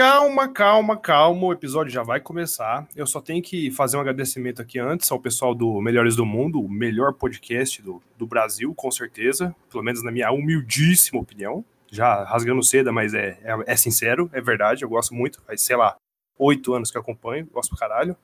calma, 0.00 0.48
calma, 0.48 0.96
calma. 0.96 1.46
O 1.48 1.52
episódio 1.52 1.92
já 1.92 2.02
vai 2.02 2.20
começar. 2.20 2.88
Eu 2.96 3.06
só 3.06 3.20
tenho 3.20 3.42
que 3.42 3.70
fazer 3.70 3.98
um 3.98 4.00
agradecimento 4.00 4.62
aqui 4.62 4.78
antes 4.78 5.12
ao 5.12 5.20
pessoal 5.20 5.54
do 5.54 5.78
Melhores 5.82 6.16
do 6.16 6.24
Mundo, 6.24 6.58
o 6.58 6.70
melhor 6.70 7.12
podcast 7.12 7.82
do, 7.82 8.02
do 8.16 8.26
Brasil, 8.26 8.74
com 8.74 8.90
certeza. 8.90 9.54
Pelo 9.70 9.84
menos 9.84 10.02
na 10.02 10.10
minha 10.10 10.32
humildíssima 10.32 11.20
opinião. 11.20 11.62
Já 11.92 12.24
rasgando 12.24 12.62
seda, 12.62 12.90
mas 12.90 13.12
é, 13.12 13.38
é, 13.42 13.54
é 13.66 13.76
sincero, 13.76 14.30
é 14.32 14.40
verdade. 14.40 14.84
Eu 14.84 14.88
gosto 14.88 15.14
muito. 15.14 15.42
Faz, 15.42 15.60
sei 15.60 15.76
lá, 15.76 15.94
oito 16.38 16.72
anos 16.72 16.90
que 16.90 16.96
acompanho, 16.96 17.46
gosto 17.52 17.76
pra 17.76 17.86
caralho. 17.86 18.16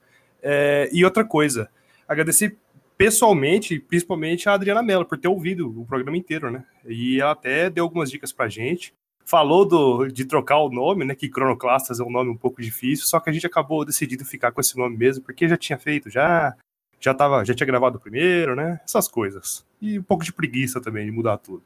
É, 0.42 0.88
e 0.90 1.04
outra 1.04 1.26
coisa, 1.26 1.68
agradecer 2.08 2.56
pessoalmente, 2.96 3.78
principalmente 3.80 4.48
a 4.48 4.54
Adriana 4.54 4.82
Mello, 4.82 5.04
por 5.04 5.18
ter 5.18 5.28
ouvido 5.28 5.78
o 5.78 5.84
programa 5.84 6.16
inteiro, 6.16 6.50
né? 6.50 6.64
E 6.86 7.20
ela 7.20 7.32
até 7.32 7.68
deu 7.68 7.84
algumas 7.84 8.10
dicas 8.10 8.32
pra 8.32 8.48
gente 8.48 8.94
falou 9.26 9.66
do, 9.66 10.06
de 10.06 10.24
trocar 10.24 10.58
o 10.60 10.70
nome, 10.70 11.04
né? 11.04 11.14
Que 11.14 11.28
Cronoclastas 11.28 11.98
é 11.98 12.04
um 12.04 12.10
nome 12.10 12.30
um 12.30 12.36
pouco 12.36 12.62
difícil, 12.62 13.06
só 13.06 13.18
que 13.18 13.28
a 13.28 13.32
gente 13.32 13.46
acabou 13.46 13.84
decidindo 13.84 14.24
ficar 14.24 14.52
com 14.52 14.60
esse 14.60 14.78
nome 14.78 14.96
mesmo, 14.96 15.24
porque 15.24 15.48
já 15.48 15.56
tinha 15.56 15.78
feito, 15.78 16.08
já 16.08 16.54
já 16.98 17.12
tava, 17.12 17.44
já 17.44 17.54
tinha 17.54 17.66
gravado 17.66 17.98
o 17.98 18.00
primeiro, 18.00 18.56
né? 18.56 18.80
Essas 18.84 19.08
coisas. 19.08 19.66
E 19.82 19.98
um 19.98 20.02
pouco 20.02 20.24
de 20.24 20.32
preguiça 20.32 20.80
também 20.80 21.04
de 21.04 21.10
mudar 21.10 21.36
tudo. 21.38 21.62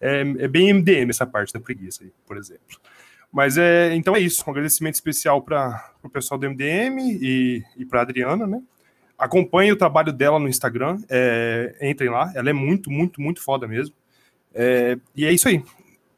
É, 0.00 0.20
é 0.20 0.48
bem 0.48 0.72
MDM 0.72 1.08
essa 1.08 1.26
parte 1.26 1.52
da 1.52 1.60
preguiça 1.60 2.04
aí, 2.04 2.12
por 2.26 2.36
exemplo. 2.36 2.78
Mas 3.32 3.56
é, 3.56 3.94
então 3.94 4.14
é 4.14 4.20
isso. 4.20 4.44
Um 4.46 4.50
agradecimento 4.50 4.94
especial 4.94 5.40
para 5.40 5.92
o 6.02 6.08
pessoal 6.10 6.38
do 6.38 6.50
MDM 6.50 6.98
e, 7.00 7.62
e 7.76 7.84
para 7.84 8.02
Adriana, 8.02 8.46
né? 8.46 8.60
Acompanhe 9.16 9.72
o 9.72 9.76
trabalho 9.76 10.12
dela 10.12 10.38
no 10.38 10.48
Instagram, 10.48 11.00
é, 11.08 11.76
entrem 11.82 12.10
lá, 12.10 12.30
ela 12.34 12.50
é 12.50 12.52
muito, 12.52 12.90
muito, 12.90 13.20
muito 13.20 13.42
foda 13.42 13.66
mesmo. 13.66 13.94
É, 14.54 14.98
e 15.14 15.24
é 15.24 15.32
isso 15.32 15.48
aí. 15.48 15.62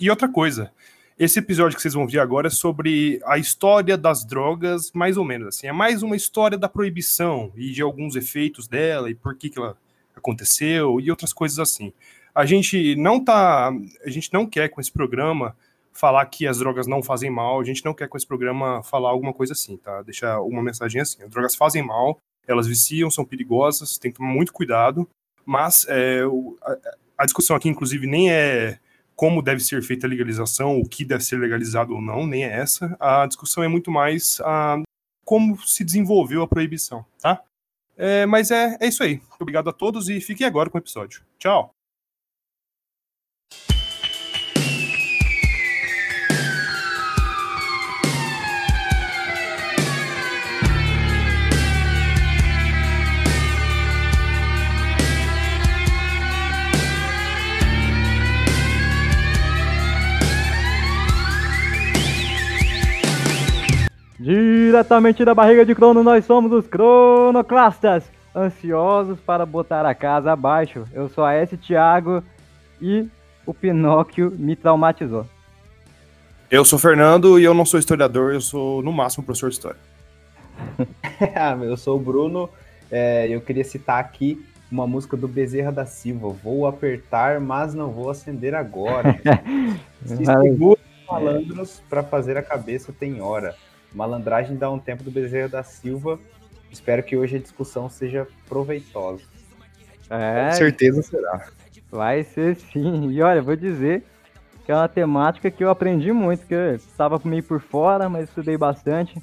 E 0.01 0.09
outra 0.09 0.27
coisa, 0.27 0.73
esse 1.19 1.39
episódio 1.39 1.77
que 1.77 1.83
vocês 1.83 1.93
vão 1.93 2.07
ver 2.07 2.21
agora 2.21 2.47
é 2.47 2.51
sobre 2.51 3.21
a 3.27 3.37
história 3.37 3.99
das 3.99 4.25
drogas, 4.25 4.91
mais 4.95 5.19
ou 5.19 5.25
menos 5.27 5.49
assim. 5.49 5.67
É 5.67 5.73
mais 5.73 6.03
uma 6.03 6.17
história 6.17 6.57
da 6.57 6.71
proibição 6.71 7.53
e 7.55 7.71
de 7.71 7.83
alguns 7.83 8.17
efeitos 8.17 8.67
dela 8.67 9.11
e 9.11 9.15
por 9.15 9.37
que, 9.37 9.51
que 9.51 9.59
ela 9.59 9.77
aconteceu 10.17 10.99
e 10.99 11.11
outras 11.11 11.35
coisas 11.35 11.59
assim. 11.59 11.93
A 12.35 12.47
gente 12.47 12.97
não 12.97 13.23
tá, 13.23 13.71
a 14.03 14.09
gente 14.09 14.33
não 14.33 14.47
quer 14.47 14.71
com 14.71 14.81
esse 14.81 14.91
programa 14.91 15.55
falar 15.93 16.25
que 16.25 16.47
as 16.47 16.57
drogas 16.57 16.87
não 16.87 17.03
fazem 17.03 17.29
mal, 17.29 17.61
a 17.61 17.65
gente 17.65 17.85
não 17.85 17.93
quer 17.93 18.09
com 18.09 18.17
esse 18.17 18.27
programa 18.27 18.83
falar 18.83 19.11
alguma 19.11 19.35
coisa 19.35 19.53
assim, 19.53 19.77
tá? 19.77 20.01
Deixar 20.01 20.41
uma 20.41 20.63
mensagem 20.63 21.03
assim. 21.03 21.23
As 21.23 21.29
drogas 21.29 21.55
fazem 21.55 21.83
mal, 21.83 22.19
elas 22.49 22.67
viciam, 22.67 23.11
são 23.11 23.23
perigosas, 23.23 23.99
tem 23.99 24.11
que 24.11 24.17
tomar 24.17 24.33
muito 24.33 24.51
cuidado, 24.51 25.07
mas 25.45 25.85
é, 25.91 26.23
a, 26.63 26.77
a 27.19 27.25
discussão 27.27 27.55
aqui, 27.55 27.69
inclusive, 27.69 28.07
nem 28.07 28.31
é 28.33 28.79
como 29.21 29.43
deve 29.43 29.61
ser 29.61 29.83
feita 29.83 30.07
a 30.07 30.09
legalização, 30.09 30.81
o 30.81 30.89
que 30.89 31.05
deve 31.05 31.23
ser 31.23 31.37
legalizado 31.37 31.93
ou 31.93 32.01
não, 32.01 32.27
nem 32.27 32.47
é 32.47 32.57
essa. 32.57 32.97
A 32.99 33.27
discussão 33.27 33.63
é 33.63 33.69
muito 33.69 33.91
mais 33.91 34.41
a, 34.41 34.83
como 35.27 35.61
se 35.61 35.85
desenvolveu 35.85 36.41
a 36.41 36.49
proibição, 36.49 37.05
tá? 37.21 37.43
É, 37.99 38.25
mas 38.25 38.51
é, 38.51 38.79
é 38.81 38.89
isso 38.89 39.03
aí. 39.03 39.21
Obrigado 39.39 39.69
a 39.69 39.75
todos 39.75 40.09
e 40.09 40.23
fiquem 40.23 40.47
agora 40.47 40.71
com 40.71 40.79
o 40.79 40.81
episódio. 40.81 41.21
Tchau! 41.39 41.80
Diretamente 64.71 65.25
da 65.25 65.35
barriga 65.35 65.67
de 65.67 65.75
Crono, 65.75 66.01
nós 66.01 66.25
somos 66.25 66.53
os 66.53 66.65
Cronoclastas, 66.65 68.05
ansiosos 68.33 69.19
para 69.19 69.45
botar 69.45 69.85
a 69.85 69.93
casa 69.97 70.31
abaixo. 70.31 70.85
Eu 70.93 71.09
sou 71.09 71.25
a 71.25 71.35
S. 71.35 71.57
Thiago 71.57 72.23
e 72.81 73.09
o 73.45 73.53
Pinóquio 73.53 74.31
me 74.39 74.55
traumatizou. 74.55 75.27
Eu 76.49 76.65
sou 76.65 76.79
Fernando 76.79 77.37
e 77.37 77.43
eu 77.43 77.53
não 77.53 77.67
sou 77.67 77.81
historiador, 77.81 78.33
eu 78.33 78.41
sou 78.41 78.81
no 78.81 78.93
máximo 78.93 79.25
professor 79.25 79.51
de 79.51 79.57
história. 79.57 79.81
Ah, 81.35 81.59
eu 81.61 81.77
sou 81.77 81.97
o 81.97 82.01
Bruno, 82.01 82.49
é, 82.93 83.27
eu 83.29 83.41
queria 83.41 83.65
citar 83.65 83.99
aqui 83.99 84.41
uma 84.71 84.87
música 84.87 85.17
do 85.17 85.27
Bezerra 85.27 85.73
da 85.73 85.85
Silva. 85.85 86.29
Vou 86.29 86.65
apertar, 86.69 87.41
mas 87.41 87.75
não 87.75 87.91
vou 87.91 88.09
acender 88.09 88.55
agora. 88.55 89.19
Se 90.07 90.25
segura 90.25 90.81
malandros 91.11 91.83
para 91.91 92.05
fazer 92.05 92.37
a 92.37 92.43
cabeça 92.43 92.93
tem 92.93 93.21
hora. 93.21 93.57
Malandragem 93.95 94.57
dá 94.57 94.71
um 94.71 94.79
tempo 94.79 95.03
do 95.03 95.11
Bezerra 95.11 95.49
da 95.49 95.63
Silva. 95.63 96.19
Espero 96.71 97.03
que 97.03 97.17
hoje 97.17 97.37
a 97.37 97.41
discussão 97.41 97.89
seja 97.89 98.27
proveitosa. 98.49 99.23
É, 100.09 100.49
Com 100.49 100.53
certeza 100.57 101.03
será. 101.03 101.47
vai 101.91 102.23
ser 102.23 102.57
sim. 102.57 103.11
E 103.11 103.23
olha, 103.23 103.43
vou 103.43 103.57
dizer 103.57 104.05
que 104.65 104.73
é 104.73 104.75
uma 104.75 104.89
temática 104.89 105.51
que 105.51 105.65
eu 105.65 105.71
aprendi 105.71 106.13
muito, 106.13 106.47
que 106.47 106.55
eu 106.55 106.75
estava 106.77 107.21
meio 107.25 107.43
por 107.43 107.61
fora, 107.61 108.09
mas 108.09 108.29
estudei 108.29 108.57
bastante. 108.57 109.21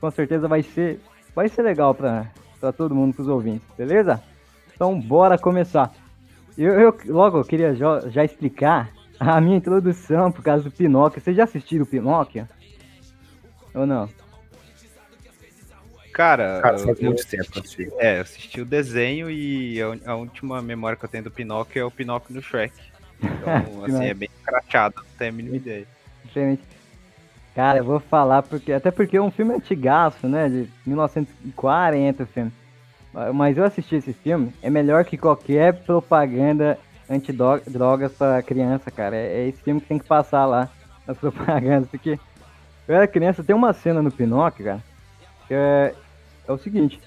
Com 0.00 0.10
certeza 0.10 0.46
vai 0.46 0.62
ser, 0.62 1.00
vai 1.34 1.48
ser 1.48 1.62
legal 1.62 1.94
para 1.94 2.30
todo 2.76 2.94
mundo, 2.94 3.14
para 3.14 3.22
os 3.22 3.28
ouvintes, 3.28 3.66
beleza? 3.76 4.22
Então, 4.74 4.98
bora 5.00 5.38
começar. 5.38 5.92
Eu, 6.56 6.72
eu 6.74 6.98
logo 7.06 7.38
eu 7.38 7.44
queria 7.44 7.74
já, 7.74 8.00
já 8.08 8.24
explicar 8.24 8.90
a 9.18 9.40
minha 9.40 9.56
introdução 9.56 10.30
por 10.30 10.42
causa 10.42 10.64
do 10.64 10.70
Pinóquio. 10.70 11.20
Vocês 11.20 11.36
já 11.36 11.44
assistiram 11.44 11.84
o 11.84 11.86
Pinóquio? 11.86 12.48
Ou 13.74 13.86
não? 13.86 14.08
Cara, 16.12 16.60
Cara, 16.62 16.78
faz 16.78 16.98
eu- 17.00 17.04
muito 17.06 17.22
eu 17.22 17.26
tempo 17.28 17.50
que 17.52 17.58
eu 17.58 17.62
assisti-. 17.62 17.92
É, 17.98 18.18
eu 18.18 18.22
assisti 18.22 18.60
o 18.60 18.64
desenho 18.64 19.30
e 19.30 19.80
a, 19.80 20.10
a 20.12 20.14
última 20.16 20.60
memória 20.60 20.96
que 20.96 21.04
eu 21.04 21.08
tenho 21.08 21.24
do 21.24 21.30
Pinóquio 21.30 21.80
é 21.80 21.84
o 21.84 21.90
Pinóquio 21.90 22.34
no 22.34 22.42
Shrek. 22.42 22.74
Então, 23.22 23.84
assim, 23.84 24.06
é 24.06 24.14
bem 24.14 24.28
crachado, 24.44 24.96
não 24.96 25.04
tenho 25.16 25.30
a 25.30 25.34
mínima 25.34 25.56
ideia. 25.56 25.86
Diferente. 26.24 26.62
Cara, 27.54 27.78
eu 27.78 27.84
vou 27.84 28.00
falar 28.00 28.42
porque. 28.42 28.72
Até 28.72 28.90
porque 28.90 29.16
é 29.16 29.22
um 29.22 29.30
filme 29.30 29.54
antigaço, 29.54 30.26
né? 30.28 30.48
De 30.48 30.68
1940 30.86 32.22
o 32.22 32.26
filme. 32.26 32.52
Mas 33.34 33.56
eu 33.56 33.64
assisti 33.64 33.96
esse 33.96 34.12
filme, 34.12 34.52
é 34.62 34.68
melhor 34.70 35.04
que 35.04 35.16
qualquer 35.16 35.72
propaganda 35.82 36.78
antidrogas 37.08 38.12
pra 38.12 38.42
criança, 38.42 38.90
cara. 38.90 39.16
É, 39.16 39.40
é 39.40 39.48
esse 39.48 39.62
filme 39.62 39.80
que 39.80 39.88
tem 39.88 39.98
que 39.98 40.04
passar 40.06 40.44
lá 40.46 40.68
nas 41.06 41.16
propagandas. 41.18 41.88
Porque 41.90 42.18
eu 42.88 42.96
era 42.96 43.06
criança, 43.06 43.44
tem 43.44 43.54
uma 43.54 43.74
cena 43.74 44.02
no 44.02 44.10
Pinóquio, 44.10 44.64
cara, 44.64 44.82
que 45.46 45.54
é, 45.54 45.94
é 46.46 46.52
o 46.52 46.58
seguinte: 46.58 46.98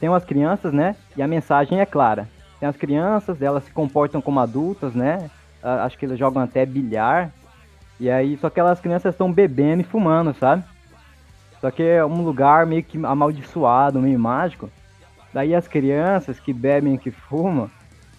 tem 0.00 0.08
umas 0.08 0.24
crianças, 0.24 0.72
né? 0.72 0.96
E 1.16 1.22
a 1.22 1.28
mensagem 1.28 1.80
é 1.80 1.86
clara. 1.86 2.26
Tem 2.58 2.68
as 2.68 2.76
crianças, 2.76 3.40
elas 3.40 3.64
se 3.64 3.70
comportam 3.70 4.20
como 4.20 4.40
adultas, 4.40 4.94
né? 4.94 5.30
Acho 5.62 5.98
que 5.98 6.06
eles 6.06 6.18
jogam 6.18 6.42
até 6.42 6.64
bilhar. 6.64 7.30
E 8.00 8.08
aí, 8.08 8.36
só 8.38 8.48
que 8.48 8.58
aquelas 8.60 8.80
crianças 8.80 9.14
estão 9.14 9.32
bebendo 9.32 9.82
e 9.82 9.84
fumando, 9.84 10.32
sabe? 10.34 10.64
Só 11.60 11.70
que 11.70 11.82
é 11.82 12.04
um 12.04 12.22
lugar 12.22 12.64
meio 12.64 12.82
que 12.82 12.96
amaldiçoado, 13.04 14.00
meio 14.00 14.18
mágico. 14.18 14.70
Daí 15.34 15.54
as 15.54 15.68
crianças 15.68 16.40
que 16.40 16.52
bebem 16.52 16.94
e 16.94 16.98
que 16.98 17.10
fumam, 17.10 17.70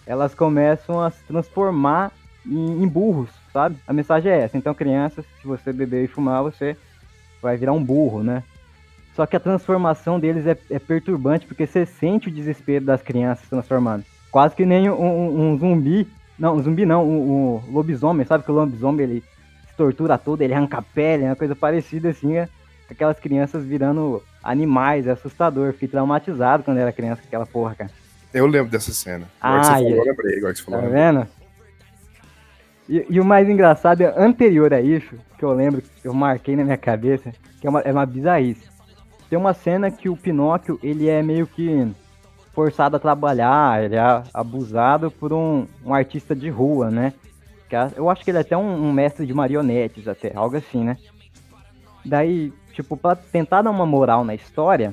elas 0.06 0.34
começam 0.34 1.02
a 1.02 1.10
se 1.10 1.22
transformar 1.24 2.12
em, 2.46 2.82
em 2.82 2.86
burros, 2.86 3.30
sabe? 3.52 3.76
A 3.86 3.92
mensagem 3.92 4.30
é 4.30 4.42
essa. 4.42 4.56
Então, 4.56 4.74
crianças, 4.74 5.24
se 5.40 5.46
você 5.46 5.72
beber 5.72 6.04
e 6.04 6.08
fumar, 6.08 6.42
você 6.42 6.76
vai 7.42 7.56
virar 7.56 7.72
um 7.72 7.82
burro, 7.82 8.22
né? 8.22 8.42
Só 9.14 9.26
que 9.26 9.36
a 9.36 9.40
transformação 9.40 10.18
deles 10.20 10.46
é, 10.46 10.56
é 10.70 10.78
perturbante, 10.78 11.46
porque 11.46 11.66
você 11.66 11.84
sente 11.84 12.28
o 12.28 12.32
desespero 12.32 12.84
das 12.84 13.02
crianças 13.02 13.44
se 13.44 13.50
transformando. 13.50 14.04
Quase 14.30 14.54
que 14.54 14.64
nem 14.64 14.88
um, 14.88 14.94
um- 14.94 15.50
um 15.52 15.58
zumbi. 15.58 16.06
Não, 16.38 16.54
um 16.56 16.62
zumbi 16.62 16.86
não, 16.86 17.04
um, 17.06 17.56
um 17.68 17.72
lobisomem. 17.72 18.24
Sabe 18.24 18.44
que 18.44 18.50
o 18.50 18.54
lobisomem 18.54 19.02
ele 19.04 19.24
se 19.68 19.76
tortura 19.76 20.16
todo, 20.16 20.40
ele 20.42 20.54
arranca 20.54 20.78
a 20.78 20.82
pele, 20.82 21.24
é 21.24 21.26
uma 21.26 21.36
coisa 21.36 21.54
parecida 21.56 22.08
assim, 22.10 22.36
é 22.36 22.48
aquelas 22.88 23.18
crianças 23.18 23.64
virando 23.64 24.22
animais, 24.42 25.06
é 25.06 25.10
assustador. 25.10 25.72
Fiquei 25.72 25.88
traumatizado 25.88 26.62
quando 26.62 26.78
era 26.78 26.92
criança 26.92 27.20
aquela 27.26 27.44
porra, 27.46 27.74
cara. 27.74 27.90
Eu 28.32 28.46
lembro 28.46 28.70
dessa 28.70 28.92
cena. 28.92 29.26
Ah, 29.40 29.48
Agora 29.48 29.60
que 29.60 29.66
você 29.66 29.72
falou, 29.74 29.90
eu 29.98 30.04
lembrei. 30.04 30.38
Agora 30.38 30.52
que 30.52 30.58
você 30.60 30.64
Tá 30.64 30.70
falou, 30.70 30.86
lembrei. 30.86 31.02
vendo? 31.02 31.28
E, 32.90 33.06
e 33.08 33.20
o 33.20 33.24
mais 33.24 33.48
engraçado 33.48 34.00
é 34.00 34.12
anterior 34.20 34.74
a 34.74 34.80
isso, 34.80 35.14
que 35.38 35.44
eu 35.44 35.52
lembro, 35.52 35.80
que 35.80 36.08
eu 36.08 36.12
marquei 36.12 36.56
na 36.56 36.64
minha 36.64 36.76
cabeça, 36.76 37.32
que 37.60 37.64
é 37.64 37.70
uma, 37.70 37.78
é 37.82 37.92
uma 37.92 38.04
bizarrice. 38.04 38.68
Tem 39.28 39.38
uma 39.38 39.54
cena 39.54 39.92
que 39.92 40.08
o 40.08 40.16
Pinóquio, 40.16 40.76
ele 40.82 41.08
é 41.08 41.22
meio 41.22 41.46
que 41.46 41.86
forçado 42.52 42.96
a 42.96 42.98
trabalhar, 42.98 43.84
ele 43.84 43.94
é 43.94 44.22
abusado 44.34 45.08
por 45.08 45.32
um, 45.32 45.68
um 45.86 45.94
artista 45.94 46.34
de 46.34 46.50
rua, 46.50 46.90
né? 46.90 47.12
Que 47.68 47.76
é- 47.76 47.92
eu 47.94 48.10
acho 48.10 48.24
que 48.24 48.32
ele 48.32 48.38
é 48.38 48.40
até 48.40 48.56
um, 48.56 48.88
um 48.88 48.92
mestre 48.92 49.24
de 49.24 49.32
marionetes, 49.32 50.08
até, 50.08 50.32
algo 50.34 50.56
assim, 50.56 50.82
né? 50.82 50.96
Daí, 52.04 52.52
tipo, 52.72 52.96
pra 52.96 53.14
tentar 53.14 53.62
dar 53.62 53.70
uma 53.70 53.86
moral 53.86 54.24
na 54.24 54.34
história, 54.34 54.92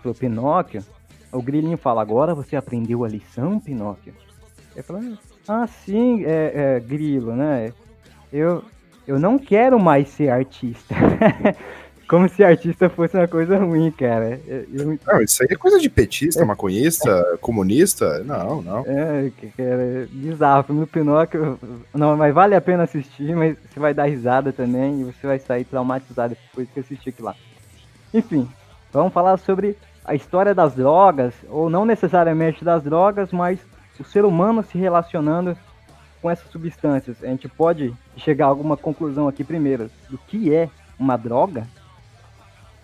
pro 0.00 0.14
Pinóquio, 0.14 0.84
o 1.32 1.42
Grilinho 1.42 1.76
fala, 1.76 2.02
agora 2.02 2.36
você 2.36 2.54
aprendeu 2.54 3.04
a 3.04 3.08
lição, 3.08 3.58
Pinóquio? 3.58 4.14
Ele 4.76 4.82
fala, 4.84 5.00
ah, 5.48 5.66
sim, 5.66 6.24
é, 6.24 6.52
é, 6.54 6.80
Grilo, 6.80 7.34
né? 7.34 7.72
Eu, 8.32 8.62
eu 9.06 9.18
não 9.18 9.38
quero 9.38 9.78
mais 9.78 10.08
ser 10.08 10.28
artista. 10.28 10.94
como 12.12 12.28
se 12.28 12.44
artista 12.44 12.90
fosse 12.90 13.16
uma 13.16 13.26
coisa 13.26 13.56
ruim, 13.56 13.90
cara. 13.90 14.38
Eu... 14.46 14.98
Não, 15.06 15.22
isso 15.22 15.42
aí 15.42 15.48
é 15.50 15.56
coisa 15.56 15.80
de 15.80 15.88
petista, 15.88 16.44
maconhista, 16.44 17.38
comunista. 17.40 18.18
Não, 18.22 18.60
não. 18.60 18.80
É, 18.80 19.32
cara, 19.56 19.82
é 19.82 20.06
bizarro. 20.10 20.60
O 20.60 20.64
filme 20.64 20.80
do 20.82 20.86
Pinóquio. 20.86 21.58
Não, 21.94 22.14
mas 22.14 22.34
vale 22.34 22.54
a 22.54 22.60
pena 22.60 22.82
assistir, 22.82 23.34
mas 23.34 23.56
você 23.56 23.80
vai 23.80 23.94
dar 23.94 24.04
risada 24.04 24.52
também 24.52 25.00
e 25.00 25.04
você 25.04 25.26
vai 25.26 25.38
sair 25.38 25.64
traumatizado 25.64 26.36
depois 26.36 26.68
que 26.68 26.80
assistir 26.80 27.08
aquilo 27.08 27.28
lá. 27.28 27.36
Enfim, 28.12 28.46
vamos 28.92 29.10
falar 29.14 29.38
sobre 29.38 29.74
a 30.04 30.14
história 30.14 30.54
das 30.54 30.74
drogas, 30.74 31.32
ou 31.48 31.70
não 31.70 31.86
necessariamente 31.86 32.62
das 32.62 32.82
drogas, 32.82 33.32
mas 33.32 33.58
o 34.00 34.04
ser 34.04 34.24
humano 34.24 34.62
se 34.62 34.78
relacionando 34.78 35.56
com 36.22 36.30
essas 36.30 36.50
substâncias. 36.50 37.22
A 37.22 37.26
gente 37.26 37.48
pode 37.48 37.92
chegar 38.16 38.46
a 38.46 38.48
alguma 38.48 38.76
conclusão 38.76 39.28
aqui 39.28 39.42
primeiro 39.42 39.90
do 40.08 40.16
que 40.16 40.54
é 40.54 40.70
uma 40.98 41.16
droga? 41.16 41.66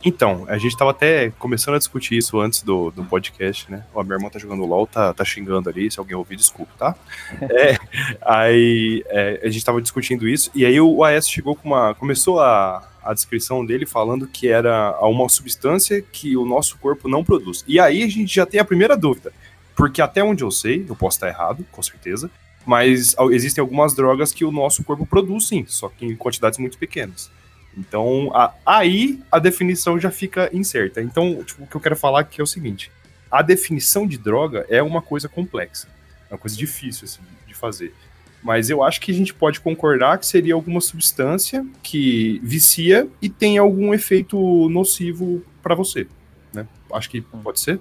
Então, 0.05 0.45
a 0.49 0.57
gente 0.59 0.73
estava 0.73 0.93
até 0.93 1.31
começando 1.39 1.75
a 1.75 1.79
discutir 1.79 2.17
isso 2.17 2.39
antes 2.39 2.63
do, 2.63 2.91
do 2.93 3.05
podcast, 3.05 3.71
né? 3.71 3.85
O 3.93 4.03
meu 4.05 4.17
irmão 4.17 4.31
tá 4.31 4.39
jogando 4.39 4.65
LOL, 4.65 4.87
tá, 4.87 5.13
tá 5.13 5.25
xingando 5.25 5.69
ali, 5.69 5.91
se 5.91 5.99
alguém 5.99 6.17
ouvir, 6.17 6.37
desculpa, 6.37 6.73
tá? 6.79 6.95
é, 7.51 7.77
aí 8.21 9.05
é, 9.09 9.41
a 9.43 9.47
gente 9.47 9.59
estava 9.59 9.83
discutindo 9.83 10.29
isso, 10.29 10.53
e 10.55 10.65
aí 10.65 10.81
o 10.81 11.03
AS 11.03 11.29
chegou 11.29 11.57
com 11.57 11.69
uma. 11.69 11.97
começou 11.97 12.39
a, 12.41 12.89
a 13.03 13.13
descrição 13.13 13.67
dele 13.67 13.87
falando 13.87 14.29
que 14.29 14.47
era 14.47 14.97
uma 15.01 15.29
substância 15.29 16.01
que 16.01 16.37
o 16.37 16.45
nosso 16.45 16.79
corpo 16.79 17.09
não 17.09 17.25
produz. 17.25 17.65
E 17.67 17.81
aí 17.81 18.05
a 18.05 18.09
gente 18.09 18.33
já 18.33 18.47
tem 18.47 18.61
a 18.61 18.65
primeira 18.65 18.97
dúvida. 18.97 19.33
Porque 19.79 20.03
até 20.03 20.25
onde 20.25 20.43
eu 20.43 20.51
sei, 20.51 20.85
eu 20.89 20.97
posso 20.97 21.19
estar 21.19 21.29
errado, 21.29 21.65
com 21.71 21.81
certeza, 21.81 22.29
mas 22.67 23.15
existem 23.31 23.63
algumas 23.63 23.95
drogas 23.95 24.33
que 24.33 24.45
o 24.45 24.51
nosso 24.51 24.83
corpo 24.83 25.07
produz 25.07 25.47
sim, 25.47 25.65
só 25.69 25.89
que 25.89 26.05
em 26.05 26.17
quantidades 26.17 26.59
muito 26.59 26.77
pequenas. 26.77 27.31
Então, 27.77 28.29
a, 28.35 28.53
aí 28.67 29.21
a 29.31 29.39
definição 29.39 29.97
já 30.01 30.11
fica 30.11 30.51
incerta. 30.53 31.01
Então, 31.01 31.45
tipo, 31.45 31.63
o 31.63 31.67
que 31.69 31.77
eu 31.77 31.81
quero 31.81 31.95
falar 31.95 32.21
aqui 32.21 32.41
é 32.41 32.45
o 32.45 32.47
seguinte: 32.47 32.91
a 33.31 33.41
definição 33.41 34.05
de 34.05 34.19
droga 34.19 34.67
é 34.69 34.83
uma 34.83 35.01
coisa 35.01 35.29
complexa, 35.29 35.87
é 36.29 36.35
uma 36.35 36.39
coisa 36.39 36.57
difícil 36.57 37.05
assim, 37.05 37.21
de 37.47 37.55
fazer. 37.55 37.95
Mas 38.43 38.71
eu 38.71 38.83
acho 38.83 39.01
que 39.01 39.13
a 39.13 39.15
gente 39.15 39.33
pode 39.33 39.61
concordar 39.61 40.19
que 40.19 40.27
seria 40.27 40.55
alguma 40.55 40.81
substância 40.81 41.65
que 41.85 42.41
vicia 42.43 43.09
e 43.23 43.29
tem 43.29 43.59
algum 43.59 43.95
efeito 43.95 44.69
nocivo 44.71 45.41
para 45.63 45.77
você. 45.77 46.09
Né? 46.53 46.67
Acho 46.93 47.09
que 47.09 47.21
pode 47.21 47.61
ser. 47.61 47.79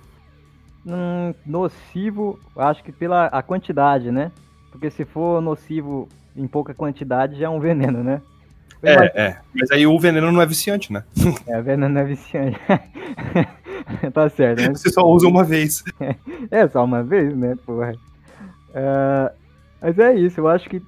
Hum, 0.85 1.33
nocivo, 1.45 2.39
acho 2.55 2.83
que 2.83 2.91
pela 2.91 3.25
a 3.25 3.41
quantidade, 3.41 4.11
né? 4.11 4.31
Porque 4.71 4.89
se 4.89 5.05
for 5.05 5.41
nocivo 5.41 6.07
em 6.35 6.47
pouca 6.47 6.73
quantidade, 6.73 7.39
já 7.39 7.47
é 7.47 7.49
um 7.49 7.59
veneno, 7.59 8.03
né? 8.03 8.21
É, 8.83 8.95
mas... 8.95 9.15
é. 9.15 9.39
Mas 9.53 9.71
aí 9.71 9.87
o 9.87 9.99
veneno 9.99 10.31
não 10.31 10.41
é 10.41 10.45
viciante, 10.45 10.93
né? 10.93 11.03
É, 11.47 11.59
o 11.59 11.63
veneno 11.63 11.89
não 11.89 12.01
é 12.01 12.05
viciante. 12.05 12.59
tá 14.13 14.29
certo. 14.29 14.61
Mas... 14.67 14.81
Você 14.81 14.89
só 14.89 15.01
usa 15.01 15.27
uma 15.27 15.43
vez. 15.43 15.83
É, 16.51 16.67
só 16.67 16.83
uma 16.83 17.03
vez, 17.03 17.35
né, 17.35 17.55
porra. 17.65 17.93
Uh, 18.69 19.35
mas 19.81 19.99
é 19.99 20.13
isso, 20.15 20.39
eu 20.39 20.47
acho 20.47 20.69
que 20.69 20.81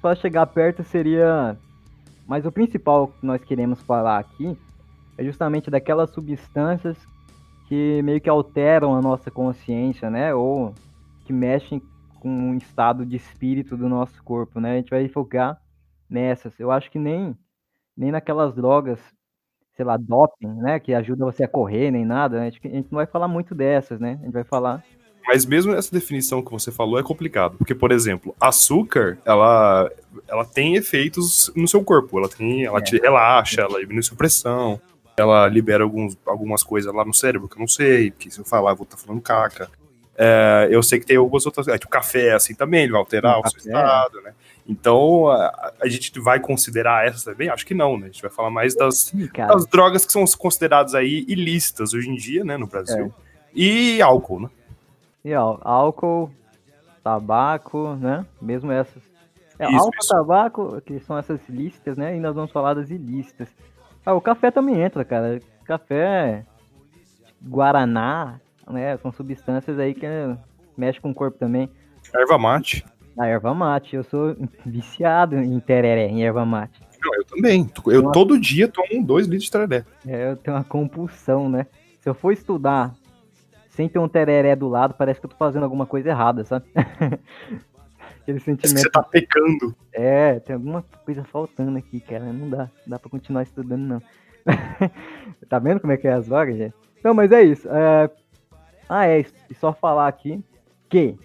para 0.00 0.14
chegar 0.14 0.46
perto 0.46 0.82
seria. 0.84 1.56
Mas 2.26 2.46
o 2.46 2.52
principal 2.52 3.08
que 3.08 3.26
nós 3.26 3.42
queremos 3.42 3.80
falar 3.82 4.18
aqui 4.18 4.56
é 5.18 5.24
justamente 5.24 5.70
daquelas 5.70 6.10
substâncias 6.10 6.96
que 7.66 8.02
meio 8.02 8.20
que 8.20 8.28
alteram 8.28 8.94
a 8.94 9.00
nossa 9.00 9.30
consciência, 9.30 10.10
né? 10.10 10.34
Ou 10.34 10.74
que 11.24 11.32
mexem 11.32 11.82
com 12.20 12.52
o 12.52 12.54
estado 12.54 13.04
de 13.04 13.16
espírito 13.16 13.76
do 13.76 13.88
nosso 13.88 14.22
corpo, 14.22 14.60
né? 14.60 14.72
A 14.72 14.76
gente 14.76 14.90
vai 14.90 15.08
focar 15.08 15.60
nessas. 16.08 16.58
Eu 16.58 16.70
acho 16.70 16.90
que 16.90 16.98
nem, 16.98 17.36
nem 17.96 18.10
naquelas 18.10 18.54
drogas, 18.54 19.00
sei 19.76 19.84
lá, 19.84 19.96
doping, 19.96 20.54
né? 20.56 20.78
Que 20.78 20.94
ajuda 20.94 21.24
você 21.24 21.44
a 21.44 21.48
correr, 21.48 21.90
nem 21.90 22.04
nada. 22.04 22.38
Né? 22.38 22.46
A, 22.46 22.50
gente, 22.50 22.66
a 22.66 22.70
gente 22.70 22.92
não 22.92 22.96
vai 22.96 23.06
falar 23.06 23.28
muito 23.28 23.54
dessas, 23.54 23.98
né? 23.98 24.18
A 24.20 24.24
gente 24.24 24.32
vai 24.32 24.44
falar 24.44 24.84
mas 25.26 25.46
mesmo 25.46 25.72
essa 25.72 25.90
definição 25.90 26.42
que 26.42 26.50
você 26.50 26.70
falou 26.70 26.98
é 26.98 27.02
complicado, 27.02 27.56
porque 27.56 27.74
por 27.74 27.90
exemplo, 27.90 28.34
açúcar, 28.38 29.18
ela 29.24 29.90
ela 30.28 30.44
tem 30.44 30.76
efeitos 30.76 31.50
no 31.56 31.66
seu 31.66 31.82
corpo, 31.82 32.18
ela 32.18 32.28
tem, 32.28 32.64
ela 32.64 32.78
é. 32.78 32.82
te 32.82 32.98
relaxa, 32.98 33.62
ela 33.62 33.80
diminui 33.80 34.02
sua 34.02 34.16
pressão, 34.16 34.80
ela 35.16 35.46
libera 35.48 35.84
alguns, 35.84 36.16
algumas 36.26 36.62
coisas 36.62 36.92
lá 36.92 37.04
no 37.04 37.14
cérebro 37.14 37.48
que 37.48 37.56
eu 37.56 37.60
não 37.60 37.68
sei, 37.68 38.10
porque 38.10 38.30
se 38.30 38.38
eu 38.38 38.44
falar 38.44 38.72
eu 38.72 38.76
vou 38.76 38.84
estar 38.84 38.96
tá 38.96 39.02
falando 39.02 39.20
caca. 39.20 39.70
É, 40.16 40.68
eu 40.70 40.82
sei 40.82 41.00
que 41.00 41.06
tem 41.06 41.16
algumas 41.16 41.44
outras, 41.44 41.66
é, 41.66 41.74
o 41.74 41.88
café 41.88 42.34
assim 42.34 42.54
também, 42.54 42.84
ele 42.84 42.92
vai 42.92 43.00
alterar 43.00 43.38
o, 43.38 43.40
o 43.40 43.50
seu 43.50 43.58
estado, 43.58 44.20
né? 44.22 44.32
Então, 44.66 45.28
a, 45.28 45.72
a, 45.82 45.88
gente 45.88 46.18
vai 46.20 46.40
considerar 46.40 47.06
essas 47.06 47.24
também? 47.24 47.48
Acho 47.48 47.66
que 47.66 47.74
não, 47.74 47.98
né? 47.98 48.06
A 48.06 48.10
gente 48.10 48.22
vai 48.22 48.30
falar 48.30 48.50
mais 48.50 48.74
das, 48.74 48.98
Sim, 48.98 49.28
das 49.34 49.66
drogas 49.66 50.06
que 50.06 50.12
são 50.12 50.24
consideradas 50.38 50.94
aí 50.94 51.24
ilícitas 51.28 51.92
hoje 51.92 52.08
em 52.08 52.14
dia, 52.14 52.44
né, 52.44 52.56
no 52.56 52.66
Brasil. 52.66 53.06
É. 53.06 53.24
E 53.54 54.00
álcool, 54.00 54.40
né? 54.40 54.50
E 55.24 55.34
ó, 55.34 55.58
álcool, 55.62 56.30
tabaco, 57.02 57.94
né? 57.96 58.24
Mesmo 58.40 58.72
essas. 58.72 59.02
É, 59.58 59.66
isso, 59.66 59.76
álcool, 59.76 59.98
isso. 60.00 60.08
tabaco, 60.08 60.80
que 60.80 60.98
são 61.00 61.18
essas 61.18 61.40
lícitas, 61.48 61.96
né? 61.98 62.16
E 62.16 62.20
nós 62.20 62.34
vamos 62.34 62.50
falar 62.50 62.74
das 62.74 62.90
ilícitas. 62.90 63.48
Ah, 64.04 64.14
o 64.14 64.20
café 64.20 64.50
também 64.50 64.80
entra, 64.80 65.04
cara. 65.04 65.40
Café, 65.64 66.44
guaraná, 67.42 68.40
né? 68.68 68.96
São 68.98 69.12
substâncias 69.12 69.78
aí 69.78 69.94
que 69.94 70.06
mexe 70.76 71.00
com 71.00 71.10
o 71.10 71.14
corpo 71.14 71.38
também. 71.38 71.70
Erva 72.14 72.38
mate. 72.38 72.84
A 73.18 73.26
erva 73.26 73.54
mate, 73.54 73.96
eu 73.96 74.04
sou 74.04 74.36
viciado 74.66 75.36
em 75.36 75.58
tereré, 75.60 76.06
em 76.06 76.24
erva 76.24 76.44
mate. 76.44 76.80
Não, 77.00 77.14
eu 77.14 77.24
também. 77.24 77.70
Eu 77.86 78.02
uma... 78.02 78.12
todo 78.12 78.38
dia 78.38 78.68
tomo 78.68 79.04
dois 79.04 79.26
litros 79.26 79.44
de 79.44 79.50
tereré. 79.50 79.84
É, 80.06 80.30
eu 80.32 80.36
tenho 80.36 80.56
uma 80.56 80.64
compulsão, 80.64 81.48
né? 81.48 81.66
Se 82.00 82.08
eu 82.08 82.14
for 82.14 82.32
estudar 82.32 82.94
sem 83.70 83.88
ter 83.88 83.98
um 83.98 84.08
tereré 84.08 84.54
do 84.54 84.68
lado, 84.68 84.94
parece 84.94 85.20
que 85.20 85.26
eu 85.26 85.30
tô 85.30 85.36
fazendo 85.36 85.64
alguma 85.64 85.86
coisa 85.86 86.10
errada, 86.10 86.44
sabe? 86.44 86.66
Aquele 88.24 88.40
sentimento. 88.40 88.78
Você 88.78 88.90
tá 88.90 89.02
pecando. 89.02 89.76
É, 89.92 90.40
tem 90.40 90.54
alguma 90.54 90.82
coisa 91.04 91.22
faltando 91.24 91.76
aqui, 91.76 92.00
cara. 92.00 92.24
Não 92.32 92.48
dá, 92.48 92.70
não 92.86 92.88
dá 92.88 92.98
pra 92.98 93.10
continuar 93.10 93.42
estudando, 93.42 93.82
não. 93.82 94.02
tá 95.46 95.58
vendo 95.58 95.78
como 95.78 95.92
é 95.92 95.98
que 95.98 96.08
é 96.08 96.14
as 96.14 96.26
vagas, 96.26 96.56
gente? 96.56 96.74
Não, 97.04 97.12
mas 97.12 97.30
é 97.30 97.42
isso. 97.42 97.68
É... 97.68 98.10
Ah, 98.88 99.06
é, 99.06 99.26
e 99.50 99.54
só 99.54 99.74
falar 99.74 100.08
aqui 100.08 100.42
que 100.88 101.18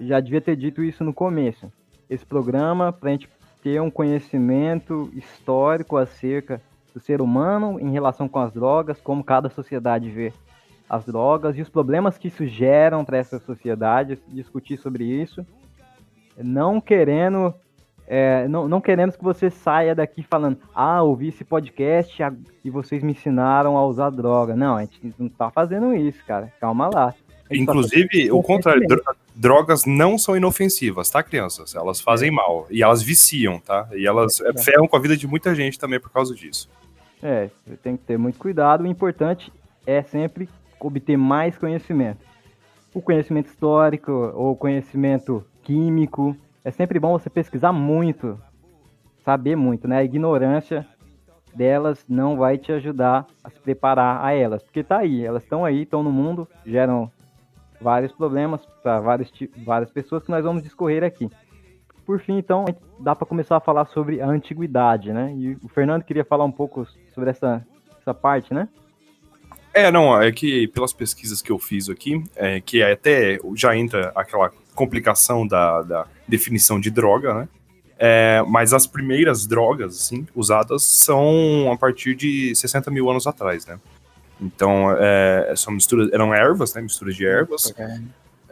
já 0.00 0.18
devia 0.18 0.40
ter 0.40 0.56
dito 0.56 0.82
isso 0.82 1.04
no 1.04 1.14
começo. 1.14 1.72
Esse 2.08 2.26
programa, 2.26 2.92
pra 2.92 3.10
gente 3.10 3.28
ter 3.62 3.80
um 3.80 3.90
conhecimento 3.90 5.08
histórico 5.14 5.96
acerca 5.96 6.60
do 6.92 6.98
ser 6.98 7.20
humano 7.20 7.78
em 7.78 7.92
relação 7.92 8.28
com 8.28 8.40
as 8.40 8.52
drogas, 8.52 9.00
como 9.00 9.22
cada 9.22 9.48
sociedade 9.48 10.10
vê 10.10 10.32
as 10.88 11.04
drogas 11.04 11.56
e 11.56 11.62
os 11.62 11.68
problemas 11.68 12.18
que 12.18 12.26
isso 12.26 12.44
geram 12.44 13.04
para 13.04 13.18
essa 13.18 13.38
sociedade, 13.38 14.18
discutir 14.26 14.76
sobre 14.78 15.04
isso, 15.04 15.46
não 16.42 16.80
querendo 16.80 17.54
é, 18.12 18.48
não, 18.48 18.66
não 18.66 18.80
queremos 18.80 19.14
que 19.14 19.22
você 19.22 19.50
saia 19.50 19.94
daqui 19.94 20.20
falando, 20.28 20.58
ah, 20.74 21.00
ouvi 21.00 21.28
esse 21.28 21.44
podcast 21.44 22.20
e 22.64 22.68
vocês 22.68 23.04
me 23.04 23.12
ensinaram 23.12 23.76
a 23.76 23.86
usar 23.86 24.10
droga. 24.10 24.56
Não, 24.56 24.74
a 24.74 24.80
gente 24.80 25.14
não 25.16 25.28
tá 25.28 25.48
fazendo 25.48 25.94
isso, 25.94 26.18
cara. 26.26 26.52
Calma 26.60 26.90
lá. 26.92 27.14
Inclusive, 27.48 28.32
o 28.32 28.42
contrário, 28.42 28.84
drogas 29.32 29.84
não 29.84 30.18
são 30.18 30.36
inofensivas, 30.36 31.08
tá, 31.08 31.22
crianças? 31.22 31.76
Elas 31.76 32.00
fazem 32.00 32.30
é. 32.30 32.32
mal 32.32 32.66
e 32.68 32.82
elas 32.82 33.00
viciam, 33.00 33.60
tá? 33.60 33.88
E 33.92 34.08
elas 34.08 34.40
é. 34.40 34.60
ferram 34.60 34.88
com 34.88 34.96
a 34.96 35.00
vida 35.00 35.16
de 35.16 35.28
muita 35.28 35.54
gente 35.54 35.78
também 35.78 36.00
por 36.00 36.10
causa 36.10 36.34
disso. 36.34 36.68
É, 37.22 37.48
você 37.64 37.76
tem 37.76 37.96
que 37.96 38.02
ter 38.02 38.18
muito 38.18 38.40
cuidado. 38.40 38.82
O 38.82 38.88
importante 38.88 39.52
é 39.86 40.02
sempre 40.02 40.48
obter 40.80 41.16
mais 41.16 41.56
conhecimento. 41.56 42.18
O 42.92 43.00
conhecimento 43.00 43.46
histórico 43.46 44.10
ou 44.34 44.56
conhecimento 44.56 45.44
químico. 45.62 46.36
É 46.64 46.70
sempre 46.70 46.98
bom 46.98 47.18
você 47.18 47.30
pesquisar 47.30 47.72
muito, 47.72 48.38
saber 49.24 49.56
muito, 49.56 49.88
né? 49.88 49.98
A 49.98 50.04
ignorância 50.04 50.86
delas 51.54 52.04
não 52.08 52.36
vai 52.36 52.58
te 52.58 52.72
ajudar 52.72 53.26
a 53.42 53.50
se 53.50 53.58
preparar 53.60 54.24
a 54.24 54.32
elas, 54.32 54.62
porque 54.62 54.84
tá 54.84 54.98
aí, 54.98 55.24
elas 55.24 55.42
estão 55.42 55.64
aí, 55.64 55.82
estão 55.82 56.02
no 56.02 56.12
mundo, 56.12 56.46
geram 56.64 57.10
vários 57.80 58.12
problemas 58.12 58.64
para 58.82 59.00
várias, 59.00 59.32
várias 59.64 59.90
pessoas 59.90 60.22
que 60.22 60.30
nós 60.30 60.44
vamos 60.44 60.62
discorrer 60.62 61.02
aqui. 61.02 61.30
Por 62.04 62.20
fim, 62.20 62.38
então, 62.38 62.64
dá 62.98 63.14
para 63.14 63.26
começar 63.26 63.56
a 63.56 63.60
falar 63.60 63.86
sobre 63.86 64.20
a 64.20 64.26
antiguidade, 64.26 65.12
né? 65.12 65.32
E 65.34 65.54
o 65.62 65.68
Fernando 65.68 66.02
queria 66.02 66.24
falar 66.24 66.44
um 66.44 66.52
pouco 66.52 66.84
sobre 67.14 67.30
essa, 67.30 67.64
essa 68.00 68.12
parte, 68.12 68.52
né? 68.52 68.68
É, 69.72 69.90
não, 69.90 70.20
é 70.20 70.32
que 70.32 70.66
pelas 70.68 70.92
pesquisas 70.92 71.40
que 71.40 71.50
eu 71.50 71.58
fiz 71.58 71.88
aqui, 71.88 72.22
é, 72.34 72.60
que 72.60 72.82
é 72.82 72.92
até 72.92 73.38
já 73.54 73.76
entra 73.76 74.12
aquela 74.14 74.50
complicação 74.74 75.46
da, 75.46 75.82
da 75.82 76.06
definição 76.26 76.80
de 76.80 76.90
droga, 76.90 77.34
né? 77.34 77.48
É, 78.02 78.42
mas 78.48 78.72
as 78.72 78.86
primeiras 78.86 79.46
drogas, 79.46 79.94
assim, 79.94 80.26
usadas 80.34 80.82
são 80.84 81.70
a 81.70 81.76
partir 81.76 82.14
de 82.14 82.54
60 82.54 82.90
mil 82.90 83.10
anos 83.10 83.26
atrás, 83.26 83.66
né? 83.66 83.78
Então, 84.40 84.90
é, 84.98 85.52
são 85.54 85.74
misturas, 85.74 86.10
eram 86.10 86.34
ervas, 86.34 86.72
né? 86.74 86.80
Misturas 86.80 87.14
de 87.14 87.26
ervas. 87.26 87.74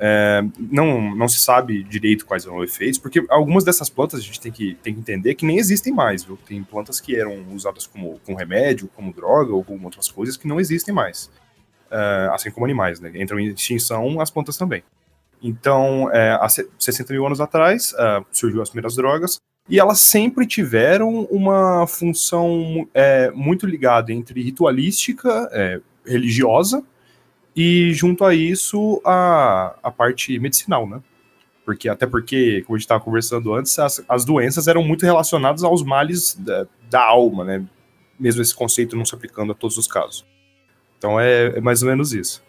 É, 0.01 0.43
não, 0.59 1.15
não 1.15 1.29
se 1.29 1.39
sabe 1.39 1.83
direito 1.83 2.25
quais 2.25 2.45
são 2.45 2.57
os 2.57 2.71
efeitos, 2.71 2.99
porque 2.99 3.25
algumas 3.29 3.65
dessas 3.65 3.91
plantas 3.91 4.21
a 4.21 4.23
gente 4.23 4.41
tem 4.41 4.53
que, 4.53 4.75
tem 4.83 4.95
que 4.95 5.01
entender 5.01 5.35
que 5.35 5.45
nem 5.45 5.59
existem 5.59 5.93
mais, 5.93 6.23
viu? 6.23 6.39
Tem 6.47 6.63
plantas 6.63 7.01
que 7.01 7.17
eram 7.17 7.45
usadas 7.53 7.87
como, 7.87 8.21
como 8.25 8.39
remédio, 8.39 8.89
como 8.95 9.13
droga 9.13 9.53
ou 9.53 9.65
como 9.65 9.85
outras 9.85 10.11
coisas 10.11 10.37
que 10.37 10.47
não 10.47 10.61
existem 10.61 10.95
mais. 10.95 11.31
É, 11.91 12.31
assim 12.33 12.51
como 12.51 12.65
animais, 12.65 13.01
né? 13.01 13.11
Entram 13.15 13.41
em 13.41 13.49
extinção 13.49 14.21
as 14.21 14.31
plantas 14.31 14.57
também. 14.57 14.83
Então, 15.43 16.11
é, 16.13 16.33
há 16.33 16.49
60 16.49 17.13
mil 17.13 17.25
anos 17.27 17.41
atrás, 17.41 17.93
uh, 17.93 18.25
surgiu 18.31 18.61
as 18.61 18.71
primeiras 18.71 18.97
drogas, 18.97 19.41
e 19.69 19.79
elas 19.79 20.01
sempre 20.01 20.47
tiveram 20.47 21.25
uma 21.25 21.87
função 21.87 22.89
é, 22.95 23.31
muito 23.33 23.67
ligada 23.67 24.13
entre 24.13 24.43
ritualística, 24.43 25.49
é, 25.53 25.81
religiosa, 26.07 26.83
e 27.55 27.93
junto 27.93 28.25
a 28.25 28.35
isso 28.35 29.01
a, 29.05 29.77
a 29.83 29.91
parte 29.91 30.39
medicinal, 30.39 30.89
né? 30.89 31.03
Porque, 31.65 31.89
até 31.89 32.07
porque, 32.07 32.63
como 32.63 32.77
a 32.77 32.79
gente 32.79 32.87
estava 32.87 33.03
conversando 33.03 33.53
antes, 33.53 33.79
as, 33.79 34.03
as 34.09 34.25
doenças 34.25 34.69
eram 34.69 34.83
muito 34.83 35.05
relacionadas 35.05 35.63
aos 35.63 35.83
males 35.83 36.35
da, 36.35 36.67
da 36.89 37.05
alma, 37.05 37.45
né? 37.45 37.65
Mesmo 38.19 38.41
esse 38.41 38.55
conceito 38.55 38.97
não 38.97 39.05
se 39.05 39.15
aplicando 39.15 39.53
a 39.53 39.55
todos 39.55 39.77
os 39.77 39.87
casos. 39.87 40.25
Então 40.97 41.21
é, 41.21 41.59
é 41.59 41.61
mais 41.61 41.83
ou 41.83 41.89
menos 41.89 42.13
isso. 42.13 42.43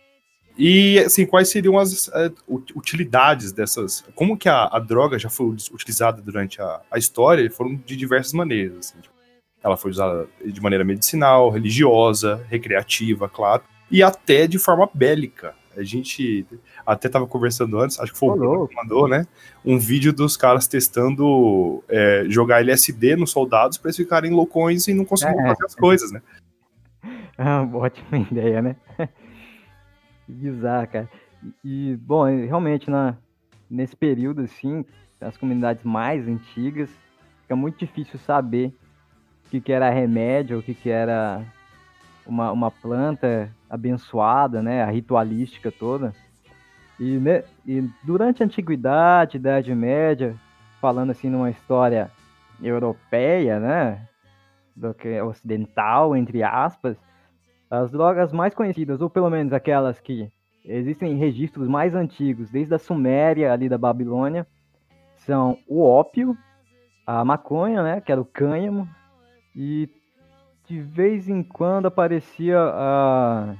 E, 0.57 0.99
assim, 0.99 1.25
quais 1.25 1.49
seriam 1.49 1.79
as 1.79 2.09
uh, 2.09 2.33
utilidades 2.75 3.53
dessas... 3.53 4.03
Como 4.13 4.37
que 4.37 4.49
a, 4.49 4.65
a, 4.65 4.79
droga 4.79 5.17
já 5.17 5.29
foi 5.29 5.55
utilizada 5.71 6.21
durante 6.21 6.61
a, 6.61 6.81
a 6.91 6.97
história? 6.97 7.49
Foram 7.49 7.75
de 7.75 7.95
diversas 7.95 8.33
maneiras, 8.33 8.77
assim, 8.79 8.99
tipo, 8.99 9.15
ela 9.63 9.77
foi 9.77 9.91
usada 9.91 10.27
de 10.45 10.61
maneira 10.61 10.83
medicinal, 10.83 11.49
religiosa, 11.49 12.45
recreativa, 12.49 13.29
claro, 13.29 13.63
e 13.91 14.03
até 14.03 14.47
de 14.47 14.59
forma 14.59 14.89
bélica. 14.93 15.53
A 15.77 15.83
gente 15.83 16.45
até 16.85 17.07
estava 17.07 17.25
conversando 17.25 17.79
antes, 17.79 17.99
acho 17.99 18.11
que 18.11 18.19
foi 18.19 18.29
o 18.29 18.35
Bruno 18.35 18.67
que 18.67 18.75
mandou, 18.75 19.07
né? 19.07 19.25
Um 19.63 19.79
vídeo 19.79 20.11
dos 20.11 20.35
caras 20.35 20.67
testando 20.67 21.83
é, 21.87 22.25
jogar 22.27 22.59
LSD 22.59 23.15
nos 23.15 23.31
soldados 23.31 23.77
para 23.77 23.89
eles 23.89 23.97
ficarem 23.97 24.31
loucões 24.31 24.87
e 24.87 24.93
não 24.93 25.05
conseguirem 25.05 25.41
é. 25.41 25.47
fazer 25.47 25.65
as 25.65 25.75
coisas, 25.75 26.11
né? 26.11 26.21
É 27.37 27.43
uma 27.61 27.77
ótima 27.77 28.17
ideia, 28.29 28.61
né? 28.61 28.75
bizarro, 30.27 30.87
cara. 30.87 31.09
E, 31.63 31.97
bom, 32.01 32.25
realmente, 32.25 32.89
na, 32.89 33.15
nesse 33.69 33.95
período, 33.95 34.41
assim, 34.41 34.83
as 35.21 35.37
comunidades 35.37 35.83
mais 35.83 36.27
antigas, 36.27 36.89
fica 37.43 37.55
muito 37.55 37.77
difícil 37.79 38.19
saber 38.19 38.73
o 39.45 39.49
que, 39.49 39.61
que 39.61 39.71
era 39.71 39.89
remédio, 39.89 40.59
o 40.59 40.63
que, 40.63 40.73
que 40.73 40.89
era 40.89 41.45
uma, 42.29 42.51
uma 42.51 42.69
planta 42.69 43.49
abençoada, 43.69 44.61
né, 44.61 44.83
a 44.83 44.89
ritualística 44.89 45.71
toda. 45.71 46.13
E, 46.99 47.17
né, 47.17 47.43
e 47.65 47.81
durante 48.03 48.43
a 48.43 48.45
Antiguidade, 48.45 49.37
Idade 49.37 49.73
Média, 49.73 50.35
falando 50.79 51.09
assim 51.09 51.29
numa 51.29 51.49
história 51.49 52.11
europeia, 52.61 53.59
né, 53.59 54.07
do 54.75 54.93
que 54.93 55.19
ocidental, 55.21 56.15
entre 56.15 56.43
aspas, 56.43 56.97
as 57.69 57.91
drogas 57.91 58.31
mais 58.31 58.53
conhecidas, 58.53 59.01
ou 59.01 59.09
pelo 59.09 59.29
menos 59.29 59.51
aquelas 59.51 59.99
que 59.99 60.31
existem 60.63 61.17
registros 61.17 61.67
mais 61.67 61.95
antigos, 61.95 62.49
desde 62.51 62.75
a 62.75 62.79
Suméria, 62.79 63.51
ali 63.51 63.67
da 63.67 63.77
Babilônia, 63.77 64.45
são 65.15 65.57
o 65.67 65.83
ópio, 65.83 66.37
a 67.07 67.25
maconha, 67.25 67.81
né, 67.81 68.01
que 68.01 68.11
era 68.11 68.21
o 68.21 68.25
cânhamo, 68.25 68.87
e 69.55 69.89
de 70.69 70.79
vez 70.79 71.27
em 71.27 71.41
quando 71.41 71.87
aparecia 71.87 72.59
a, 72.59 73.55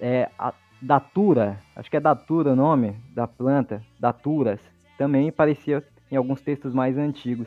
é, 0.00 0.30
a 0.38 0.54
datura, 0.80 1.60
acho 1.76 1.90
que 1.90 1.98
é 1.98 2.00
datura 2.00 2.52
o 2.52 2.56
nome 2.56 2.96
da 3.14 3.28
planta, 3.28 3.82
daturas, 3.98 4.58
também 4.96 5.28
aparecia 5.28 5.84
em 6.10 6.16
alguns 6.16 6.40
textos 6.40 6.72
mais 6.72 6.96
antigos. 6.96 7.46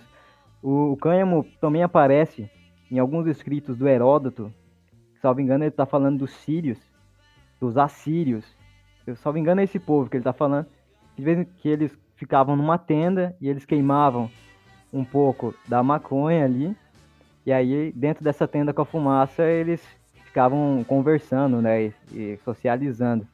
O, 0.61 0.91
o 0.91 0.97
cânhamo 0.97 1.43
também 1.59 1.81
aparece 1.81 2.47
em 2.91 2.99
alguns 2.99 3.25
escritos 3.25 3.75
do 3.75 3.87
Heródoto, 3.87 4.53
salvo 5.19 5.41
engano, 5.41 5.63
ele 5.63 5.69
está 5.69 5.87
falando 5.87 6.19
dos 6.19 6.31
sírios, 6.31 6.77
dos 7.59 7.77
assírios. 7.77 8.45
Eu, 9.07 9.15
salvo 9.15 9.39
engano, 9.39 9.61
é 9.61 9.63
esse 9.63 9.79
povo 9.79 10.07
que 10.07 10.17
ele 10.17 10.21
está 10.21 10.33
falando. 10.33 10.67
De 11.17 11.23
vez 11.23 11.39
em 11.39 11.45
que 11.45 11.67
eles 11.67 11.97
ficavam 12.15 12.55
numa 12.55 12.77
tenda 12.77 13.35
e 13.41 13.49
eles 13.49 13.65
queimavam 13.65 14.29
um 14.91 15.03
pouco 15.03 15.55
da 15.67 15.81
maconha 15.81 16.45
ali. 16.45 16.75
E 17.45 17.51
aí, 17.51 17.91
dentro 17.95 18.23
dessa 18.23 18.47
tenda 18.47 18.73
com 18.73 18.81
a 18.81 18.85
fumaça, 18.85 19.43
eles 19.43 19.81
ficavam 20.25 20.83
conversando, 20.87 21.61
né? 21.61 21.85
E, 21.85 21.93
e 22.11 22.39
socializando. 22.43 23.27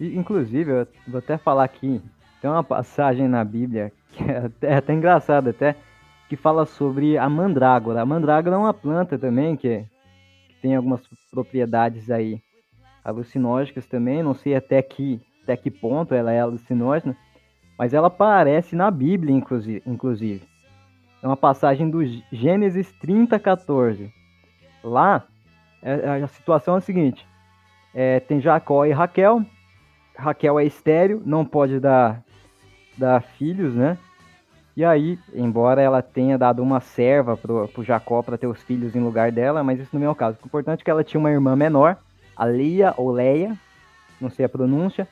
E, 0.00 0.16
inclusive, 0.16 0.70
eu 0.70 0.86
vou 1.06 1.18
até 1.18 1.36
falar 1.36 1.64
aqui, 1.64 2.00
tem 2.40 2.50
uma 2.50 2.64
passagem 2.64 3.28
na 3.28 3.44
Bíblia 3.44 3.92
que 4.12 4.22
é 4.24 4.38
até, 4.38 4.66
é 4.68 4.74
até 4.74 4.92
engraçada 4.92 5.50
até, 5.50 5.76
que 6.28 6.36
fala 6.36 6.64
sobre 6.66 7.18
a 7.18 7.28
mandrágora. 7.28 8.00
A 8.00 8.06
mandrágora 8.06 8.56
é 8.56 8.58
uma 8.58 8.74
planta 8.74 9.18
também 9.18 9.56
que 9.56 9.84
tem 10.60 10.76
algumas 10.76 11.02
propriedades 11.30 12.10
aí 12.10 12.40
alucinógenas 13.04 13.86
também, 13.86 14.22
não 14.22 14.34
sei 14.34 14.54
até 14.54 14.80
que, 14.80 15.20
até 15.42 15.56
que 15.56 15.70
ponto 15.70 16.14
ela 16.14 16.32
é 16.32 16.40
alucinógena, 16.40 17.16
mas 17.76 17.92
ela 17.92 18.06
aparece 18.06 18.76
na 18.76 18.90
Bíblia, 18.90 19.34
inclusive. 19.34 20.42
É 21.22 21.26
uma 21.26 21.36
passagem 21.36 21.88
do 21.88 22.04
Gênesis 22.32 22.90
30, 23.00 23.38
14. 23.38 24.12
Lá, 24.82 25.24
é, 25.80 25.92
é, 25.92 26.22
a 26.22 26.26
situação 26.26 26.74
é 26.74 26.78
a 26.78 26.80
seguinte: 26.80 27.24
é, 27.94 28.18
tem 28.18 28.40
Jacó 28.40 28.84
e 28.84 28.90
Raquel. 28.90 29.44
Raquel 30.16 30.58
é 30.58 30.64
estéreo, 30.64 31.22
não 31.24 31.44
pode 31.44 31.78
dar, 31.78 32.22
dar 32.98 33.22
filhos, 33.22 33.74
né? 33.74 33.96
E 34.76 34.84
aí, 34.84 35.18
embora 35.34 35.80
ela 35.80 36.02
tenha 36.02 36.38
dado 36.38 36.62
uma 36.62 36.80
serva 36.80 37.36
pro, 37.36 37.68
pro 37.68 37.84
Jacó 37.84 38.22
para 38.22 38.38
ter 38.38 38.46
os 38.46 38.62
filhos 38.62 38.96
em 38.96 39.00
lugar 39.00 39.30
dela, 39.30 39.62
mas 39.62 39.78
isso 39.78 39.96
não 39.96 40.06
é 40.06 40.10
o 40.10 40.14
caso. 40.14 40.38
O 40.42 40.46
importante 40.46 40.80
é 40.80 40.84
que 40.84 40.90
ela 40.90 41.04
tinha 41.04 41.20
uma 41.20 41.30
irmã 41.30 41.54
menor, 41.54 41.98
a 42.36 42.46
Lia 42.46 42.94
ou 42.96 43.10
Leia, 43.10 43.56
não 44.20 44.30
sei 44.30 44.46
a 44.46 44.48
pronúncia, 44.48 45.06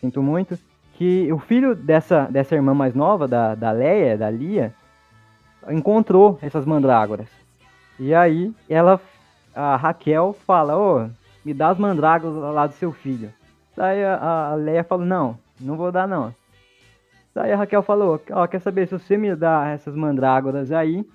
sinto 0.00 0.22
muito, 0.22 0.56
que 0.94 1.32
o 1.32 1.38
filho 1.38 1.74
dessa, 1.74 2.26
dessa 2.26 2.54
irmã 2.54 2.74
mais 2.74 2.94
nova, 2.94 3.26
da, 3.26 3.56
da 3.56 3.72
Leia, 3.72 4.16
da 4.16 4.30
Lia, 4.30 4.72
encontrou 5.68 6.38
essas 6.42 6.64
mandrágoras. 6.64 7.28
E 7.98 8.14
aí 8.14 8.52
ela, 8.68 9.00
a 9.54 9.76
Raquel 9.76 10.36
fala, 10.46 10.76
ô, 10.76 11.08
me 11.44 11.54
dá 11.54 11.68
as 11.68 11.78
mandrágoras 11.78 12.36
lá 12.36 12.66
do 12.66 12.74
seu 12.74 12.92
filho. 12.92 13.32
Daí 13.76 14.04
a, 14.04 14.50
a 14.50 14.54
Leia 14.54 14.84
fala, 14.84 15.04
não, 15.04 15.38
não 15.60 15.76
vou 15.76 15.92
dar 15.92 16.06
não. 16.06 16.34
Daí 17.34 17.52
a 17.52 17.56
Raquel 17.56 17.82
falou, 17.82 18.20
ó, 18.30 18.46
quer 18.46 18.60
saber, 18.60 18.86
se 18.86 18.98
você 18.98 19.16
me 19.16 19.34
dá 19.34 19.68
essas 19.68 19.94
mandrágoras 19.94 20.70
aí, 20.70 21.06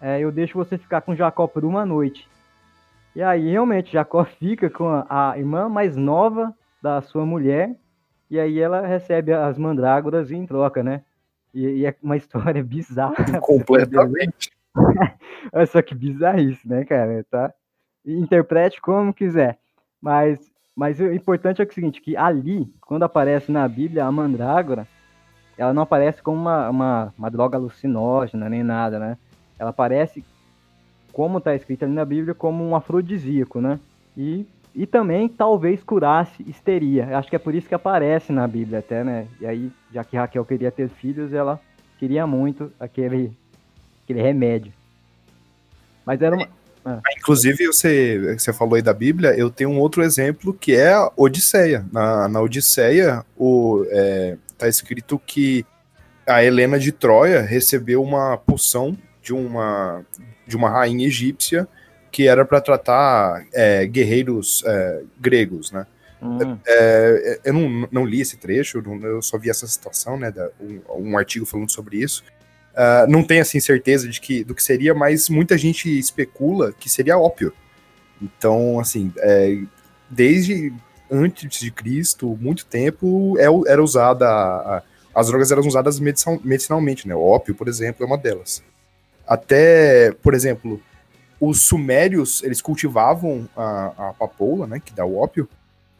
é, 0.00 0.20
eu 0.20 0.30
deixo 0.30 0.58
você 0.58 0.78
ficar 0.78 1.00
com 1.00 1.14
Jacó 1.14 1.46
por 1.46 1.64
uma 1.64 1.84
noite. 1.84 2.28
E 3.14 3.22
aí, 3.22 3.50
realmente, 3.50 3.92
Jacó 3.92 4.24
fica 4.38 4.70
com 4.70 4.88
a, 4.88 5.32
a 5.32 5.38
irmã 5.38 5.68
mais 5.68 5.96
nova 5.96 6.54
da 6.80 7.00
sua 7.00 7.26
mulher, 7.26 7.76
e 8.30 8.38
aí 8.40 8.58
ela 8.58 8.86
recebe 8.86 9.32
as 9.32 9.58
mandrágoras 9.58 10.30
em 10.30 10.46
troca, 10.46 10.82
né? 10.82 11.02
E, 11.54 11.66
e 11.66 11.86
é 11.86 11.94
uma 12.02 12.16
história 12.18 12.62
bizarra. 12.62 13.40
Completamente. 13.40 14.50
Olha 15.52 15.66
só 15.66 15.82
que 15.82 15.94
bizarrice, 15.94 16.66
né, 16.66 16.84
cara? 16.84 17.24
Tá? 17.30 17.52
Interprete 18.04 18.80
como 18.80 19.12
quiser. 19.12 19.58
Mas, 20.00 20.40
mas 20.74 20.98
o 20.98 21.12
importante 21.12 21.62
é, 21.62 21.64
o 21.64 21.72
seguinte, 21.72 22.00
que 22.00 22.16
ali, 22.16 22.72
quando 22.80 23.04
aparece 23.04 23.52
na 23.52 23.66
Bíblia 23.68 24.04
a 24.04 24.12
mandrágora, 24.12 24.86
ela 25.56 25.72
não 25.72 25.82
aparece 25.82 26.22
como 26.22 26.40
uma, 26.40 26.70
uma, 26.70 27.14
uma 27.16 27.30
droga 27.30 27.56
alucinógena 27.56 28.48
nem 28.48 28.62
nada, 28.62 28.98
né? 28.98 29.18
Ela 29.58 29.70
aparece, 29.70 30.24
como 31.12 31.38
está 31.38 31.54
escrito 31.54 31.84
ali 31.84 31.92
na 31.92 32.04
Bíblia, 32.04 32.34
como 32.34 32.64
um 32.64 32.74
afrodisíaco, 32.74 33.60
né? 33.60 33.78
E, 34.16 34.46
e 34.74 34.86
também 34.86 35.28
talvez 35.28 35.82
curasse 35.82 36.42
histeria. 36.46 37.18
Acho 37.18 37.28
que 37.28 37.36
é 37.36 37.38
por 37.38 37.54
isso 37.54 37.68
que 37.68 37.74
aparece 37.74 38.32
na 38.32 38.46
Bíblia 38.46 38.78
até, 38.78 39.04
né? 39.04 39.26
E 39.40 39.46
aí, 39.46 39.70
já 39.92 40.02
que 40.02 40.16
Raquel 40.16 40.44
queria 40.44 40.70
ter 40.70 40.88
filhos, 40.88 41.32
ela 41.32 41.60
queria 41.98 42.26
muito 42.26 42.72
aquele, 42.80 43.32
aquele 44.04 44.22
remédio. 44.22 44.72
Mas 46.04 46.20
era 46.22 46.34
uma. 46.34 46.48
Ah. 46.84 47.00
Inclusive, 47.16 47.66
você, 47.66 48.36
você 48.36 48.52
falou 48.52 48.74
aí 48.74 48.82
da 48.82 48.92
Bíblia, 48.92 49.36
eu 49.36 49.50
tenho 49.50 49.70
um 49.70 49.78
outro 49.78 50.02
exemplo 50.02 50.52
que 50.52 50.74
é 50.74 50.92
a 50.92 51.12
Odisseia. 51.16 51.84
Na, 51.92 52.26
na 52.26 52.40
Odisseia, 52.40 53.24
o, 53.36 53.84
é, 53.88 54.36
tá 54.58 54.66
escrito 54.66 55.20
que 55.24 55.64
a 56.26 56.42
Helena 56.42 56.78
de 56.78 56.90
Troia 56.90 57.40
recebeu 57.40 58.02
uma 58.02 58.36
poção 58.36 58.96
de 59.22 59.32
uma, 59.32 60.04
de 60.46 60.56
uma 60.56 60.68
rainha 60.68 61.06
egípcia 61.06 61.68
que 62.12 62.28
era 62.28 62.44
para 62.44 62.60
tratar 62.60 63.44
é, 63.54 63.86
guerreiros 63.86 64.62
é, 64.66 65.00
gregos, 65.18 65.72
né? 65.72 65.86
Hum. 66.22 66.58
É, 66.64 67.40
eu 67.44 67.52
não, 67.54 67.88
não, 67.90 68.04
li 68.04 68.20
esse 68.20 68.36
trecho, 68.36 68.80
eu 69.02 69.22
só 69.22 69.38
vi 69.38 69.50
essa 69.50 69.66
situação, 69.66 70.16
né? 70.16 70.30
Da, 70.30 70.50
um, 70.60 70.80
um, 71.10 71.18
artigo 71.18 71.46
falando 71.46 71.70
sobre 71.70 71.96
isso. 71.96 72.22
Uh, 72.74 73.10
não 73.10 73.24
tenho 73.24 73.42
assim 73.42 73.58
certeza 73.58 74.08
de 74.08 74.20
que, 74.20 74.44
do 74.44 74.54
que 74.54 74.62
seria, 74.62 74.94
mas 74.94 75.28
muita 75.28 75.58
gente 75.58 75.98
especula 75.98 76.72
que 76.72 76.88
seria 76.88 77.18
ópio. 77.18 77.52
Então, 78.20 78.78
assim, 78.78 79.12
é, 79.18 79.58
desde 80.08 80.72
antes 81.10 81.58
de 81.58 81.70
Cristo, 81.70 82.38
muito 82.40 82.64
tempo, 82.66 83.36
é, 83.38 83.46
era 83.70 83.82
usada. 83.82 84.82
As 85.14 85.26
drogas 85.26 85.50
eram 85.50 85.62
usadas 85.66 85.98
medicinalmente, 85.98 87.08
né? 87.08 87.14
O 87.14 87.22
ópio, 87.22 87.54
por 87.54 87.68
exemplo, 87.68 88.04
é 88.04 88.06
uma 88.06 88.16
delas. 88.16 88.62
Até, 89.26 90.12
por 90.22 90.34
exemplo, 90.34 90.80
os 91.44 91.62
sumérios, 91.62 92.40
eles 92.44 92.62
cultivavam 92.62 93.48
a, 93.56 94.10
a 94.10 94.12
papoula, 94.12 94.64
né? 94.64 94.80
Que 94.82 94.92
dá 94.92 95.04
o 95.04 95.16
ópio. 95.16 95.48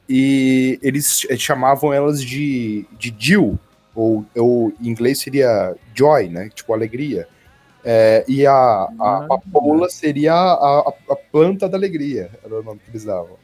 E 0.08 0.78
eles 0.80 1.26
chamavam 1.36 1.92
elas 1.92 2.22
de, 2.22 2.86
de 2.96 3.12
Jill, 3.18 3.58
ou, 3.92 4.24
ou 4.36 4.72
em 4.80 4.88
inglês 4.88 5.18
seria 5.18 5.74
joy, 5.92 6.28
né? 6.28 6.48
Tipo 6.54 6.72
alegria. 6.72 7.26
É, 7.84 8.24
e 8.28 8.46
a, 8.46 8.88
a 9.00 9.26
papoula 9.28 9.90
seria 9.90 10.32
a, 10.32 10.94
a, 11.10 11.16
planta 11.16 11.68
da 11.68 11.76
alegria, 11.76 12.30
era 12.44 12.60
o 12.60 12.62
nome 12.62 12.78
que 12.78 12.92
eles 12.92 13.04
davam. 13.04 13.36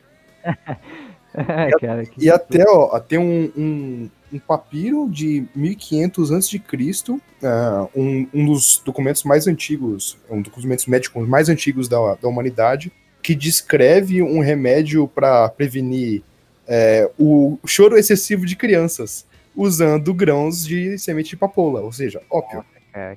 e, 0.47 1.81
Cara, 1.81 2.05
e 2.17 2.31
até, 2.31 2.65
ó, 2.69 2.95
até 2.95 3.19
um, 3.19 3.51
um, 3.57 4.11
um 4.33 4.39
papiro 4.39 5.09
de 5.09 5.47
1500 5.55 6.33
a.C., 6.33 6.61
uh, 6.61 7.91
um, 7.95 8.29
um 8.33 8.47
dos 8.47 8.83
documentos 8.85 9.25
mais 9.25 9.47
antigos, 9.47 10.19
um 10.31 10.43
dos 10.43 10.53
documentos 10.53 10.87
médicos 10.87 11.29
mais 11.29 11.49
antigos 11.49 11.89
da, 11.89 12.15
da 12.15 12.29
humanidade, 12.29 12.93
que 13.23 13.35
descreve 13.35 14.23
um 14.23 14.41
remédio 14.41 15.09
para 15.09 15.49
prevenir 15.49 16.23
é, 16.67 17.11
o 17.19 17.59
choro 17.67 17.97
excessivo 17.97 18.47
de 18.47 18.55
crianças, 18.55 19.27
usando 19.57 20.15
grãos 20.15 20.65
de 20.65 20.99
semente 20.99 21.31
de 21.31 21.37
papoula, 21.37 21.81
ou 21.81 21.93
seja, 21.93 22.21
ópio. 22.31 22.65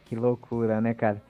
Que 0.06 0.15
loucura, 0.15 0.80
né, 0.80 0.94
cara? 0.94 1.22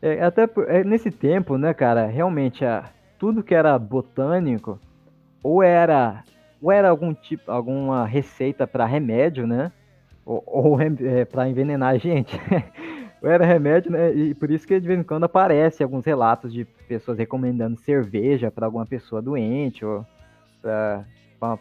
É, 0.00 0.22
até 0.22 0.48
é, 0.68 0.84
nesse 0.84 1.10
tempo, 1.10 1.56
né, 1.56 1.72
cara, 1.72 2.06
realmente 2.06 2.64
a, 2.64 2.90
tudo 3.18 3.42
que 3.42 3.54
era 3.54 3.78
botânico 3.78 4.78
ou 5.42 5.62
era 5.62 6.22
ou 6.64 6.72
era 6.72 6.88
algum 6.88 7.12
tipo, 7.12 7.50
alguma 7.50 8.06
receita 8.06 8.66
para 8.66 8.86
remédio, 8.86 9.46
né? 9.46 9.70
Ou, 10.24 10.42
ou 10.46 10.80
é, 10.80 11.26
para 11.26 11.46
envenenar 11.46 11.90
a 11.90 11.98
gente. 11.98 12.40
ou 13.20 13.28
era 13.28 13.44
remédio, 13.44 13.92
né? 13.92 14.14
E 14.14 14.34
por 14.34 14.50
isso 14.50 14.66
que 14.66 14.80
de 14.80 14.88
vez 14.88 14.98
em 14.98 15.02
quando 15.02 15.24
aparece 15.24 15.82
alguns 15.82 16.06
relatos 16.06 16.50
de 16.50 16.64
pessoas 16.88 17.18
recomendando 17.18 17.76
cerveja 17.76 18.50
para 18.50 18.64
alguma 18.64 18.86
pessoa 18.86 19.20
doente 19.20 19.84
ou 19.84 20.06
para 20.62 21.04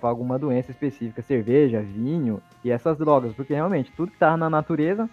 alguma 0.02 0.40
doença 0.40 0.72
específica, 0.72 1.22
cerveja, 1.22 1.82
vinho 1.82 2.42
e 2.64 2.72
essas 2.72 2.98
drogas, 2.98 3.34
porque 3.34 3.54
realmente 3.54 3.92
tudo 3.92 4.08
que 4.08 4.16
estava 4.16 4.38
na 4.38 4.50
natureza 4.50 5.10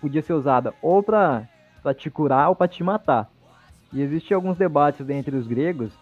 podia 0.00 0.22
ser 0.22 0.34
usada 0.34 0.72
ou 0.80 1.02
para 1.02 1.48
te 1.96 2.08
curar 2.08 2.48
ou 2.48 2.54
para 2.54 2.68
te 2.68 2.84
matar. 2.84 3.28
E 3.92 4.02
existem 4.02 4.36
alguns 4.36 4.56
debates 4.56 5.10
entre 5.10 5.34
os 5.34 5.48
gregos, 5.48 5.92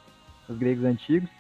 os 0.47 0.59
gregos 0.59 0.85
antigos, 0.85 1.31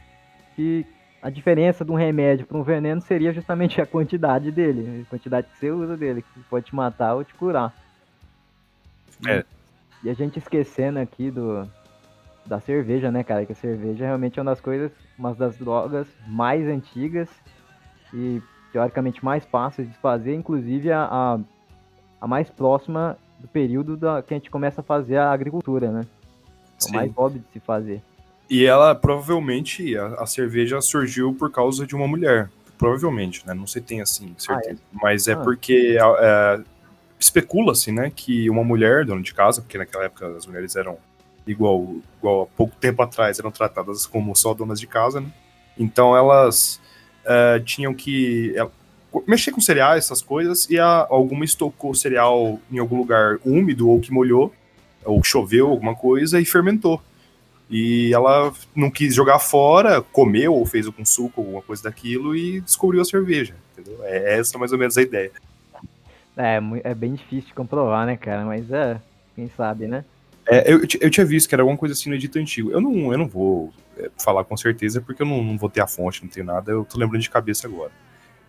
que 0.57 0.87
a 1.23 1.31
diferença 1.31 1.85
de 1.85 1.91
um 1.91 1.95
remédio 1.95 2.47
para 2.47 2.57
um 2.57 2.62
veneno 2.62 3.00
seria 3.00 3.33
justamente 3.33 3.81
a 3.81 3.87
quantidade 3.87 4.50
dele, 4.50 5.05
a 5.07 5.11
quantidade 5.11 5.47
que 5.49 5.59
você 5.59 5.71
usa 5.71 5.97
dele, 5.97 6.23
que 6.23 6.41
pode 6.49 6.67
te 6.67 6.75
matar 6.75 7.15
ou 7.15 7.25
te 7.25 7.35
curar. 7.35 7.75
É. 9.27 9.45
E 10.03 10.09
a 10.09 10.15
gente 10.15 10.39
esquecendo 10.39 10.99
aqui 10.99 11.31
do 11.31 11.69
da 12.47 12.59
cerveja, 12.59 13.11
né, 13.12 13.23
cara? 13.23 13.45
Que 13.45 13.53
a 13.53 13.57
cerveja 13.57 14.07
realmente 14.07 14.39
é 14.39 14.43
uma 14.43 14.50
das 14.50 14.61
coisas, 14.61 14.91
uma 15.17 15.35
das 15.35 15.57
drogas 15.57 16.09
mais 16.27 16.67
antigas 16.67 17.29
e 18.15 18.43
teoricamente 18.73 19.25
mais 19.25 19.45
fáceis 19.45 19.89
de 19.89 19.97
fazer, 19.99 20.35
inclusive 20.35 20.91
a, 20.91 21.05
a 21.05 21.41
a 22.21 22.27
mais 22.27 22.50
próxima 22.50 23.17
do 23.39 23.49
período 23.49 23.97
da, 23.97 24.23
que 24.23 24.35
a 24.35 24.37
gente 24.37 24.50
começa 24.50 24.83
a 24.83 24.85
fazer 24.85 25.17
a 25.17 25.33
agricultura, 25.33 25.91
né? 25.91 26.07
É 26.87 26.91
o 26.91 26.95
mais 26.95 27.12
óbvio 27.17 27.41
de 27.41 27.53
se 27.53 27.61
fazer. 27.61 28.03
E 28.50 28.66
ela, 28.66 28.97
provavelmente, 28.97 29.97
a, 29.97 30.07
a, 30.14 30.26
cerveja 30.26 30.80
surgiu 30.80 31.33
por 31.33 31.52
causa 31.52 31.87
de 31.87 31.95
uma 31.95 32.09
mulher. 32.09 32.50
Provavelmente, 32.76 33.47
né? 33.47 33.54
Não 33.54 33.66
se 33.66 33.80
tem, 33.80 34.00
assim, 34.00 34.35
certeza. 34.37 34.80
Ah, 34.80 34.97
é? 34.97 34.99
Mas 35.00 35.28
é 35.28 35.35
ah. 35.35 35.37
porque 35.37 35.97
é, 35.97 36.61
especula-se, 37.19 37.92
né, 37.92 38.11
que 38.14 38.50
uma 38.50 38.64
mulher, 38.64 39.04
dona 39.04 39.23
de 39.23 39.33
casa, 39.33 39.61
porque 39.61 39.78
naquela 39.78 40.04
época 40.04 40.26
as 40.37 40.47
mulheres 40.47 40.75
eram 40.75 40.99
igual, 41.47 41.95
igual 42.19 42.42
há 42.42 42.57
pouco 42.57 42.75
tempo 42.76 43.00
atrás, 43.02 43.38
eram 43.38 43.52
tratadas 43.52 44.04
como 44.04 44.35
só 44.35 44.52
donas 44.52 44.80
de 44.80 44.87
casa, 44.87 45.21
né? 45.21 45.28
Então 45.78 46.16
elas 46.16 46.80
uh, 47.25 47.62
tinham 47.64 47.95
que 47.95 48.55
mexer 49.27 49.53
com 49.53 49.61
cereais, 49.61 50.05
essas 50.05 50.22
coisas, 50.22 50.68
e 50.68 50.79
a, 50.79 51.07
alguma 51.09 51.44
estocou 51.44 51.94
cereal 51.94 52.61
em 52.70 52.79
algum 52.79 52.98
lugar 52.98 53.38
úmido 53.44 53.88
ou 53.88 54.01
que 54.01 54.12
molhou, 54.12 54.53
ou 55.05 55.22
choveu 55.22 55.68
alguma 55.68 55.94
coisa 55.94 56.40
e 56.40 56.44
fermentou. 56.44 57.01
E 57.70 58.12
ela 58.12 58.52
não 58.74 58.90
quis 58.90 59.14
jogar 59.14 59.38
fora, 59.38 60.02
comeu 60.02 60.54
ou 60.54 60.66
fez 60.66 60.88
com 60.88 61.04
suco, 61.04 61.40
alguma 61.40 61.62
coisa 61.62 61.85
daquilo 61.85 62.35
e 62.35 62.61
descobriu 62.61 63.00
a 63.00 63.04
cerveja. 63.04 63.54
Entendeu? 63.72 64.00
É 64.02 64.38
essa 64.38 64.59
mais 64.59 64.72
ou 64.72 64.78
menos 64.78 64.98
a 64.98 65.02
ideia. 65.02 65.30
É, 66.37 66.61
é 66.83 66.94
bem 66.94 67.14
difícil 67.14 67.48
de 67.48 67.54
comprovar, 67.54 68.06
né, 68.06 68.16
cara? 68.16 68.44
Mas 68.44 68.70
é, 68.72 69.00
quem 69.37 69.48
sabe, 69.56 69.87
né? 69.87 70.04
É, 70.48 70.72
eu, 70.72 70.80
eu 71.00 71.11
tinha 71.11 71.24
visto 71.24 71.48
que 71.48 71.54
era 71.54 71.62
alguma 71.62 71.78
coisa 71.78 71.92
assim 71.92 72.09
no 72.09 72.16
edito 72.16 72.38
antigo. 72.40 72.72
Eu 72.72 72.80
não, 72.80 73.12
eu 73.12 73.18
não 73.18 73.28
vou 73.28 73.72
é, 73.96 74.11
falar 74.18 74.42
com 74.42 74.56
certeza 74.56 75.00
porque 75.00 75.22
eu 75.22 75.26
não, 75.26 75.42
não 75.44 75.56
vou 75.56 75.70
ter 75.70 75.80
a 75.80 75.87
fonte, 75.87 76.24
não 76.24 76.30
tenho 76.30 76.46
nada. 76.46 76.72
Eu 76.72 76.85
tô 76.85 76.98
lembrando 76.98 77.22
de 77.22 77.30
cabeça 77.30 77.68
agora. 77.68 77.92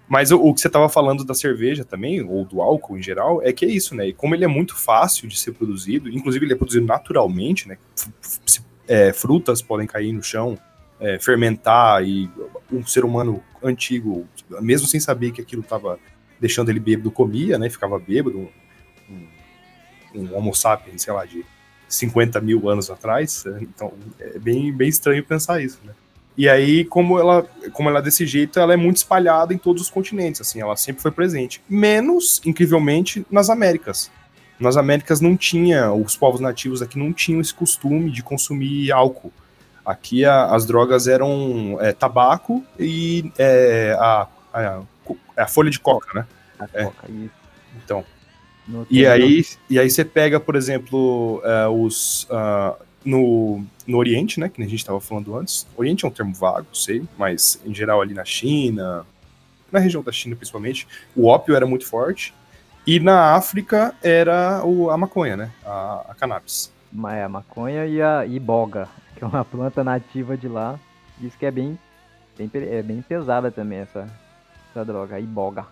Mas 0.07 0.31
o, 0.31 0.41
o 0.41 0.53
que 0.53 0.61
você 0.61 0.67
estava 0.67 0.89
falando 0.89 1.23
da 1.23 1.35
cerveja 1.35 1.85
também, 1.85 2.21
ou 2.21 2.43
do 2.43 2.61
álcool 2.61 2.97
em 2.97 3.03
geral, 3.03 3.41
é 3.43 3.53
que 3.53 3.65
é 3.65 3.69
isso, 3.69 3.95
né? 3.95 4.07
E 4.07 4.13
como 4.13 4.33
ele 4.33 4.43
é 4.43 4.47
muito 4.47 4.75
fácil 4.75 5.27
de 5.27 5.39
ser 5.39 5.51
produzido, 5.51 6.09
inclusive 6.09 6.45
ele 6.45 6.53
é 6.53 6.57
produzido 6.57 6.85
naturalmente, 6.85 7.67
né? 7.67 7.77
É, 8.91 9.13
frutas 9.13 9.61
podem 9.61 9.87
cair 9.87 10.11
no 10.11 10.21
chão, 10.21 10.57
é, 10.99 11.17
fermentar, 11.17 12.03
e 12.03 12.29
um 12.69 12.85
ser 12.85 13.05
humano 13.05 13.41
antigo, 13.63 14.27
mesmo 14.59 14.85
sem 14.85 14.99
saber 14.99 15.31
que 15.31 15.39
aquilo 15.39 15.61
estava 15.61 15.97
deixando 16.41 16.67
ele 16.67 16.79
bêbado, 16.81 17.09
comia, 17.09 17.57
né? 17.57 17.69
Ficava 17.69 17.97
bêbado, 17.97 18.37
um, 18.37 18.49
um, 19.09 20.21
um 20.21 20.35
homo 20.35 20.53
sapiens, 20.53 21.01
sei 21.03 21.13
lá, 21.13 21.23
de 21.23 21.45
50 21.87 22.41
mil 22.41 22.69
anos 22.69 22.91
atrás. 22.91 23.45
Então 23.61 23.93
é 24.19 24.37
bem, 24.37 24.73
bem 24.73 24.89
estranho 24.89 25.23
pensar 25.23 25.63
isso, 25.63 25.79
né? 25.85 25.93
E 26.37 26.49
aí, 26.49 26.83
como 26.83 27.17
ela, 27.17 27.43
como 27.71 27.87
ela 27.87 27.99
é 27.99 28.01
desse 28.01 28.25
jeito, 28.25 28.59
ela 28.59 28.73
é 28.73 28.77
muito 28.77 28.97
espalhada 28.97 29.53
em 29.53 29.57
todos 29.57 29.83
os 29.83 29.89
continentes, 29.89 30.41
assim, 30.41 30.59
ela 30.59 30.75
sempre 30.75 31.01
foi 31.01 31.11
presente. 31.11 31.61
Menos, 31.69 32.41
incrivelmente, 32.45 33.25
nas 33.31 33.49
Américas. 33.49 34.11
Nas 34.61 34.77
Américas 34.77 35.19
não 35.19 35.35
tinha, 35.35 35.91
os 35.91 36.15
povos 36.15 36.39
nativos 36.39 36.81
aqui 36.81 36.97
não 36.97 37.11
tinham 37.11 37.41
esse 37.41 37.53
costume 37.53 38.11
de 38.11 38.21
consumir 38.21 38.91
álcool. 38.91 39.33
Aqui 39.83 40.23
a, 40.23 40.45
as 40.45 40.65
drogas 40.65 41.07
eram 41.07 41.77
é, 41.81 41.91
tabaco 41.91 42.63
e 42.79 43.31
é, 43.37 43.97
a, 43.99 44.27
a, 44.53 44.81
a, 45.35 45.47
folha 45.47 45.71
de 45.71 45.79
coca, 45.79 46.19
né? 46.19 46.27
A 46.59 46.67
é. 46.73 46.83
coca, 46.83 47.07
Então. 47.83 48.05
E 48.89 49.05
aí, 49.05 49.43
e 49.69 49.79
aí 49.79 49.89
você 49.89 50.05
pega, 50.05 50.39
por 50.39 50.55
exemplo, 50.55 51.41
é, 51.43 51.67
os, 51.67 52.27
uh, 52.29 52.79
no, 53.03 53.65
no 53.87 53.97
Oriente, 53.97 54.39
né, 54.39 54.49
que 54.49 54.61
a 54.61 54.65
gente 54.65 54.79
estava 54.79 55.01
falando 55.01 55.35
antes. 55.35 55.67
Oriente 55.75 56.05
é 56.05 56.07
um 56.07 56.11
termo 56.11 56.33
vago, 56.33 56.67
sei, 56.73 57.03
mas 57.17 57.59
em 57.65 57.73
geral 57.73 58.01
ali 58.01 58.13
na 58.13 58.23
China, 58.23 59.05
na 59.71 59.79
região 59.79 60.03
da 60.03 60.11
China 60.11 60.35
principalmente, 60.35 60.87
o 61.15 61.27
ópio 61.27 61.55
era 61.55 61.65
muito 61.65 61.85
forte. 61.85 62.33
E 62.85 62.99
na 62.99 63.35
África 63.35 63.93
era 64.01 64.65
o, 64.65 64.89
a 64.89 64.97
maconha, 64.97 65.37
né, 65.37 65.51
a, 65.63 66.05
a 66.09 66.15
cannabis. 66.15 66.73
É, 67.09 67.23
a 67.23 67.29
maconha 67.29 67.85
e 67.85 68.01
a 68.01 68.25
iboga, 68.25 68.87
que 69.15 69.23
é 69.23 69.27
uma 69.27 69.45
planta 69.45 69.83
nativa 69.83 70.35
de 70.35 70.47
lá. 70.47 70.79
Diz 71.19 71.35
que 71.35 71.45
é 71.45 71.51
bem, 71.51 71.77
bem, 72.37 72.49
é 72.53 72.81
bem 72.81 73.01
pesada 73.01 73.51
também 73.51 73.79
essa, 73.79 74.07
essa 74.69 74.83
droga, 74.83 75.15
a 75.15 75.19
iboga. 75.19 75.65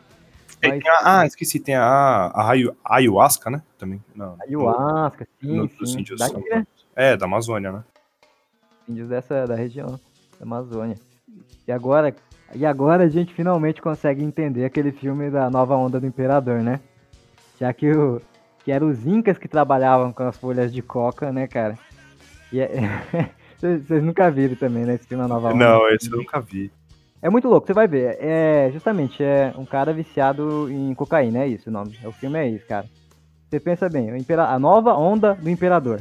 Mas... 0.62 0.86
a, 0.86 1.22
ah, 1.22 1.26
esqueci, 1.26 1.60
tem 1.60 1.76
a, 1.76 1.84
a, 1.84 2.54
a 2.84 2.96
ayahuasca, 2.96 3.50
né? 3.50 3.64
Também. 3.78 4.04
No, 4.14 4.36
ayahuasca, 4.42 5.28
sim, 5.42 5.56
no, 5.56 5.88
sim. 5.88 6.04
Daqui, 6.18 6.50
né? 6.50 6.68
É, 6.96 7.18
da 7.18 7.26
Amazônia, 7.26 7.72
né? 7.72 7.84
Índios 8.88 9.10
dessa 9.10 9.48
da 9.48 9.56
região 9.56 9.88
da 9.88 10.46
Amazônia. 10.46 10.98
E 11.68 11.72
agora, 11.72 12.16
e 12.54 12.66
agora 12.66 13.04
a 13.04 13.10
gente 13.10 13.34
finalmente 13.34 13.82
consegue 13.82 14.24
entender 14.24 14.66
aquele 14.66 14.92
filme 14.92 15.30
da 15.32 15.50
Nova 15.50 15.76
Onda 15.76 16.00
do 16.00 16.06
Imperador, 16.06 16.62
né? 16.62 16.80
Já 17.60 17.74
que 17.74 17.92
o 17.92 18.22
que 18.64 18.72
eram 18.72 18.90
os 18.90 19.06
incas 19.06 19.38
que 19.38 19.48
trabalhavam 19.48 20.12
com 20.12 20.24
as 20.24 20.38
folhas 20.38 20.72
de 20.74 20.82
coca, 20.82 21.32
né, 21.32 21.48
cara? 21.48 21.78
E 22.52 22.60
é... 22.60 22.70
Vocês 23.60 24.02
nunca 24.02 24.32
viram 24.32 24.56
também, 24.56 24.86
né? 24.86 24.96
Esse 24.96 25.06
filme 25.06 25.22
da 25.22 25.28
Nova 25.28 25.50
Onda. 25.50 25.58
Não, 25.58 25.90
esse 25.90 26.10
eu 26.10 26.18
nunca 26.18 26.40
vi. 26.40 26.72
É 27.22 27.30
muito 27.30 27.50
louco, 27.50 27.68
você 27.68 27.74
vai 27.74 27.88
ver. 27.88 28.18
É 28.22 28.70
justamente 28.72 29.22
é 29.22 29.54
um 29.58 29.66
cara 29.66 29.92
viciado 29.92 30.72
em 30.72 30.94
cocaína, 30.94 31.40
é 31.40 31.48
isso 31.48 31.70
o 31.70 31.74
nome. 31.74 31.98
O 32.06 32.12
filme 32.14 32.40
é 32.40 32.48
isso, 32.48 32.66
cara. 32.66 32.86
Você 33.50 33.60
pensa 33.60 33.90
bem, 33.90 34.10
a 34.38 34.60
nova 34.60 34.94
onda 34.94 35.34
do 35.34 35.50
imperador. 35.50 36.00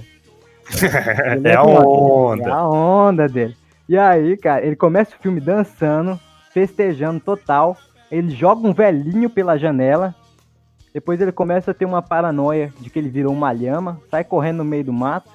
é 1.45 1.55
a 1.55 1.63
onda. 1.65 2.49
É 2.49 2.53
a 2.53 2.69
onda 2.69 3.27
dele. 3.27 3.57
E 3.89 3.99
aí, 3.99 4.37
cara, 4.37 4.65
ele 4.65 4.77
começa 4.77 5.17
o 5.17 5.19
filme 5.19 5.41
dançando, 5.41 6.21
festejando 6.53 7.19
total. 7.19 7.77
Ele 8.11 8.31
joga 8.31 8.67
um 8.67 8.73
velhinho 8.73 9.29
pela 9.29 9.59
janela. 9.59 10.15
Depois 10.99 11.21
ele 11.21 11.31
começa 11.31 11.71
a 11.71 11.75
ter 11.75 11.85
uma 11.85 12.03
paranoia 12.03 12.73
de 12.81 12.91
que 12.91 12.99
ele 12.99 13.09
virou 13.09 13.33
uma 13.33 13.53
lhama, 13.53 14.01
sai 14.11 14.25
correndo 14.25 14.59
no 14.59 14.65
meio 14.65 14.83
do 14.83 14.93
mato. 14.93 15.31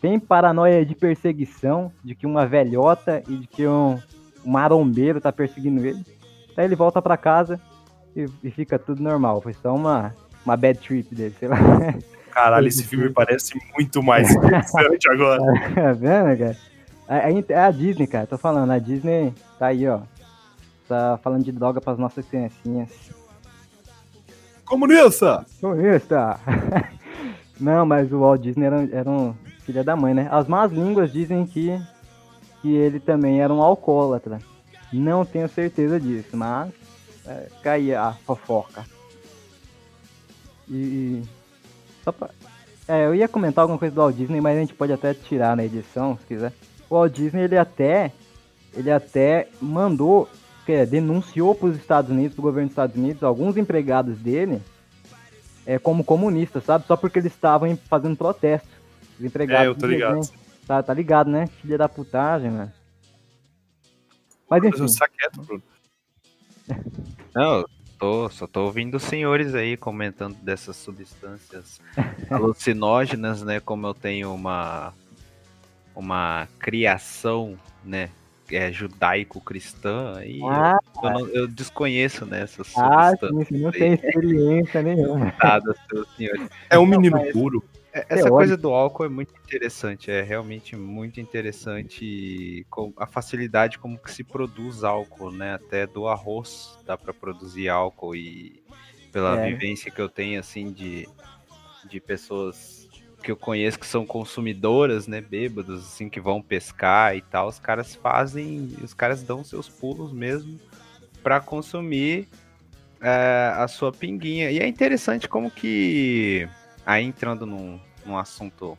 Tem 0.00 0.18
paranoia 0.18 0.82
de 0.82 0.94
perseguição, 0.94 1.92
de 2.02 2.14
que 2.14 2.24
uma 2.24 2.46
velhota 2.46 3.22
e 3.28 3.36
de 3.36 3.46
que 3.46 3.66
um, 3.66 4.00
o 4.42 4.48
marombeiro 4.48 5.20
tá 5.20 5.30
perseguindo 5.30 5.84
ele. 5.84 6.02
Aí 6.56 6.64
ele 6.64 6.74
volta 6.74 7.02
para 7.02 7.18
casa 7.18 7.60
e, 8.16 8.24
e, 8.42 8.50
fica 8.50 8.78
tudo 8.78 9.02
normal. 9.02 9.42
Foi 9.42 9.52
só 9.52 9.74
uma, 9.74 10.14
uma 10.42 10.56
bad 10.56 10.78
trip 10.78 11.14
dele, 11.14 11.34
sei 11.38 11.48
lá. 11.48 11.58
Caralho, 12.30 12.64
esse 12.68 12.84
filme 12.84 13.10
parece 13.10 13.52
muito 13.76 14.02
mais 14.02 14.30
interessante 14.30 15.06
agora. 15.10 15.42
Tá 15.74 15.92
vendo, 15.92 16.38
cara? 16.38 16.56
É 17.50 17.58
a 17.58 17.70
Disney, 17.70 18.06
cara, 18.06 18.26
tô 18.26 18.38
falando, 18.38 18.70
a 18.70 18.78
Disney 18.78 19.34
tá 19.58 19.66
aí, 19.66 19.86
ó. 19.86 20.00
Tá 20.88 21.18
falando 21.22 21.44
de 21.44 21.52
droga 21.52 21.78
pras 21.78 21.98
nossas 21.98 22.24
criancinhas. 22.24 23.23
Comunista! 24.64 25.44
Comunista! 25.60 26.40
Não, 27.60 27.86
mas 27.86 28.12
o 28.12 28.20
Walt 28.20 28.40
Disney 28.40 28.66
era, 28.66 28.88
era 28.92 29.10
um 29.10 29.34
filho 29.64 29.84
da 29.84 29.94
mãe, 29.94 30.14
né? 30.14 30.28
As 30.30 30.48
más 30.48 30.72
línguas 30.72 31.12
dizem 31.12 31.46
que, 31.46 31.80
que 32.60 32.74
ele 32.74 32.98
também 32.98 33.40
era 33.40 33.52
um 33.52 33.62
alcoólatra. 33.62 34.38
Não 34.92 35.24
tenho 35.24 35.48
certeza 35.48 35.98
disso, 36.00 36.36
mas 36.36 36.72
é, 37.26 37.48
caía 37.62 38.02
a 38.02 38.12
fofoca. 38.12 38.84
E. 40.68 41.22
Só 42.02 42.12
pra, 42.12 42.30
é, 42.86 43.06
eu 43.06 43.14
ia 43.14 43.26
comentar 43.26 43.62
alguma 43.62 43.78
coisa 43.78 43.94
do 43.94 44.00
Walt 44.00 44.14
Disney, 44.14 44.40
mas 44.40 44.56
a 44.56 44.60
gente 44.60 44.74
pode 44.74 44.92
até 44.92 45.14
tirar 45.14 45.56
na 45.56 45.64
edição, 45.64 46.18
se 46.18 46.26
quiser. 46.26 46.52
O 46.88 46.94
Walt 46.94 47.12
Disney, 47.12 47.42
ele 47.42 47.56
até. 47.56 48.12
Ele 48.74 48.90
até 48.90 49.48
mandou. 49.60 50.28
É, 50.66 50.86
denunciou 50.86 51.54
para 51.54 51.68
os 51.68 51.76
Estados 51.76 52.10
Unidos, 52.10 52.34
para 52.34 52.40
o 52.40 52.44
governo 52.44 52.68
dos 52.68 52.72
Estados 52.72 52.96
Unidos, 52.96 53.22
alguns 53.22 53.56
empregados 53.56 54.18
dele 54.18 54.62
é, 55.66 55.78
como 55.78 56.04
comunistas, 56.04 56.64
sabe? 56.64 56.86
Só 56.86 56.96
porque 56.96 57.18
eles 57.18 57.32
estavam 57.32 57.76
fazendo 57.88 58.16
protesto. 58.16 58.68
Os 59.18 59.24
empregados. 59.24 59.66
É, 59.66 59.68
eu 59.68 59.74
tô 59.74 59.86
ligado. 59.86 60.16
Né? 60.16 60.28
Tá, 60.66 60.82
tá 60.82 60.94
ligado, 60.94 61.30
né? 61.30 61.46
Filha 61.60 61.78
da 61.78 61.88
putagem, 61.88 62.50
né? 62.50 62.72
Mas 64.48 64.64
enfim. 64.64 64.80
Mas 64.80 64.98
quieto, 64.98 65.42
Bruno. 65.42 65.62
Não, 67.34 67.64
tô, 67.98 68.28
só 68.30 68.46
tô 68.46 68.64
ouvindo 68.64 68.96
os 68.96 69.02
senhores 69.02 69.54
aí 69.54 69.76
comentando 69.76 70.36
dessas 70.36 70.76
substâncias 70.76 71.80
alucinógenas, 72.30 73.42
né? 73.42 73.60
Como 73.60 73.86
eu 73.86 73.94
tenho 73.94 74.32
uma, 74.32 74.94
uma 75.94 76.48
criação, 76.58 77.58
né? 77.84 78.10
É, 78.50 78.70
judaico-cristã 78.70 80.22
e 80.22 80.40
ah, 80.44 80.78
eu, 81.02 81.10
não, 81.10 81.26
eu, 81.28 81.48
desconheço 81.48 82.26
né, 82.26 82.42
essas 82.42 82.70
ah, 82.76 83.10
substâncias. 83.10 83.48
Sim, 83.48 83.58
não 83.58 83.70
tem 83.70 83.94
experiência 83.94 84.82
nenhuma. 84.82 85.32
É 86.68 86.78
um 86.78 86.84
menino 86.84 87.18
puro. 87.32 87.64
É, 87.94 88.04
essa 88.08 88.28
coisa 88.28 88.56
do 88.56 88.72
álcool 88.72 89.04
é 89.04 89.08
muito 89.08 89.32
interessante, 89.44 90.10
é 90.10 90.20
realmente 90.20 90.74
muito 90.74 91.20
interessante 91.20 92.66
com 92.68 92.92
a 92.96 93.06
facilidade 93.06 93.78
como 93.78 93.96
que 93.96 94.10
se 94.10 94.24
produz 94.24 94.82
álcool, 94.82 95.30
né? 95.30 95.54
Até 95.54 95.86
do 95.86 96.08
arroz 96.08 96.76
dá 96.84 96.98
para 96.98 97.14
produzir 97.14 97.68
álcool 97.68 98.16
e 98.16 98.64
pela 99.12 99.40
é. 99.40 99.48
vivência 99.48 99.92
que 99.92 100.00
eu 100.00 100.08
tenho 100.08 100.40
assim 100.40 100.72
de, 100.72 101.08
de 101.88 102.00
pessoas 102.00 102.83
que 103.24 103.30
eu 103.32 103.36
conheço 103.36 103.78
que 103.78 103.86
são 103.86 104.04
consumidoras, 104.04 105.08
né, 105.08 105.20
bêbados 105.20 105.82
assim 105.82 106.10
que 106.10 106.20
vão 106.20 106.42
pescar 106.42 107.16
e 107.16 107.22
tal, 107.22 107.48
os 107.48 107.58
caras 107.58 107.94
fazem, 107.94 108.76
os 108.82 108.92
caras 108.92 109.22
dão 109.22 109.42
seus 109.42 109.66
pulos 109.66 110.12
mesmo 110.12 110.60
para 111.22 111.40
consumir 111.40 112.28
é, 113.00 113.52
a 113.56 113.66
sua 113.66 113.90
pinguinha. 113.90 114.50
E 114.50 114.58
é 114.58 114.66
interessante 114.66 115.26
como 115.26 115.50
que 115.50 116.46
aí 116.84 117.02
entrando 117.02 117.46
num, 117.46 117.80
num 118.04 118.18
assunto 118.18 118.76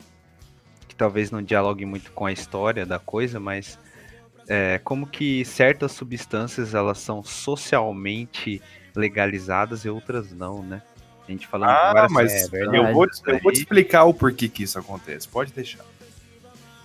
que 0.86 0.94
talvez 0.94 1.32
não 1.32 1.42
dialogue 1.42 1.84
muito 1.84 2.12
com 2.12 2.24
a 2.24 2.32
história 2.32 2.86
da 2.86 3.00
coisa, 3.00 3.40
mas 3.40 3.78
é, 4.48 4.80
como 4.84 5.08
que 5.08 5.44
certas 5.44 5.90
substâncias 5.90 6.72
elas 6.72 6.98
são 6.98 7.22
socialmente 7.24 8.62
legalizadas 8.94 9.84
e 9.84 9.88
outras 9.88 10.32
não, 10.32 10.62
né? 10.62 10.80
A 11.26 11.30
gente 11.30 11.46
falando 11.46 11.70
ah, 11.70 11.92
várias, 11.92 12.12
mas 12.12 12.52
é, 12.52 12.62
eu, 12.62 12.92
vou, 12.92 13.06
eu 13.26 13.38
vou 13.40 13.52
te 13.52 13.58
explicar 13.58 14.04
o 14.04 14.14
porquê 14.14 14.48
que 14.48 14.62
isso 14.62 14.78
acontece. 14.78 15.28
Pode 15.28 15.52
deixar. 15.52 15.84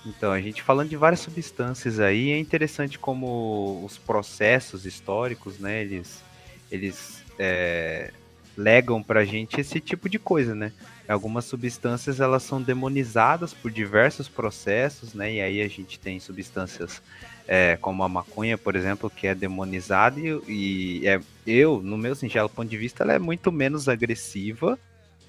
Então, 0.05 0.31
a 0.31 0.41
gente 0.41 0.63
falando 0.63 0.89
de 0.89 0.97
várias 0.97 1.19
substâncias 1.19 1.99
aí, 1.99 2.31
é 2.31 2.39
interessante 2.39 2.97
como 2.97 3.83
os 3.85 3.97
processos 3.99 4.85
históricos, 4.85 5.59
né, 5.59 5.81
eles, 5.81 6.23
eles 6.71 7.23
é, 7.37 8.11
legam 8.57 9.01
pra 9.03 9.23
gente 9.23 9.61
esse 9.61 9.79
tipo 9.79 10.09
de 10.09 10.17
coisa, 10.17 10.55
né? 10.55 10.71
Algumas 11.07 11.45
substâncias 11.45 12.19
elas 12.19 12.43
são 12.43 12.61
demonizadas 12.61 13.53
por 13.53 13.69
diversos 13.69 14.27
processos, 14.27 15.13
né? 15.13 15.33
E 15.33 15.41
aí 15.41 15.61
a 15.61 15.67
gente 15.67 15.99
tem 15.99 16.19
substâncias 16.19 17.01
é, 17.47 17.77
como 17.77 18.03
a 18.03 18.09
maconha, 18.09 18.57
por 18.57 18.75
exemplo, 18.75 19.09
que 19.09 19.27
é 19.27 19.35
demonizada 19.35 20.19
e, 20.19 21.01
e 21.01 21.07
é, 21.07 21.19
eu, 21.45 21.81
no 21.81 21.97
meu 21.97 22.15
singelo 22.15 22.49
ponto 22.49 22.69
de 22.69 22.77
vista, 22.77 23.03
ela 23.03 23.13
é 23.13 23.19
muito 23.19 23.51
menos 23.51 23.87
agressiva 23.89 24.77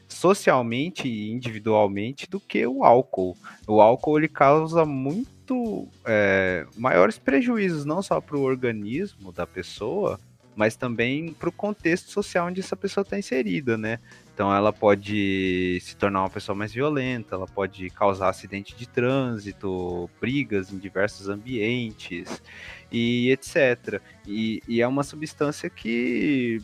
socialmente 0.09 1.09
e 1.09 1.31
individualmente 1.33 2.29
do 2.29 2.39
que 2.39 2.67
o 2.67 2.85
álcool. 2.85 3.37
O 3.67 3.81
álcool 3.81 4.19
ele 4.19 4.29
causa 4.29 4.85
muito 4.85 5.89
é, 6.05 6.67
maiores 6.77 7.19
prejuízos 7.19 7.85
não 7.85 8.03
só 8.03 8.21
para 8.21 8.37
o 8.37 8.43
organismo 8.43 9.33
da 9.33 9.47
pessoa, 9.47 10.21
mas 10.55 10.77
também 10.77 11.33
para 11.33 11.49
o 11.49 11.53
contexto 11.53 12.11
social 12.11 12.47
onde 12.47 12.61
essa 12.61 12.77
pessoa 12.77 13.03
está 13.03 13.19
inserida, 13.19 13.79
né? 13.79 13.99
Então 14.35 14.55
ela 14.55 14.73
pode 14.73 15.79
se 15.83 15.95
tornar 15.95 16.21
uma 16.23 16.31
pessoa 16.31 16.57
mais 16.57 16.73
violenta, 16.73 17.35
ela 17.35 17.47
pode 17.47 17.91
causar 17.91 18.31
acidente 18.31 18.75
de 18.75 18.89
trânsito, 18.89 20.09
brigas 20.21 20.73
em 20.73 20.79
diversos 20.79 21.29
ambientes 21.29 22.43
e 22.91 23.31
etc. 23.31 24.01
E, 24.27 24.63
e 24.67 24.81
é 24.81 24.89
uma 24.89 25.03
substância 25.03 25.69
que 25.69 26.63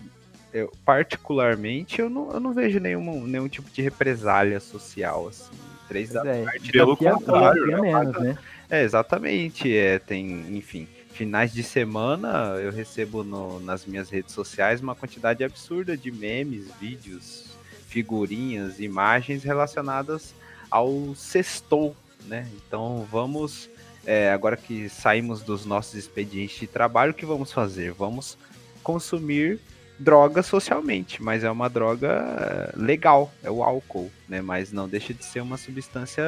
eu, 0.52 0.72
particularmente 0.85 2.00
eu 2.00 2.09
não, 2.09 2.31
eu 2.33 2.40
não 2.40 2.54
vejo 2.54 2.81
nenhum, 2.81 3.26
nenhum 3.26 3.48
tipo 3.48 3.70
de 3.70 3.83
represália 3.83 4.61
social 4.61 5.28
assim. 5.28 5.52
Três 5.87 6.11
da 6.11 6.26
é, 6.26 6.44
tarde, 6.44 6.70
pelo 6.70 6.96
contrário, 6.96 7.66
né? 7.66 7.81
Menos, 7.81 8.20
né? 8.20 8.38
É, 8.68 8.83
exatamente. 8.83 9.74
É, 9.74 9.98
tem, 9.98 10.57
enfim, 10.57 10.87
finais 11.12 11.52
de 11.52 11.62
semana 11.62 12.57
eu 12.61 12.70
recebo 12.70 13.24
no, 13.24 13.59
nas 13.61 13.87
minhas 13.87 14.11
redes 14.11 14.35
sociais 14.35 14.83
uma 14.83 14.94
quantidade 14.94 15.42
absurda 15.42 15.96
de 15.96 16.11
memes, 16.11 16.70
vídeos, 16.78 17.47
figurinhas, 17.88 18.79
imagens 18.79 19.42
relacionadas 19.42 20.35
ao 20.70 21.14
sextou, 21.14 21.96
né? 22.27 22.46
Então 22.55 23.07
vamos, 23.11 23.68
é, 24.07 24.31
agora 24.31 24.57
que 24.57 24.88
saímos 24.88 25.42
dos 25.42 25.64
nossos 25.64 25.94
expedientes 25.94 26.61
de 26.61 26.66
trabalho, 26.66 27.12
o 27.12 27.14
que 27.14 27.27
vamos 27.27 27.51
fazer? 27.51 27.92
Vamos 27.92 28.38
consumir 28.83 29.59
droga 29.98 30.42
socialmente, 30.42 31.20
mas 31.20 31.42
é 31.42 31.51
uma 31.51 31.68
droga 31.68 32.72
legal, 32.77 33.33
é 33.42 33.51
o 33.51 33.64
álcool, 33.64 34.11
né? 34.29 34.40
Mas 34.40 34.70
não 34.70 34.88
deixa 34.88 35.12
de 35.12 35.24
ser 35.24 35.40
uma 35.40 35.57
substância 35.57 36.22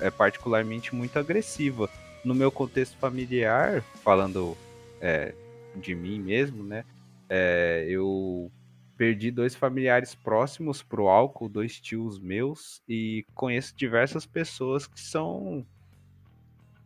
é, 0.00 0.10
particularmente 0.10 0.94
muito 0.94 1.18
agressiva 1.18 1.90
no 2.24 2.34
meu 2.34 2.50
contexto 2.50 2.96
familiar, 2.98 3.82
falando 4.02 4.56
é, 5.00 5.34
de 5.76 5.94
mim 5.94 6.18
mesmo, 6.20 6.62
né? 6.62 6.84
É, 7.28 7.84
eu 7.88 8.50
perdi 8.98 9.30
dois 9.30 9.54
familiares 9.54 10.14
próximos 10.14 10.82
pro 10.82 11.08
álcool, 11.08 11.48
dois 11.48 11.80
tios 11.80 12.18
meus, 12.18 12.82
e 12.88 13.24
conheço 13.34 13.74
diversas 13.76 14.26
pessoas 14.26 14.86
que 14.86 15.00
são 15.00 15.64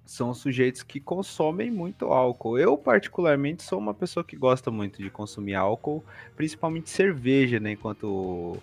são 0.04 0.34
sujeitos 0.34 0.82
que 0.82 1.00
consomem 1.00 1.70
muito 1.70 2.06
álcool. 2.06 2.58
Eu, 2.58 2.76
particularmente, 2.76 3.62
sou 3.62 3.78
uma 3.78 3.94
pessoa 3.94 4.22
que 4.22 4.36
gosta 4.36 4.70
muito 4.70 5.02
de 5.02 5.08
consumir 5.08 5.54
álcool, 5.54 6.04
principalmente 6.36 6.90
cerveja, 6.90 7.58
né? 7.58 7.72
Enquanto 7.72 8.58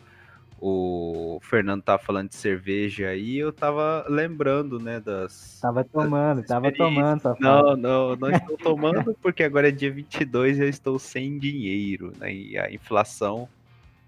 o 0.61 1.39
Fernando 1.41 1.81
tava 1.81 2.01
falando 2.01 2.29
de 2.29 2.35
cerveja 2.35 3.07
aí, 3.07 3.37
eu 3.37 3.51
tava 3.51 4.05
lembrando, 4.09 4.79
né, 4.79 4.99
das... 4.99 5.59
Tava 5.61 5.83
tomando, 5.83 6.39
das 6.39 6.47
tava 6.47 6.71
tomando. 6.71 7.21
Tá 7.21 7.35
não, 7.39 7.75
não, 7.75 8.15
não 8.15 8.29
estou 8.29 8.57
tomando 8.57 9.15
porque 9.21 9.43
agora 9.43 9.69
é 9.69 9.71
dia 9.71 9.91
22 9.91 10.57
e 10.57 10.61
eu 10.63 10.69
estou 10.69 10.99
sem 10.99 11.37
dinheiro, 11.39 12.11
né, 12.17 12.33
e 12.33 12.57
a 12.57 12.71
inflação, 12.71 13.47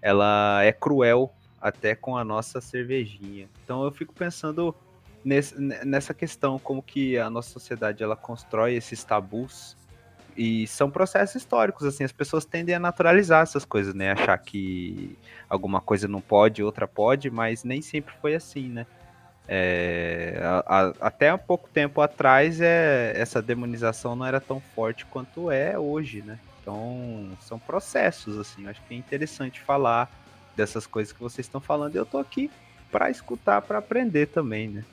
ela 0.00 0.62
é 0.62 0.72
cruel 0.72 1.32
até 1.60 1.94
com 1.94 2.16
a 2.16 2.24
nossa 2.24 2.60
cervejinha. 2.60 3.48
Então 3.64 3.84
eu 3.84 3.90
fico 3.90 4.12
pensando 4.12 4.74
nesse, 5.24 5.58
nessa 5.58 6.12
questão, 6.12 6.58
como 6.58 6.82
que 6.82 7.16
a 7.16 7.30
nossa 7.30 7.50
sociedade, 7.50 8.02
ela 8.02 8.16
constrói 8.16 8.74
esses 8.74 9.02
tabus 9.04 9.76
e 10.36 10.66
são 10.66 10.90
processos 10.90 11.36
históricos, 11.36 11.86
assim, 11.86 12.04
as 12.04 12.12
pessoas 12.12 12.44
tendem 12.44 12.74
a 12.74 12.78
naturalizar 12.78 13.42
essas 13.42 13.64
coisas, 13.64 13.94
né? 13.94 14.12
Achar 14.12 14.36
que 14.38 15.18
alguma 15.48 15.80
coisa 15.80 16.08
não 16.08 16.20
pode, 16.20 16.62
outra 16.62 16.86
pode, 16.86 17.30
mas 17.30 17.64
nem 17.64 17.82
sempre 17.82 18.14
foi 18.20 18.34
assim, 18.34 18.68
né? 18.68 18.86
É, 19.48 20.40
a, 20.42 20.78
a, 20.78 20.94
até 21.00 21.34
um 21.34 21.38
pouco 21.38 21.68
tempo 21.68 22.00
atrás 22.00 22.60
é, 22.60 23.12
essa 23.16 23.42
demonização 23.42 24.14
não 24.14 24.24
era 24.24 24.40
tão 24.40 24.60
forte 24.74 25.04
quanto 25.06 25.50
é 25.50 25.78
hoje, 25.78 26.22
né? 26.22 26.38
Então 26.60 27.28
são 27.40 27.58
processos, 27.58 28.38
assim, 28.38 28.68
acho 28.68 28.80
que 28.82 28.94
é 28.94 28.96
interessante 28.96 29.60
falar 29.60 30.10
dessas 30.56 30.86
coisas 30.86 31.12
que 31.12 31.20
vocês 31.20 31.46
estão 31.46 31.60
falando. 31.60 31.94
E 31.94 31.98
eu 31.98 32.06
tô 32.06 32.18
aqui 32.18 32.50
para 32.90 33.10
escutar, 33.10 33.60
para 33.62 33.78
aprender 33.78 34.26
também, 34.26 34.68
né? 34.68 34.84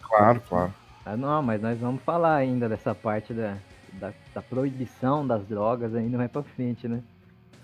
Claro, 0.00 0.40
claro. 0.48 0.74
Ah, 1.04 1.16
não, 1.16 1.42
mas 1.42 1.60
nós 1.60 1.78
vamos 1.78 2.02
falar 2.02 2.34
ainda 2.34 2.68
dessa 2.68 2.94
parte 2.94 3.32
da, 3.34 3.58
da, 4.00 4.12
da 4.34 4.42
proibição 4.42 5.26
das 5.26 5.44
drogas 5.46 5.94
ainda 5.94 6.16
mais 6.18 6.30
pra 6.30 6.42
frente, 6.42 6.86
né? 6.88 7.02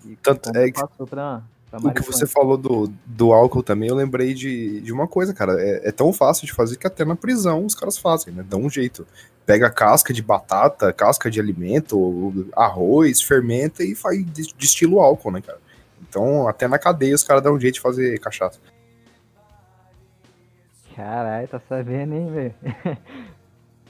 E 0.05 0.17
Tanto 0.17 0.51
é 0.57 0.71
que 0.71 0.81
passou 0.81 1.07
pra, 1.07 1.43
pra 1.71 1.79
o 1.81 1.95
que 1.95 2.03
você 2.03 2.27
falou 2.27 2.57
do, 2.57 2.93
do 3.07 3.33
álcool 3.33 3.63
também, 3.63 3.89
eu 3.89 3.95
lembrei 3.95 4.35
de, 4.35 4.81
de 4.81 4.93
uma 4.93 5.07
coisa, 5.07 5.33
cara. 5.33 5.55
É, 5.61 5.89
é 5.89 5.93
tão 5.93 6.13
fácil 6.13 6.47
de 6.47 6.53
fazer 6.53 6.77
que 6.77 6.87
até 6.87 7.05
na 7.05 7.17
prisão 7.17 7.65
os 7.65 7.75
caras 7.75 7.97
fazem, 7.97 8.33
né? 8.35 8.45
Dão 8.47 8.63
um 8.63 8.71
jeito. 8.71 9.07
Pega 9.47 9.71
casca 9.71 10.13
de 10.13 10.23
batata, 10.23 10.93
casca 10.93 11.31
de 11.31 11.41
alimento, 11.41 12.47
arroz, 12.55 13.23
fermenta 13.23 13.83
e 13.83 13.95
faz 13.95 14.25
destila 14.57 14.95
o 14.95 15.01
álcool, 15.01 15.33
né, 15.33 15.41
cara? 15.41 15.59
Então, 16.01 16.47
até 16.47 16.69
na 16.69 16.79
cadeia 16.79 17.15
os 17.15 17.25
caras 17.25 17.43
dão 17.43 17.55
um 17.55 17.61
jeito 17.61 17.75
de 17.75 17.81
fazer 17.81 18.19
cachaça. 18.21 18.59
Caralho, 20.95 21.49
tá 21.49 21.61
sabendo, 21.69 22.15
hein, 22.15 22.31
velho? 22.31 22.55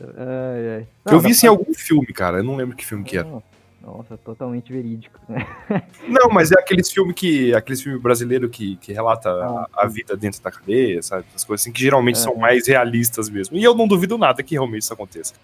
ai, 0.01 0.77
ai. 0.77 0.87
eu 1.07 1.21
vi 1.21 1.31
isso 1.31 1.47
em 1.47 1.49
algum 1.49 1.73
filme, 1.75 2.07
cara. 2.07 2.39
Eu 2.39 2.45
não 2.45 2.57
lembro 2.57 2.77
que 2.77 2.85
filme 2.85 3.05
que 3.05 3.17
era. 3.19 3.43
Nossa, 3.83 4.17
totalmente 4.17 4.73
verídico. 4.73 5.19
Né? 5.29 5.45
Não, 6.07 6.31
mas 6.31 6.53
é 6.53 6.55
aqueles 6.59 6.91
filmes 6.91 7.17
que. 7.17 7.53
aqueles 7.53 7.83
filmes 7.83 8.01
brasileiros 8.01 8.49
que, 8.49 8.77
que 8.77 8.93
relata 8.93 9.29
ah, 9.29 9.69
a, 9.75 9.83
a, 9.83 9.87
vida 9.89 10.17
dentro 10.17 10.41
da 10.41 10.53
cadeia, 10.53 11.03
sabe? 11.03 11.25
As 11.35 11.43
coisas 11.43 11.65
assim 11.65 11.73
que 11.73 11.81
geralmente 11.81 12.17
é. 12.17 12.21
são 12.21 12.37
mais 12.37 12.69
realistas 12.69 13.29
mesmo. 13.29 13.57
E 13.57 13.65
eu 13.65 13.75
não 13.75 13.89
duvido 13.89 14.17
nada 14.17 14.41
que 14.41 14.55
realmente 14.55 14.83
isso 14.83 14.93
aconteça. 14.93 15.35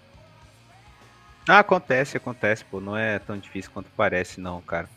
Ah, 1.47 1.59
acontece, 1.59 2.15
acontece, 2.15 2.63
pô. 2.63 2.79
Não 2.79 2.95
é 2.95 3.19
tão 3.19 3.37
difícil 3.37 3.71
quanto 3.73 3.89
parece, 3.97 4.39
não, 4.39 4.61
cara. 4.61 4.89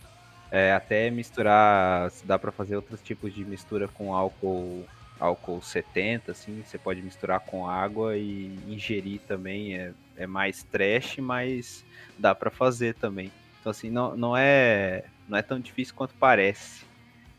É, 0.49 0.73
até 0.73 1.11
misturar. 1.11 2.12
Dá 2.25 2.38
para 2.38 2.53
fazer 2.53 2.77
outros 2.77 3.01
tipos 3.01 3.35
de 3.35 3.45
mistura 3.45 3.88
com 3.88 4.15
álcool 4.15 4.85
álcool 5.23 5.63
70, 5.63 6.33
assim, 6.33 6.63
você 6.65 6.77
pode 6.77 7.01
misturar 7.01 7.39
com 7.41 7.69
água 7.69 8.17
e 8.17 8.59
ingerir 8.67 9.21
também. 9.27 9.77
É, 9.77 9.93
é 10.17 10.27
mais 10.27 10.65
trash, 10.65 11.19
mas 11.19 11.85
dá 12.19 12.35
para 12.35 12.51
fazer 12.51 12.95
também. 12.95 13.31
Então, 13.61 13.71
assim, 13.71 13.91
não, 13.91 14.17
não, 14.17 14.37
é, 14.37 15.05
não 15.29 15.39
é 15.39 15.43
tão 15.43 15.61
difícil 15.61 15.95
quanto 15.95 16.15
parece. 16.19 16.85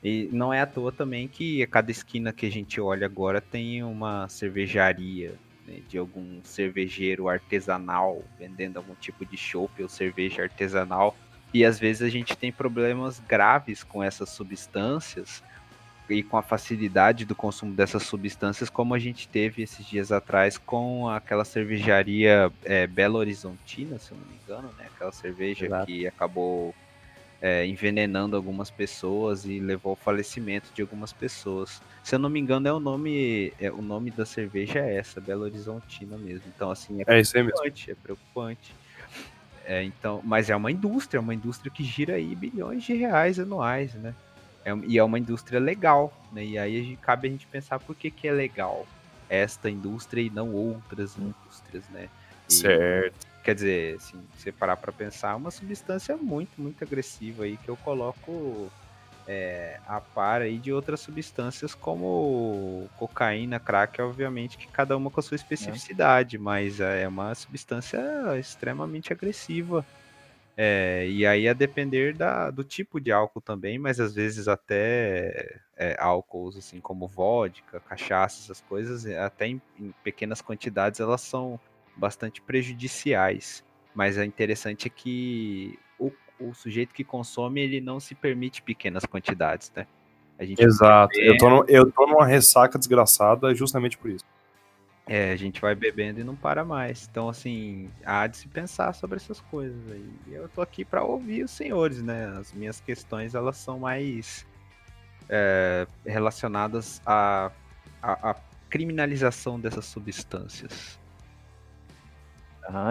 E 0.01 0.29
não 0.31 0.53
é 0.53 0.61
à 0.61 0.65
toa 0.65 0.91
também 0.91 1.27
que 1.27 1.61
a 1.61 1.67
cada 1.67 1.91
esquina 1.91 2.33
que 2.33 2.45
a 2.45 2.51
gente 2.51 2.79
olha 2.79 3.05
agora 3.05 3.39
tem 3.39 3.83
uma 3.83 4.27
cervejaria 4.27 5.33
né, 5.67 5.79
de 5.87 5.97
algum 5.97 6.41
cervejeiro 6.43 7.29
artesanal 7.29 8.23
vendendo 8.37 8.77
algum 8.77 8.95
tipo 8.95 9.25
de 9.25 9.37
chopp 9.37 9.81
ou 9.81 9.89
cerveja 9.89 10.43
artesanal. 10.43 11.15
E 11.53 11.63
às 11.63 11.79
vezes 11.79 12.01
a 12.01 12.09
gente 12.09 12.35
tem 12.35 12.51
problemas 12.51 13.19
graves 13.19 13.83
com 13.83 14.01
essas 14.01 14.29
substâncias 14.29 15.43
e 16.09 16.21
com 16.21 16.37
a 16.37 16.41
facilidade 16.41 17.25
do 17.25 17.35
consumo 17.35 17.73
dessas 17.73 18.03
substâncias, 18.03 18.69
como 18.69 18.93
a 18.93 18.99
gente 18.99 19.27
teve 19.27 19.63
esses 19.63 19.85
dias 19.85 20.11
atrás 20.11 20.57
com 20.57 21.07
aquela 21.09 21.45
cervejaria 21.45 22.51
é, 22.63 22.85
Belo 22.85 23.17
Horizontina, 23.17 23.97
se 23.97 24.11
eu 24.11 24.17
não 24.17 24.25
me 24.25 24.35
engano, 24.43 24.73
né? 24.77 24.87
Aquela 24.93 25.11
cerveja 25.11 25.65
Exato. 25.65 25.85
que 25.85 26.05
acabou 26.05 26.75
é, 27.41 27.65
envenenando 27.65 28.35
algumas 28.35 28.69
pessoas 28.69 29.45
e 29.45 29.59
levou 29.59 29.91
ao 29.91 29.95
falecimento 29.95 30.69
de 30.73 30.81
algumas 30.81 31.11
pessoas. 31.11 31.81
Se 32.01 32.15
eu 32.15 32.19
não 32.19 32.29
me 32.29 32.39
engano, 32.39 32.67
é 32.67 32.73
o 32.73 32.79
nome, 32.79 33.53
é, 33.59 33.71
o 33.71 33.81
nome 33.81 34.11
da 34.11 34.25
cerveja 34.25 34.79
é 34.79 34.97
essa, 34.97 35.19
Belo 35.19 35.43
Horizontina 35.43 36.17
mesmo. 36.17 36.43
Então, 36.55 36.71
assim, 36.71 37.01
é, 37.01 37.19
é 37.19 37.23
preocupante, 37.23 37.91
é 37.91 37.95
preocupante. 37.95 38.75
É, 39.65 39.83
então, 39.83 40.21
mas 40.23 40.49
é 40.49 40.55
uma 40.55 40.71
indústria, 40.71 41.19
uma 41.19 41.33
indústria 41.33 41.71
que 41.71 41.83
gira 41.83 42.15
aí 42.15 42.35
bilhões 42.35 42.83
de 42.83 42.93
reais 42.93 43.39
anuais, 43.39 43.93
né? 43.95 44.13
É, 44.65 44.75
e 44.87 44.97
é 44.97 45.03
uma 45.03 45.19
indústria 45.19 45.59
legal, 45.59 46.13
né? 46.31 46.43
E 46.43 46.57
aí 46.57 46.79
a 46.79 46.83
gente, 46.83 46.97
cabe 46.97 47.27
a 47.27 47.31
gente 47.31 47.45
pensar 47.47 47.79
por 47.79 47.95
que, 47.95 48.09
que 48.09 48.27
é 48.27 48.31
legal 48.31 48.85
esta 49.29 49.69
indústria 49.69 50.21
e 50.21 50.29
não 50.29 50.53
outras 50.53 51.17
indústrias, 51.17 51.83
né? 51.89 52.09
E, 52.49 52.53
certo. 52.53 53.27
Quer 53.43 53.55
dizer, 53.55 53.97
assim, 53.97 54.21
se 54.37 54.51
parar 54.51 54.77
para 54.77 54.91
pensar, 54.91 55.31
é 55.31 55.35
uma 55.35 55.51
substância 55.51 56.15
muito, 56.15 56.51
muito 56.57 56.81
agressiva 56.83 57.43
aí 57.43 57.57
que 57.57 57.67
eu 57.67 57.75
coloco 57.75 58.71
é, 59.27 59.79
a 59.85 59.99
par 59.99 60.41
aí 60.41 60.57
de 60.57 60.71
outras 60.71 61.01
substâncias 61.01 61.75
como 61.75 62.89
cocaína, 62.97 63.59
crack, 63.59 64.01
obviamente 64.01 64.57
que 64.57 64.67
cada 64.67 64.95
uma 64.95 65.09
com 65.09 65.19
a 65.19 65.23
sua 65.23 65.35
especificidade, 65.35 66.37
é. 66.37 66.39
mas 66.39 66.79
é 66.79 67.07
uma 67.07 67.35
substância 67.35 67.99
extremamente 68.39 69.11
agressiva 69.11 69.85
é, 70.55 71.07
e 71.09 71.25
aí 71.25 71.47
a 71.47 71.53
depender 71.53 72.15
da, 72.15 72.51
do 72.51 72.63
tipo 72.63 72.99
de 72.99 73.11
álcool 73.11 73.41
também, 73.41 73.79
mas 73.79 73.99
às 73.99 74.13
vezes 74.13 74.47
até 74.47 75.59
é, 75.75 75.95
álcools 75.99 76.55
assim 76.57 76.79
como 76.79 77.07
vodka, 77.07 77.79
cachaça, 77.79 78.43
essas 78.43 78.61
coisas, 78.61 79.05
é, 79.05 79.19
até 79.19 79.47
em, 79.47 79.61
em, 79.79 79.93
pequenas 80.03 80.41
quantidades 80.41 80.99
elas 80.99 81.21
são 81.21 81.59
bastante 81.95 82.41
prejudiciais. 82.41 83.63
Mas 83.95 84.17
é 84.17 84.25
interessante 84.25 84.89
que 84.89 85.77
o, 85.99 86.11
o 86.39 86.53
sujeito 86.53 86.93
que 86.93 87.03
consome 87.03 87.61
ele 87.61 87.81
não 87.81 87.99
se 87.99 88.13
permite 88.13 88.61
pequenas 88.61 89.05
quantidades, 89.05 89.71
né? 89.75 89.87
Exato. 90.39 91.17
Eu 91.19 91.37
tô, 91.37 91.49
no, 91.49 91.65
eu 91.67 91.91
tô 91.91 92.07
numa 92.07 92.25
ressaca 92.25 92.77
desgraçada 92.77 93.53
justamente 93.55 93.97
por 93.97 94.09
isso. 94.09 94.25
É, 95.05 95.33
a 95.33 95.35
gente 95.35 95.59
vai 95.59 95.75
bebendo 95.75 96.21
e 96.21 96.23
não 96.23 96.35
para 96.35 96.63
mais. 96.63 97.07
Então, 97.09 97.27
assim, 97.27 97.89
há 98.05 98.25
de 98.25 98.37
se 98.37 98.47
pensar 98.47 98.93
sobre 98.93 99.17
essas 99.17 99.41
coisas 99.41 99.91
aí. 99.91 100.09
Eu 100.31 100.47
tô 100.47 100.61
aqui 100.61 100.85
para 100.85 101.03
ouvir 101.03 101.43
os 101.43 101.51
senhores, 101.51 102.01
né? 102.01 102.27
As 102.37 102.53
minhas 102.53 102.79
questões, 102.79 103.35
elas 103.35 103.57
são 103.57 103.79
mais 103.79 104.45
é, 105.27 105.85
relacionadas 106.05 107.01
à, 107.05 107.51
à, 108.01 108.31
à, 108.31 108.35
criminalização 108.69 109.59
dessas 109.59 109.85
substâncias. 109.85 110.97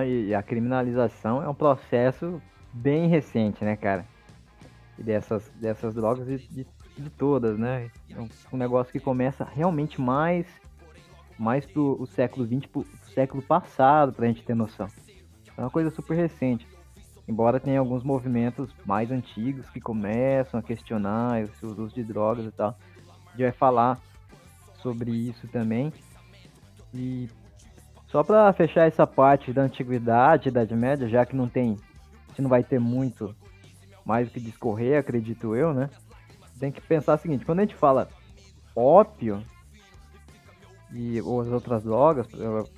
E 0.07 0.35
a 0.35 0.42
criminalização 0.42 1.42
é 1.42 1.48
um 1.48 1.55
processo 1.55 2.42
bem 2.75 3.09
recente, 3.09 3.64
né, 3.64 3.75
cara? 3.75 4.07
E 4.98 5.03
dessas, 5.03 5.48
dessas 5.55 5.94
drogas 5.94 6.27
de, 6.27 6.46
de, 6.48 6.66
de 6.98 7.11
todas, 7.11 7.59
né? 7.59 7.90
É 8.11 8.20
um 8.53 8.59
negócio 8.59 8.92
que 8.92 9.01
começa 9.01 9.44
realmente 9.44 9.98
mais 9.98 10.46
mais 11.43 11.67
pro 11.67 12.01
o 12.01 12.07
século 12.07 12.47
XX, 12.47 12.67
pro 12.67 12.87
século 13.13 13.43
passado, 13.43 14.13
pra 14.13 14.29
gente 14.29 14.45
ter 14.45 14.55
noção. 14.55 14.87
É 15.57 15.61
uma 15.61 15.71
coisa 15.71 15.91
super 15.91 16.17
recente. 16.17 16.67
Embora 17.29 17.59
tenha 17.59 17.81
alguns 17.81 18.05
movimentos 18.05 18.71
mais 18.85 19.11
antigos 19.11 19.69
que 19.71 19.81
começam 19.81 20.61
a 20.61 20.63
questionar 20.63 21.45
o 21.63 21.67
uso 21.67 21.95
de 21.95 22.05
drogas 22.05 22.47
e 22.47 22.51
tal. 22.53 22.77
A 23.27 23.31
gente 23.31 23.43
vai 23.43 23.53
falar 23.53 24.01
sobre 24.77 25.11
isso 25.11 25.49
também. 25.49 25.93
E 26.95 27.29
só 28.07 28.23
para 28.23 28.53
fechar 28.53 28.87
essa 28.87 29.07
parte 29.07 29.53
da 29.53 29.63
antiguidade, 29.63 30.49
Idade 30.49 30.75
Média, 30.75 31.09
já 31.09 31.27
que 31.27 31.35
não 31.35 31.49
tem, 31.49 31.77
a 32.27 32.29
gente 32.29 32.43
não 32.43 32.51
vai 32.51 32.63
ter 32.63 32.79
muito 32.79 33.35
mais 34.05 34.29
o 34.29 34.31
que 34.31 34.41
discorrer, 34.41 34.99
acredito 34.99 35.57
eu, 35.57 35.73
né? 35.75 35.91
Tem 36.61 36.71
que 36.71 36.81
pensar 36.81 37.15
o 37.15 37.19
seguinte, 37.19 37.45
quando 37.45 37.61
a 37.61 37.63
gente 37.63 37.75
fala 37.75 38.09
ópio, 38.77 39.43
e 40.95 41.19
as 41.19 41.49
outras 41.49 41.83
drogas, 41.83 42.27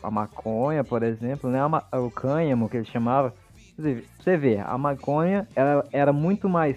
a 0.03 0.11
maconha, 0.11 0.85
por 0.85 1.03
exemplo, 1.03 1.51
né? 1.51 1.61
o 1.93 2.11
cânhamo 2.11 2.69
que 2.69 2.77
ele 2.77 2.87
chamava. 2.87 3.35
Você 3.77 4.37
vê, 4.37 4.59
a 4.59 4.79
maconha 4.79 5.49
era, 5.55 5.85
era 5.93 6.13
muito 6.13 6.49
mais, 6.49 6.77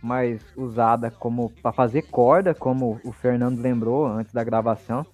mais 0.00 0.40
usada 0.56 1.10
como 1.10 1.50
para 1.62 1.72
fazer 1.72 2.02
corda, 2.02 2.54
como 2.54 3.00
o 3.04 3.10
Fernando 3.10 3.60
lembrou 3.60 4.06
antes 4.06 4.32
da 4.32 4.44
gravação, 4.44 5.04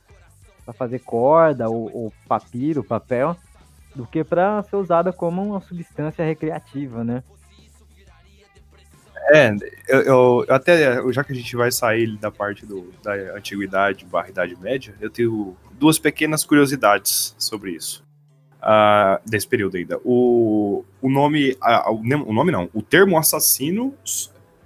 para 0.64 0.74
fazer 0.74 0.98
corda, 0.98 1.70
ou, 1.70 2.12
papiro, 2.28 2.84
papel, 2.84 3.34
do 3.94 4.06
que 4.06 4.22
para 4.22 4.62
ser 4.64 4.76
usada 4.76 5.10
como 5.10 5.42
uma 5.42 5.60
substância 5.60 6.22
recreativa, 6.24 7.02
né? 7.02 7.22
É, 9.28 9.54
eu, 9.88 10.00
eu, 10.02 10.46
até, 10.48 11.00
já 11.12 11.24
que 11.24 11.32
a 11.32 11.34
gente 11.34 11.56
vai 11.56 11.72
sair 11.72 12.16
da 12.16 12.30
parte 12.30 12.64
do, 12.64 12.92
da 13.02 13.12
antiguidade 13.36 14.04
barra 14.04 14.28
Idade 14.28 14.56
Média, 14.60 14.94
eu 15.00 15.10
tenho 15.10 15.56
duas 15.72 15.98
pequenas 15.98 16.44
curiosidades 16.44 17.34
sobre 17.38 17.72
isso. 17.72 18.04
Uh, 18.56 19.20
desse 19.28 19.46
período 19.46 19.76
ainda. 19.76 20.00
O, 20.04 20.84
o 21.00 21.08
nome. 21.08 21.56
O 22.26 22.32
nome 22.32 22.50
não, 22.50 22.68
o 22.74 22.82
termo 22.82 23.16
assassino 23.16 23.94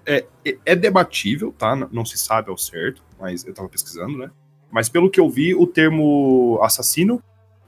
é, 0.07 0.25
é, 0.45 0.57
é 0.65 0.77
debatível, 0.77 1.55
tá? 1.57 1.77
Não 1.93 2.05
se 2.05 2.17
sabe 2.17 2.51
ao 2.51 2.57
certo, 2.57 3.03
mas 3.19 3.45
eu 3.45 3.53
tava 3.53 3.69
pesquisando, 3.69 4.17
né? 4.17 4.31
Mas 4.71 4.89
pelo 4.89 5.11
que 5.11 5.21
eu 5.21 5.29
vi, 5.29 5.55
o 5.55 5.67
termo 5.67 6.59
assassino 6.63 7.23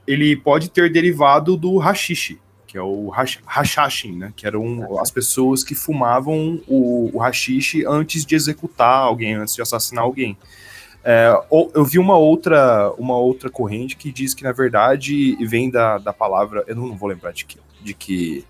ele 0.06 0.36
pode 0.36 0.70
ter 0.70 0.90
derivado 0.90 1.56
do 1.56 1.78
hashish, 1.78 2.38
que 2.72 2.78
é 2.78 2.82
o 2.82 3.12
hashashin, 3.44 4.16
né? 4.16 4.32
Que 4.34 4.46
eram 4.46 4.98
as 4.98 5.10
pessoas 5.10 5.62
que 5.62 5.74
fumavam 5.74 6.58
o, 6.66 7.10
o 7.12 7.18
hashish 7.18 7.84
antes 7.86 8.24
de 8.24 8.34
executar 8.34 9.00
alguém, 9.00 9.34
antes 9.34 9.54
de 9.54 9.60
assassinar 9.60 10.04
alguém. 10.04 10.38
É, 11.04 11.38
eu 11.74 11.84
vi 11.84 11.98
uma 11.98 12.16
outra, 12.16 12.90
uma 12.92 13.14
outra 13.14 13.50
corrente 13.50 13.94
que 13.94 14.10
diz 14.10 14.32
que, 14.32 14.42
na 14.42 14.52
verdade, 14.52 15.36
vem 15.44 15.68
da, 15.68 15.98
da 15.98 16.14
palavra, 16.14 16.64
eu 16.66 16.74
não, 16.74 16.86
não 16.86 16.96
vou 16.96 17.10
lembrar 17.10 17.32
de 17.32 17.44
que, 17.44 17.58
de 17.82 17.92
que, 17.92 18.42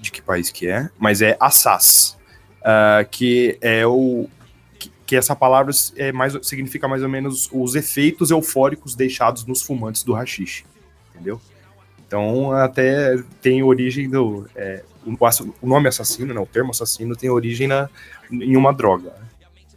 de 0.00 0.10
que 0.10 0.22
país 0.22 0.50
que 0.50 0.66
é, 0.66 0.88
mas 0.98 1.20
é 1.20 1.36
assas, 1.38 2.16
uh, 2.60 3.06
que 3.10 3.58
é 3.60 3.86
o 3.86 4.26
que, 4.78 4.90
que, 5.04 5.16
essa 5.16 5.36
palavra 5.36 5.70
é 5.96 6.10
mais, 6.12 6.34
significa 6.46 6.88
mais 6.88 7.02
ou 7.02 7.10
menos 7.10 7.50
os 7.52 7.74
efeitos 7.74 8.30
eufóricos 8.30 8.94
deixados 8.94 9.44
nos 9.44 9.60
fumantes 9.60 10.02
do 10.02 10.14
hashish, 10.14 10.64
entendeu? 11.10 11.38
Então, 12.14 12.52
até 12.52 13.16
tem 13.42 13.64
origem 13.64 14.08
do. 14.08 14.46
É, 14.54 14.84
o, 15.04 15.66
nome 15.66 15.88
assassino, 15.88 16.32
né, 16.32 16.38
o 16.38 16.46
termo 16.46 16.70
assassino, 16.70 17.16
tem 17.16 17.28
origem 17.28 17.66
na, 17.66 17.88
em 18.30 18.56
uma 18.56 18.72
droga. 18.72 19.12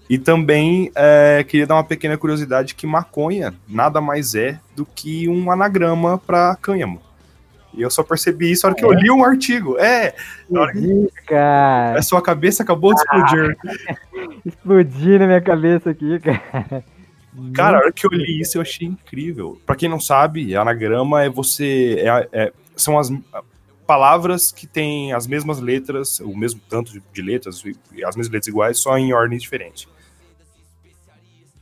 E 0.08 0.20
também 0.20 0.92
é, 0.94 1.44
queria 1.44 1.66
dar 1.66 1.74
uma 1.74 1.84
pequena 1.84 2.16
curiosidade 2.16 2.76
que 2.76 2.86
maconha 2.86 3.56
nada 3.68 4.00
mais 4.00 4.36
é 4.36 4.60
do 4.76 4.86
que 4.86 5.28
um 5.28 5.50
anagrama 5.50 6.20
para 6.20 6.56
cânhamo. 6.62 7.02
E 7.74 7.82
eu 7.82 7.90
só 7.90 8.04
percebi 8.04 8.52
isso 8.52 8.68
na 8.68 8.70
hora 8.70 8.80
que 8.80 8.86
eu 8.86 8.94
li 8.94 9.10
um 9.10 9.26
artigo. 9.26 9.76
É, 9.80 10.14
na 10.48 10.62
hora 10.62 10.74
que... 10.74 11.10
cara. 11.26 11.98
A 11.98 12.02
sua 12.04 12.22
cabeça 12.22 12.62
acabou 12.62 12.94
de 12.94 13.02
explodir. 13.02 13.58
Ah, 14.70 15.20
na 15.20 15.28
minha 15.28 15.42
cabeça 15.42 15.90
aqui, 15.90 16.20
cara. 16.20 16.84
Cara, 17.54 17.78
a 17.78 17.82
hora 17.82 17.92
que 17.92 18.06
eu 18.06 18.12
li 18.12 18.40
isso 18.42 18.58
eu 18.58 18.62
achei 18.62 18.88
incrível. 18.88 19.62
Para 19.66 19.76
quem 19.76 19.90
não 19.90 20.00
sabe, 20.00 20.56
anagrama 20.56 21.24
é 21.24 21.30
você. 21.30 21.98
É, 22.00 22.30
é, 22.32 22.54
são 22.76 22.98
as 22.98 23.12
palavras 23.86 24.52
que 24.52 24.66
têm 24.66 25.14
as 25.14 25.28
mesmas 25.28 25.60
letras, 25.60 26.20
o 26.20 26.36
mesmo 26.36 26.60
tanto 26.70 26.92
de 26.92 27.22
letras, 27.22 27.64
as 28.06 28.16
mesmas 28.16 28.30
letras 28.30 28.48
iguais, 28.48 28.78
só 28.80 28.98
em 28.98 29.14
ordens 29.14 29.42
diferentes. 29.42 29.88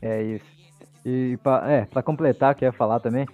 É 0.02 0.24
isso. 0.24 0.46
E 1.06 1.38
para 1.44 1.72
é, 1.72 2.02
completar, 2.02 2.56
que 2.56 2.66
eu 2.66 2.68
ia 2.68 2.74
falar 2.74 3.00
também, 3.00 3.28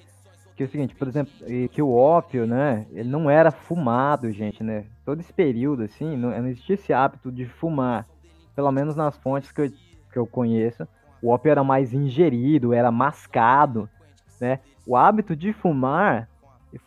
que 0.56 0.64
é 0.64 0.66
o 0.66 0.70
seguinte, 0.70 0.94
por 0.96 1.08
exemplo, 1.08 1.32
que 1.72 1.82
o 1.82 1.94
ópio, 1.94 2.46
né, 2.46 2.86
ele 2.92 3.10
não 3.10 3.30
era 3.30 3.50
fumado, 3.52 4.32
gente, 4.32 4.64
né? 4.64 4.86
Todo 5.06 5.22
esse 5.22 5.32
período, 5.32 5.84
assim, 5.84 6.18
não, 6.18 6.30
não 6.30 6.48
existia 6.48 6.76
esse 6.76 6.92
hábito 6.92 7.32
de 7.32 7.46
fumar. 7.46 8.08
Pelo 8.54 8.72
menos 8.72 8.96
nas 8.96 9.18
fontes 9.18 9.52
que 9.52 9.62
eu, 9.62 9.72
que 10.12 10.20
eu 10.20 10.28
conheço, 10.28 10.86
o 11.22 11.30
ópio 11.30 11.52
era 11.52 11.64
mais 11.64 11.94
ingerido, 11.94 12.74
era 12.74 12.92
mascado, 12.92 13.90
né? 14.40 14.60
O 14.86 14.96
hábito 14.96 15.36
de 15.36 15.54
fumar 15.54 16.28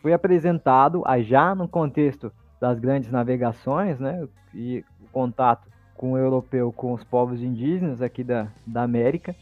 foi 0.01 0.13
apresentado 0.13 1.03
já 1.23 1.55
no 1.55 1.69
contexto 1.69 2.33
das 2.61 2.79
grandes 2.79 3.11
navegações, 3.11 3.99
né, 4.01 4.27
e 4.55 4.85
o 5.01 5.09
contato 5.13 5.69
com 5.95 6.13
o 6.13 6.19
europeu, 6.19 6.73
com 6.73 6.93
os 6.93 7.05
povos 7.05 7.43
indígenas 7.43 8.01
aqui 8.01 8.25
da, 8.25 8.49
da 8.67 8.83
América, 8.83 9.37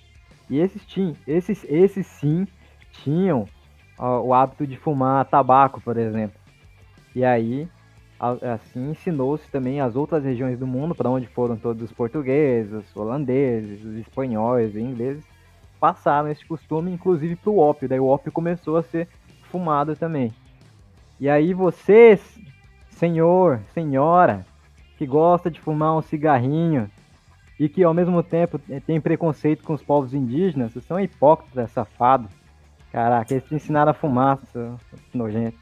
e 0.51 0.59
esses, 0.59 0.85
esses, 1.27 1.65
esses 1.69 2.07
sim 2.07 2.47
tinham 2.91 3.47
ó, 3.99 4.21
o 4.21 4.35
hábito 4.35 4.67
de 4.67 4.77
fumar 4.77 5.25
tabaco, 5.25 5.81
por 5.81 5.97
exemplo. 5.97 6.39
E 7.15 7.25
aí, 7.25 7.69
assim, 8.23 8.91
ensinou-se 8.91 9.51
também 9.51 9.81
as 9.81 9.97
outras 9.97 10.23
regiões 10.23 10.59
do 10.59 10.67
mundo, 10.67 10.95
para 10.95 11.11
onde 11.11 11.27
foram 11.27 11.57
todos 11.57 11.83
os 11.83 11.93
portugueses, 11.93 12.73
os 12.73 12.97
holandeses, 12.97 13.85
os 13.85 13.97
espanhóis, 13.97 14.71
os 14.71 14.77
ingleses, 14.77 15.25
passaram 15.81 16.31
esse 16.31 16.47
costume, 16.47 16.93
inclusive 16.93 17.35
para 17.35 17.51
o 17.51 17.59
ópio. 17.59 17.89
Daí 17.89 17.99
o 17.99 18.07
ópio 18.07 18.31
começou 18.31 18.77
a 18.77 18.83
ser 18.85 19.09
fumado 19.51 19.97
também. 19.97 20.33
E 21.19 21.29
aí 21.29 21.53
você, 21.53 22.19
senhor, 22.91 23.61
senhora, 23.75 24.47
que 24.97 25.07
gosta 25.07 25.51
de 25.51 25.61
fumar 25.61 25.97
um 25.97 26.03
cigarrinho 26.03 26.89
e 27.59 27.69
que 27.69 27.83
ao 27.83 27.93
mesmo 27.93 28.23
tempo 28.23 28.59
tem 28.87 29.01
preconceito 29.01 29.65
com 29.65 29.73
os 29.73 29.83
povos 29.83 30.15
indígenas, 30.15 30.75
você 30.75 30.93
é 30.93 30.97
um 30.97 31.01
hipócrita, 31.01 31.67
safado. 31.67 32.29
Caraca, 32.93 33.33
eles 33.33 33.45
te 33.49 33.55
ensinaram 33.55 33.91
a 33.91 33.95
fumar, 33.95 34.39
nojento. 35.13 35.62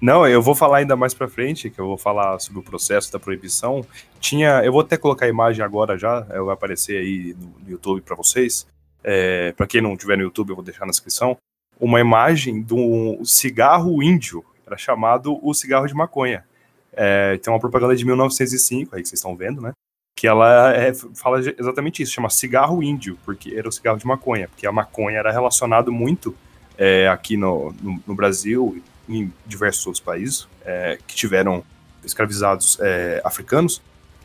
Não, 0.00 0.26
eu 0.26 0.40
vou 0.40 0.54
falar 0.54 0.78
ainda 0.78 0.94
mais 0.94 1.12
para 1.12 1.26
frente, 1.26 1.70
que 1.70 1.80
eu 1.80 1.86
vou 1.86 1.98
falar 1.98 2.38
sobre 2.38 2.60
o 2.60 2.62
processo 2.62 3.12
da 3.12 3.18
proibição. 3.18 3.84
Tinha, 4.20 4.62
eu 4.64 4.70
vou 4.70 4.80
até 4.80 4.96
colocar 4.96 5.26
a 5.26 5.28
imagem 5.28 5.64
agora 5.64 5.98
já, 5.98 6.20
vai 6.20 6.54
aparecer 6.54 6.98
aí 6.98 7.36
no, 7.38 7.70
YouTube 7.70 8.02
para 8.02 8.14
vocês. 8.14 8.66
É, 9.02 9.52
para 9.52 9.66
quem 9.66 9.80
não 9.80 9.96
tiver 9.96 10.16
no 10.16 10.22
YouTube, 10.22 10.50
eu 10.50 10.56
vou 10.56 10.64
deixar 10.64 10.86
na 10.86 10.90
descrição 10.90 11.36
uma 11.80 12.00
imagem 12.00 12.62
de 12.62 12.74
um 12.74 13.24
cigarro 13.24 14.02
índio, 14.02 14.44
era 14.66 14.76
chamado 14.76 15.38
o 15.42 15.54
cigarro 15.54 15.86
de 15.86 15.94
maconha. 15.94 16.44
É, 16.92 17.36
tem 17.38 17.52
uma 17.52 17.60
propaganda 17.60 17.94
de 17.94 18.04
1905, 18.04 18.94
aí 18.94 19.02
que 19.02 19.08
vocês 19.08 19.18
estão 19.18 19.36
vendo, 19.36 19.60
né? 19.60 19.72
Que 20.16 20.26
ela 20.26 20.74
é, 20.74 20.92
fala 20.92 21.38
exatamente 21.38 22.02
isso, 22.02 22.12
chama 22.12 22.28
cigarro 22.28 22.82
índio, 22.82 23.16
porque 23.24 23.54
era 23.54 23.68
o 23.68 23.72
cigarro 23.72 23.98
de 23.98 24.06
maconha, 24.06 24.48
porque 24.48 24.66
a 24.66 24.72
maconha 24.72 25.18
era 25.18 25.30
relacionado 25.30 25.92
muito 25.92 26.34
é, 26.76 27.08
aqui 27.08 27.36
no, 27.36 27.72
no, 27.80 28.02
no, 28.04 28.14
Brasil 28.14 28.82
em 29.08 29.32
diversos 29.46 29.86
outros 29.86 30.04
países 30.04 30.48
é, 30.64 30.98
que 31.06 31.14
tiveram 31.14 31.64
escravizados 32.04 32.78
é, 32.80 33.20
africanos, 33.24 33.82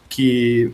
que 0.09 0.71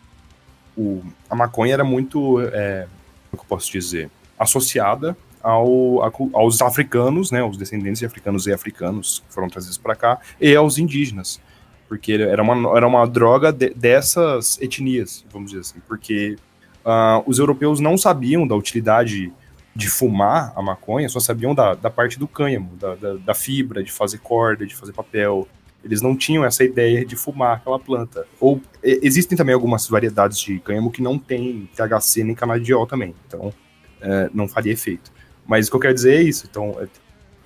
o, 0.76 1.02
a 1.28 1.34
maconha 1.34 1.74
era 1.74 1.84
muito, 1.84 2.40
é, 2.40 2.86
como 3.30 3.42
eu 3.42 3.46
posso 3.48 3.70
dizer, 3.70 4.10
associada 4.38 5.16
ao, 5.42 6.02
a, 6.02 6.12
aos 6.34 6.60
africanos, 6.60 7.30
né, 7.30 7.42
os 7.42 7.56
descendentes 7.56 8.00
de 8.00 8.06
africanos 8.06 8.46
e 8.46 8.52
africanos 8.52 9.22
que 9.26 9.34
foram 9.34 9.48
trazidos 9.48 9.78
para 9.78 9.94
cá, 9.94 10.18
e 10.40 10.54
aos 10.54 10.78
indígenas, 10.78 11.40
porque 11.88 12.12
era 12.12 12.42
uma, 12.42 12.76
era 12.76 12.86
uma 12.86 13.06
droga 13.06 13.52
de, 13.52 13.70
dessas 13.70 14.60
etnias, 14.60 15.24
vamos 15.32 15.50
dizer 15.50 15.60
assim, 15.60 15.80
porque 15.86 16.36
uh, 16.84 17.22
os 17.26 17.38
europeus 17.38 17.80
não 17.80 17.96
sabiam 17.96 18.46
da 18.46 18.54
utilidade 18.54 19.32
de 19.74 19.88
fumar 19.88 20.52
a 20.56 20.62
maconha, 20.62 21.08
só 21.08 21.20
sabiam 21.20 21.54
da, 21.54 21.74
da 21.74 21.90
parte 21.90 22.18
do 22.18 22.26
cânhamo, 22.26 22.76
da, 22.76 22.94
da, 22.94 23.14
da 23.14 23.34
fibra, 23.34 23.82
de 23.82 23.92
fazer 23.92 24.18
corda, 24.18 24.66
de 24.66 24.74
fazer 24.74 24.92
papel, 24.92 25.46
eles 25.82 26.02
não 26.02 26.16
tinham 26.16 26.44
essa 26.44 26.62
ideia 26.62 27.04
de 27.04 27.16
fumar 27.16 27.56
aquela 27.56 27.78
planta. 27.78 28.26
Ou 28.38 28.60
existem 28.82 29.36
também 29.36 29.54
algumas 29.54 29.88
variedades 29.88 30.38
de 30.38 30.58
cânhamo 30.60 30.90
que 30.90 31.02
não 31.02 31.18
tem 31.18 31.68
THC 31.74 32.24
nem 32.24 32.34
canadiol 32.34 32.86
também, 32.86 33.14
então 33.26 33.52
é, 34.00 34.28
não 34.32 34.46
faria 34.46 34.72
efeito. 34.72 35.12
Mas 35.46 35.66
o 35.66 35.70
que 35.70 35.76
eu 35.76 35.80
quero 35.80 35.94
dizer 35.94 36.16
é 36.16 36.22
isso. 36.22 36.46
Então, 36.48 36.76
é, 36.80 36.86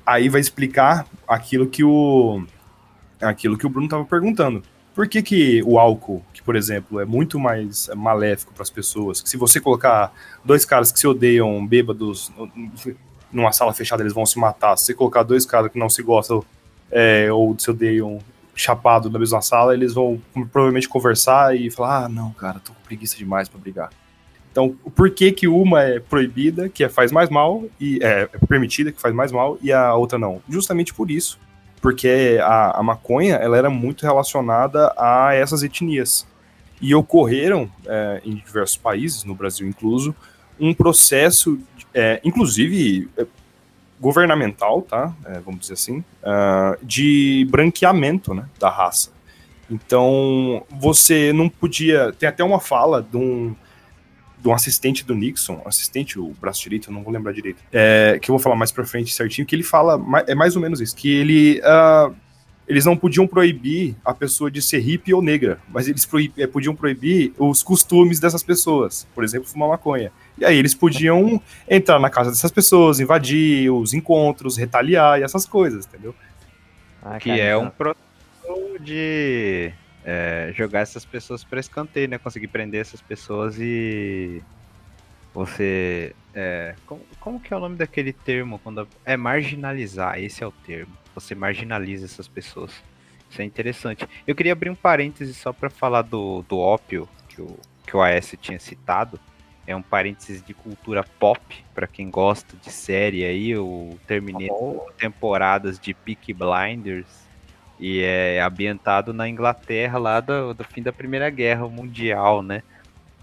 aí 0.05 0.29
vai 0.29 0.41
explicar 0.41 1.07
aquilo 1.27 1.67
que 1.67 1.85
o 1.85 2.45
aquilo 3.21 3.57
que 3.57 3.67
o 3.67 3.71
Bruno 3.71 3.87
estava 3.87 4.05
perguntando. 4.05 4.63
Por 4.95 5.09
que, 5.09 5.23
que 5.23 5.63
o 5.65 5.79
álcool, 5.79 6.23
que 6.33 6.43
por 6.43 6.55
exemplo 6.55 7.01
é 7.01 7.05
muito 7.05 7.39
mais 7.39 7.91
maléfico 7.97 8.53
para 8.53 8.63
as 8.63 8.71
pessoas, 8.71 9.21
que 9.21 9.29
se 9.29 9.37
você 9.37 9.61
colocar 9.61 10.13
dois 10.45 10.65
caras 10.65 10.93
que 10.93 10.99
se 10.99 11.07
odeiam 11.07 11.67
bêbados 11.67 12.33
numa 13.33 13.53
sala 13.53 13.75
fechada 13.75 14.03
eles 14.03 14.13
vão 14.13 14.25
se 14.25 14.39
matar, 14.39 14.77
se 14.77 14.87
você 14.87 14.95
colocar 14.95 15.25
dois 15.25 15.45
caras 15.45 15.73
que 15.73 15.79
não 15.79 15.91
se 15.91 16.03
gostam 16.03 16.45
é, 16.91 17.33
ou 17.33 17.59
se 17.59 17.71
odeiam 17.71 18.21
chapado 18.55 19.11
na 19.11 19.19
mesma 19.19 19.43
sala, 19.43 19.75
eles 19.75 19.93
vão 19.93 20.21
provavelmente 20.53 20.89
conversar 20.89 21.57
e 21.57 21.71
falar: 21.71 22.05
ah, 22.05 22.09
não, 22.09 22.33
cara, 22.33 22.61
tô 22.61 22.73
com 22.73 22.81
preguiça 22.83 23.17
demais 23.17 23.49
para 23.49 23.61
brigar. 23.61 23.91
Então, 24.51 24.77
por 24.95 25.11
que 25.11 25.33
que 25.33 25.49
uma 25.49 25.83
é 25.83 25.99
proibida, 25.99 26.69
que 26.69 26.85
é, 26.85 26.89
faz 26.89 27.11
mais 27.11 27.29
mal, 27.29 27.65
e 27.81 27.99
é, 28.01 28.29
é 28.33 28.47
permitida, 28.47 28.93
que 28.93 29.01
faz 29.01 29.13
mais 29.13 29.33
mal, 29.33 29.59
e 29.61 29.73
a 29.73 29.93
outra 29.95 30.17
não? 30.17 30.41
Justamente 30.49 30.95
por 30.95 31.11
isso. 31.11 31.41
Porque 31.85 32.39
a, 32.41 32.81
a 32.81 32.83
maconha, 32.83 33.35
ela 33.35 33.59
era 33.59 33.69
muito 33.69 34.07
relacionada 34.07 34.91
a 34.97 35.35
essas 35.35 35.63
etnias. 35.63 36.27
E 36.81 36.95
ocorreram, 36.95 37.71
é, 37.85 38.23
em 38.25 38.37
diversos 38.37 38.79
países, 38.79 39.23
no 39.23 39.35
Brasil 39.35 39.69
incluso, 39.69 40.17
um 40.59 40.73
processo, 40.73 41.61
é, 41.93 42.23
inclusive 42.25 43.11
é, 43.19 43.27
governamental, 44.01 44.81
tá? 44.81 45.15
É, 45.27 45.41
vamos 45.41 45.61
dizer 45.61 45.75
assim, 45.75 45.99
uh, 46.23 46.83
de 46.83 47.47
branqueamento 47.51 48.33
né, 48.33 48.49
da 48.59 48.71
raça. 48.71 49.11
Então, 49.71 50.65
você 50.71 51.35
não 51.35 51.51
podia. 51.51 52.15
Tem 52.15 52.31
até 52.31 52.43
uma 52.43 52.61
fala 52.61 53.03
de 53.03 53.19
um, 53.19 53.55
de 54.45 54.49
um 54.51 54.53
assistente 54.53 55.07
do 55.07 55.15
Nixon, 55.15 55.63
assistente, 55.65 56.21
o 56.21 56.35
braço 56.39 56.63
direito, 56.63 56.91
eu 56.91 56.95
não 56.95 57.03
vou 57.03 57.11
lembrar 57.11 57.33
direito, 57.33 57.63
é, 57.73 58.19
que 58.21 58.31
eu 58.31 58.35
vou 58.35 58.39
falar 58.39 58.55
mais 58.55 58.71
pra 58.71 58.85
frente 58.85 59.11
certinho, 59.11 59.47
que 59.47 59.57
ele 59.57 59.63
fala, 59.63 59.99
é 60.27 60.35
mais 60.35 60.55
ou 60.55 60.61
menos 60.61 60.83
isso, 60.83 60.95
que 60.95 61.11
ele, 61.11 61.61
uh, 61.61 62.15
eles 62.69 62.85
não 62.85 62.95
podiam 62.95 63.27
proibir 63.27 63.97
a 64.05 64.13
pessoa 64.13 64.51
de 64.51 64.61
ser 64.61 64.81
hippie 64.81 65.15
ou 65.15 65.23
negra, 65.23 65.59
mas 65.67 65.89
eles 65.89 66.05
proib 66.05 66.31
é, 66.37 66.47
podiam 66.47 66.77
proibir 66.77 67.33
os 67.39 67.63
costumes 67.63 68.21
dessas 68.21 68.43
pessoas, 68.43 69.09
por 69.15 69.25
exemplo, 69.25 69.49
fumar 69.49 69.71
maconha. 69.71 70.13
E 70.37 70.45
aí 70.45 70.59
eles 70.59 70.75
podiam 70.75 71.41
entrar 71.67 71.99
na 71.99 72.11
casa 72.11 72.31
dessas 72.31 72.51
pessoas, 72.51 73.01
invadir 73.01 73.71
os 73.71 73.95
encontros, 73.95 74.59
retaliar 74.59 75.19
e 75.19 75.23
essas 75.23 75.47
coisas, 75.47 75.87
entendeu? 75.87 76.15
Ah, 77.03 77.19
que 77.19 77.31
é 77.31 77.57
um 77.57 77.71
processo 77.71 78.79
de 78.79 79.73
é, 80.05 80.53
jogar 80.55 80.81
essas 80.81 81.05
pessoas 81.05 81.43
para 81.43 81.59
escanteio, 81.59 82.09
né? 82.09 82.19
Conseguir 82.19 82.49
prender 82.49 82.81
essas 82.81 83.01
pessoas 83.01 83.59
e 83.59 84.43
você. 85.33 86.15
É, 86.35 86.75
como, 86.87 87.01
como 87.19 87.41
que 87.41 87.53
é 87.53 87.57
o 87.57 87.61
nome 87.61 87.77
daquele 87.77 88.13
termo? 88.13 88.59
quando 88.59 88.87
É 89.05 89.17
marginalizar, 89.17 90.19
esse 90.19 90.45
é 90.45 90.47
o 90.47 90.53
termo. 90.53 90.93
Você 91.15 91.35
marginaliza 91.35 92.05
essas 92.05 92.29
pessoas. 92.29 92.71
Isso 93.31 93.41
é 93.41 93.45
interessante. 93.45 94.07
Eu 94.27 94.35
queria 94.35 94.53
abrir 94.53 94.71
um 94.71 94.75
parêntese 94.75 95.33
só 95.33 95.53
para 95.53 95.71
falar 95.71 96.03
do, 96.03 96.45
do 96.49 96.59
ópio 96.59 97.09
que 97.29 97.41
o, 97.41 97.59
que 97.87 97.97
o 97.97 98.03
AS 98.03 98.37
tinha 98.41 98.59
citado. 98.59 99.19
É 99.67 99.75
um 99.75 99.81
parênteses 99.81 100.45
de 100.45 100.53
cultura 100.53 101.03
pop, 101.19 101.65
para 101.75 101.87
quem 101.87 102.11
gosta 102.11 102.55
de 102.59 102.71
série 102.71 103.25
aí, 103.25 103.57
o 103.57 103.99
Terminator, 104.07 104.85
oh. 104.87 104.93
temporadas 104.93 105.79
de 105.79 105.95
Peak 105.95 106.35
Blinders 106.35 107.24
e 107.79 108.01
é 108.03 108.41
ambientado 108.41 109.13
na 109.13 109.29
Inglaterra, 109.29 109.99
lá 109.99 110.21
do, 110.21 110.55
do 110.55 110.65
fim 110.65 110.83
da 110.83 110.93
Primeira 110.93 111.29
Guerra 111.31 111.69
Mundial, 111.69 112.43
né? 112.43 112.63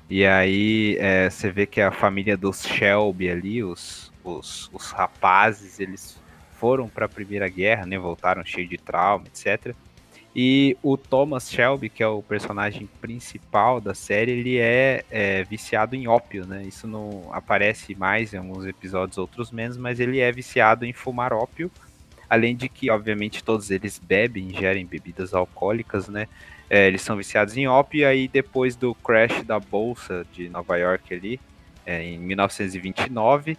E 0.10 0.26
aí 0.26 0.98
é, 1.00 1.30
você 1.30 1.50
vê 1.50 1.66
que 1.66 1.80
a 1.80 1.92
família 1.92 2.36
dos 2.36 2.64
Shelby 2.64 3.30
ali, 3.30 3.64
os, 3.64 4.12
os, 4.24 4.70
os 4.74 4.92
rapazes, 4.92 5.80
eles 5.80 6.22
foram 6.52 6.90
para 6.90 7.06
a 7.06 7.10
Primeira 7.10 7.48
Guerra, 7.48 7.86
né? 7.86 7.98
Voltaram 7.98 8.44
cheio 8.46 8.68
de 8.68 8.78
trauma, 8.78 9.26
etc. 9.28 9.74
E 10.36 10.78
o 10.82 10.96
Thomas 10.96 11.50
Shelby, 11.50 11.90
que 11.90 12.02
é 12.02 12.08
o 12.08 12.22
personagem 12.22 12.88
principal 13.02 13.82
da 13.82 13.94
série, 13.94 14.32
ele 14.32 14.58
é, 14.58 15.04
é, 15.10 15.44
viciado 15.44 15.96
em 15.96 16.08
ópio, 16.08 16.46
né? 16.46 16.64
Isso 16.64 16.88
não 16.88 17.30
aparece 17.34 17.96
mais 17.96 18.34
em 18.34 18.38
alguns 18.38 18.66
episódios, 18.66 19.18
outros 19.18 19.52
menos, 19.52 19.76
mas 19.76 20.00
ele 20.00 20.20
é 20.20 20.32
viciado 20.32 20.86
em 20.86 20.94
fumar 20.94 21.34
ópio. 21.34 21.70
Além 22.32 22.56
de 22.56 22.70
que, 22.70 22.90
obviamente, 22.90 23.44
todos 23.44 23.70
eles 23.70 24.00
bebem, 24.00 24.52
ingerem 24.52 24.86
bebidas 24.86 25.34
alcoólicas, 25.34 26.08
né? 26.08 26.30
É, 26.70 26.88
eles 26.88 27.02
são 27.02 27.18
viciados 27.18 27.58
em 27.58 27.68
ópio, 27.68 28.00
e 28.00 28.06
aí 28.06 28.28
depois 28.30 28.78
do 28.78 28.96
crash 28.96 29.44
da 29.44 29.60
bolsa 29.60 30.26
de 30.32 30.48
Nova 30.48 30.78
York 30.78 31.14
ali, 31.14 31.42
é, 31.86 32.02
em 32.02 32.18
1929, 32.18 33.58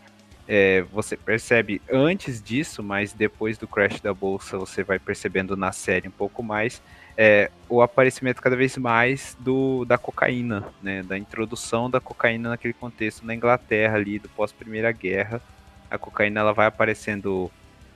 é, 0.48 0.80
você 0.90 1.18
percebe 1.18 1.82
antes 1.92 2.40
disso, 2.40 2.82
mas 2.82 3.12
depois 3.12 3.58
do 3.58 3.68
crash 3.68 4.00
da 4.00 4.14
bolsa 4.14 4.56
você 4.56 4.82
vai 4.82 4.98
percebendo 4.98 5.54
na 5.54 5.70
série 5.70 6.08
um 6.08 6.12
pouco 6.12 6.42
mais 6.42 6.80
é, 7.14 7.50
o 7.68 7.82
aparecimento 7.82 8.40
cada 8.40 8.56
vez 8.56 8.78
mais 8.78 9.36
do, 9.38 9.84
da 9.84 9.98
cocaína, 9.98 10.64
né, 10.82 11.02
da 11.02 11.18
introdução 11.18 11.90
da 11.90 12.00
cocaína 12.00 12.48
naquele 12.48 12.72
contexto 12.72 13.26
na 13.26 13.34
Inglaterra 13.34 13.96
ali 13.96 14.18
do 14.18 14.30
pós 14.30 14.50
Primeira 14.50 14.90
Guerra. 14.92 15.42
A 15.90 15.98
cocaína 15.98 16.40
ela 16.40 16.54
vai 16.54 16.64
aparecendo 16.64 17.50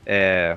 é, 0.04 0.56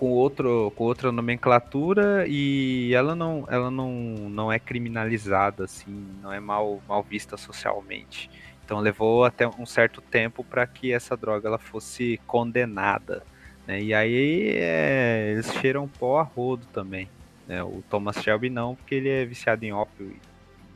com, 0.00 0.08
outro, 0.12 0.72
com 0.74 0.84
outra 0.84 1.12
nomenclatura 1.12 2.24
e 2.26 2.90
ela 2.94 3.14
não, 3.14 3.46
ela 3.50 3.70
não, 3.70 3.92
não 4.30 4.50
é 4.50 4.58
criminalizada 4.58 5.64
assim, 5.64 6.06
não 6.22 6.32
é 6.32 6.40
mal, 6.40 6.80
mal 6.88 7.02
vista 7.02 7.36
socialmente. 7.36 8.30
Então 8.64 8.80
levou 8.80 9.26
até 9.26 9.46
um 9.46 9.66
certo 9.66 10.00
tempo 10.00 10.42
para 10.42 10.66
que 10.66 10.90
essa 10.90 11.14
droga 11.18 11.48
ela 11.48 11.58
fosse 11.58 12.18
condenada. 12.26 13.22
Né? 13.66 13.82
E 13.82 13.92
aí 13.92 14.52
é, 14.54 15.32
eles 15.32 15.52
cheiram 15.52 15.86
pó 15.86 16.18
a 16.18 16.22
rodo 16.22 16.64
também. 16.72 17.06
Né? 17.46 17.62
O 17.62 17.84
Thomas 17.90 18.16
Shelby 18.22 18.48
não, 18.48 18.76
porque 18.76 18.94
ele 18.94 19.10
é 19.10 19.26
viciado 19.26 19.66
em 19.66 19.72
ópio 19.72 20.16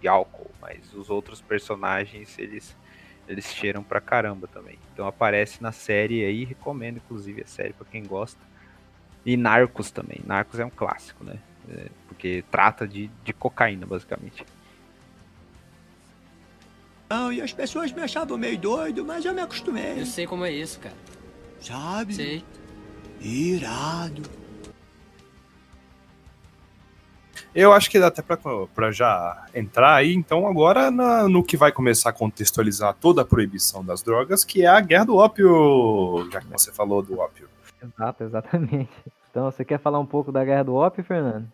e 0.03 0.07
álcool, 0.07 0.51
mas 0.61 0.93
os 0.93 1.09
outros 1.09 1.41
personagens 1.41 2.39
eles 2.39 2.77
eles 3.27 3.47
cheiram 3.47 3.83
pra 3.83 4.03
caramba 4.03 4.47
também. 4.47 4.79
Então 4.93 5.07
aparece 5.07 5.63
na 5.63 5.73
série 5.73 6.23
aí, 6.23 6.45
recomendo 6.45 6.99
inclusive 6.99 7.41
a 7.41 7.47
série 7.47 7.73
para 7.73 7.87
quem 7.87 8.03
gosta. 8.05 8.39
E 9.25 9.37
Narcos 9.37 9.91
também. 9.91 10.21
Narcos 10.27 10.61
é 10.61 10.65
um 10.65 10.71
clássico, 10.71 11.25
né? 11.25 11.39
É, 11.69 11.87
porque 12.09 12.45
trata 12.51 12.87
de, 12.87 13.11
de 13.25 13.33
cocaína, 13.33 13.87
basicamente. 13.87 14.45
Não, 17.09 17.33
e 17.33 17.41
as 17.41 17.53
pessoas 17.53 17.93
me 17.93 18.03
achavam 18.03 18.37
meio 18.37 18.59
doido, 18.59 19.05
mas 19.05 19.25
eu 19.25 19.33
me 19.33 19.41
acostumei. 19.41 20.01
Eu 20.01 20.07
sei 20.07 20.27
como 20.27 20.45
é 20.45 20.51
isso, 20.51 20.81
cara. 20.81 20.97
Sabe? 21.61 22.15
Sei. 22.15 22.45
Irado. 23.21 24.23
Eu 27.55 27.73
acho 27.73 27.89
que 27.89 28.01
dá 28.01 28.09
até 28.09 28.21
para 28.21 28.91
já 28.91 29.47
entrar 29.55 29.95
aí, 29.95 30.13
então, 30.13 30.47
agora 30.49 30.91
na, 30.91 31.29
no 31.29 31.45
que 31.45 31.57
vai 31.57 31.71
começar 31.71 32.11
a 32.11 32.13
contextualizar 32.13 32.95
toda 32.95 33.23
a 33.23 33.25
proibição 33.25 33.85
das 33.85 34.03
drogas, 34.03 34.43
que 34.43 34.63
é 34.63 34.67
a 34.67 34.81
guerra 34.81 35.05
do 35.05 35.17
ópio, 35.17 36.29
já 36.33 36.41
que 36.41 36.49
você 36.49 36.73
falou 36.73 37.01
do 37.01 37.21
ópio. 37.21 37.49
Exato, 37.85 38.25
exatamente. 38.25 38.91
Então, 39.35 39.51
você 39.51 39.65
quer 39.65 39.81
falar 39.81 39.99
um 39.99 40.07
pouco 40.07 40.31
da 40.31 40.45
guerra 40.45 40.63
do 40.63 40.77
ópio, 40.77 41.03
Fernando? 41.03 41.49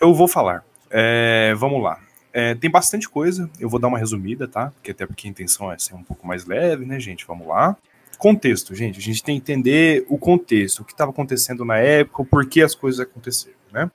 Eu 0.00 0.12
vou 0.12 0.26
falar. 0.26 0.64
É, 0.90 1.54
vamos 1.54 1.80
lá. 1.80 2.00
É, 2.32 2.52
tem 2.56 2.68
bastante 2.68 3.08
coisa, 3.08 3.48
eu 3.60 3.68
vou 3.68 3.78
dar 3.78 3.86
uma 3.86 3.96
resumida, 3.96 4.48
tá? 4.48 4.72
Porque 4.72 4.90
até 4.90 5.06
porque 5.06 5.28
a 5.28 5.30
intenção 5.30 5.70
é 5.70 5.78
ser 5.78 5.94
um 5.94 6.02
pouco 6.02 6.26
mais 6.26 6.44
leve, 6.44 6.84
né, 6.84 6.98
gente? 6.98 7.24
Vamos 7.24 7.46
lá. 7.46 7.76
Contexto, 8.18 8.74
gente. 8.74 8.98
A 8.98 9.02
gente 9.02 9.22
tem 9.22 9.36
que 9.36 9.52
entender 9.52 10.04
o 10.08 10.18
contexto, 10.18 10.80
o 10.80 10.84
que 10.84 10.90
estava 10.90 11.12
acontecendo 11.12 11.64
na 11.64 11.78
época, 11.78 12.22
o 12.22 12.26
porquê 12.26 12.60
as 12.60 12.74
coisas 12.74 12.98
aconteceram, 12.98 13.56
né? 13.72 13.88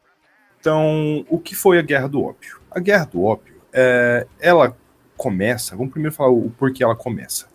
Então, 0.57 1.25
o 1.27 1.37
que 1.37 1.53
foi 1.53 1.79
a 1.79 1.81
Guerra 1.81 2.07
do 2.07 2.23
Ópio? 2.23 2.61
A 2.71 2.79
Guerra 2.79 3.05
do 3.07 3.21
Ópio, 3.23 3.61
é, 3.73 4.25
ela 4.39 4.73
começa, 5.17 5.75
vamos 5.75 5.91
primeiro 5.91 6.15
falar 6.15 6.29
o 6.29 6.49
porquê 6.51 6.81
ela 6.81 6.95
começa. 6.95 7.50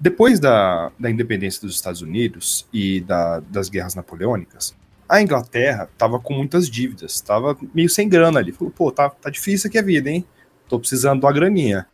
Depois 0.00 0.38
da, 0.38 0.92
da 0.98 1.10
independência 1.10 1.60
dos 1.60 1.74
Estados 1.74 2.02
Unidos 2.02 2.66
e 2.72 3.00
da, 3.00 3.40
das 3.40 3.68
guerras 3.68 3.94
napoleônicas, 3.94 4.76
a 5.08 5.20
Inglaterra 5.22 5.88
tava 5.96 6.20
com 6.20 6.34
muitas 6.34 6.68
dívidas, 6.68 7.20
tava 7.20 7.56
meio 7.74 7.88
sem 7.88 8.08
grana 8.08 8.38
ali. 8.38 8.52
Falou, 8.52 8.72
pô, 8.72 8.92
tá, 8.92 9.08
tá 9.08 9.30
difícil 9.30 9.68
aqui 9.68 9.78
a 9.78 9.82
vida, 9.82 10.10
hein? 10.10 10.24
Tô 10.68 10.78
precisando 10.78 11.24
uma 11.24 11.32
graninha. 11.32 11.86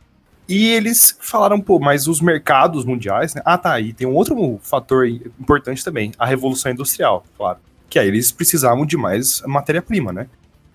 E 0.49 0.67
eles 0.67 1.17
falaram, 1.21 1.61
pô, 1.61 1.79
mas 1.79 2.07
os 2.07 2.21
mercados 2.21 2.85
mundiais, 2.85 3.35
né? 3.35 3.41
Ah, 3.45 3.57
tá, 3.57 3.81
e 3.81 3.93
tem 3.93 4.07
um 4.07 4.15
outro 4.15 4.59
fator 4.63 5.07
importante 5.07 5.83
também, 5.83 6.13
a 6.19 6.27
Revolução 6.27 6.73
Industrial, 6.73 7.25
claro. 7.37 7.59
Que 7.89 7.99
aí 7.99 8.09
eles 8.09 8.33
precisavam 8.33 8.85
de 8.85 8.97
mais 8.97 9.41
matéria-prima, 9.47 10.13
né? 10.13 10.27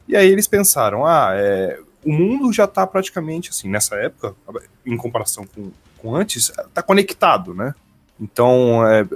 E 0.07 0.15
aí 0.15 0.27
eles 0.27 0.47
pensaram, 0.47 1.05
ah, 1.05 1.31
é, 1.33 1.79
o 2.03 2.11
mundo 2.11 2.51
já 2.51 2.65
tá 2.65 2.87
praticamente, 2.87 3.49
assim, 3.49 3.69
nessa 3.69 3.95
época, 3.97 4.33
em 4.83 4.97
comparação 4.97 5.45
com, 5.45 5.71
com 6.01 6.15
antes, 6.15 6.51
tá 6.73 6.81
conectado, 6.81 7.53
né? 7.53 7.73
Então, 8.19 8.85
é, 8.85 9.07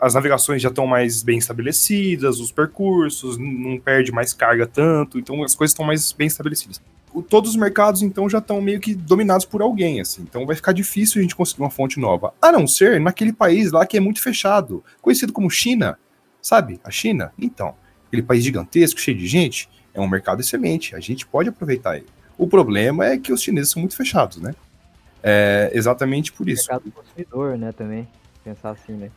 as 0.00 0.14
navegações 0.14 0.60
já 0.60 0.68
estão 0.68 0.86
mais 0.86 1.22
bem 1.22 1.38
estabelecidas, 1.38 2.40
os 2.40 2.50
percursos, 2.50 3.38
não 3.38 3.78
perde 3.78 4.10
mais 4.10 4.32
carga 4.32 4.66
tanto, 4.66 5.18
então 5.18 5.42
as 5.42 5.54
coisas 5.54 5.72
estão 5.72 5.86
mais 5.86 6.12
bem 6.12 6.26
estabelecidas. 6.26 6.80
O, 7.12 7.22
todos 7.22 7.50
os 7.50 7.56
mercados, 7.56 8.02
então, 8.02 8.28
já 8.28 8.38
estão 8.38 8.60
meio 8.60 8.80
que 8.80 8.94
dominados 8.94 9.46
por 9.46 9.62
alguém, 9.62 10.00
assim, 10.00 10.22
então 10.22 10.44
vai 10.44 10.56
ficar 10.56 10.72
difícil 10.72 11.20
a 11.20 11.22
gente 11.22 11.36
conseguir 11.36 11.62
uma 11.62 11.70
fonte 11.70 12.00
nova. 12.00 12.34
A 12.40 12.50
não 12.50 12.66
ser 12.66 13.00
naquele 13.00 13.32
país 13.32 13.70
lá 13.72 13.86
que 13.86 13.96
é 13.96 14.00
muito 14.00 14.20
fechado, 14.20 14.82
conhecido 15.00 15.32
como 15.32 15.48
China, 15.48 15.98
sabe? 16.42 16.80
A 16.82 16.90
China? 16.90 17.32
Então, 17.38 17.74
aquele 18.08 18.22
país 18.22 18.42
gigantesco, 18.42 19.00
cheio 19.00 19.16
de 19.16 19.26
gente, 19.26 19.68
é 19.94 20.00
um 20.00 20.08
mercado 20.08 20.40
excelente, 20.40 20.94
a 20.94 21.00
gente 21.00 21.26
pode 21.26 21.48
aproveitar 21.48 21.96
ele. 21.96 22.06
O 22.36 22.46
problema 22.46 23.06
é 23.06 23.16
que 23.16 23.32
os 23.32 23.42
chineses 23.42 23.70
são 23.70 23.80
muito 23.80 23.96
fechados, 23.96 24.36
né? 24.38 24.54
É 25.28 25.72
exatamente 25.74 26.30
por 26.32 26.48
isso. 26.48 26.70
O 26.70 26.74
mercado 26.74 26.92
consumidor, 26.92 27.58
né, 27.58 27.72
também, 27.72 28.06
pensar 28.44 28.70
assim, 28.70 28.92
né? 28.92 29.10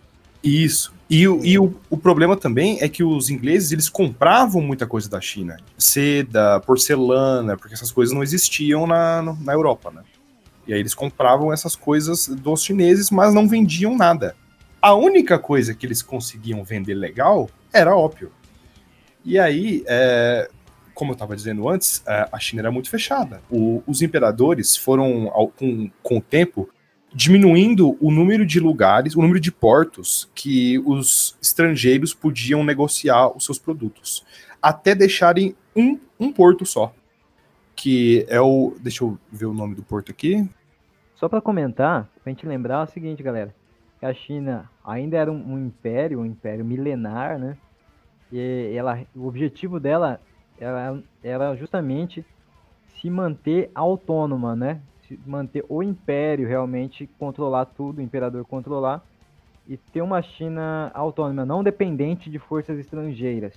Isso. 0.43 0.91
E, 1.07 1.27
o, 1.27 1.45
e 1.45 1.59
o, 1.59 1.75
o 1.87 1.97
problema 1.97 2.35
também 2.35 2.79
é 2.81 2.89
que 2.89 3.03
os 3.03 3.29
ingleses 3.29 3.71
eles 3.71 3.89
compravam 3.89 4.59
muita 4.59 4.87
coisa 4.87 5.07
da 5.07 5.21
China. 5.21 5.57
Seda, 5.77 6.59
porcelana, 6.61 7.55
porque 7.55 7.75
essas 7.75 7.91
coisas 7.91 8.13
não 8.13 8.23
existiam 8.23 8.87
na, 8.87 9.21
na 9.21 9.53
Europa, 9.53 9.91
né? 9.91 10.01
E 10.67 10.73
aí 10.73 10.79
eles 10.79 10.95
compravam 10.95 11.53
essas 11.53 11.75
coisas 11.75 12.27
dos 12.27 12.63
chineses, 12.63 13.11
mas 13.11 13.31
não 13.31 13.47
vendiam 13.47 13.95
nada. 13.95 14.35
A 14.81 14.95
única 14.95 15.37
coisa 15.37 15.75
que 15.75 15.85
eles 15.85 16.01
conseguiam 16.01 16.63
vender 16.63 16.95
legal 16.95 17.51
era 17.71 17.95
ópio. 17.95 18.31
E 19.23 19.37
aí, 19.37 19.83
é, 19.87 20.49
como 20.99 21.11
eu 21.11 21.13
estava 21.13 21.33
dizendo 21.33 21.69
antes, 21.69 22.03
é, 22.05 22.27
a 22.29 22.37
China 22.37 22.63
era 22.63 22.71
muito 22.71 22.89
fechada. 22.89 23.41
O, 23.49 23.81
os 23.87 24.01
imperadores 24.01 24.75
foram, 24.75 25.27
com, 25.57 25.89
com 26.03 26.17
o 26.17 26.21
tempo, 26.21 26.69
diminuindo 27.13 27.97
o 28.01 28.11
número 28.11 28.45
de 28.45 28.59
lugares, 28.59 29.15
o 29.15 29.21
número 29.21 29.39
de 29.39 29.49
portos 29.49 30.29
que 30.35 30.77
os 30.79 31.37
estrangeiros 31.41 32.13
podiam 32.13 32.65
negociar 32.65 33.29
os 33.29 33.45
seus 33.45 33.57
produtos, 33.57 34.25
até 34.61 34.93
deixarem 34.93 35.55
um, 35.73 35.97
um 36.19 36.33
porto 36.33 36.65
só, 36.65 36.93
que 37.77 38.25
é 38.27 38.41
o, 38.41 38.75
deixa 38.81 39.05
eu 39.05 39.17
ver 39.31 39.45
o 39.45 39.53
nome 39.53 39.75
do 39.75 39.81
porto 39.81 40.11
aqui. 40.11 40.45
Só 41.15 41.29
para 41.29 41.39
comentar, 41.39 42.09
pra 42.21 42.29
gente 42.29 42.45
lembrar 42.45 42.81
é 42.81 42.83
o 42.83 42.91
seguinte, 42.91 43.23
galera, 43.23 43.55
que 44.01 44.05
a 44.05 44.13
China 44.13 44.69
ainda 44.83 45.15
era 45.15 45.31
um, 45.31 45.53
um 45.53 45.65
império, 45.65 46.19
um 46.19 46.25
império 46.25 46.65
milenar, 46.65 47.39
né? 47.39 47.55
E 48.33 48.73
ela, 48.75 48.99
o 49.15 49.27
objetivo 49.27 49.79
dela 49.79 50.19
era, 50.59 51.01
era 51.23 51.55
justamente 51.55 52.25
se 52.99 53.09
manter 53.09 53.71
autônoma, 53.73 54.55
né? 54.55 54.81
manter 55.25 55.65
o 55.67 55.81
império 55.81 56.47
realmente 56.47 57.07
controlar 57.17 57.65
tudo, 57.65 57.97
o 57.97 58.01
imperador 58.01 58.45
controlar 58.45 59.01
e 59.67 59.77
ter 59.77 60.01
uma 60.01 60.21
China 60.21 60.91
autônoma, 60.93 61.45
não 61.45 61.63
dependente 61.63 62.29
de 62.29 62.39
forças 62.39 62.77
estrangeiras. 62.79 63.53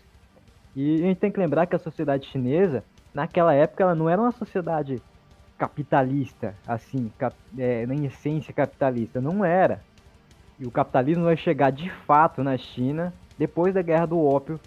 E 0.74 1.02
a 1.02 1.06
gente 1.06 1.18
tem 1.18 1.30
que 1.30 1.40
lembrar 1.40 1.66
que 1.66 1.76
a 1.76 1.78
sociedade 1.78 2.26
chinesa, 2.26 2.84
naquela 3.12 3.54
época, 3.54 3.82
ela 3.82 3.94
não 3.94 4.08
era 4.08 4.20
uma 4.20 4.32
sociedade 4.32 5.02
capitalista, 5.58 6.54
assim, 6.66 7.10
cap, 7.18 7.36
é, 7.58 7.84
em 7.84 8.06
essência 8.06 8.52
capitalista, 8.52 9.20
não 9.20 9.44
era. 9.44 9.80
E 10.58 10.66
o 10.66 10.70
capitalismo 10.70 11.24
vai 11.24 11.36
chegar 11.36 11.70
de 11.70 11.90
fato 12.06 12.42
na 12.42 12.56
China 12.56 13.12
depois 13.38 13.74
da 13.74 13.82
Guerra 13.82 14.06
do 14.06 14.18
Ópio, 14.18 14.60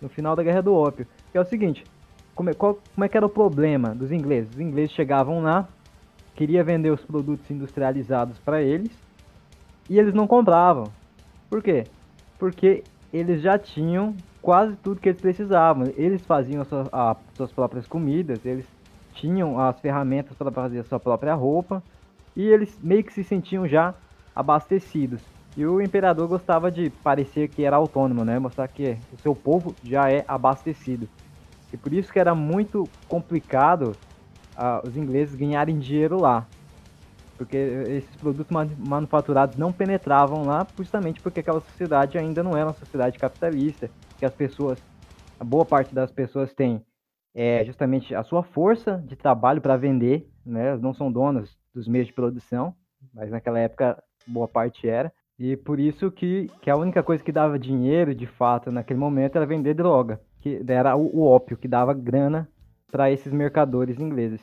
no 0.00 0.08
final 0.08 0.34
da 0.34 0.42
Guerra 0.42 0.62
do 0.62 0.74
Ópio. 0.74 1.06
Que 1.30 1.38
é 1.38 1.40
o 1.40 1.44
seguinte, 1.44 1.84
como 2.34 2.50
é, 2.50 2.54
qual, 2.54 2.78
como 2.94 3.04
é 3.04 3.08
que 3.08 3.16
era 3.16 3.26
o 3.26 3.30
problema 3.30 3.94
dos 3.94 4.10
ingleses? 4.10 4.54
Os 4.54 4.60
ingleses 4.60 4.92
chegavam 4.92 5.42
lá, 5.42 5.68
queria 6.34 6.64
vender 6.64 6.90
os 6.90 7.02
produtos 7.02 7.50
industrializados 7.50 8.38
para 8.38 8.62
eles 8.62 8.90
e 9.88 9.98
eles 9.98 10.14
não 10.14 10.26
compravam. 10.26 10.84
Por 11.48 11.62
quê? 11.62 11.84
Porque 12.38 12.82
eles 13.12 13.42
já 13.42 13.58
tinham 13.58 14.14
quase 14.40 14.76
tudo 14.76 15.00
que 15.00 15.08
eles 15.08 15.20
precisavam. 15.20 15.92
Eles 15.96 16.22
faziam 16.22 16.62
as 16.62 16.68
suas, 16.68 16.88
as 16.92 17.16
suas 17.34 17.52
próprias 17.52 17.86
comidas, 17.86 18.44
eles 18.44 18.66
tinham 19.14 19.58
as 19.58 19.78
ferramentas 19.80 20.36
para 20.36 20.50
fazer 20.50 20.78
a 20.78 20.84
sua 20.84 21.00
própria 21.00 21.34
roupa 21.34 21.82
e 22.34 22.46
eles 22.46 22.78
meio 22.82 23.04
que 23.04 23.12
se 23.12 23.24
sentiam 23.24 23.66
já 23.66 23.94
abastecidos. 24.34 25.20
E 25.56 25.66
o 25.66 25.80
imperador 25.80 26.28
gostava 26.28 26.70
de 26.70 26.90
parecer 26.90 27.48
que 27.48 27.64
era 27.64 27.76
autônomo, 27.76 28.24
né? 28.24 28.38
Mostrar 28.38 28.68
que 28.68 28.96
o 29.12 29.16
seu 29.18 29.34
povo 29.34 29.76
já 29.82 30.10
é 30.10 30.24
abastecido. 30.28 31.08
E 31.72 31.76
por 31.76 31.92
isso 31.92 32.12
que 32.12 32.18
era 32.18 32.34
muito 32.34 32.88
complicado 33.08 33.96
uh, 34.56 34.86
os 34.86 34.96
ingleses 34.96 35.34
ganharem 35.34 35.78
dinheiro 35.78 36.18
lá. 36.18 36.46
Porque 37.36 37.56
esses 37.56 38.14
produtos 38.16 38.54
manufaturados 38.78 39.56
não 39.56 39.72
penetravam 39.72 40.44
lá 40.44 40.66
justamente 40.78 41.20
porque 41.20 41.40
aquela 41.40 41.60
sociedade 41.60 42.18
ainda 42.18 42.42
não 42.42 42.56
era 42.56 42.66
uma 42.66 42.74
sociedade 42.74 43.18
capitalista, 43.18 43.90
que 44.18 44.26
as 44.26 44.34
pessoas, 44.34 44.78
a 45.38 45.44
boa 45.44 45.64
parte 45.64 45.94
das 45.94 46.10
pessoas 46.12 46.52
tem 46.52 46.84
é, 47.34 47.64
justamente 47.64 48.14
a 48.14 48.22
sua 48.22 48.42
força 48.42 49.02
de 49.06 49.16
trabalho 49.16 49.60
para 49.60 49.76
vender, 49.76 50.28
né? 50.44 50.68
Elas 50.68 50.82
não 50.82 50.92
são 50.92 51.10
donas 51.10 51.56
dos 51.74 51.88
meios 51.88 52.08
de 52.08 52.12
produção, 52.12 52.74
mas 53.14 53.30
naquela 53.30 53.58
época 53.58 54.02
boa 54.26 54.46
parte 54.46 54.88
era. 54.88 55.12
E 55.40 55.56
por 55.56 55.80
isso 55.80 56.10
que, 56.10 56.50
que 56.60 56.68
a 56.68 56.76
única 56.76 57.02
coisa 57.02 57.24
que 57.24 57.32
dava 57.32 57.58
dinheiro, 57.58 58.14
de 58.14 58.26
fato, 58.26 58.70
naquele 58.70 59.00
momento 59.00 59.36
era 59.36 59.46
vender 59.46 59.72
droga, 59.72 60.20
que 60.38 60.62
era 60.68 60.94
o, 60.94 61.16
o 61.16 61.26
ópio, 61.26 61.56
que 61.56 61.66
dava 61.66 61.94
grana 61.94 62.46
para 62.92 63.10
esses 63.10 63.32
mercadores 63.32 63.98
ingleses. 63.98 64.40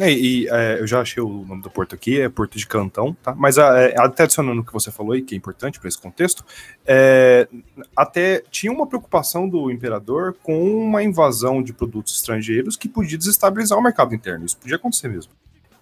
É, 0.00 0.10
e 0.10 0.48
é, 0.48 0.80
eu 0.80 0.86
já 0.86 1.02
achei 1.02 1.22
o 1.22 1.44
nome 1.44 1.60
do 1.60 1.70
porto 1.70 1.94
aqui, 1.94 2.18
é 2.18 2.30
Porto 2.30 2.56
de 2.56 2.66
Cantão, 2.66 3.14
tá? 3.22 3.34
Mas 3.34 3.58
é, 3.58 3.94
até 3.98 4.22
adicionando 4.22 4.62
o 4.62 4.64
que 4.64 4.72
você 4.72 4.90
falou 4.90 5.12
aí, 5.12 5.20
que 5.20 5.34
é 5.34 5.38
importante 5.38 5.78
para 5.78 5.88
esse 5.88 6.00
contexto, 6.00 6.42
é, 6.86 7.46
até 7.94 8.42
tinha 8.50 8.72
uma 8.72 8.86
preocupação 8.86 9.46
do 9.46 9.70
imperador 9.70 10.34
com 10.42 10.66
uma 10.78 11.02
invasão 11.02 11.62
de 11.62 11.74
produtos 11.74 12.16
estrangeiros 12.16 12.74
que 12.74 12.88
podia 12.88 13.18
desestabilizar 13.18 13.78
o 13.78 13.82
mercado 13.82 14.14
interno. 14.14 14.46
Isso 14.46 14.56
podia 14.56 14.76
acontecer 14.76 15.08
mesmo. 15.08 15.30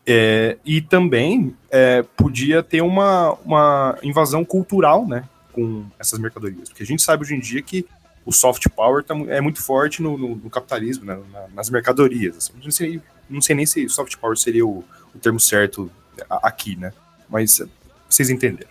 É, 0.07 0.59
e 0.65 0.81
também 0.81 1.57
é, 1.71 2.03
podia 2.17 2.63
ter 2.63 2.83
uma, 2.83 3.33
uma 3.45 3.99
invasão 4.03 4.45
cultural, 4.45 5.07
né? 5.07 5.29
Com 5.53 5.85
essas 5.99 6.19
mercadorias. 6.19 6.69
Porque 6.69 6.83
a 6.83 6.87
gente 6.87 7.03
sabe 7.03 7.23
hoje 7.23 7.35
em 7.35 7.41
dia 7.41 7.63
que 7.63 7.87
o 8.25 8.33
soft 8.33 8.69
power 8.69 9.05
tá, 9.05 9.15
é 9.29 9.41
muito 9.41 9.63
forte 9.63 10.03
no, 10.03 10.17
no, 10.17 10.37
no 10.37 10.51
capitalismo, 10.51 11.05
né, 11.05 11.19
nas 11.55 11.69
mercadorias. 11.71 12.37
Assim. 12.37 12.53
Não, 12.63 12.71
sei, 12.71 13.01
não, 13.29 13.41
sei, 13.41 13.57
nem 13.57 13.67
se 13.67 13.89
soft 13.89 14.17
power 14.17 14.37
seria 14.37 14.65
o, 14.65 14.85
o 15.15 15.19
termo 15.19 15.41
certo 15.41 15.91
aqui, 16.29 16.77
né? 16.77 16.93
Mas 17.29 17.61
é, 17.61 17.67
vocês 18.09 18.31
entenderam. 18.31 18.71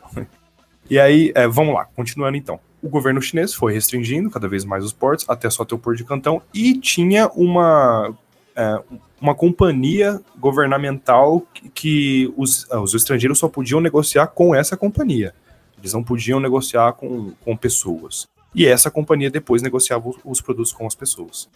E 0.90 1.00
aí, 1.00 1.32
é, 1.36 1.48
vamos 1.48 1.74
lá, 1.74 1.86
continuando 1.96 2.38
então. 2.38 2.60
O 2.82 2.90
governo 2.90 3.22
chinês 3.22 3.54
foi 3.54 3.74
restringindo 3.74 4.30
cada 4.30 4.48
vez 4.48 4.66
mais 4.66 4.84
os 4.84 4.92
portos, 4.92 5.26
até 5.30 5.50
só 5.50 5.64
ter 5.64 5.76
o 5.76 5.80
porto 5.80 5.98
de 5.98 6.04
Cantão, 6.04 6.42
e 6.54 6.78
tinha 6.80 7.28
uma, 7.30 8.14
é, 8.56 8.82
uma 9.20 9.36
companhia 9.36 10.20
governamental 10.38 11.42
que, 11.54 11.70
que 11.70 12.34
os, 12.36 12.68
os 12.70 12.94
estrangeiros 12.94 13.40
só 13.40 13.48
podiam 13.48 13.80
negociar 13.80 14.28
com 14.28 14.54
essa 14.56 14.76
companhia. 14.76 15.34
Eles 15.78 15.94
não 15.94 16.04
podiam 16.04 16.40
negociar 16.40 16.94
com, 16.94 17.32
com 17.44 17.58
pessoas. 17.58 18.28
E 18.54 18.66
essa 18.66 18.92
companhia 18.92 19.30
depois 19.30 19.62
negociava 19.62 20.12
os 20.24 20.42
produtos 20.42 20.72
com 20.72 20.86
as 20.86 20.96
pessoas. 20.96 21.50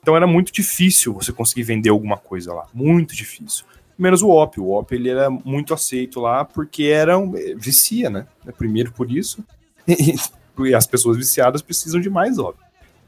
Então 0.00 0.16
era 0.16 0.26
muito 0.26 0.52
difícil 0.52 1.14
você 1.14 1.32
conseguir 1.32 1.62
vender 1.62 1.90
alguma 1.90 2.16
coisa 2.16 2.52
lá, 2.52 2.66
muito 2.74 3.14
difícil. 3.14 3.64
Menos 3.96 4.20
o 4.20 4.28
ópio, 4.30 4.64
o 4.64 4.72
ópio 4.72 4.96
ele 4.96 5.08
era 5.08 5.30
muito 5.30 5.72
aceito 5.72 6.18
lá 6.18 6.44
porque 6.44 6.84
era 6.84 7.16
um, 7.16 7.36
eh, 7.36 7.54
vicia, 7.56 8.10
né? 8.10 8.26
Primeiro 8.58 8.90
por 8.90 9.12
isso, 9.12 9.44
e 9.86 10.74
as 10.74 10.86
pessoas 10.86 11.16
viciadas 11.16 11.62
precisam 11.62 12.00
de 12.00 12.10
mais 12.10 12.38
ópio. 12.38 12.64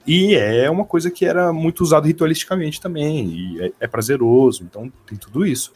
E 0.07 0.35
é 0.35 0.69
uma 0.71 0.85
coisa 0.85 1.11
que 1.11 1.25
era 1.25 1.53
muito 1.53 1.81
usado 1.81 2.07
ritualisticamente 2.07 2.81
também, 2.81 3.27
e 3.27 3.63
é, 3.63 3.73
é 3.81 3.87
prazeroso, 3.87 4.63
então 4.63 4.93
tem 5.07 5.17
tudo 5.17 5.47
isso. 5.47 5.73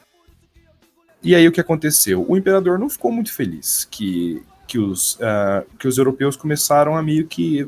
E 1.23 1.35
aí 1.35 1.49
o 1.49 1.53
que 1.53 1.61
aconteceu? 1.61 2.25
O 2.29 2.37
imperador 2.37 2.79
não 2.79 2.89
ficou 2.89 3.11
muito 3.11 3.33
feliz 3.33 3.85
que 3.91 4.43
que 4.69 4.79
os, 4.79 5.15
uh, 5.15 5.67
que 5.79 5.89
os 5.89 5.97
europeus 5.97 6.37
começaram 6.37 6.95
a 6.95 7.03
meio 7.03 7.27
que. 7.27 7.67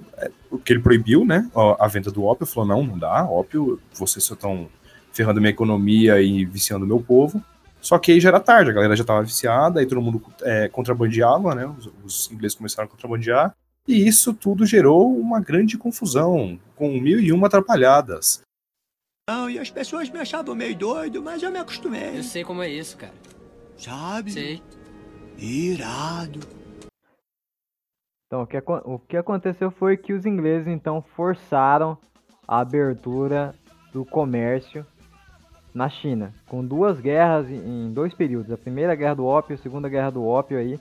o 0.51 0.59
que 0.59 0.75
ele 0.75 0.83
proibiu, 0.83 1.25
né? 1.25 1.51
A 1.79 1.89
venda 1.89 2.11
do 2.11 2.25
ópio, 2.25 2.47
falou: 2.47 2.69
não, 2.69 2.85
não 2.85 2.99
dá, 2.99 3.25
ópio, 3.25 3.81
vocês 3.95 4.23
só 4.23 4.35
estão 4.35 4.69
ferrando 5.11 5.41
minha 5.41 5.51
economia 5.51 6.21
e 6.21 6.45
viciando 6.45 6.87
meu 6.87 7.01
povo. 7.01 7.43
Só 7.81 7.99
que 7.99 8.13
aí 8.13 8.21
já 8.21 8.29
era 8.29 8.39
tarde, 8.39 8.71
a 8.71 8.75
galera 8.75 8.95
já 8.95 9.03
estava 9.03 9.23
viciada, 9.23 9.81
aí 9.81 9.87
todo 9.87 10.03
mundo 10.03 10.23
é, 10.43 10.69
contrabandeava, 10.69 11.55
né? 11.55 11.67
Os, 11.67 11.91
os, 12.05 12.31
ingleses 12.31 12.55
começaram 12.55 12.87
a 12.87 12.91
contrabandear, 12.91 13.57
e 13.87 14.07
isso 14.07 14.33
tudo 14.35 14.66
gerou 14.66 15.16
uma 15.18 15.41
grande 15.41 15.76
confusão, 15.76 16.59
com 16.76 17.01
mil 17.01 17.20
e 17.20 17.33
uma 17.33 17.47
atrapalhadas. 17.47 18.43
Não, 19.28 19.49
e 19.49 19.59
as 19.59 19.70
pessoas 19.70 20.11
me 20.11 20.18
achavam 20.18 20.55
meio 20.55 20.76
doido, 20.76 21.22
mas 21.22 21.43
eu 21.43 21.51
me 21.51 21.59
acostumei. 21.59 22.18
Eu 22.18 22.22
sei 22.22 22.45
como 22.45 22.62
é 22.62 22.68
isso, 22.68 22.97
cara. 22.97 23.14
Sabe? 23.76 24.33
Sei. 24.33 24.62
Irado. 25.39 26.41
Então, 28.26 28.43
o 28.43 28.47
que, 28.47 28.59
o 28.59 28.99
que 28.99 29.16
aconteceu 29.16 29.70
foi 29.70 29.97
que 29.97 30.12
os 30.12 30.26
ingleses 30.26 30.68
então 30.68 31.03
forçaram 31.16 31.97
a 32.47 32.61
abertura 32.61 33.55
do 33.93 34.05
comércio 34.05 34.87
na 35.72 35.89
China, 35.89 36.35
com 36.47 36.64
duas 36.64 37.01
guerras 37.01 37.49
em 37.49 37.93
dois 37.93 38.12
períodos. 38.12 38.53
A 38.53 38.59
primeira 38.59 38.95
guerra 38.95 39.14
do 39.14 39.24
ópio, 39.24 39.55
a 39.55 39.59
segunda 39.59 39.89
guerra 39.89 40.11
do 40.11 40.24
ópio 40.24 40.59
aí, 40.59 40.78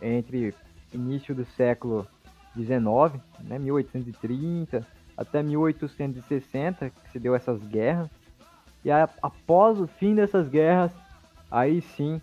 entre 0.00 0.54
início 0.92 1.34
do 1.34 1.44
século 1.44 2.06
Né, 3.40 3.58
1830 3.58 4.86
até 5.16 5.42
1860, 5.42 6.90
que 6.90 7.10
se 7.10 7.18
deu 7.18 7.34
essas 7.34 7.60
guerras. 7.64 8.08
E 8.84 8.90
após 8.90 9.80
o 9.80 9.88
fim 9.88 10.14
dessas 10.14 10.48
guerras, 10.48 10.92
aí 11.50 11.80
sim 11.96 12.20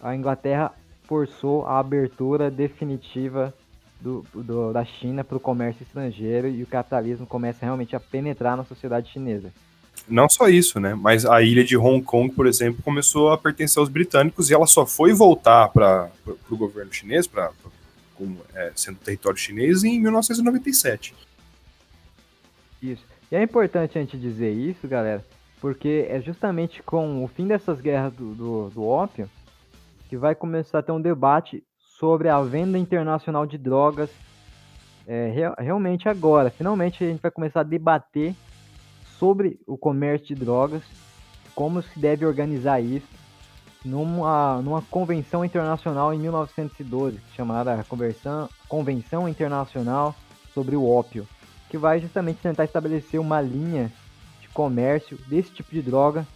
a 0.00 0.14
Inglaterra 0.14 0.72
forçou 1.04 1.66
a 1.66 1.80
abertura 1.80 2.48
definitiva 2.50 3.52
do, 4.00 4.24
do, 4.32 4.72
da 4.72 4.84
China 4.84 5.24
para 5.24 5.36
o 5.36 5.40
comércio 5.40 5.82
estrangeiro 5.82 6.48
e 6.48 6.62
o 6.62 6.66
capitalismo 6.66 7.26
começa 7.26 7.64
realmente 7.64 7.96
a 7.96 8.00
penetrar 8.00 8.56
na 8.56 8.64
sociedade 8.64 9.10
chinesa. 9.10 9.52
Não 10.08 10.28
só 10.28 10.48
isso, 10.48 10.78
né? 10.78 10.94
Mas 10.94 11.24
a 11.24 11.42
ilha 11.42 11.64
de 11.64 11.76
Hong 11.76 12.02
Kong, 12.02 12.32
por 12.32 12.46
exemplo, 12.46 12.82
começou 12.82 13.32
a 13.32 13.38
pertencer 13.38 13.80
aos 13.80 13.88
britânicos 13.88 14.50
e 14.50 14.54
ela 14.54 14.66
só 14.66 14.86
foi 14.86 15.12
voltar 15.12 15.68
para 15.68 16.10
o 16.48 16.56
governo 16.56 16.92
chinês, 16.92 17.26
pra, 17.26 17.50
pra 18.16 18.62
é, 18.62 18.72
sendo 18.74 18.98
território 18.98 19.38
chinês, 19.38 19.84
em 19.84 20.00
1997. 20.00 21.14
Isso. 22.82 23.04
E 23.30 23.36
é 23.36 23.42
importante 23.42 23.98
a 23.98 24.00
gente 24.00 24.16
dizer 24.16 24.52
isso, 24.52 24.86
galera, 24.86 25.24
porque 25.60 26.06
é 26.08 26.20
justamente 26.20 26.82
com 26.82 27.24
o 27.24 27.28
fim 27.28 27.46
dessas 27.46 27.80
guerras 27.80 28.12
do, 28.14 28.34
do, 28.34 28.70
do 28.70 28.84
ópio 28.84 29.28
que 30.08 30.16
vai 30.16 30.34
começar 30.34 30.78
a 30.78 30.82
ter 30.82 30.92
um 30.92 31.00
debate 31.00 31.64
sobre 31.98 32.28
a 32.28 32.40
venda 32.42 32.78
internacional 32.78 33.46
de 33.46 33.58
drogas. 33.58 34.10
É, 35.06 35.30
real, 35.30 35.54
realmente 35.58 36.08
agora, 36.08 36.50
finalmente 36.50 37.02
a 37.02 37.08
gente 37.08 37.20
vai 37.20 37.30
começar 37.30 37.60
a 37.60 37.64
debater 37.64 38.34
sobre 39.18 39.58
o 39.66 39.76
comércio 39.78 40.26
de 40.26 40.34
drogas, 40.34 40.82
como 41.54 41.82
se 41.82 41.98
deve 41.98 42.26
organizar 42.26 42.80
isso, 42.80 43.06
numa, 43.86 44.60
numa 44.62 44.82
convenção 44.82 45.44
internacional 45.44 46.12
em 46.12 46.18
1912, 46.18 47.20
chamada 47.36 47.84
Conversão, 47.88 48.48
Convenção 48.68 49.28
Internacional 49.28 50.14
sobre 50.52 50.74
o 50.74 50.88
Ópio, 50.88 51.26
que 51.70 51.78
vai 51.78 52.00
justamente 52.00 52.40
tentar 52.40 52.64
estabelecer 52.64 53.20
uma 53.20 53.40
linha 53.40 53.92
de 54.40 54.48
comércio 54.48 55.16
desse 55.28 55.50
tipo 55.50 55.70
de 55.70 55.80
droga 55.82 56.26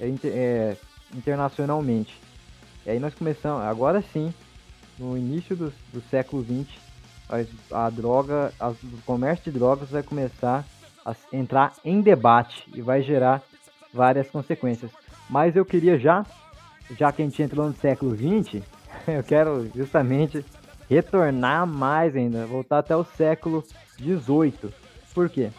é, 0.00 0.12
é, 0.24 0.76
internacionalmente. 1.14 2.18
E 2.86 2.90
aí 2.90 2.98
nós 2.98 3.14
começamos, 3.14 3.62
agora 3.62 4.02
sim, 4.12 4.32
no 4.98 5.16
início 5.16 5.56
do, 5.56 5.72
do 5.92 6.00
século 6.08 6.44
XX, 6.44 6.68
a, 7.28 7.86
a 7.86 7.90
droga, 7.90 8.52
o 8.60 9.02
comércio 9.04 9.50
de 9.50 9.58
drogas 9.58 9.90
vai 9.90 10.02
começar 10.02 10.64
a 11.04 11.14
entrar 11.32 11.72
em 11.84 12.00
debate 12.00 12.64
e 12.74 12.80
vai 12.80 13.02
gerar 13.02 13.42
várias 13.92 14.30
consequências. 14.30 14.90
Mas 15.28 15.56
eu 15.56 15.64
queria 15.64 15.98
já, 15.98 16.24
já 16.98 17.12
que 17.12 17.22
a 17.22 17.24
gente 17.24 17.42
entrou 17.42 17.66
no 17.66 17.74
século 17.74 18.14
XX, 18.16 18.62
eu 19.06 19.22
quero 19.22 19.70
justamente 19.74 20.44
retornar 20.88 21.66
mais 21.66 22.14
ainda, 22.14 22.46
voltar 22.46 22.78
até 22.78 22.94
o 22.96 23.04
século 23.04 23.64
XVIII. 23.98 24.72
Por 25.14 25.28
quê? 25.28 25.50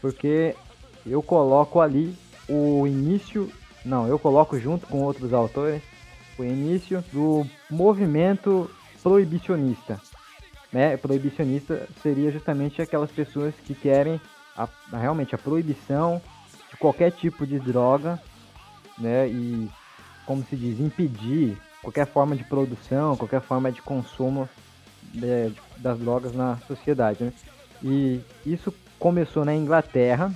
Porque 0.00 0.54
eu 1.06 1.22
coloco 1.22 1.80
ali 1.80 2.16
o 2.48 2.86
início, 2.86 3.50
não, 3.84 4.06
eu 4.06 4.18
coloco 4.18 4.58
junto 4.58 4.86
com 4.86 5.02
outros 5.02 5.32
autores 5.32 5.82
o 6.38 6.44
início 6.44 7.04
do 7.12 7.46
movimento 7.70 8.70
proibicionista. 9.02 10.00
Né? 10.72 10.96
Proibicionista 10.96 11.86
seria 12.02 12.30
justamente 12.30 12.80
aquelas 12.80 13.10
pessoas 13.10 13.54
que 13.64 13.74
querem 13.74 14.20
a, 14.56 14.68
realmente 14.92 15.34
a 15.34 15.38
proibição 15.38 16.20
de 16.70 16.76
qualquer 16.76 17.12
tipo 17.12 17.46
de 17.46 17.58
droga, 17.58 18.20
né? 18.98 19.28
E 19.28 19.68
como 20.30 20.44
se 20.44 20.54
diz, 20.54 20.78
impedir 20.78 21.58
qualquer 21.82 22.06
forma 22.06 22.36
de 22.36 22.44
produção, 22.44 23.16
qualquer 23.16 23.40
forma 23.40 23.72
de 23.72 23.82
consumo 23.82 24.48
de, 25.12 25.48
de, 25.48 25.56
das 25.78 25.98
drogas 25.98 26.32
na 26.32 26.56
sociedade. 26.68 27.24
Né? 27.24 27.32
E 27.82 28.20
isso 28.46 28.72
começou 28.96 29.44
na 29.44 29.56
Inglaterra, 29.56 30.32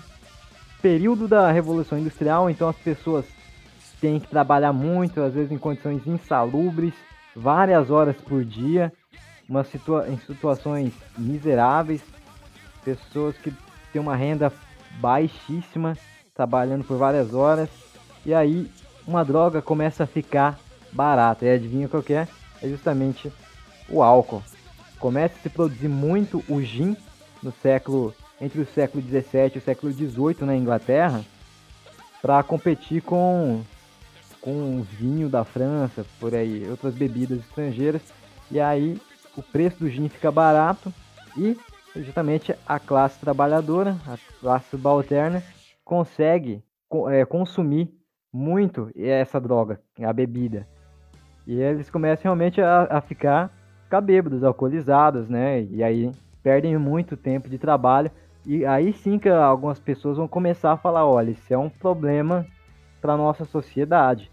período 0.83 1.29
da 1.29 1.49
Revolução 1.53 1.97
Industrial, 1.97 2.51
então 2.51 2.69
as 2.69 2.75
pessoas 2.75 3.25
têm 4.01 4.19
que 4.19 4.27
trabalhar 4.27 4.73
muito, 4.73 5.21
às 5.21 5.33
vezes 5.33 5.53
em 5.53 5.59
condições 5.59 6.05
insalubres, 6.09 6.95
várias 7.37 7.89
horas 7.89 8.17
por 8.17 8.45
dia, 8.45 8.93
uma 9.49 9.63
situa 9.63 10.09
em 10.09 10.19
situações 10.19 10.93
miseráveis, 11.17 12.03
pessoas 12.85 13.37
que 13.37 13.55
têm 13.93 14.03
uma 14.03 14.17
renda 14.17 14.53
baixíssima, 14.99 15.97
trabalhando 16.35 16.83
por 16.83 16.99
várias 16.99 17.33
horas, 17.33 17.69
e 18.27 18.35
aí 18.35 18.69
uma 19.07 19.25
droga 19.25 19.63
começa 19.63 20.05
a 20.05 20.07
ficar 20.07 20.59
barata. 20.93 21.45
E 21.45 21.51
adivinha 21.51 21.89
qual 21.89 22.03
que 22.03 22.15
é? 22.15 22.29
É 22.63 22.69
justamente 22.69 23.33
o 23.89 24.03
álcool. 24.03 24.43
Começa 24.99 25.35
a 25.39 25.43
se 25.43 25.51
produzir 25.51 25.89
muito 25.89 26.43
o 26.49 26.63
gin 26.63 26.97
no 27.43 27.53
século 27.53 28.15
entre 28.41 28.61
o 28.61 28.67
século 28.67 29.03
17 29.03 29.57
e 29.57 29.59
o 29.59 29.63
século 29.63 29.93
18 29.93 30.45
na 30.45 30.57
Inglaterra 30.57 31.25
para 32.21 32.43
competir 32.43 33.03
com 33.03 33.63
com 34.41 34.83
vinho 34.83 35.31
da 35.31 35.43
França, 35.43 36.05
por 36.21 36.35
aí, 36.35 36.69
outras 36.69 36.95
bebidas 36.95 37.39
estrangeiras. 37.39 38.03
E 38.51 38.61
aí 38.61 39.01
o 39.35 39.43
preço 39.43 39.79
do 39.79 39.89
gin 39.89 40.09
fica 40.11 40.31
barato 40.31 40.93
e 41.35 41.57
justamente 41.97 42.55
a 42.67 42.79
classe 42.79 43.19
trabalhadora, 43.19 43.97
a 44.07 44.19
classe 44.41 44.69
subalterna, 44.71 45.43
consegue 45.83 46.63
é, 47.11 47.25
consumir 47.25 47.91
muito 48.35 48.91
essa 48.97 49.41
droga, 49.41 49.81
a 50.03 50.13
bebida. 50.13 50.67
E 51.47 51.61
eles 51.61 51.89
começam 51.89 52.25
realmente 52.25 52.61
a, 52.61 52.89
a 52.91 53.01
ficar, 53.01 53.49
ficar 53.85 54.01
bêbados, 54.01 54.43
alcoolizados, 54.43 55.29
né? 55.29 55.63
E 55.63 55.85
aí 55.85 56.11
perdem 56.43 56.77
muito 56.77 57.17
tempo 57.17 57.49
de 57.49 57.59
trabalho. 57.59 58.11
E 58.45 58.67
aí 58.67 58.93
sim 58.93 59.21
que 59.21 59.29
algumas 59.29 59.79
pessoas 59.79 60.17
vão 60.17 60.27
começar 60.27 60.73
a 60.73 60.77
falar, 60.77 61.07
olha, 61.07 61.31
isso 61.31 61.55
é 61.55 61.57
um 61.57 61.71
problema 61.71 62.45
para 63.01 63.17
nossa 63.17 63.45
sociedade. 63.45 64.33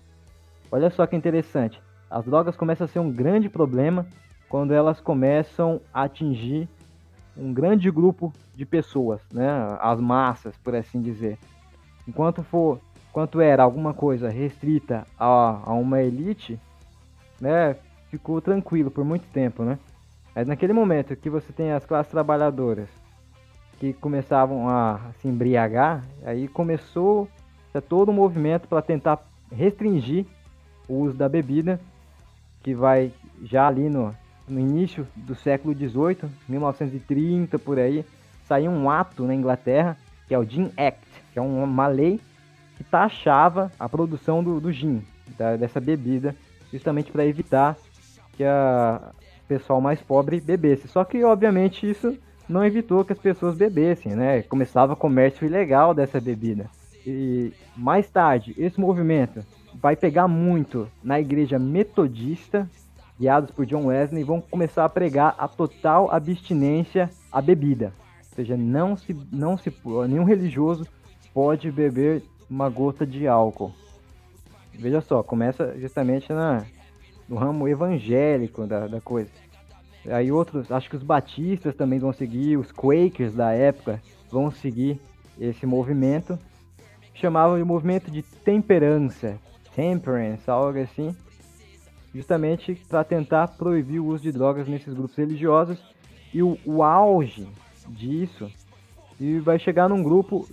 Olha 0.71 0.89
só 0.89 1.05
que 1.05 1.15
interessante. 1.15 1.79
As 2.09 2.25
drogas 2.25 2.57
começam 2.57 2.85
a 2.85 2.87
ser 2.87 2.99
um 2.99 3.11
grande 3.11 3.49
problema 3.49 4.07
quando 4.49 4.73
elas 4.73 4.99
começam 4.99 5.79
a 5.93 6.03
atingir 6.03 6.67
um 7.37 7.53
grande 7.53 7.91
grupo 7.91 8.33
de 8.55 8.65
pessoas, 8.65 9.21
né? 9.31 9.47
As 9.79 9.99
massas, 10.01 10.57
por 10.57 10.75
assim 10.75 11.01
dizer. 11.01 11.37
Enquanto 12.07 12.43
for, 12.43 12.79
quanto 13.11 13.41
era 13.41 13.63
alguma 13.63 13.93
coisa 13.93 14.29
restrita 14.29 15.05
a, 15.19 15.61
a 15.65 15.73
uma 15.73 16.01
elite, 16.01 16.59
né? 17.39 17.75
Ficou 18.09 18.41
tranquilo 18.41 18.91
por 18.91 19.05
muito 19.05 19.25
tempo, 19.31 19.63
né? 19.63 19.77
Mas 20.35 20.47
naquele 20.47 20.73
momento 20.73 21.15
que 21.15 21.29
você 21.29 21.51
tem 21.51 21.71
as 21.71 21.85
classes 21.85 22.11
trabalhadoras 22.11 22.87
que 23.79 23.93
começavam 23.93 24.69
a 24.69 24.99
se 25.19 25.27
embriagar, 25.27 26.03
aí 26.23 26.47
começou 26.47 27.27
todo 27.87 28.11
um 28.11 28.13
movimento 28.13 28.67
para 28.67 28.81
tentar 28.81 29.19
restringir 29.51 30.25
o 30.87 30.95
uso 30.99 31.15
da 31.15 31.27
bebida, 31.27 31.79
que 32.61 32.75
vai 32.75 33.11
já 33.43 33.67
ali 33.67 33.89
no, 33.89 34.15
no 34.47 34.59
início 34.59 35.07
do 35.15 35.33
século 35.35 35.73
XVIII, 35.73 36.29
1930 36.47 37.57
por 37.59 37.79
aí, 37.79 38.05
saiu 38.45 38.71
um 38.71 38.89
ato 38.89 39.25
na 39.25 39.33
Inglaterra, 39.33 39.97
que 40.27 40.33
é 40.33 40.37
o 40.37 40.43
Gin 40.43 40.71
Act, 40.77 41.01
que 41.33 41.39
é 41.39 41.41
uma 41.41 41.87
lei 41.87 42.19
que 42.81 42.89
taxava 42.89 43.71
a 43.79 43.87
produção 43.87 44.43
do, 44.43 44.59
do 44.59 44.71
gin, 44.71 45.03
da, 45.37 45.55
dessa 45.55 45.79
bebida, 45.79 46.35
justamente 46.71 47.11
para 47.11 47.25
evitar 47.25 47.77
que 48.33 48.43
a, 48.43 49.11
pessoal 49.47 49.79
mais 49.79 50.01
pobre 50.01 50.39
bebesse. 50.39 50.87
Só 50.87 51.03
que, 51.03 51.23
obviamente, 51.23 51.89
isso 51.89 52.17
não 52.49 52.65
evitou 52.65 53.05
que 53.05 53.13
as 53.13 53.19
pessoas 53.19 53.55
bebessem, 53.55 54.15
né? 54.15 54.41
Começava 54.43 54.95
comércio 54.95 55.45
ilegal 55.45 55.93
dessa 55.93 56.19
bebida. 56.19 56.69
E 57.05 57.53
mais 57.75 58.09
tarde, 58.09 58.55
esse 58.57 58.79
movimento 58.79 59.43
vai 59.75 59.95
pegar 59.95 60.27
muito 60.27 60.87
na 61.03 61.19
igreja 61.19 61.59
metodista, 61.59 62.69
guiados 63.19 63.51
por 63.51 63.65
John 63.65 63.87
Wesley, 63.87 64.23
vão 64.23 64.41
começar 64.41 64.85
a 64.85 64.89
pregar 64.89 65.35
a 65.37 65.47
total 65.47 66.09
abstinência 66.11 67.09
à 67.31 67.41
bebida. 67.41 67.93
Ou 68.29 68.35
seja, 68.35 68.55
não 68.57 68.95
se, 68.95 69.15
não 69.31 69.57
se, 69.57 69.73
nenhum 70.07 70.23
religioso 70.23 70.87
pode 71.33 71.71
beber 71.71 72.23
uma 72.51 72.69
gota 72.69 73.07
de 73.07 73.25
álcool. 73.29 73.71
Veja 74.73 74.99
só, 74.99 75.23
começa 75.23 75.73
justamente 75.79 76.33
na, 76.33 76.65
no 77.27 77.37
ramo 77.37 77.65
evangélico 77.65 78.67
da, 78.67 78.87
da 78.87 78.99
coisa. 78.99 79.31
Aí 80.09 80.31
outros, 80.31 80.69
acho 80.69 80.89
que 80.89 80.97
os 80.97 81.03
batistas 81.03 81.73
também 81.75 81.97
vão 81.97 82.11
seguir, 82.11 82.57
os 82.57 82.71
Quakers 82.71 83.33
da 83.33 83.53
época 83.53 84.01
vão 84.29 84.51
seguir 84.51 84.99
esse 85.39 85.65
movimento. 85.65 86.37
Chamavam 87.13 87.57
de 87.57 87.63
movimento 87.63 88.11
de 88.11 88.21
temperança, 88.21 89.37
temperance, 89.73 90.49
algo 90.49 90.77
assim, 90.79 91.15
justamente 92.13 92.75
para 92.89 93.03
tentar 93.03 93.47
proibir 93.49 93.99
o 93.99 94.07
uso 94.07 94.23
de 94.23 94.31
drogas 94.31 94.67
nesses 94.67 94.93
grupos 94.93 95.15
religiosos. 95.15 95.81
E 96.33 96.43
o, 96.43 96.57
o 96.65 96.83
auge 96.83 97.47
disso 97.87 98.51
e 99.19 99.39
vai 99.39 99.59
chegar 99.59 99.87
num 99.87 100.01
grupo 100.01 100.49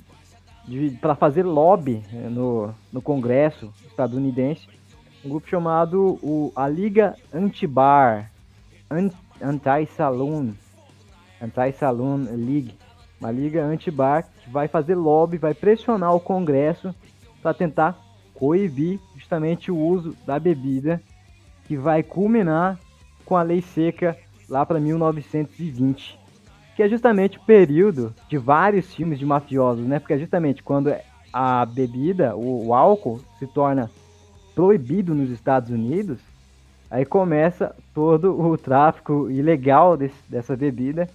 para 1.01 1.15
fazer 1.15 1.45
lobby 1.45 2.03
né, 2.13 2.29
no, 2.29 2.75
no 2.93 3.01
Congresso 3.01 3.73
estadunidense, 3.87 4.69
um 5.25 5.29
grupo 5.29 5.49
chamado 5.49 6.19
o, 6.23 6.53
a 6.55 6.69
Liga 6.69 7.15
Anti-Bar, 7.33 8.31
Anti-Saloon, 9.41 10.53
Anti-Saloon 11.41 12.25
League, 12.31 12.75
uma 13.21 13.31
liga 13.31 13.65
anti-bar 13.65 14.25
que 14.43 14.51
vai 14.51 14.69
fazer 14.69 14.95
lobby, 14.95 15.39
vai 15.39 15.55
pressionar 15.55 16.15
o 16.15 16.21
Congresso 16.21 16.95
para 17.43 17.53
tentar 17.53 17.99
coibir 18.35 19.01
justamente 19.17 19.71
o 19.71 19.77
uso 19.77 20.17
da 20.25 20.39
bebida, 20.39 21.03
que 21.65 21.77
vai 21.77 22.03
culminar 22.03 22.79
com 23.25 23.37
a 23.37 23.43
lei 23.43 23.61
seca 23.61 24.17
lá 24.49 24.65
para 24.65 24.81
1920, 24.81 26.18
que 26.79 26.83
é 26.85 26.89
justamente 26.89 27.39
o 27.39 27.41
período 27.41 28.15
de 28.29 28.39
vários 28.39 28.95
filmes 28.95 29.19
de 29.19 29.27
mafiosos, 29.27 29.85
né? 29.85 29.99
Porque 29.99 30.13
é 30.13 30.19
justamente 30.19 30.63
quando 30.63 30.95
a 31.33 31.67
bebida, 31.67 32.37
o, 32.37 32.69
o 32.69 32.73
álcool, 32.73 33.21
se 33.37 33.49
torna 33.49 33.91
proibido 34.55 35.13
nos 35.13 35.29
Estados 35.29 35.71
Unidos, 35.71 36.21
aí 36.89 37.05
começa 37.05 37.75
todo 37.93 38.41
o 38.41 38.57
tráfico 38.57 39.29
ilegal 39.29 39.97
desse, 39.97 40.15
dessa 40.29 40.57
bebida, 40.57 41.09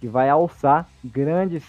que 0.00 0.08
vai 0.08 0.28
alçar 0.28 0.88
grandes 1.04 1.62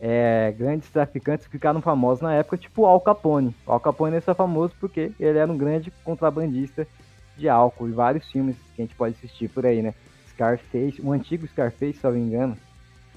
é, 0.00 0.54
grandes 0.56 0.88
traficantes 0.88 1.44
que 1.44 1.52
ficaram 1.52 1.82
famosos 1.82 2.22
na 2.22 2.32
época, 2.32 2.56
tipo 2.56 2.86
Al 2.86 3.02
Capone. 3.02 3.54
O 3.66 3.72
Al 3.72 3.80
Capone 3.80 4.16
é 4.16 4.20
só 4.22 4.34
famoso 4.34 4.72
porque 4.80 5.12
ele 5.20 5.36
era 5.36 5.52
um 5.52 5.58
grande 5.58 5.92
contrabandista 6.02 6.88
de 7.36 7.50
álcool 7.50 7.90
e 7.90 7.92
vários 7.92 8.30
filmes 8.30 8.56
que 8.74 8.80
a 8.80 8.84
gente 8.86 8.94
pode 8.94 9.14
assistir 9.14 9.50
por 9.50 9.66
aí, 9.66 9.82
né? 9.82 9.92
Scarface, 10.30 11.02
o 11.02 11.12
antigo 11.12 11.46
Scarface, 11.46 11.98
se 11.98 12.04
não 12.04 12.12
me 12.12 12.20
engano, 12.20 12.56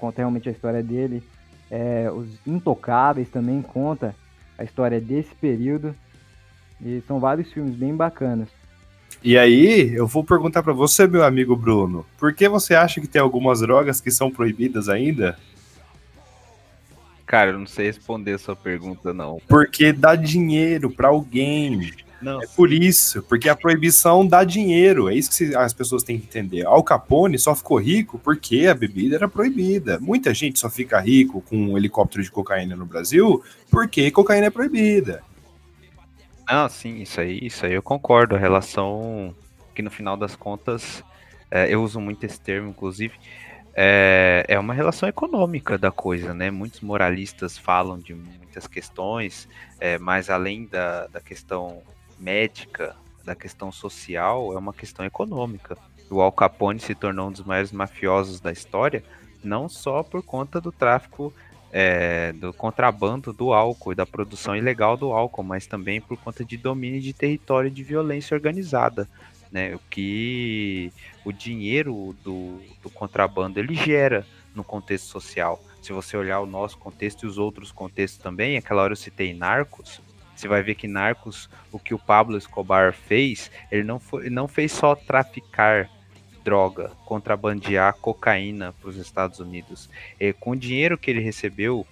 conta 0.02 0.20
realmente 0.20 0.48
a 0.48 0.52
história 0.52 0.82
dele. 0.82 1.22
É, 1.70 2.10
os 2.12 2.26
Intocáveis 2.44 3.28
também 3.28 3.62
conta 3.62 4.16
a 4.58 4.64
história 4.64 5.00
desse 5.00 5.32
período. 5.36 5.94
E 6.84 7.00
são 7.06 7.20
vários 7.20 7.52
filmes 7.52 7.76
bem 7.76 7.94
bacanas. 7.94 8.48
E 9.22 9.38
aí, 9.38 9.94
eu 9.94 10.04
vou 10.04 10.24
perguntar 10.24 10.64
para 10.64 10.72
você, 10.72 11.06
meu 11.06 11.24
amigo 11.24 11.54
Bruno, 11.54 12.04
por 12.18 12.34
que 12.34 12.48
você 12.48 12.74
acha 12.74 13.00
que 13.00 13.06
tem 13.06 13.22
algumas 13.22 13.60
drogas 13.60 14.00
que 14.00 14.10
são 14.10 14.28
proibidas 14.28 14.88
ainda? 14.88 15.38
Cara, 17.24 17.52
eu 17.52 17.58
não 17.60 17.66
sei 17.66 17.86
responder 17.86 18.32
a 18.32 18.38
sua 18.38 18.56
pergunta, 18.56 19.14
não. 19.14 19.40
Porque 19.46 19.92
dá 19.92 20.16
dinheiro 20.16 20.90
para 20.90 21.08
alguém. 21.08 21.92
Não. 22.22 22.40
É 22.40 22.46
por 22.46 22.72
isso, 22.72 23.22
porque 23.24 23.48
a 23.48 23.56
proibição 23.56 24.26
dá 24.26 24.44
dinheiro. 24.44 25.08
É 25.08 25.14
isso 25.14 25.30
que 25.36 25.54
as 25.54 25.72
pessoas 25.72 26.02
têm 26.02 26.18
que 26.18 26.26
entender. 26.26 26.64
Al 26.64 26.82
Capone 26.82 27.38
só 27.38 27.54
ficou 27.54 27.78
rico 27.78 28.18
porque 28.18 28.66
a 28.66 28.74
bebida 28.74 29.16
era 29.16 29.28
proibida. 29.28 29.98
Muita 29.98 30.32
gente 30.32 30.58
só 30.58 30.70
fica 30.70 31.00
rico 31.00 31.42
com 31.42 31.56
um 31.56 31.76
helicóptero 31.76 32.22
de 32.22 32.30
cocaína 32.30 32.76
no 32.76 32.86
Brasil 32.86 33.42
porque 33.70 34.10
cocaína 34.10 34.46
é 34.46 34.50
proibida. 34.50 35.22
Ah, 36.46 36.68
sim, 36.68 37.02
isso 37.02 37.20
aí, 37.20 37.38
isso 37.42 37.66
aí 37.66 37.72
eu 37.72 37.82
concordo. 37.82 38.36
A 38.36 38.38
relação 38.38 39.34
que 39.74 39.82
no 39.82 39.90
final 39.90 40.16
das 40.16 40.36
contas, 40.36 41.02
é, 41.50 41.72
eu 41.72 41.82
uso 41.82 42.00
muito 42.00 42.24
esse 42.24 42.40
termo, 42.40 42.70
inclusive, 42.70 43.14
é, 43.74 44.44
é 44.48 44.58
uma 44.58 44.74
relação 44.74 45.08
econômica 45.08 45.78
da 45.78 45.90
coisa, 45.90 46.34
né? 46.34 46.50
Muitos 46.50 46.80
moralistas 46.80 47.56
falam 47.56 47.98
de 47.98 48.14
muitas 48.14 48.66
questões, 48.66 49.48
é, 49.80 49.98
mas 49.98 50.28
além 50.28 50.66
da, 50.66 51.06
da 51.06 51.20
questão 51.20 51.82
médica, 52.22 52.96
da 53.24 53.34
questão 53.34 53.70
social, 53.70 54.52
é 54.52 54.58
uma 54.58 54.72
questão 54.72 55.04
econômica. 55.04 55.76
O 56.10 56.20
Al 56.20 56.32
Capone 56.32 56.80
se 56.80 56.94
tornou 56.94 57.28
um 57.28 57.32
dos 57.32 57.44
maiores 57.44 57.72
mafiosos 57.72 58.40
da 58.40 58.52
história, 58.52 59.02
não 59.42 59.68
só 59.68 60.02
por 60.02 60.22
conta 60.22 60.60
do 60.60 60.72
tráfico 60.72 61.32
é, 61.72 62.32
do 62.32 62.52
contrabando 62.52 63.32
do 63.32 63.52
álcool 63.52 63.92
e 63.92 63.94
da 63.96 64.04
produção 64.04 64.54
ilegal 64.54 64.96
do 64.96 65.12
álcool, 65.12 65.42
mas 65.42 65.66
também 65.66 66.00
por 66.00 66.16
conta 66.18 66.44
de 66.44 66.56
domínio 66.56 67.00
de 67.00 67.12
território 67.12 67.70
de 67.70 67.82
violência 67.82 68.34
organizada 68.34 69.08
né? 69.52 69.74
O 69.74 69.78
que 69.90 70.90
o 71.24 71.30
dinheiro 71.30 72.16
do, 72.24 72.58
do 72.82 72.88
contrabando 72.88 73.60
ele 73.60 73.74
gera 73.74 74.26
no 74.54 74.64
contexto 74.64 75.06
social. 75.06 75.62
Se 75.82 75.92
você 75.92 76.16
olhar 76.16 76.40
o 76.40 76.46
nosso 76.46 76.78
contexto 76.78 77.24
e 77.24 77.26
os 77.26 77.36
outros 77.36 77.70
contextos 77.70 78.22
também, 78.22 78.56
aquela 78.56 78.82
hora 78.82 78.92
eu 78.92 78.96
citei 78.96 79.34
Narcos, 79.34 80.00
você 80.42 80.48
vai 80.48 80.62
ver 80.62 80.74
que 80.74 80.88
Narcos, 80.88 81.48
o 81.70 81.78
que 81.78 81.94
o 81.94 81.98
Pablo 81.98 82.36
Escobar 82.36 82.92
fez, 82.92 83.50
ele 83.70 83.84
não, 83.84 84.00
foi, 84.00 84.28
não 84.28 84.48
fez 84.48 84.72
só 84.72 84.96
traficar 84.96 85.88
droga, 86.42 86.90
contrabandear 87.06 87.94
cocaína 87.94 88.72
para 88.72 88.90
os 88.90 88.96
Estados 88.96 89.38
Unidos. 89.38 89.88
E, 90.18 90.32
com 90.32 90.50
o 90.50 90.56
dinheiro 90.56 90.98
que 90.98 91.10
ele 91.10 91.20
recebeu 91.20 91.86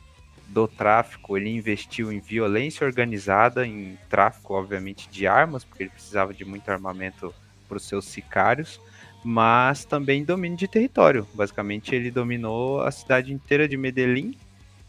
do 0.48 0.66
tráfico, 0.66 1.36
ele 1.36 1.48
investiu 1.48 2.12
em 2.12 2.18
violência 2.18 2.84
organizada, 2.84 3.64
em 3.64 3.96
tráfico, 4.08 4.54
obviamente, 4.54 5.08
de 5.08 5.28
armas, 5.28 5.62
porque 5.62 5.84
ele 5.84 5.90
precisava 5.90 6.34
de 6.34 6.44
muito 6.44 6.68
armamento 6.68 7.32
para 7.68 7.76
os 7.76 7.84
seus 7.84 8.04
sicários, 8.06 8.80
mas 9.22 9.84
também 9.84 10.24
domínio 10.24 10.58
de 10.58 10.66
território. 10.66 11.24
Basicamente, 11.34 11.94
ele 11.94 12.10
dominou 12.10 12.82
a 12.82 12.90
cidade 12.90 13.32
inteira 13.32 13.68
de 13.68 13.76
Medellín 13.76 14.36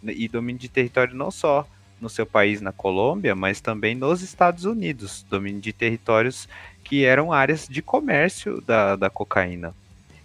e 0.03 0.27
domínio 0.27 0.59
de 0.59 0.67
território 0.67 1.13
não 1.13 1.29
só 1.29 1.67
no 2.01 2.09
seu 2.09 2.25
país, 2.25 2.59
na 2.59 2.71
Colômbia, 2.71 3.35
mas 3.35 3.61
também 3.61 3.95
nos 3.95 4.21
Estados 4.21 4.65
Unidos, 4.65 5.25
domínio 5.29 5.61
de 5.61 5.71
territórios 5.71 6.49
que 6.83 7.05
eram 7.05 7.31
áreas 7.31 7.67
de 7.69 7.81
comércio 7.81 8.59
da, 8.61 8.95
da 8.95 9.09
cocaína. 9.09 9.73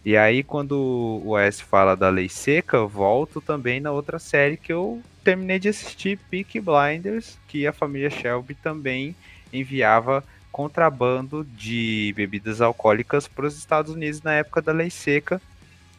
E 0.04 0.16
aí, 0.16 0.42
quando 0.42 1.20
o 1.24 1.36
S 1.36 1.62
fala 1.62 1.96
da 1.96 2.08
lei 2.08 2.28
seca, 2.28 2.86
volto 2.86 3.40
também 3.40 3.80
na 3.80 3.90
outra 3.90 4.18
série 4.18 4.56
que 4.56 4.72
eu 4.72 5.02
terminei 5.24 5.58
de 5.58 5.68
assistir, 5.68 6.18
Peak 6.30 6.60
Blinders, 6.60 7.36
que 7.48 7.66
a 7.66 7.72
família 7.72 8.08
Shelby 8.08 8.54
também 8.54 9.16
enviava 9.52 10.22
contrabando 10.52 11.44
de 11.44 12.14
bebidas 12.16 12.60
alcoólicas 12.60 13.26
para 13.26 13.46
os 13.46 13.58
Estados 13.58 13.92
Unidos 13.92 14.22
na 14.22 14.32
época 14.34 14.62
da 14.62 14.72
lei 14.72 14.90
seca. 14.90 15.42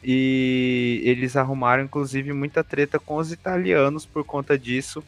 E 0.01 1.01
eles 1.03 1.35
arrumaram, 1.35 1.83
inclusive, 1.83 2.31
muita 2.31 2.63
treta 2.63 2.97
com 2.97 3.17
os 3.17 3.31
italianos 3.31 4.05
por 4.05 4.23
conta 4.23 4.57
disso, 4.57 5.03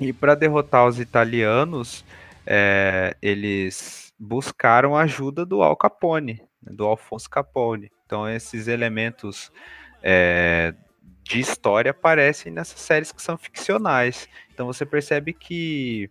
e 0.00 0.12
para 0.12 0.34
derrotar 0.34 0.86
os 0.86 0.98
italianos, 0.98 2.04
é, 2.46 3.14
eles 3.20 4.12
buscaram 4.18 4.96
a 4.96 5.02
ajuda 5.02 5.44
do 5.44 5.62
Al 5.62 5.76
Capone, 5.76 6.42
né, 6.62 6.72
do 6.72 6.86
Alfonso 6.86 7.28
Capone. 7.28 7.92
Então 8.06 8.28
esses 8.28 8.66
elementos 8.66 9.52
é, 10.02 10.74
de 11.22 11.38
história 11.38 11.90
aparecem 11.90 12.50
nessas 12.50 12.80
séries 12.80 13.12
que 13.12 13.22
são 13.22 13.36
ficcionais. 13.36 14.28
Então 14.52 14.66
você 14.66 14.84
percebe 14.86 15.32
que 15.32 16.10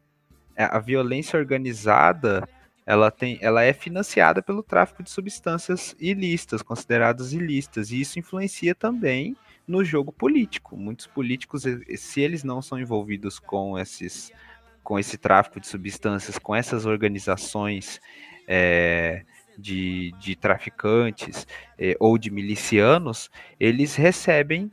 a 0.56 0.80
violência 0.80 1.40
organizada 1.40 2.48
ela, 2.86 3.10
tem, 3.12 3.38
ela 3.42 3.64
é 3.64 3.72
financiada 3.72 4.42
pelo 4.42 4.64
tráfico 4.64 5.04
de 5.04 5.10
substâncias 5.10 5.96
ilícitas, 6.00 6.62
consideradas 6.62 7.34
ilícitas, 7.34 7.92
e 7.92 8.02
isso 8.02 8.20
influencia 8.20 8.76
também 8.76 9.38
no 9.70 9.84
jogo 9.84 10.12
político. 10.12 10.76
Muitos 10.76 11.06
políticos, 11.06 11.64
se 11.96 12.22
eles 12.22 12.44
não 12.44 12.60
são 12.60 12.80
envolvidos 12.80 13.38
com 13.38 13.78
esses 13.78 14.34
com 14.84 14.98
esse 14.98 15.20
tráfico 15.20 15.60
de 15.60 15.68
substâncias, 15.68 16.40
com 16.40 16.56
essas 16.56 16.88
organizações 16.88 18.02
é, 18.48 19.24
de, 19.56 20.12
de, 20.20 20.36
traficantes 20.36 21.46
é, 21.78 21.96
ou 22.00 22.18
de 22.18 22.32
milicianos, 22.32 23.30
eles 23.60 23.96
recebem 23.96 24.72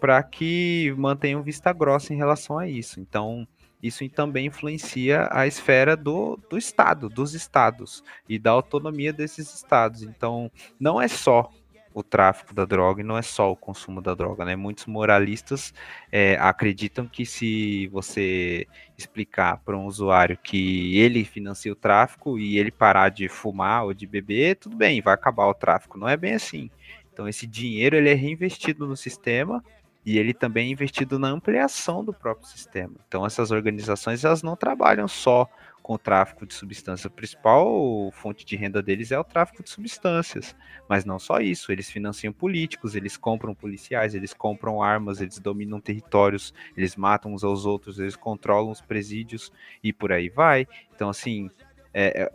para 0.00 0.20
que 0.20 0.92
mantenham 0.98 1.44
vista 1.44 1.72
grossa 1.72 2.12
em 2.12 2.16
relação 2.16 2.58
a 2.58 2.68
isso. 2.68 2.98
Então, 2.98 3.46
isso 3.80 4.08
também 4.08 4.46
influencia 4.46 5.28
a 5.30 5.46
esfera 5.46 5.96
do, 5.96 6.40
do 6.50 6.58
Estado, 6.58 7.08
dos 7.08 7.32
estados 7.32 8.02
e 8.28 8.40
da 8.40 8.50
autonomia 8.50 9.12
desses 9.12 9.54
estados. 9.54 10.02
Então, 10.02 10.50
não 10.80 11.00
é 11.00 11.06
só 11.06 11.48
o 11.94 12.02
tráfico 12.02 12.54
da 12.54 12.64
droga 12.64 13.00
e 13.00 13.04
não 13.04 13.16
é 13.16 13.22
só 13.22 13.50
o 13.50 13.56
consumo 13.56 14.00
da 14.00 14.14
droga, 14.14 14.44
né? 14.44 14.56
Muitos 14.56 14.86
moralistas 14.86 15.72
é, 16.10 16.36
acreditam 16.40 17.06
que 17.06 17.26
se 17.26 17.86
você 17.88 18.66
explicar 18.96 19.58
para 19.58 19.76
um 19.76 19.86
usuário 19.86 20.38
que 20.38 20.98
ele 20.98 21.24
financia 21.24 21.72
o 21.72 21.76
tráfico 21.76 22.38
e 22.38 22.58
ele 22.58 22.70
parar 22.70 23.08
de 23.08 23.28
fumar 23.28 23.84
ou 23.84 23.94
de 23.94 24.06
beber, 24.06 24.56
tudo 24.56 24.76
bem, 24.76 25.00
vai 25.00 25.14
acabar 25.14 25.46
o 25.46 25.54
tráfico. 25.54 25.98
Não 25.98 26.08
é 26.08 26.16
bem 26.16 26.34
assim. 26.34 26.70
Então 27.12 27.28
esse 27.28 27.46
dinheiro 27.46 27.96
ele 27.96 28.10
é 28.10 28.14
reinvestido 28.14 28.86
no 28.86 28.96
sistema 28.96 29.62
e 30.04 30.18
ele 30.18 30.34
também 30.34 30.68
é 30.68 30.72
investido 30.72 31.18
na 31.18 31.28
ampliação 31.28 32.04
do 32.04 32.12
próprio 32.12 32.48
sistema. 32.48 32.94
Então 33.06 33.24
essas 33.24 33.50
organizações 33.50 34.24
elas 34.24 34.42
não 34.42 34.56
trabalham 34.56 35.06
só 35.06 35.48
com 35.82 35.94
o 35.94 35.98
tráfico 35.98 36.46
de 36.46 36.54
substâncias. 36.54 37.06
A 37.06 37.14
principal 37.14 38.10
fonte 38.12 38.44
de 38.44 38.56
renda 38.56 38.82
deles 38.82 39.10
é 39.10 39.18
o 39.18 39.24
tráfico 39.24 39.62
de 39.62 39.70
substâncias. 39.70 40.54
Mas 40.88 41.04
não 41.04 41.18
só 41.18 41.40
isso, 41.40 41.72
eles 41.72 41.90
financiam 41.90 42.32
políticos, 42.32 42.94
eles 42.94 43.16
compram 43.16 43.54
policiais, 43.54 44.14
eles 44.14 44.32
compram 44.32 44.82
armas, 44.82 45.20
eles 45.20 45.38
dominam 45.38 45.80
territórios, 45.80 46.54
eles 46.76 46.96
matam 46.96 47.34
uns 47.34 47.42
aos 47.42 47.66
outros, 47.66 47.98
eles 47.98 48.16
controlam 48.16 48.70
os 48.70 48.80
presídios 48.80 49.52
e 49.82 49.92
por 49.92 50.12
aí 50.12 50.28
vai. 50.28 50.66
Então, 50.94 51.08
assim, 51.08 51.50
é, 51.92 52.22
é 52.22 52.30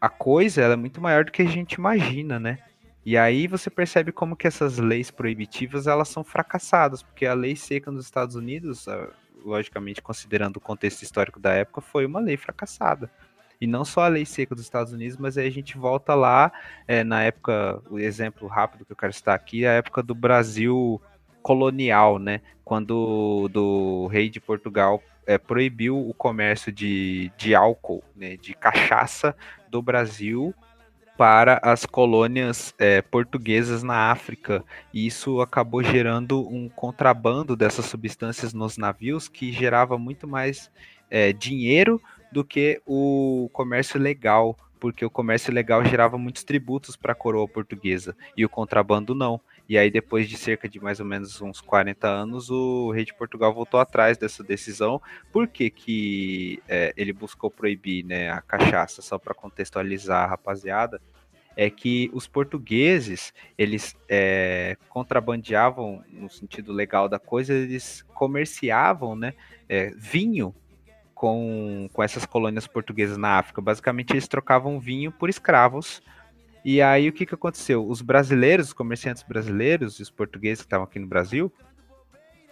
a 0.00 0.08
coisa 0.08 0.62
é 0.62 0.76
muito 0.76 1.00
maior 1.00 1.24
do 1.24 1.32
que 1.32 1.42
a 1.42 1.46
gente 1.46 1.74
imagina, 1.74 2.40
né? 2.40 2.58
E 3.04 3.16
aí 3.16 3.46
você 3.46 3.70
percebe 3.70 4.12
como 4.12 4.36
que 4.36 4.46
essas 4.46 4.78
leis 4.78 5.10
proibitivas 5.10 5.86
elas 5.86 6.08
são 6.08 6.24
fracassadas, 6.24 7.02
porque 7.02 7.26
a 7.26 7.34
lei 7.34 7.56
seca 7.56 7.90
nos 7.90 8.04
Estados 8.04 8.34
Unidos, 8.34 8.86
logicamente 9.44 10.02
considerando 10.02 10.56
o 10.56 10.60
contexto 10.60 11.02
histórico 11.02 11.40
da 11.40 11.52
época, 11.52 11.80
foi 11.80 12.06
uma 12.06 12.20
lei 12.20 12.36
fracassada. 12.36 13.10
E 13.60 13.66
não 13.66 13.84
só 13.84 14.04
a 14.04 14.08
lei 14.08 14.24
seca 14.24 14.54
dos 14.54 14.64
Estados 14.64 14.92
Unidos, 14.92 15.18
mas 15.18 15.36
aí 15.36 15.46
a 15.46 15.52
gente 15.52 15.76
volta 15.76 16.14
lá, 16.14 16.50
é, 16.88 17.04
na 17.04 17.22
época, 17.22 17.82
o 17.90 17.98
exemplo 17.98 18.48
rápido 18.48 18.86
que 18.86 18.92
eu 18.92 18.96
quero 18.96 19.12
citar 19.12 19.34
aqui, 19.34 19.66
a 19.66 19.72
época 19.72 20.02
do 20.02 20.14
Brasil 20.14 21.00
colonial, 21.42 22.18
né? 22.18 22.40
Quando 22.64 23.48
do 23.52 24.06
rei 24.06 24.30
de 24.30 24.40
Portugal 24.40 25.02
é, 25.26 25.36
proibiu 25.36 25.96
o 25.96 26.14
comércio 26.14 26.72
de, 26.72 27.30
de 27.36 27.54
álcool, 27.54 28.02
né, 28.16 28.36
de 28.36 28.54
cachaça 28.54 29.36
do 29.68 29.82
Brasil 29.82 30.54
para 31.20 31.60
as 31.62 31.84
colônias 31.84 32.74
é, 32.78 33.02
portuguesas 33.02 33.82
na 33.82 34.10
África. 34.10 34.64
E 34.90 35.06
isso 35.06 35.42
acabou 35.42 35.82
gerando 35.82 36.48
um 36.48 36.66
contrabando 36.66 37.54
dessas 37.54 37.84
substâncias 37.84 38.54
nos 38.54 38.78
navios 38.78 39.28
que 39.28 39.52
gerava 39.52 39.98
muito 39.98 40.26
mais 40.26 40.70
é, 41.10 41.30
dinheiro 41.30 42.00
do 42.32 42.42
que 42.42 42.80
o 42.86 43.50
comércio 43.52 44.00
legal, 44.00 44.56
porque 44.80 45.04
o 45.04 45.10
comércio 45.10 45.52
legal 45.52 45.84
gerava 45.84 46.16
muitos 46.16 46.42
tributos 46.42 46.96
para 46.96 47.12
a 47.12 47.14
coroa 47.14 47.46
portuguesa 47.46 48.16
e 48.34 48.42
o 48.42 48.48
contrabando 48.48 49.14
não. 49.14 49.38
E 49.70 49.78
aí, 49.78 49.88
depois 49.88 50.28
de 50.28 50.36
cerca 50.36 50.68
de 50.68 50.80
mais 50.80 50.98
ou 50.98 51.06
menos 51.06 51.40
uns 51.40 51.60
40 51.60 52.08
anos, 52.08 52.50
o 52.50 52.90
rei 52.90 53.04
de 53.04 53.14
Portugal 53.14 53.54
voltou 53.54 53.78
atrás 53.78 54.18
dessa 54.18 54.42
decisão. 54.42 55.00
Por 55.30 55.46
que, 55.46 55.70
que 55.70 56.60
é, 56.66 56.92
ele 56.96 57.12
buscou 57.12 57.48
proibir 57.48 58.04
né, 58.04 58.30
a 58.30 58.40
cachaça? 58.40 59.00
Só 59.00 59.16
para 59.16 59.32
contextualizar 59.32 60.28
rapaziada, 60.28 61.00
é 61.56 61.70
que 61.70 62.10
os 62.12 62.26
portugueses 62.26 63.32
eles 63.56 63.94
é, 64.08 64.76
contrabandeavam 64.88 66.02
no 66.08 66.28
sentido 66.28 66.72
legal 66.72 67.08
da 67.08 67.20
coisa, 67.20 67.54
eles 67.54 68.02
comerciavam, 68.12 69.14
né, 69.14 69.34
é, 69.68 69.92
vinho 69.96 70.52
com, 71.14 71.88
com 71.92 72.02
essas 72.02 72.26
colônias 72.26 72.66
portuguesas 72.66 73.16
na 73.16 73.38
África. 73.38 73.62
Basicamente, 73.62 74.10
eles 74.14 74.26
trocavam 74.26 74.80
vinho 74.80 75.12
por 75.12 75.30
escravos 75.30 76.02
e 76.64 76.82
aí 76.82 77.08
o 77.08 77.12
que, 77.12 77.26
que 77.26 77.34
aconteceu? 77.34 77.86
Os 77.86 78.02
brasileiros, 78.02 78.68
os 78.68 78.72
comerciantes 78.72 79.22
brasileiros, 79.22 79.98
os 79.98 80.10
portugueses 80.10 80.60
que 80.60 80.66
estavam 80.66 80.84
aqui 80.84 80.98
no 80.98 81.06
Brasil, 81.06 81.52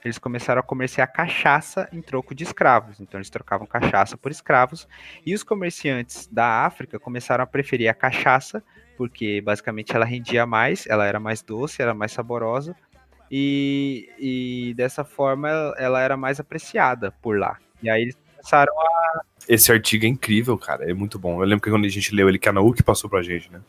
eles 0.04 0.18
começaram 0.18 0.60
a 0.60 0.62
comerciar 0.62 1.12
cachaça 1.12 1.88
em 1.92 2.00
troco 2.00 2.34
de 2.34 2.44
escravos. 2.44 3.00
Então 3.00 3.18
eles 3.18 3.30
trocavam 3.30 3.66
cachaça 3.66 4.16
por 4.16 4.30
escravos. 4.30 4.88
E 5.24 5.34
os 5.34 5.42
comerciantes 5.42 6.26
da 6.30 6.64
África 6.64 6.98
começaram 6.98 7.44
a 7.44 7.46
preferir 7.46 7.88
a 7.88 7.94
cachaça, 7.94 8.62
porque 8.96 9.40
basicamente 9.40 9.94
ela 9.94 10.04
rendia 10.04 10.46
mais, 10.46 10.86
ela 10.86 11.04
era 11.04 11.20
mais 11.20 11.42
doce, 11.42 11.82
era 11.82 11.94
mais 11.94 12.12
saborosa. 12.12 12.74
E, 13.30 14.08
e 14.18 14.74
dessa 14.74 15.04
forma 15.04 15.48
ela 15.76 16.00
era 16.00 16.16
mais 16.16 16.40
apreciada 16.40 17.12
por 17.20 17.38
lá. 17.38 17.58
E 17.82 17.90
aí 17.90 18.02
eles 18.02 18.16
começaram 18.32 18.72
a. 18.80 19.22
Esse 19.48 19.72
artigo 19.72 20.04
é 20.04 20.08
incrível, 20.08 20.56
cara. 20.56 20.90
É 20.90 20.94
muito 20.94 21.18
bom. 21.18 21.42
Eu 21.42 21.46
lembro 21.46 21.62
que 21.62 21.70
quando 21.70 21.84
a 21.84 21.88
gente 21.88 22.14
leu 22.14 22.28
ele, 22.28 22.38
que 22.38 22.48
a 22.48 22.52
Nauk 22.52 22.82
passou 22.82 23.10
pra 23.10 23.22
gente, 23.22 23.50
né? 23.52 23.60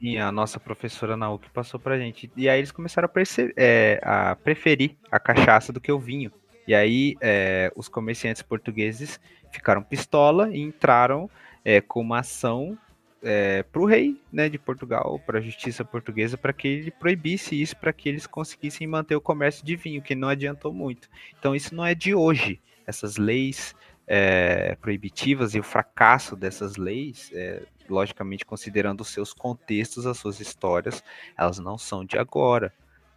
E 0.00 0.16
a 0.16 0.30
nossa 0.30 0.60
professora 0.60 1.16
na 1.16 1.30
UC 1.32 1.48
passou 1.50 1.80
pra 1.80 1.98
gente. 1.98 2.30
E 2.36 2.48
aí 2.48 2.60
eles 2.60 2.70
começaram 2.70 3.08
a, 3.08 3.20
é, 3.56 4.00
a 4.02 4.36
preferir 4.36 4.96
a 5.10 5.18
cachaça 5.18 5.72
do 5.72 5.80
que 5.80 5.90
o 5.90 5.98
vinho. 5.98 6.30
E 6.66 6.74
aí 6.74 7.16
é, 7.20 7.72
os 7.74 7.88
comerciantes 7.88 8.42
portugueses 8.42 9.18
ficaram 9.50 9.82
pistola 9.82 10.50
e 10.54 10.60
entraram 10.60 11.28
é, 11.64 11.80
com 11.80 12.00
uma 12.00 12.20
ação 12.20 12.78
é, 13.22 13.62
para 13.62 13.80
o 13.80 13.86
rei 13.86 14.20
né, 14.32 14.48
de 14.48 14.58
Portugal, 14.58 15.20
para 15.26 15.38
a 15.38 15.42
justiça 15.42 15.84
portuguesa, 15.84 16.36
para 16.36 16.52
que 16.52 16.68
ele 16.68 16.90
proibisse 16.90 17.60
isso, 17.60 17.76
para 17.76 17.92
que 17.92 18.08
eles 18.08 18.26
conseguissem 18.26 18.86
manter 18.86 19.16
o 19.16 19.20
comércio 19.20 19.64
de 19.64 19.76
vinho, 19.76 20.02
que 20.02 20.14
não 20.14 20.28
adiantou 20.28 20.72
muito. 20.72 21.08
Então 21.38 21.54
isso 21.54 21.74
não 21.74 21.84
é 21.84 21.94
de 21.94 22.14
hoje. 22.14 22.60
Essas 22.86 23.16
leis 23.16 23.74
é, 24.06 24.76
proibitivas 24.80 25.54
e 25.54 25.60
o 25.60 25.62
fracasso 25.62 26.34
dessas 26.36 26.76
leis, 26.76 27.30
é, 27.34 27.62
logicamente 27.88 28.44
considerando 28.44 29.00
os 29.00 29.08
seus 29.08 29.32
contextos, 29.32 30.06
as 30.06 30.18
suas 30.18 30.40
histórias, 30.40 31.02
elas 31.36 31.58
não 31.58 31.78
são 31.78 32.04
de 32.04 32.18
agora. 32.18 32.72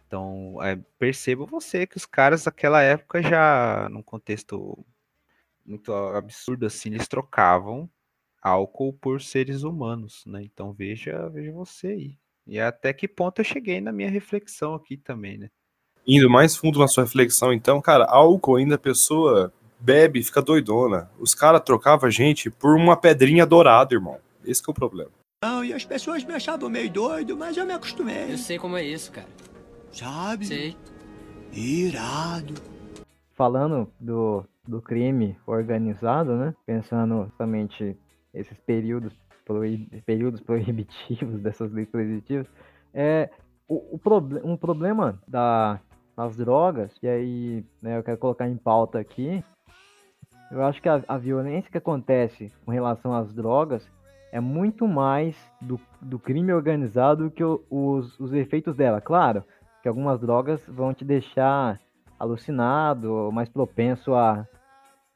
Então, 0.06 0.58
é, 0.62 0.78
perceba 0.98 1.46
você 1.46 1.86
que 1.86 1.96
os 1.96 2.04
caras 2.04 2.44
daquela 2.44 2.82
época 2.82 3.22
já, 3.22 3.88
num 3.90 4.02
contexto 4.02 4.84
muito 5.64 5.92
absurdo 5.92 6.66
assim, 6.66 6.90
eles 6.90 7.08
trocavam 7.08 7.88
álcool 8.42 8.92
por 8.92 9.22
seres 9.22 9.62
humanos, 9.62 10.24
né? 10.26 10.42
Então 10.42 10.72
veja, 10.72 11.28
veja 11.28 11.52
você 11.52 11.86
aí. 11.86 12.18
E 12.46 12.58
até 12.58 12.92
que 12.92 13.06
ponto 13.06 13.40
eu 13.40 13.44
cheguei 13.44 13.80
na 13.80 13.92
minha 13.92 14.10
reflexão 14.10 14.74
aqui 14.74 14.96
também, 14.96 15.38
né? 15.38 15.48
Indo 16.06 16.28
mais 16.28 16.56
fundo 16.56 16.80
na 16.80 16.88
sua 16.88 17.04
reflexão, 17.04 17.52
então, 17.52 17.80
cara, 17.80 18.04
álcool 18.04 18.56
ainda 18.56 18.74
a 18.74 18.78
pessoa 18.78 19.52
bebe 19.78 20.22
fica 20.22 20.42
doidona. 20.42 21.08
Os 21.18 21.34
caras 21.34 21.62
trocavam 21.64 22.10
gente 22.10 22.50
por 22.50 22.76
uma 22.76 22.96
pedrinha 22.96 23.46
dourada, 23.46 23.94
irmão. 23.94 24.18
Esse 24.44 24.62
é 24.66 24.70
o 24.70 24.74
problema. 24.74 25.10
Não, 25.42 25.64
e 25.64 25.72
as 25.72 25.84
pessoas 25.84 26.24
me 26.24 26.34
achavam 26.34 26.70
meio 26.70 26.90
doido, 26.90 27.36
mas 27.36 27.56
eu 27.56 27.66
me 27.66 27.72
acostumei. 27.72 28.32
Eu 28.32 28.38
sei 28.38 28.58
como 28.58 28.76
é 28.76 28.84
isso, 28.84 29.10
cara. 29.10 29.28
Sabe? 29.90 30.46
Sei. 30.46 30.76
Irado. 31.52 32.54
Falando 33.34 33.90
do, 33.98 34.44
do 34.66 34.80
crime 34.80 35.36
organizado, 35.46 36.36
né? 36.36 36.54
Pensando 36.64 37.30
somente 37.36 37.96
esses 38.32 38.56
períodos, 38.60 39.12
proib... 39.44 39.88
períodos 40.06 40.40
proibitivos 40.46 41.40
dessas 41.40 41.72
leis 41.72 41.88
proibitivas, 41.88 42.46
é 42.94 43.28
o, 43.68 43.96
o 43.96 43.98
proble... 43.98 44.40
um 44.44 44.56
problema 44.56 45.20
da, 45.26 45.80
das 46.16 46.36
drogas, 46.36 46.92
e 47.02 47.08
aí 47.08 47.64
né, 47.80 47.98
eu 47.98 48.02
quero 48.02 48.18
colocar 48.18 48.48
em 48.48 48.56
pauta 48.56 48.98
aqui, 48.98 49.42
eu 50.52 50.62
acho 50.62 50.80
que 50.80 50.88
a, 50.88 51.02
a 51.08 51.18
violência 51.18 51.70
que 51.70 51.78
acontece 51.78 52.52
com 52.64 52.70
relação 52.70 53.14
às 53.14 53.32
drogas 53.34 53.82
é 54.32 54.40
muito 54.40 54.88
mais 54.88 55.36
do, 55.60 55.78
do 56.00 56.18
crime 56.18 56.54
organizado 56.54 57.30
que 57.30 57.44
o, 57.44 57.62
os, 57.70 58.18
os 58.18 58.32
efeitos 58.32 58.74
dela. 58.74 58.98
Claro 58.98 59.44
que 59.82 59.88
algumas 59.88 60.18
drogas 60.18 60.64
vão 60.66 60.94
te 60.94 61.04
deixar 61.04 61.78
alucinado, 62.18 63.30
mais 63.30 63.50
propenso 63.50 64.14
a, 64.14 64.48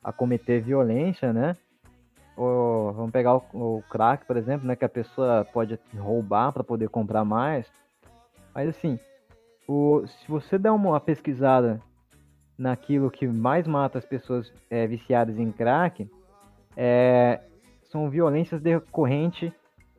a 0.05 0.13
cometer 0.13 0.61
violência, 0.61 1.33
né? 1.33 1.57
Ou, 2.37 2.93
vamos 2.93 3.11
pegar 3.11 3.37
o, 3.37 3.43
o 3.55 3.83
crack, 3.89 4.27
por 4.27 4.37
exemplo, 4.37 4.67
né? 4.67 4.77
Que 4.77 4.85
a 4.85 4.89
pessoa 4.89 5.47
pode 5.51 5.79
roubar 5.97 6.53
para 6.53 6.63
poder 6.63 6.91
comprar 6.91 7.25
mais. 7.25 7.67
Mas 8.55 8.69
assim, 8.69 8.99
o, 9.67 10.07
se 10.07 10.29
você 10.29 10.59
der 10.59 10.73
uma 10.73 11.01
pesquisada 11.01 11.81
naquilo 12.59 13.11
que 13.11 13.27
mais 13.27 13.67
mata 13.67 13.97
as 13.97 14.05
pessoas 14.05 14.53
é, 14.69 14.87
viciadas 14.87 15.39
em 15.39 15.51
crack, 15.51 16.11
é, 16.77 17.41
são 17.91 18.11
violências 18.11 18.61
decorrentes 18.61 19.53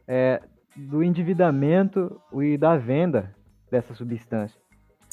é, 0.08 0.42
do 0.76 1.04
endividamento 1.04 2.20
e 2.34 2.58
da 2.58 2.78
venda 2.78 3.34
dessa 3.70 3.94
substância. 3.94 4.60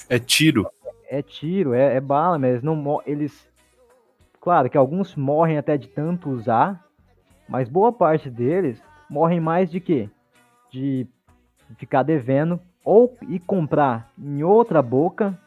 É 0.09 0.19
tiro. 0.19 0.67
É 1.09 1.23
tiro, 1.23 1.75
é, 1.75 1.97
é 1.97 2.01
bala, 2.01 2.39
mas 2.39 2.63
não 2.63 3.01
eles. 3.07 3.49
Claro 4.41 4.69
que 4.69 4.77
alguns 4.77 5.15
morrem 5.17 5.57
até 5.57 5.77
de 5.77 5.89
tanto 5.89 6.31
usar, 6.31 6.85
mas 7.49 7.69
boa 7.69 7.93
parte 7.93 8.29
deles 8.29 8.83
morrem 9.09 9.41
mais 9.41 9.71
de 9.71 9.81
quê? 9.81 10.11
De 10.71 11.07
ficar 11.77 12.03
devendo 12.03 12.61
ou 12.85 13.17
ir 13.29 13.41
comprar 13.41 14.13
em 14.19 14.43
outra 14.43 14.83
boca 14.83 15.39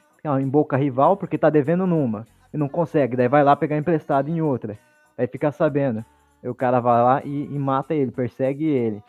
em 0.42 0.50
boca 0.50 0.76
rival 0.76 1.16
porque 1.16 1.38
tá 1.38 1.50
devendo 1.50 1.88
numa 1.88 2.28
e 2.54 2.58
não 2.58 2.68
consegue, 2.68 3.16
daí 3.16 3.28
vai 3.28 3.44
lá 3.44 3.56
pegar 3.56 3.78
emprestado 3.78 4.30
em 4.30 4.42
outra, 4.42 4.78
aí 5.18 5.28
fica 5.28 5.52
sabendo, 5.52 6.04
o 6.44 6.56
cara 6.56 6.80
vai 6.80 7.04
lá 7.04 7.22
e, 7.24 7.46
e 7.46 7.60
mata 7.60 7.94
ele, 7.94 8.12
persegue 8.12 8.66
ele, 8.66 9.04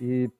e 0.00 0.30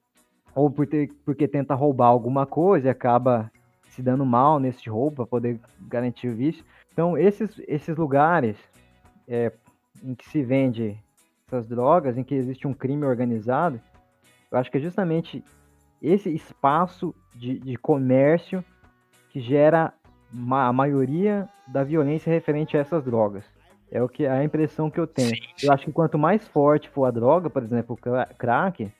ou 0.55 0.69
por 0.69 0.85
ter, 0.85 1.11
porque 1.25 1.47
tenta 1.47 1.73
roubar 1.73 2.07
alguma 2.07 2.45
coisa 2.45 2.87
e 2.87 2.91
acaba 2.91 3.51
se 3.89 4.01
dando 4.01 4.25
mal 4.25 4.59
nesse 4.59 4.89
roubo 4.89 5.17
para 5.17 5.25
poder 5.25 5.59
garantir 5.81 6.27
o 6.27 6.35
vício. 6.35 6.63
Então 6.91 7.17
esses 7.17 7.59
esses 7.67 7.95
lugares 7.97 8.57
é, 9.27 9.51
em 10.03 10.13
que 10.13 10.27
se 10.29 10.43
vende 10.43 10.97
essas 11.47 11.67
drogas, 11.67 12.17
em 12.17 12.23
que 12.23 12.35
existe 12.35 12.67
um 12.67 12.73
crime 12.73 13.05
organizado, 13.05 13.79
eu 14.51 14.57
acho 14.57 14.71
que 14.71 14.77
é 14.77 14.81
justamente 14.81 15.43
esse 16.01 16.29
espaço 16.29 17.13
de, 17.35 17.59
de 17.59 17.75
comércio 17.77 18.63
que 19.29 19.39
gera 19.39 19.93
a 20.51 20.73
maioria 20.73 21.47
da 21.67 21.83
violência 21.83 22.31
referente 22.31 22.75
a 22.75 22.79
essas 22.79 23.03
drogas. 23.03 23.45
É 23.93 24.01
o 24.01 24.09
que 24.09 24.25
a 24.25 24.43
impressão 24.43 24.89
que 24.89 24.99
eu 24.99 25.05
tenho. 25.05 25.35
Sim. 25.35 25.41
Eu 25.61 25.71
acho 25.71 25.85
que 25.85 25.91
quanto 25.91 26.17
mais 26.17 26.47
forte 26.47 26.89
for 26.89 27.05
a 27.05 27.11
droga, 27.11 27.47
por 27.47 27.61
exemplo, 27.61 27.95
o 27.95 28.35
crack, 28.35 28.91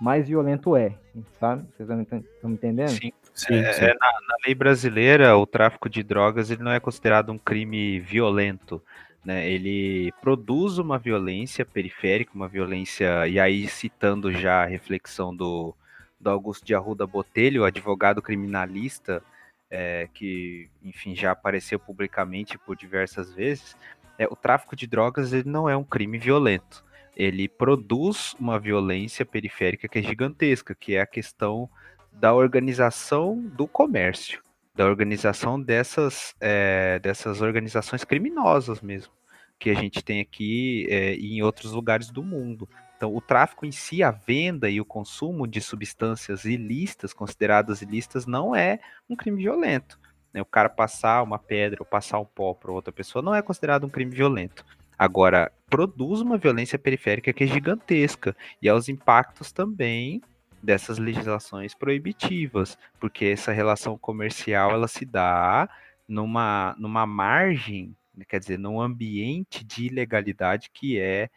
mais 0.00 0.26
violento 0.26 0.74
é, 0.74 0.92
sabe? 1.38 1.64
Vocês 1.76 1.88
estão 1.88 2.50
me 2.50 2.54
entendendo? 2.56 2.88
Sim. 2.88 3.12
Sim, 3.32 3.54
é, 3.54 3.72
sim. 3.72 3.84
É, 3.84 3.88
na, 3.94 3.94
na, 3.94 4.36
lei 4.44 4.54
brasileira, 4.54 5.36
o 5.36 5.46
tráfico 5.46 5.88
de 5.88 6.02
drogas 6.02 6.50
ele 6.50 6.64
não 6.64 6.72
é 6.72 6.80
considerado 6.80 7.30
um 7.30 7.38
crime 7.38 8.00
violento. 8.00 8.82
Né? 9.24 9.48
Ele 9.48 10.12
produz 10.20 10.78
uma 10.78 10.98
violência 10.98 11.64
periférica, 11.64 12.32
uma 12.34 12.48
violência. 12.48 13.28
E 13.28 13.38
aí, 13.38 13.68
citando 13.68 14.32
já 14.32 14.64
a 14.64 14.66
reflexão 14.66 15.34
do, 15.34 15.72
do 16.18 16.28
Augusto 16.28 16.66
de 16.66 16.74
Arruda 16.74 17.06
Botelho, 17.06 17.64
advogado 17.64 18.20
criminalista, 18.20 19.22
é, 19.70 20.08
que, 20.12 20.68
enfim, 20.82 21.14
já 21.14 21.30
apareceu 21.30 21.78
publicamente 21.78 22.58
por 22.58 22.76
diversas 22.76 23.32
vezes, 23.32 23.76
é, 24.20 24.26
o 24.30 24.36
tráfico 24.36 24.76
de 24.76 24.86
drogas 24.86 25.32
ele 25.32 25.48
não 25.48 25.66
é 25.66 25.74
um 25.74 25.82
crime 25.82 26.18
violento. 26.18 26.84
Ele 27.16 27.48
produz 27.48 28.34
uma 28.38 28.60
violência 28.60 29.24
periférica 29.24 29.88
que 29.88 29.98
é 29.98 30.02
gigantesca, 30.02 30.74
que 30.74 30.94
é 30.94 31.00
a 31.00 31.06
questão 31.06 31.70
da 32.12 32.34
organização 32.34 33.40
do 33.40 33.66
comércio, 33.66 34.42
da 34.74 34.84
organização 34.84 35.58
dessas, 35.58 36.34
é, 36.38 36.98
dessas 36.98 37.40
organizações 37.40 38.04
criminosas 38.04 38.82
mesmo, 38.82 39.10
que 39.58 39.70
a 39.70 39.74
gente 39.74 40.04
tem 40.04 40.20
aqui 40.20 40.86
é, 40.90 41.14
e 41.14 41.38
em 41.38 41.42
outros 41.42 41.72
lugares 41.72 42.10
do 42.10 42.22
mundo. 42.22 42.68
Então, 42.98 43.16
o 43.16 43.22
tráfico 43.22 43.64
em 43.64 43.72
si, 43.72 44.02
a 44.02 44.10
venda 44.10 44.68
e 44.68 44.82
o 44.82 44.84
consumo 44.84 45.46
de 45.46 45.62
substâncias 45.62 46.44
ilícitas, 46.44 47.14
consideradas 47.14 47.80
ilícitas, 47.80 48.26
não 48.26 48.54
é 48.54 48.80
um 49.08 49.16
crime 49.16 49.42
violento. 49.42 49.98
Né? 50.32 50.40
O 50.40 50.44
cara 50.46 50.68
passar 50.68 51.22
uma 51.22 51.38
pedra 51.38 51.80
ou 51.80 51.86
passar 51.86 52.18
um 52.18 52.24
pó 52.24 52.54
para 52.54 52.72
outra 52.72 52.92
pessoa 52.92 53.22
não 53.22 53.34
é 53.34 53.42
considerado 53.42 53.84
um 53.84 53.90
crime 53.90 54.14
violento. 54.14 54.64
Agora, 54.98 55.50
produz 55.68 56.20
uma 56.20 56.36
violência 56.36 56.78
periférica 56.78 57.32
que 57.32 57.44
é 57.44 57.46
gigantesca 57.46 58.36
e 58.60 58.68
aos 58.68 58.88
impactos 58.88 59.50
também 59.50 60.20
dessas 60.62 60.98
legislações 60.98 61.74
proibitivas, 61.74 62.78
porque 62.98 63.26
essa 63.26 63.50
relação 63.50 63.96
comercial 63.96 64.72
ela 64.72 64.86
se 64.86 65.06
dá 65.06 65.68
numa, 66.06 66.74
numa 66.78 67.06
margem, 67.06 67.96
quer 68.28 68.38
dizer, 68.40 68.58
num 68.58 68.80
ambiente 68.80 69.64
de 69.64 69.86
ilegalidade 69.86 70.70
que 70.72 70.98
é 70.98 71.30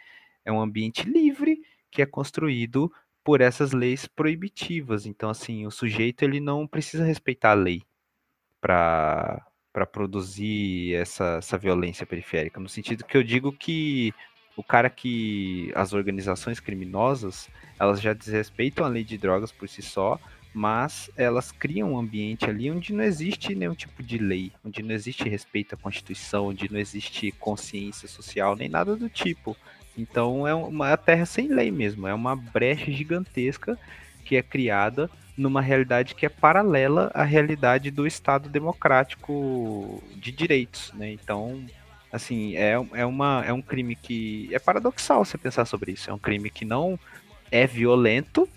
é 0.45 0.51
um 0.51 0.59
ambiente 0.59 1.09
livre 1.09 1.61
que 1.89 2.01
é 2.01 2.05
construído 2.05 2.91
por 3.23 3.39
essas 3.39 3.71
leis 3.71 4.05
proibitivas. 4.05 5.05
Então, 5.05 5.29
assim, 5.29 5.65
o 5.65 5.71
sujeito 5.71 6.23
ele 6.23 6.41
não 6.41 6.67
precisa 6.67 7.05
respeitar 7.05 7.51
a 7.51 7.53
lei 7.53 7.81
para 8.63 9.85
produzir 9.91 10.95
essa, 10.95 11.35
essa 11.39 11.57
violência 11.57 12.05
periférica, 12.05 12.61
no 12.61 12.69
sentido 12.69 13.03
que 13.03 13.17
eu 13.17 13.23
digo 13.23 13.51
que 13.51 14.13
o 14.55 14.63
cara 14.63 14.89
que 14.89 15.69
as 15.75 15.93
organizações 15.93 16.61
criminosas 16.61 17.49
elas 17.77 17.99
já 17.99 18.13
desrespeitam 18.13 18.85
a 18.85 18.87
lei 18.87 19.03
de 19.03 19.17
drogas 19.17 19.51
por 19.51 19.67
si 19.67 19.81
só, 19.81 20.17
mas 20.53 21.09
elas 21.17 21.51
criam 21.51 21.93
um 21.93 21.97
ambiente 21.97 22.45
ali 22.45 22.71
onde 22.71 22.93
não 22.93 23.03
existe 23.03 23.53
nenhum 23.53 23.73
tipo 23.73 24.01
de 24.01 24.17
lei, 24.17 24.53
onde 24.63 24.81
não 24.81 24.95
existe 24.95 25.27
respeito 25.27 25.75
à 25.75 25.77
Constituição, 25.77 26.47
onde 26.47 26.71
não 26.71 26.79
existe 26.79 27.31
consciência 27.33 28.07
social, 28.07 28.55
nem 28.55 28.69
nada 28.69 28.95
do 28.95 29.09
tipo. 29.09 29.57
Então 29.97 30.47
é 30.47 30.53
uma 30.53 30.95
terra 30.95 31.25
sem 31.25 31.47
lei 31.47 31.69
mesmo, 31.69 32.07
é 32.07 32.13
uma 32.13 32.35
brecha 32.35 32.89
gigantesca 32.91 33.77
que 34.23 34.37
é 34.37 34.41
criada 34.41 35.09
numa 35.35 35.61
realidade 35.61 36.15
que 36.15 36.25
é 36.25 36.29
paralela 36.29 37.11
à 37.13 37.23
realidade 37.23 37.89
do 37.89 38.05
Estado 38.05 38.49
democrático 38.49 40.03
de 40.15 40.31
direitos, 40.31 40.91
né? 40.93 41.11
Então, 41.11 41.65
assim, 42.11 42.55
é, 42.55 42.73
é, 42.93 43.05
uma, 43.05 43.43
é 43.45 43.51
um 43.51 43.61
crime 43.61 43.95
que 43.95 44.49
é 44.51 44.59
paradoxal 44.59 45.25
você 45.25 45.37
pensar 45.37 45.65
sobre 45.65 45.93
isso. 45.93 46.09
É 46.09 46.13
um 46.13 46.19
crime 46.19 46.49
que 46.49 46.63
não 46.63 46.99
é 47.51 47.65
violento, 47.65 48.47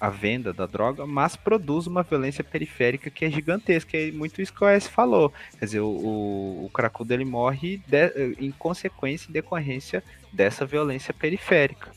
a 0.00 0.08
venda 0.08 0.52
da 0.52 0.64
droga, 0.64 1.06
mas 1.06 1.36
produz 1.36 1.86
uma 1.86 2.02
violência 2.02 2.42
periférica 2.42 3.10
que 3.10 3.24
é 3.24 3.30
gigantesca. 3.30 3.96
É 3.98 4.10
muito 4.10 4.40
isso 4.40 4.52
que 4.52 4.64
o 4.64 4.68
S 4.68 4.88
falou. 4.88 5.32
Quer 5.58 5.64
dizer, 5.66 5.80
o, 5.80 5.88
o, 5.88 6.64
o 6.64 6.70
cracudo 6.70 7.12
ele 7.12 7.24
morre 7.24 7.82
de, 7.86 8.34
em 8.38 8.50
consequência, 8.50 9.28
em 9.28 9.32
decorrência 9.32 10.02
dessa 10.32 10.64
violência 10.64 11.12
periférica. 11.12 11.90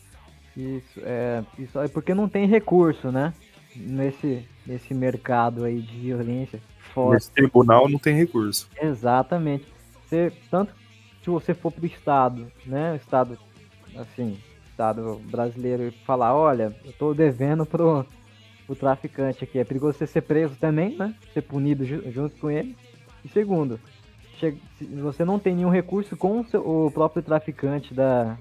Isso, 0.56 1.02
é, 1.02 1.44
isso 1.58 1.80
é 1.80 1.88
porque 1.88 2.14
não 2.14 2.28
tem 2.28 2.46
recurso, 2.46 3.12
né? 3.12 3.34
Nesse, 3.76 4.46
nesse 4.66 4.94
mercado 4.94 5.64
aí 5.64 5.82
de 5.82 6.00
violência. 6.00 6.62
Fora. 6.94 7.16
Nesse 7.16 7.32
tribunal 7.32 7.90
não 7.90 8.00
tem 8.00 8.16
recurso. 8.16 8.70
Exatamente. 8.80 9.66
Você, 10.06 10.32
tanto 10.50 10.74
se 11.24 11.30
você 11.30 11.54
for 11.54 11.72
pro 11.72 11.86
Estado, 11.86 12.52
né? 12.66 12.94
O 12.94 12.96
Estado, 12.96 13.38
assim, 13.96 14.38
Estado 14.70 15.20
brasileiro 15.32 15.84
e 15.84 15.92
falar, 15.92 16.36
olha, 16.36 16.76
eu 16.84 16.92
tô 16.94 17.14
devendo 17.14 17.66
pro, 17.66 18.06
pro 18.66 18.76
traficante 18.76 19.44
aqui. 19.44 19.58
É 19.58 19.64
perigoso 19.64 19.98
você 19.98 20.06
ser 20.06 20.22
preso 20.22 20.56
também, 20.56 20.98
né? 20.98 21.16
Ser 21.34 21.42
punido 21.42 21.86
ju 21.86 22.12
junto 22.12 22.36
com 22.38 22.52
ele. 22.52 22.76
E 23.24 23.30
segundo, 23.30 23.80
você 25.02 25.24
não 25.24 25.40
tem 25.40 25.56
nenhum 25.56 25.70
recurso 25.70 26.18
com 26.18 26.42
o, 26.42 26.46
seu, 26.46 26.62
o 26.62 26.92
próprio 26.92 27.24
traficante 27.24 27.94
da 27.94 28.38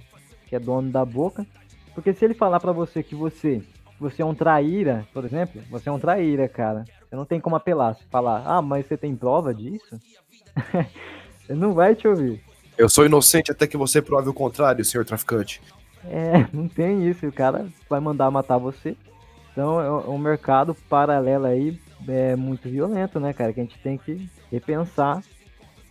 que 0.46 0.56
é 0.56 0.58
dono 0.58 0.90
da 0.90 1.04
boca, 1.04 1.46
porque 1.94 2.12
se 2.12 2.24
ele 2.24 2.34
falar 2.34 2.60
para 2.60 2.72
você 2.72 3.02
que 3.02 3.14
você 3.14 3.62
você 3.98 4.22
é 4.22 4.24
um 4.24 4.34
traíra, 4.34 5.06
por 5.12 5.24
exemplo, 5.24 5.62
você 5.70 5.88
é 5.88 5.92
um 5.92 5.98
traíra, 5.98 6.48
cara. 6.48 6.84
Você 7.08 7.16
não 7.16 7.24
tem 7.24 7.40
como 7.40 7.56
apelar, 7.56 7.94
se 7.94 8.04
falar, 8.06 8.42
ah, 8.46 8.62
mas 8.62 8.86
você 8.86 8.96
tem 8.96 9.14
prova 9.14 9.54
disso? 9.54 9.98
ele 11.48 11.58
não 11.58 11.72
vai 11.72 11.94
te 11.94 12.08
ouvir. 12.08 12.42
Eu 12.76 12.88
sou 12.88 13.04
inocente 13.04 13.52
até 13.52 13.66
que 13.66 13.76
você 13.76 14.00
prove 14.00 14.28
o 14.28 14.34
contrário, 14.34 14.84
senhor 14.84 15.04
traficante. 15.04 15.60
É, 16.04 16.46
não 16.52 16.68
tem 16.68 17.08
isso, 17.08 17.26
o 17.26 17.32
cara 17.32 17.66
vai 17.88 18.00
mandar 18.00 18.30
matar 18.30 18.58
você. 18.58 18.96
Então 19.52 19.80
é 19.80 20.08
um 20.08 20.18
mercado 20.18 20.74
paralelo 20.88 21.44
aí 21.44 21.78
é 22.08 22.34
muito 22.34 22.68
violento, 22.68 23.20
né, 23.20 23.32
cara? 23.32 23.52
Que 23.52 23.60
a 23.60 23.62
gente 23.62 23.78
tem 23.78 23.98
que 23.98 24.28
repensar 24.50 25.22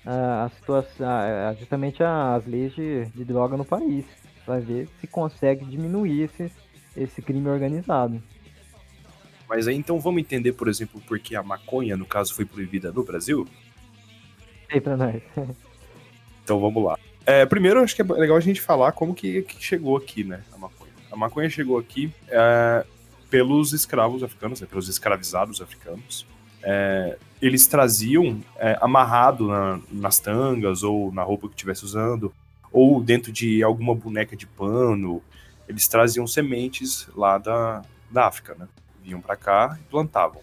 a, 0.05 0.45
a 0.45 0.49
situação, 0.49 1.07
a, 1.07 1.53
justamente 1.53 2.03
as 2.03 2.45
leis 2.45 2.73
de, 2.73 3.05
de 3.05 3.23
droga 3.23 3.55
no 3.55 3.65
país, 3.65 4.05
para 4.45 4.59
ver 4.59 4.89
se 4.99 5.07
consegue 5.07 5.65
diminuir 5.65 6.23
esse, 6.23 6.51
esse 6.95 7.21
crime 7.21 7.49
organizado. 7.49 8.21
Mas 9.47 9.67
aí 9.67 9.75
então 9.75 9.99
vamos 9.99 10.21
entender, 10.21 10.53
por 10.53 10.67
exemplo, 10.67 11.01
por 11.01 11.19
que 11.19 11.35
a 11.35 11.43
maconha, 11.43 11.97
no 11.97 12.05
caso, 12.05 12.33
foi 12.33 12.45
proibida 12.45 12.91
no 12.91 13.03
Brasil? 13.03 13.47
Sei 14.71 14.79
pra 14.79 14.95
nós. 14.95 15.21
então 16.43 16.59
vamos 16.59 16.83
lá. 16.83 16.97
É, 17.25 17.45
primeiro, 17.45 17.81
acho 17.81 17.95
que 17.95 18.01
é 18.01 18.05
legal 18.05 18.37
a 18.37 18.41
gente 18.41 18.61
falar 18.61 18.93
como 18.93 19.13
que, 19.13 19.41
que 19.43 19.63
chegou 19.63 19.97
aqui, 19.97 20.23
né, 20.23 20.41
a 20.53 20.57
maconha. 20.57 20.91
A 21.11 21.15
maconha 21.15 21.49
chegou 21.49 21.77
aqui 21.77 22.11
é, 22.29 22.85
pelos 23.29 23.73
escravos 23.73 24.23
africanos, 24.23 24.61
né, 24.61 24.67
pelos 24.67 24.87
escravizados 24.87 25.61
africanos. 25.61 26.25
É, 26.63 27.17
eles 27.41 27.67
traziam 27.67 28.39
é, 28.57 28.77
amarrado 28.81 29.47
na, 29.47 29.79
nas 29.91 30.19
tangas 30.19 30.83
ou 30.83 31.11
na 31.11 31.23
roupa 31.23 31.47
que 31.47 31.55
estivesse 31.55 31.83
usando, 31.83 32.33
ou 32.71 33.01
dentro 33.03 33.31
de 33.31 33.61
alguma 33.63 33.93
boneca 33.93 34.35
de 34.35 34.47
pano, 34.47 35.21
eles 35.71 35.87
traziam 35.87 36.27
sementes 36.27 37.07
lá 37.15 37.37
da, 37.37 37.81
da 38.09 38.27
África, 38.27 38.55
né? 38.55 38.67
Vinham 39.03 39.21
para 39.21 39.35
cá 39.35 39.77
e 39.79 39.89
plantavam. 39.89 40.41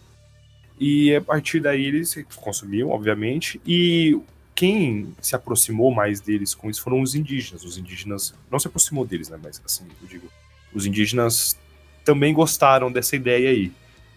E 0.81 1.15
a 1.15 1.21
partir 1.21 1.61
daí 1.61 1.85
eles 1.85 2.15
consumiam, 2.37 2.89
obviamente, 2.91 3.61
e 3.67 4.19
quem 4.55 5.15
se 5.21 5.37
aproximou 5.37 5.93
mais 5.93 6.21
deles 6.21 6.55
com 6.55 6.71
isso 6.71 6.83
foram 6.83 7.03
os 7.03 7.15
indígenas. 7.15 7.63
Os 7.63 7.77
indígenas 7.77 8.35
não 8.51 8.59
se 8.59 8.67
aproximou 8.67 9.05
deles, 9.05 9.29
né? 9.29 9.39
Mas 9.43 9.61
assim, 9.65 9.85
eu 10.01 10.09
digo, 10.09 10.29
os 10.73 10.87
indígenas 10.87 11.57
também 12.05 12.33
gostaram 12.33 12.91
dessa 12.91 13.15
ideia 13.15 13.51
aí. 13.51 13.71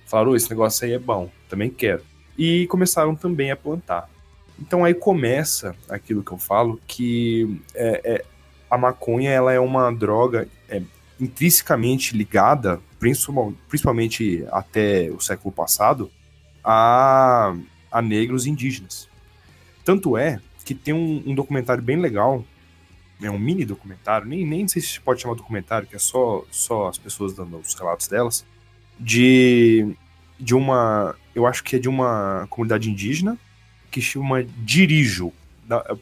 Falaram, 0.05 0.35
esse 0.35 0.49
negócio 0.49 0.85
aí 0.85 0.93
é 0.93 0.99
bom, 0.99 1.29
também 1.49 1.69
quero. 1.69 2.03
E 2.37 2.65
começaram 2.67 3.15
também 3.15 3.51
a 3.51 3.55
plantar. 3.55 4.09
Então 4.59 4.85
aí 4.85 4.93
começa 4.93 5.75
aquilo 5.89 6.23
que 6.23 6.31
eu 6.31 6.37
falo, 6.37 6.79
que 6.87 7.59
é, 7.73 8.01
é, 8.03 8.25
a 8.69 8.77
maconha 8.77 9.29
ela 9.29 9.51
é 9.51 9.59
uma 9.59 9.91
droga 9.91 10.47
intrinsecamente 11.21 12.17
ligada, 12.17 12.81
principalmente 12.99 14.43
até 14.51 15.09
o 15.11 15.19
século 15.21 15.53
passado, 15.53 16.11
a, 16.63 17.55
a 17.91 18.01
negros 18.01 18.45
indígenas. 18.45 19.07
Tanto 19.85 20.17
é 20.17 20.41
que 20.65 20.75
tem 20.75 20.93
um, 20.93 21.23
um 21.25 21.35
documentário 21.35 21.81
bem 21.81 21.97
legal 21.97 22.43
é 23.21 23.29
um 23.29 23.37
mini 23.37 23.65
documentário, 23.65 24.27
nem, 24.27 24.45
nem 24.45 24.67
sei 24.67 24.81
se 24.81 24.99
pode 24.99 25.21
chamar 25.21 25.35
documentário, 25.35 25.87
que 25.87 25.95
é 25.95 25.99
só, 25.99 26.43
só 26.49 26.87
as 26.87 26.97
pessoas 26.97 27.33
dando 27.33 27.57
os 27.57 27.73
relatos 27.75 28.07
delas, 28.07 28.45
de, 28.99 29.95
de 30.39 30.55
uma, 30.55 31.15
eu 31.35 31.45
acho 31.45 31.63
que 31.63 31.75
é 31.75 31.79
de 31.79 31.87
uma 31.87 32.47
comunidade 32.49 32.89
indígena, 32.89 33.37
que 33.89 34.01
chama 34.01 34.43
Dirijo. 34.43 35.31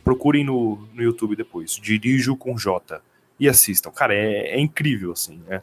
procurem 0.03 0.43
no, 0.43 0.87
no 0.93 1.03
YouTube 1.03 1.35
depois, 1.35 1.71
Dirijo 1.75 2.35
com 2.35 2.55
J, 2.57 3.01
e 3.39 3.47
assistam. 3.47 3.91
Cara, 3.91 4.13
é, 4.13 4.55
é 4.55 4.59
incrível, 4.59 5.11
assim, 5.11 5.41
né? 5.47 5.61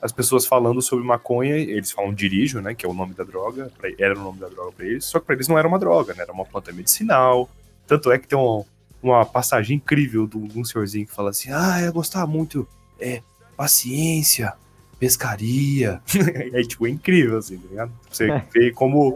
As 0.00 0.12
pessoas 0.12 0.46
falando 0.46 0.80
sobre 0.80 1.04
maconha, 1.04 1.56
eles 1.56 1.90
falam 1.90 2.14
dirijo, 2.14 2.60
né, 2.60 2.72
que 2.72 2.86
é 2.86 2.88
o 2.88 2.94
nome 2.94 3.14
da 3.14 3.24
droga, 3.24 3.70
era 3.98 4.16
o 4.16 4.22
nome 4.22 4.38
da 4.38 4.48
droga 4.48 4.70
para 4.70 4.86
eles, 4.86 5.04
só 5.04 5.18
que 5.18 5.26
para 5.26 5.34
eles 5.34 5.48
não 5.48 5.58
era 5.58 5.66
uma 5.66 5.78
droga, 5.78 6.14
né, 6.14 6.22
era 6.22 6.32
uma 6.32 6.44
planta 6.44 6.72
medicinal. 6.72 7.50
Tanto 7.84 8.12
é 8.12 8.18
que 8.18 8.28
tem 8.28 8.38
um, 8.38 8.64
uma 9.02 9.26
passagem 9.26 9.76
incrível 9.76 10.26
de 10.26 10.36
um 10.36 10.64
senhorzinho 10.64 11.06
que 11.06 11.12
fala 11.12 11.30
assim: 11.30 11.50
Ah, 11.52 11.80
eu 11.82 11.92
gostava 11.92 12.26
muito, 12.28 12.66
é, 13.00 13.22
paciência, 13.56 14.52
pescaria. 14.98 16.00
é 16.52 16.62
tipo, 16.62 16.86
é 16.86 16.90
incrível, 16.90 17.38
assim, 17.38 17.58
tá 17.58 17.68
ligado? 17.68 17.92
Você 18.10 18.30
é. 18.30 18.44
vê 18.52 18.70
como, 18.70 19.14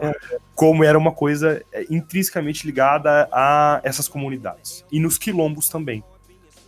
como 0.55 0.83
era 0.83 0.97
uma 0.97 1.11
coisa 1.11 1.63
é, 1.71 1.85
intrinsecamente 1.89 2.65
ligada 2.65 3.27
a 3.31 3.79
essas 3.83 4.07
comunidades. 4.07 4.83
E 4.91 4.99
nos 4.99 5.17
quilombos 5.17 5.69
também. 5.69 6.03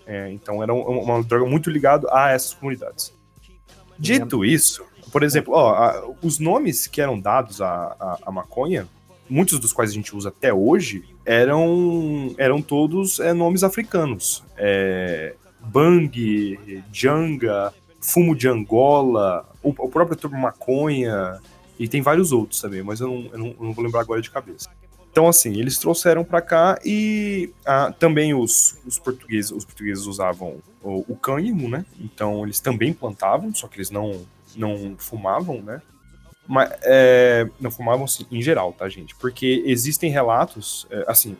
É, 0.05 0.31
então 0.31 0.61
era 0.61 0.73
uma 0.73 1.23
droga 1.23 1.45
muito 1.45 1.69
ligada 1.69 2.07
a 2.11 2.31
essas 2.31 2.53
comunidades. 2.53 3.13
Dito 3.97 4.43
isso, 4.43 4.83
por 5.11 5.23
exemplo, 5.23 5.53
ó, 5.53 5.73
a, 5.73 6.09
os 6.21 6.39
nomes 6.39 6.87
que 6.87 7.01
eram 7.01 7.19
dados 7.19 7.61
à, 7.61 8.17
à, 8.23 8.31
maconha 8.31 8.87
muitos 9.29 9.59
dos 9.59 9.73
quais 9.73 9.91
a 9.91 9.93
gente 9.93 10.15
usa 10.15 10.29
até 10.29 10.53
hoje, 10.53 11.03
eram, 11.25 12.33
eram 12.37 12.61
todos 12.61 13.19
é, 13.19 13.33
nomes 13.33 13.63
africanos. 13.63 14.43
É, 14.57 15.35
Bang, 15.59 16.83
Janga, 16.93 17.73
Fumo 17.99 18.35
de 18.35 18.47
Angola, 18.47 19.49
o, 19.63 19.69
o 19.69 19.89
próprio 19.89 20.15
turbo 20.15 20.37
Maconha, 20.37 21.39
e 21.79 21.87
tem 21.87 22.01
vários 22.01 22.31
outros 22.31 22.61
também, 22.61 22.83
mas 22.83 22.99
eu 22.99 23.07
não, 23.07 23.29
eu 23.31 23.39
não, 23.39 23.47
eu 23.47 23.65
não 23.65 23.73
vou 23.73 23.83
lembrar 23.83 24.01
agora 24.01 24.21
de 24.21 24.29
cabeça. 24.29 24.69
Então, 25.15 25.29
assim, 25.29 25.57
eles 25.57 25.77
trouxeram 25.77 26.25
para 26.25 26.41
cá 26.41 26.77
e 26.83 27.49
ah, 27.65 27.89
também 27.97 28.33
os, 28.33 28.77
os, 28.85 28.99
portugueses 28.99 29.49
os 29.49 29.63
portugueses 29.63 30.05
usavam 30.07 30.57
o, 30.83 31.05
o 31.07 31.15
cânhamo, 31.15 31.69
né? 31.69 31.85
Então, 31.97 32.43
eles 32.43 32.59
também 32.59 32.91
plantavam, 32.91 33.55
só 33.55 33.65
que 33.69 33.77
eles 33.77 33.89
não, 33.89 34.25
não 34.57 34.95
fumavam, 34.97 35.61
né? 35.61 35.81
Mas, 36.45 36.69
é, 36.83 37.49
não 37.61 37.71
fumavam 37.71 38.03
assim, 38.03 38.25
em 38.29 38.41
geral, 38.41 38.73
tá, 38.73 38.89
gente? 38.89 39.15
Porque 39.15 39.63
existem 39.65 40.11
relatos, 40.11 40.85
é, 40.91 41.05
assim, 41.07 41.37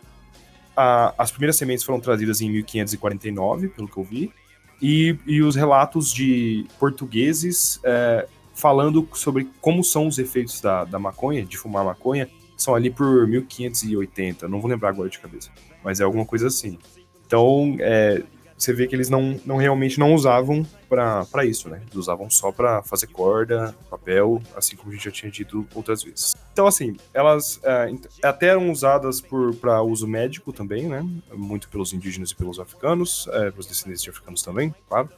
a, 0.74 1.12
as 1.18 1.30
primeiras 1.30 1.56
sementes 1.56 1.84
foram 1.84 2.00
trazidas 2.00 2.40
em 2.40 2.48
1549, 2.48 3.68
pelo 3.68 3.88
que 3.88 3.98
eu 3.98 4.04
vi, 4.04 4.32
e, 4.80 5.18
e 5.26 5.42
os 5.42 5.54
relatos 5.54 6.14
de 6.14 6.64
portugueses 6.78 7.78
é, 7.84 8.26
falando 8.54 9.06
sobre 9.12 9.50
como 9.60 9.84
são 9.84 10.06
os 10.06 10.18
efeitos 10.18 10.62
da, 10.62 10.86
da 10.86 10.98
maconha, 10.98 11.44
de 11.44 11.58
fumar 11.58 11.84
maconha, 11.84 12.26
são 12.56 12.74
ali 12.74 12.90
por 12.90 13.26
1580, 13.26 14.48
não 14.48 14.60
vou 14.60 14.70
lembrar 14.70 14.90
agora 14.90 15.08
de 15.08 15.18
cabeça, 15.18 15.50
mas 15.84 16.00
é 16.00 16.04
alguma 16.04 16.24
coisa 16.24 16.46
assim. 16.46 16.78
Então, 17.26 17.76
é, 17.80 18.22
você 18.56 18.72
vê 18.72 18.86
que 18.86 18.94
eles 18.94 19.10
não, 19.10 19.38
não 19.44 19.56
realmente 19.56 19.98
não 19.98 20.14
usavam 20.14 20.64
para 20.88 21.44
isso, 21.44 21.68
né? 21.68 21.80
Eles 21.82 21.94
usavam 21.94 22.30
só 22.30 22.50
para 22.50 22.82
fazer 22.82 23.08
corda, 23.08 23.74
papel, 23.90 24.40
assim 24.56 24.76
como 24.76 24.90
a 24.90 24.94
gente 24.94 25.04
já 25.04 25.10
tinha 25.10 25.30
dito 25.30 25.66
outras 25.74 26.02
vezes. 26.02 26.34
Então, 26.52 26.66
assim, 26.66 26.96
elas 27.12 27.60
é, 27.62 27.92
até 28.22 28.48
eram 28.48 28.70
usadas 28.70 29.20
para 29.60 29.82
uso 29.82 30.08
médico 30.08 30.52
também, 30.52 30.88
né? 30.88 31.06
Muito 31.34 31.68
pelos 31.68 31.92
indígenas 31.92 32.30
e 32.30 32.36
pelos 32.36 32.58
africanos, 32.58 33.28
é, 33.32 33.50
pelos 33.50 33.66
descendentes 33.66 34.02
de 34.02 34.10
africanos 34.10 34.42
também, 34.42 34.74
claro. 34.88 35.10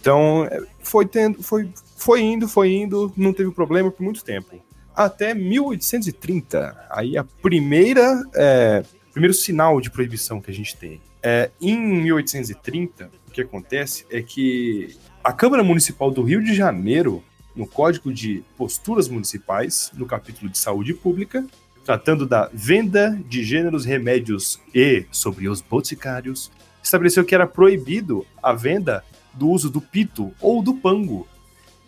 Então, 0.00 0.44
é, 0.50 0.60
foi, 0.80 1.06
tendo, 1.06 1.42
foi, 1.42 1.72
foi 1.96 2.20
indo, 2.20 2.48
foi 2.48 2.72
indo, 2.72 3.12
não 3.16 3.32
teve 3.32 3.50
problema 3.52 3.90
por 3.90 4.02
muito 4.02 4.24
tempo. 4.24 4.60
Até 4.96 5.34
1830, 5.34 6.86
aí 6.88 7.18
a 7.18 7.24
primeira, 7.24 8.24
é, 8.34 8.82
primeiro 9.12 9.34
sinal 9.34 9.78
de 9.78 9.90
proibição 9.90 10.40
que 10.40 10.50
a 10.50 10.54
gente 10.54 10.74
tem. 10.74 11.02
É, 11.22 11.50
em 11.60 11.76
1830, 11.76 13.10
o 13.28 13.30
que 13.30 13.42
acontece 13.42 14.06
é 14.10 14.22
que 14.22 14.96
a 15.22 15.34
Câmara 15.34 15.62
Municipal 15.62 16.10
do 16.10 16.22
Rio 16.22 16.42
de 16.42 16.54
Janeiro, 16.54 17.22
no 17.54 17.66
Código 17.66 18.10
de 18.10 18.42
Posturas 18.56 19.06
Municipais, 19.06 19.92
no 19.94 20.06
capítulo 20.06 20.50
de 20.50 20.56
Saúde 20.56 20.94
Pública, 20.94 21.46
tratando 21.84 22.26
da 22.26 22.48
venda 22.52 23.18
de 23.28 23.44
gêneros, 23.44 23.84
remédios 23.84 24.58
e 24.74 25.04
sobre 25.10 25.46
os 25.46 25.60
boticários, 25.60 26.50
estabeleceu 26.82 27.24
que 27.24 27.34
era 27.34 27.46
proibido 27.46 28.26
a 28.42 28.52
venda 28.52 29.04
do 29.34 29.48
uso 29.50 29.68
do 29.68 29.80
pito 29.80 30.32
ou 30.40 30.62
do 30.62 30.74
pango. 30.74 31.28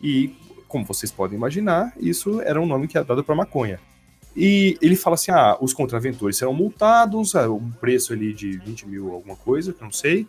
E, 0.03 0.35
como 0.69 0.85
vocês 0.85 1.11
podem 1.11 1.37
imaginar, 1.37 1.93
isso 1.99 2.41
era 2.43 2.61
um 2.61 2.67
nome 2.67 2.87
que 2.87 2.97
era 2.97 3.05
dado 3.05 3.25
para 3.25 3.35
maconha. 3.35 3.81
E 4.37 4.79
ele 4.81 4.95
fala 4.95 5.15
assim: 5.15 5.33
ah, 5.33 5.57
os 5.61 5.73
contraventores 5.73 6.37
serão 6.37 6.55
multados, 6.55 7.35
é, 7.35 7.49
um 7.49 7.71
preço 7.71 8.13
ali 8.13 8.33
de 8.33 8.59
20 8.59 8.87
mil, 8.87 9.13
alguma 9.13 9.35
coisa, 9.35 9.73
que 9.73 9.81
eu 9.81 9.87
não 9.87 9.93
sei. 9.93 10.29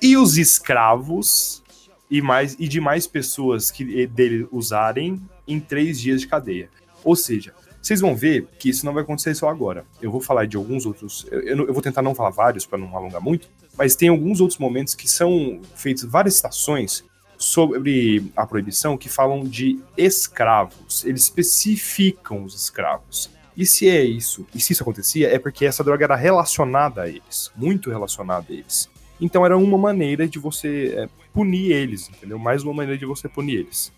E 0.00 0.16
os 0.16 0.38
escravos 0.38 1.62
e 2.10 2.22
mais 2.22 2.56
e 2.58 2.66
de 2.66 2.80
mais 2.80 3.06
pessoas 3.06 3.70
que 3.70 4.06
dele 4.06 4.48
usarem 4.50 5.20
em 5.46 5.60
três 5.60 6.00
dias 6.00 6.22
de 6.22 6.26
cadeia. 6.26 6.70
Ou 7.04 7.14
seja, 7.14 7.52
vocês 7.82 8.00
vão 8.00 8.14
ver 8.14 8.46
que 8.58 8.68
isso 8.70 8.84
não 8.86 8.92
vai 8.92 9.02
acontecer 9.02 9.34
só 9.34 9.48
agora. 9.48 9.84
Eu 10.00 10.10
vou 10.10 10.20
falar 10.20 10.46
de 10.46 10.56
alguns 10.56 10.86
outros. 10.86 11.26
Eu, 11.30 11.66
eu 11.66 11.72
vou 11.72 11.82
tentar 11.82 12.02
não 12.02 12.14
falar 12.14 12.30
vários 12.30 12.64
para 12.64 12.78
não 12.78 12.94
alongar 12.96 13.20
muito, 13.20 13.48
mas 13.76 13.94
tem 13.96 14.08
alguns 14.08 14.40
outros 14.40 14.58
momentos 14.58 14.94
que 14.94 15.08
são 15.08 15.60
feitos 15.74 16.04
várias 16.04 16.34
citações 16.34 17.04
sobre 17.40 18.30
a 18.36 18.46
proibição 18.46 18.98
que 18.98 19.08
falam 19.08 19.42
de 19.42 19.80
escravos. 19.96 21.04
Eles 21.06 21.22
especificam 21.22 22.44
os 22.44 22.54
escravos. 22.54 23.30
E 23.56 23.64
se 23.64 23.88
é 23.88 24.04
isso, 24.04 24.46
e 24.54 24.60
se 24.60 24.74
isso 24.74 24.82
acontecia, 24.82 25.34
é 25.34 25.38
porque 25.38 25.64
essa 25.64 25.82
droga 25.82 26.04
era 26.04 26.16
relacionada 26.16 27.02
a 27.02 27.08
eles, 27.08 27.50
muito 27.56 27.90
relacionada 27.90 28.46
a 28.50 28.52
eles. 28.52 28.90
Então 29.18 29.44
era 29.44 29.56
uma 29.56 29.78
maneira 29.78 30.28
de 30.28 30.38
você 30.38 30.94
é, 30.96 31.08
punir 31.32 31.72
eles, 31.72 32.10
entendeu? 32.10 32.38
Mais 32.38 32.62
uma 32.62 32.74
maneira 32.74 32.98
de 32.98 33.06
você 33.06 33.26
punir 33.26 33.60
eles. 33.60 33.90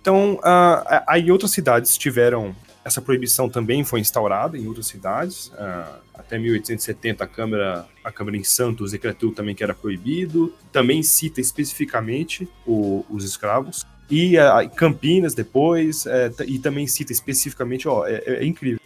Então, 0.00 0.34
uh, 0.36 1.02
aí 1.06 1.30
outras 1.30 1.50
cidades 1.50 1.98
tiveram 1.98 2.56
essa 2.84 3.02
proibição 3.02 3.48
também 3.48 3.84
foi 3.84 4.00
instaurada 4.00 4.56
em 4.56 4.66
outras 4.66 4.86
cidades. 4.86 5.48
Uh, 5.48 6.00
até 6.14 6.38
1870 6.38 7.22
a 7.22 7.26
Câmara, 7.26 7.86
a 8.02 8.10
Câmara 8.10 8.36
em 8.36 8.44
Santos 8.44 8.92
decretou 8.92 9.32
também 9.32 9.54
que 9.54 9.62
era 9.62 9.74
proibido. 9.74 10.54
Também 10.72 11.02
cita 11.02 11.40
especificamente 11.40 12.48
o, 12.66 13.04
os 13.10 13.24
escravos. 13.24 13.86
E 14.10 14.38
uh, 14.38 14.68
Campinas 14.74 15.34
depois, 15.34 16.06
uh, 16.06 16.42
e 16.46 16.58
também 16.58 16.86
cita 16.86 17.12
especificamente, 17.12 17.86
ó, 17.86 18.06
é, 18.06 18.22
é, 18.26 18.44
incrível. 18.44 18.80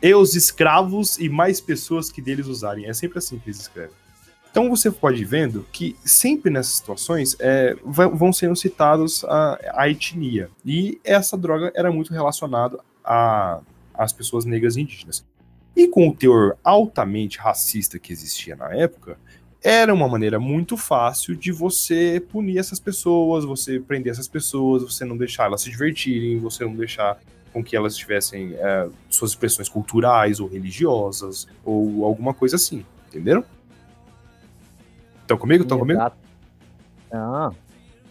E 0.00 0.14
os 0.14 0.34
escravos 0.34 1.18
e 1.18 1.28
mais 1.28 1.60
pessoas 1.60 2.10
que 2.10 2.22
deles 2.22 2.46
usarem. 2.46 2.86
É 2.86 2.92
sempre 2.92 3.18
assim 3.18 3.38
que 3.38 3.48
eles 3.48 3.60
escrevem. 3.60 4.00
Então 4.50 4.68
você 4.68 4.90
pode 4.90 5.22
ir 5.22 5.24
vendo 5.24 5.64
que 5.70 5.96
sempre 6.04 6.50
nessas 6.50 6.74
situações 6.74 7.36
é, 7.38 7.76
vão 7.84 8.32
sendo 8.32 8.56
citados 8.56 9.24
a, 9.24 9.58
a, 9.74 9.88
etnia. 9.88 10.50
E 10.64 11.00
essa 11.04 11.36
droga 11.36 11.72
era 11.74 11.92
muito 11.92 12.12
relacionada 12.12 12.80
às 13.04 14.12
pessoas 14.12 14.44
negras 14.44 14.76
e 14.76 14.82
indígenas. 14.82 15.24
E 15.76 15.88
com 15.88 16.08
o 16.08 16.14
teor 16.14 16.56
altamente 16.62 17.38
racista 17.38 17.98
que 17.98 18.12
existia 18.12 18.56
na 18.56 18.74
época, 18.74 19.16
era 19.62 19.92
uma 19.92 20.08
maneira 20.08 20.40
muito 20.40 20.76
fácil 20.76 21.36
de 21.36 21.52
você 21.52 22.22
punir 22.30 22.58
essas 22.58 22.80
pessoas, 22.80 23.44
você 23.44 23.78
prender 23.78 24.10
essas 24.10 24.26
pessoas, 24.26 24.82
você 24.82 25.04
não 25.04 25.16
deixar 25.16 25.44
elas 25.44 25.60
se 25.62 25.70
divertirem, 25.70 26.38
você 26.38 26.64
não 26.64 26.74
deixar 26.74 27.18
com 27.52 27.62
que 27.62 27.76
elas 27.76 27.96
tivessem 27.96 28.54
é, 28.54 28.88
suas 29.08 29.32
expressões 29.32 29.68
culturais 29.68 30.40
ou 30.40 30.48
religiosas 30.48 31.46
ou 31.64 32.04
alguma 32.04 32.32
coisa 32.32 32.56
assim, 32.56 32.84
entenderam? 33.08 33.44
Estão 35.22 35.36
comigo? 35.36 35.62
Estão 35.62 35.78
comigo? 35.78 36.00
Ah, 37.12 37.52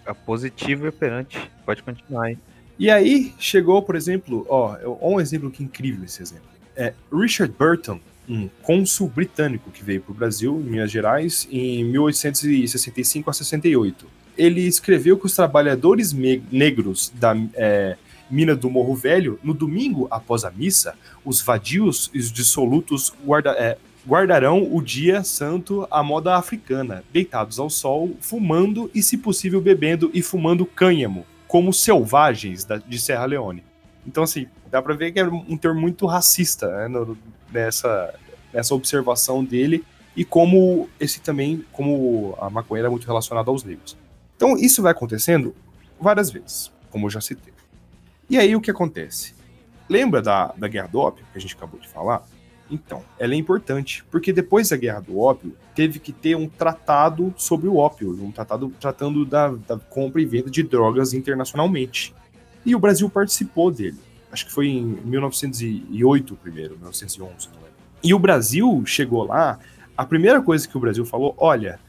é 0.06 0.14
positivo 0.14 0.86
e 0.86 0.90
operante. 0.90 1.52
Pode 1.66 1.82
continuar 1.84 2.26
aí. 2.26 2.38
E 2.80 2.90
aí 2.90 3.34
chegou, 3.38 3.82
por 3.82 3.98
exemplo, 3.98 4.46
ó, 4.48 4.78
um 5.02 5.20
exemplo 5.20 5.52
que 5.52 5.62
incrível 5.62 6.06
esse 6.06 6.22
exemplo. 6.22 6.48
É 6.78 6.94
Richard 7.12 7.54
Burton, 7.60 8.00
um 8.28 8.48
cônsul 8.64 9.10
britânico 9.10 9.70
que 9.70 9.84
veio 9.84 10.00
para 10.00 10.14
o 10.14 10.16
Brasil, 10.16 10.64
em 10.66 10.70
Minas 10.70 10.90
Gerais, 10.90 11.46
em 11.52 11.84
1865 11.84 13.30
a 13.30 13.34
68. 13.34 14.08
Ele 14.38 14.62
escreveu 14.62 15.18
que 15.18 15.26
os 15.26 15.36
trabalhadores 15.36 16.14
negros 16.14 17.12
da 17.16 17.36
é, 17.56 17.98
mina 18.32 18.56
do 18.56 18.70
Morro 18.70 18.96
Velho, 18.96 19.38
no 19.44 19.54
domingo 19.54 20.08
após 20.10 20.46
a 20.46 20.52
missa, 20.52 20.96
os 21.26 21.42
vadios 21.42 22.10
e 22.14 22.20
os 22.20 22.32
dissolutos 22.32 23.14
guarda, 23.26 23.52
é, 23.60 23.78
guardarão 24.08 24.74
o 24.74 24.82
dia 24.82 25.22
santo 25.26 25.86
à 25.92 26.02
moda 26.02 26.36
africana, 26.38 27.04
deitados 27.12 27.60
ao 27.60 27.70
sol, 27.70 28.16
fumando 28.22 28.90
e, 28.96 29.04
se 29.04 29.18
possível, 29.18 29.60
bebendo 29.60 30.10
e 30.14 30.22
fumando 30.22 30.66
cânhamo, 30.66 31.26
como 31.50 31.74
selvagens 31.74 32.64
da, 32.64 32.78
de 32.78 33.00
Serra 33.00 33.26
Leone. 33.26 33.64
Então, 34.06 34.24
assim, 34.24 34.48
dá 34.70 34.84
pra 34.84 34.94
ver 34.94 35.12
que 35.12 35.20
é 35.20 35.26
um 35.26 35.58
termo 35.58 35.82
muito 35.82 36.06
racista 36.06 36.68
né, 36.68 36.88
no, 36.88 37.18
nessa, 37.52 38.14
nessa 38.54 38.76
observação 38.76 39.44
dele 39.44 39.84
e 40.16 40.24
como 40.24 40.88
esse 41.00 41.20
também, 41.20 41.66
como 41.72 42.38
a 42.40 42.52
maconha 42.52 42.82
era 42.82 42.90
muito 42.90 43.08
relacionada 43.08 43.50
aos 43.50 43.64
negros. 43.64 43.98
Então, 44.38 44.56
isso 44.58 44.84
vai 44.84 44.92
acontecendo 44.92 45.56
várias 46.00 46.30
vezes, 46.30 46.72
como 46.92 47.08
eu 47.08 47.10
já 47.10 47.20
citei. 47.20 47.52
E 48.30 48.38
aí, 48.38 48.56
o 48.56 48.62
que 48.62 48.70
acontece? 48.70 49.34
Lembra 49.90 50.22
da, 50.22 50.54
da 50.56 50.68
guerra 50.68 50.88
do 50.88 51.00
ópio, 51.00 51.26
que 51.32 51.38
a 51.40 51.42
gente 51.42 51.56
acabou 51.56 51.80
de 51.80 51.90
falar? 51.90 52.24
Então, 52.72 53.04
ela 53.18 53.34
é 53.34 53.38
importante, 53.38 54.04
porque 54.12 54.32
depois 54.32 54.70
da 54.70 54.78
guerra 54.78 55.00
do 55.00 55.20
ópio, 55.20 55.56
teve 55.76 56.00
que 56.00 56.12
ter 56.12 56.36
um 56.36 56.48
tratado 56.48 57.34
sobre 57.38 57.68
o 57.68 57.78
ópio, 57.78 58.12
um 58.22 58.32
tratado 58.32 58.72
tratando 58.80 59.26
da, 59.26 59.50
da 59.50 59.78
compra 59.78 60.22
e 60.22 60.26
venda 60.26 60.50
de 60.50 60.62
drogas 60.62 61.14
internacionalmente. 61.14 62.14
E 62.66 62.76
o 62.76 62.80
Brasil 62.80 63.10
participou 63.10 63.72
dele. 63.72 63.98
Acho 64.32 64.46
que 64.46 64.52
foi 64.52 64.68
em 64.68 64.84
1908 64.84 66.36
primeiro, 66.36 66.78
1911, 66.78 67.48
não 67.48 67.56
lembro. 67.56 67.70
E 68.04 68.14
o 68.14 68.20
Brasil 68.20 68.84
chegou 68.86 69.24
lá, 69.24 69.60
a 69.98 70.06
primeira 70.06 70.42
coisa 70.42 70.68
que 70.68 70.78
o 70.78 70.80
Brasil 70.80 71.06
falou, 71.06 71.34
olha, 71.38 71.80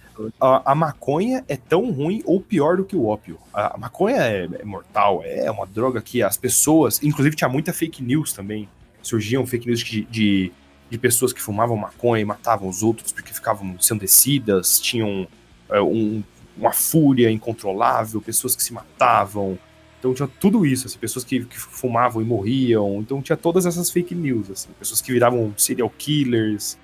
a, 0.41 0.73
a, 0.73 0.75
maconha 0.75 1.45
é 1.49 1.57
tão 1.57 1.91
ruim 1.91 2.23
ou 2.25 2.41
pior 2.41 2.77
do 2.77 2.85
que 2.85 2.97
o 2.97 3.07
ópio. 3.07 3.39
A, 3.53 3.75
a 3.75 3.79
maconha 3.79 4.17
é, 4.23 4.49
é, 4.59 4.65
mortal, 4.65 5.23
é 5.25 5.51
uma 5.51 5.67
droga 5.67 6.01
que 6.03 6.23
as 6.23 6.37
pessoas, 6.37 7.03
inclusive 7.03 7.37
tinha 7.37 7.49
muita 7.49 7.73
fake 7.73 8.03
news 8.03 8.33
também. 8.33 8.69
Surgiam 9.03 9.47
fake 9.47 9.67
news 9.67 9.81
de, 9.81 10.03
de 10.05 10.53
de 10.91 10.99
pessoas 10.99 11.33
que 11.33 11.41
fumavam 11.41 11.77
maconha 11.77 12.21
e 12.21 12.25
matavam 12.25 12.69
os 12.69 12.83
outros 12.83 13.13
porque 13.13 13.33
ficavam 13.33 13.69
ensandecidas, 13.69 14.81
tinham 14.81 15.27
é, 15.71 15.81
um, 15.81 16.23
uma 16.57 16.73
fúria 16.73 17.31
incontrolável, 17.31 18.21
pessoas 18.21 18.57
que 18.57 18.63
se 18.63 18.73
matavam. 18.73 19.59
Então 19.99 20.13
tinha 20.13 20.29
tudo 20.41 20.67
isso, 20.67 20.87
assim, 20.87 20.99
pessoas 20.99 21.25
que, 21.25 21.45
que, 21.45 21.59
fumavam 21.59 22.21
e 22.21 22.25
morriam. 22.25 22.99
Então 23.01 23.23
tinha 23.23 23.37
todas 23.37 23.67
essas 23.67 23.91
fake 23.91 24.15
news, 24.15 24.51
assim, 24.51 24.69
pessoas 24.79 25.01
que 25.01 25.13
viravam 25.13 25.55
serial 25.57 25.91
killers. 25.97 26.77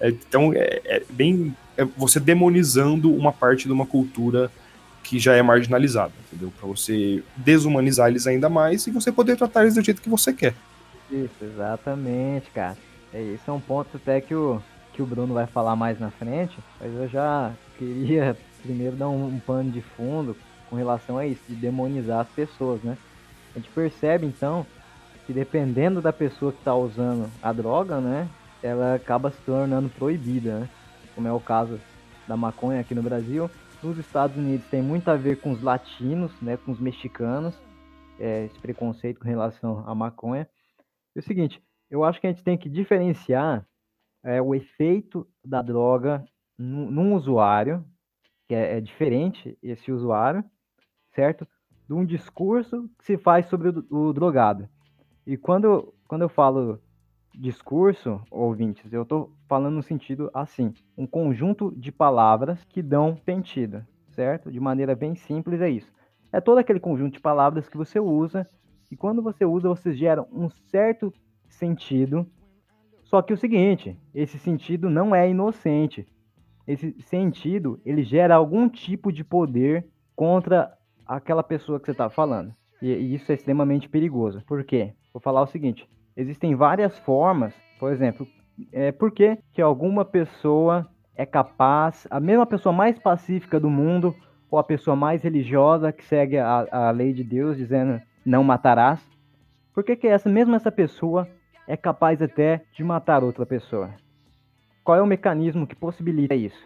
É, 0.00 0.08
então 0.08 0.52
é, 0.54 0.80
é 0.84 1.02
bem 1.10 1.54
é 1.76 1.84
você 1.84 2.18
demonizando 2.18 3.12
uma 3.12 3.32
parte 3.32 3.66
de 3.66 3.72
uma 3.72 3.84
cultura 3.84 4.50
que 5.02 5.18
já 5.18 5.34
é 5.34 5.42
marginalizada, 5.42 6.12
entendeu? 6.26 6.52
Para 6.58 6.66
você 6.66 7.22
desumanizar 7.36 8.08
eles 8.08 8.26
ainda 8.26 8.48
mais 8.48 8.86
e 8.86 8.90
você 8.90 9.12
poder 9.12 9.36
tratar 9.36 9.62
eles 9.62 9.74
do 9.74 9.82
jeito 9.82 10.00
que 10.00 10.08
você 10.08 10.32
quer. 10.32 10.54
Isso, 11.10 11.34
exatamente, 11.42 12.50
cara. 12.54 12.76
É, 13.14 13.22
esse 13.22 13.48
é 13.48 13.52
um 13.52 13.60
ponto 13.60 13.96
até 13.96 14.20
que 14.20 14.34
o, 14.34 14.60
que 14.92 15.00
o 15.00 15.06
Bruno 15.06 15.32
vai 15.32 15.46
falar 15.46 15.76
mais 15.76 16.00
na 16.00 16.10
frente, 16.10 16.58
mas 16.80 16.92
eu 16.92 17.08
já 17.08 17.54
queria 17.78 18.36
primeiro 18.60 18.96
dar 18.96 19.08
um, 19.08 19.28
um 19.28 19.38
pano 19.38 19.70
de 19.70 19.80
fundo 19.80 20.36
com 20.68 20.74
relação 20.74 21.16
a 21.16 21.24
isso, 21.24 21.40
de 21.48 21.54
demonizar 21.54 22.20
as 22.20 22.28
pessoas, 22.30 22.82
né? 22.82 22.98
A 23.54 23.58
gente 23.60 23.70
percebe 23.70 24.26
então 24.26 24.66
que 25.26 25.32
dependendo 25.32 26.02
da 26.02 26.12
pessoa 26.12 26.50
que 26.50 26.58
está 26.58 26.74
usando 26.74 27.30
a 27.40 27.52
droga, 27.52 28.00
né, 28.00 28.28
ela 28.60 28.96
acaba 28.96 29.30
se 29.30 29.40
tornando 29.42 29.88
proibida, 29.90 30.58
né? 30.60 30.68
Como 31.14 31.28
é 31.28 31.32
o 31.32 31.38
caso 31.38 31.78
da 32.26 32.36
maconha 32.36 32.80
aqui 32.80 32.96
no 32.96 33.02
Brasil. 33.02 33.48
Nos 33.80 33.96
Estados 33.96 34.36
Unidos 34.36 34.66
tem 34.66 34.82
muito 34.82 35.08
a 35.08 35.14
ver 35.14 35.36
com 35.36 35.52
os 35.52 35.62
latinos, 35.62 36.32
né, 36.42 36.56
com 36.56 36.72
os 36.72 36.80
mexicanos, 36.80 37.54
é, 38.18 38.46
esse 38.46 38.58
preconceito 38.58 39.20
com 39.20 39.28
relação 39.28 39.84
à 39.86 39.94
maconha. 39.94 40.48
E 41.14 41.20
o 41.20 41.22
seguinte, 41.22 41.62
eu 41.90 42.04
acho 42.04 42.20
que 42.20 42.26
a 42.26 42.30
gente 42.30 42.44
tem 42.44 42.56
que 42.56 42.68
diferenciar 42.68 43.66
é, 44.22 44.40
o 44.40 44.54
efeito 44.54 45.26
da 45.44 45.60
droga 45.62 46.24
num, 46.58 46.90
num 46.90 47.14
usuário, 47.14 47.84
que 48.48 48.54
é, 48.54 48.78
é, 48.78 48.80
diferente 48.80 49.58
esse 49.62 49.92
usuário, 49.92 50.44
certo? 51.14 51.46
De 51.86 51.94
um 51.94 52.04
discurso 52.04 52.88
que 52.98 53.04
se 53.04 53.18
faz 53.18 53.46
sobre 53.46 53.68
o, 53.68 53.86
o 53.90 54.12
drogado. 54.12 54.68
E 55.26 55.36
quando, 55.36 55.94
quando 56.08 56.22
eu 56.22 56.28
falo 56.28 56.80
discurso, 57.34 58.20
ouvintes, 58.30 58.92
eu 58.92 59.02
estou 59.02 59.32
falando 59.48 59.74
no 59.74 59.82
sentido 59.82 60.30
assim, 60.32 60.72
um 60.96 61.06
conjunto 61.06 61.72
de 61.76 61.90
palavras 61.90 62.64
que 62.64 62.80
dão 62.80 63.16
sentido, 63.16 63.84
certo? 64.10 64.50
De 64.50 64.60
maneira 64.60 64.94
bem 64.94 65.14
simples 65.14 65.60
é 65.60 65.68
isso. 65.68 65.92
É 66.32 66.40
todo 66.40 66.58
aquele 66.58 66.80
conjunto 66.80 67.14
de 67.14 67.20
palavras 67.20 67.68
que 67.68 67.76
você 67.76 67.98
usa 67.98 68.48
e 68.90 68.96
quando 68.96 69.22
você 69.22 69.44
usa, 69.44 69.68
você 69.68 69.92
gera 69.92 70.22
um 70.32 70.48
certo 70.48 71.12
sentido. 71.48 72.26
Só 73.04 73.22
que 73.22 73.32
o 73.32 73.36
seguinte, 73.36 73.98
esse 74.14 74.38
sentido 74.38 74.90
não 74.90 75.14
é 75.14 75.28
inocente. 75.28 76.06
Esse 76.66 76.94
sentido, 77.02 77.80
ele 77.84 78.02
gera 78.02 78.34
algum 78.34 78.68
tipo 78.68 79.12
de 79.12 79.22
poder 79.22 79.86
contra 80.16 80.72
aquela 81.06 81.42
pessoa 81.42 81.78
que 81.78 81.86
você 81.86 81.92
está 81.92 82.08
falando. 82.08 82.54
E, 82.80 82.88
e, 82.90 83.14
isso 83.14 83.30
é 83.30 83.34
extremamente 83.34 83.88
perigoso. 83.88 84.42
Por 84.46 84.64
quê? 84.64 84.94
Vou 85.12 85.20
falar 85.20 85.42
o 85.42 85.46
seguinte: 85.46 85.88
existem 86.16 86.54
várias 86.54 86.98
formas, 86.98 87.54
por 87.78 87.92
exemplo, 87.92 88.26
é, 88.72 88.92
por 88.92 89.10
que, 89.10 89.38
que 89.52 89.60
alguma 89.60 90.04
pessoa 90.04 90.88
é 91.14 91.26
capaz, 91.26 92.06
a 92.10 92.18
mesma 92.18 92.46
pessoa 92.46 92.72
mais 92.72 92.98
pacífica 92.98 93.60
do 93.60 93.70
mundo, 93.70 94.14
ou 94.50 94.58
a 94.58 94.64
pessoa 94.64 94.96
mais 94.96 95.22
religiosa 95.22 95.92
que 95.92 96.04
segue 96.04 96.38
a, 96.38 96.66
a 96.70 96.90
lei 96.90 97.12
de 97.12 97.24
Deus 97.24 97.56
dizendo 97.56 98.00
não 98.24 98.42
matarás, 98.42 99.00
por 99.74 99.84
que, 99.84 99.96
que 99.96 100.06
essa 100.06 100.28
mesma 100.28 100.56
essa 100.56 100.72
pessoa 100.72 101.28
é 101.66 101.76
capaz 101.76 102.20
até 102.20 102.62
de 102.72 102.84
matar 102.84 103.24
outra 103.24 103.44
pessoa. 103.44 103.90
Qual 104.82 104.98
é 104.98 105.02
o 105.02 105.06
mecanismo 105.06 105.66
que 105.66 105.74
possibilita 105.74 106.34
isso? 106.34 106.62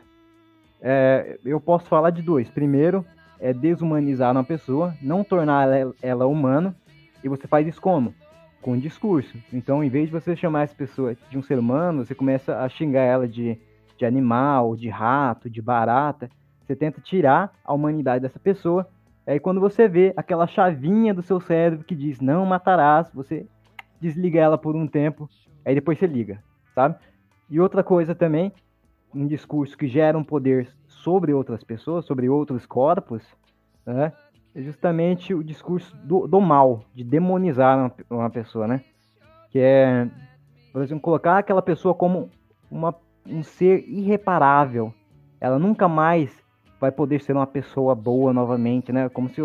É, 0.80 1.38
eu 1.44 1.60
posso 1.60 1.86
falar 1.86 2.10
de 2.10 2.22
dois. 2.22 2.48
Primeiro, 2.50 3.04
é 3.40 3.52
desumanizar 3.52 4.32
uma 4.32 4.44
pessoa, 4.44 4.94
não 5.00 5.22
tornar 5.22 5.68
ela, 5.68 5.94
ela 6.02 6.26
humana, 6.26 6.74
e 7.22 7.28
você 7.28 7.46
faz 7.46 7.66
isso 7.66 7.80
como? 7.80 8.12
Com 8.60 8.76
discurso. 8.76 9.38
Então, 9.52 9.82
em 9.82 9.88
vez 9.88 10.06
de 10.06 10.12
você 10.12 10.34
chamar 10.34 10.62
essa 10.62 10.74
pessoa 10.74 11.16
de 11.30 11.38
um 11.38 11.42
ser 11.42 11.58
humano, 11.58 12.04
você 12.04 12.14
começa 12.14 12.58
a 12.58 12.68
xingar 12.68 13.02
ela 13.02 13.28
de, 13.28 13.56
de 13.96 14.04
animal, 14.04 14.74
de 14.74 14.88
rato, 14.88 15.48
de 15.48 15.62
barata. 15.62 16.28
Você 16.64 16.74
tenta 16.74 17.00
tirar 17.00 17.52
a 17.64 17.72
humanidade 17.72 18.22
dessa 18.22 18.38
pessoa. 18.38 18.88
Aí, 19.28 19.38
quando 19.38 19.60
você 19.60 19.86
vê 19.86 20.12
aquela 20.16 20.46
chavinha 20.46 21.12
do 21.12 21.22
seu 21.22 21.38
cérebro 21.38 21.84
que 21.84 21.94
diz 21.94 22.20
não 22.20 22.46
matarás, 22.46 23.10
você 23.12 23.46
desliga 24.00 24.40
ela 24.40 24.56
por 24.56 24.74
um 24.74 24.86
tempo 24.86 25.28
Aí 25.68 25.74
depois 25.74 25.98
você 25.98 26.06
liga, 26.06 26.42
sabe? 26.74 26.96
E 27.50 27.60
outra 27.60 27.84
coisa 27.84 28.14
também, 28.14 28.50
um 29.14 29.26
discurso 29.26 29.76
que 29.76 29.86
gera 29.86 30.16
um 30.16 30.24
poder 30.24 30.66
sobre 30.86 31.30
outras 31.34 31.62
pessoas, 31.62 32.06
sobre 32.06 32.26
outros 32.26 32.64
corpos, 32.64 33.22
né? 33.84 34.14
É 34.54 34.62
justamente 34.62 35.34
o 35.34 35.44
discurso 35.44 35.94
do, 35.98 36.26
do 36.26 36.40
mal, 36.40 36.84
de 36.94 37.04
demonizar 37.04 37.76
uma, 37.76 37.92
uma, 38.08 38.30
pessoa, 38.30 38.66
né? 38.66 38.82
Que 39.50 39.58
é, 39.58 40.08
por 40.72 40.82
exemplo, 40.82 41.02
colocar 41.02 41.36
aquela 41.36 41.60
pessoa 41.60 41.94
como 41.94 42.30
uma, 42.70 42.94
um 43.26 43.42
ser 43.42 43.86
irreparável. 43.86 44.94
Ela 45.38 45.58
nunca 45.58 45.86
mais 45.86 46.34
vai 46.80 46.90
poder 46.92 47.20
ser 47.22 47.32
uma 47.32 47.46
pessoa 47.46 47.94
boa 47.94 48.32
novamente, 48.32 48.92
né? 48.92 49.08
Como 49.08 49.28
se 49.28 49.36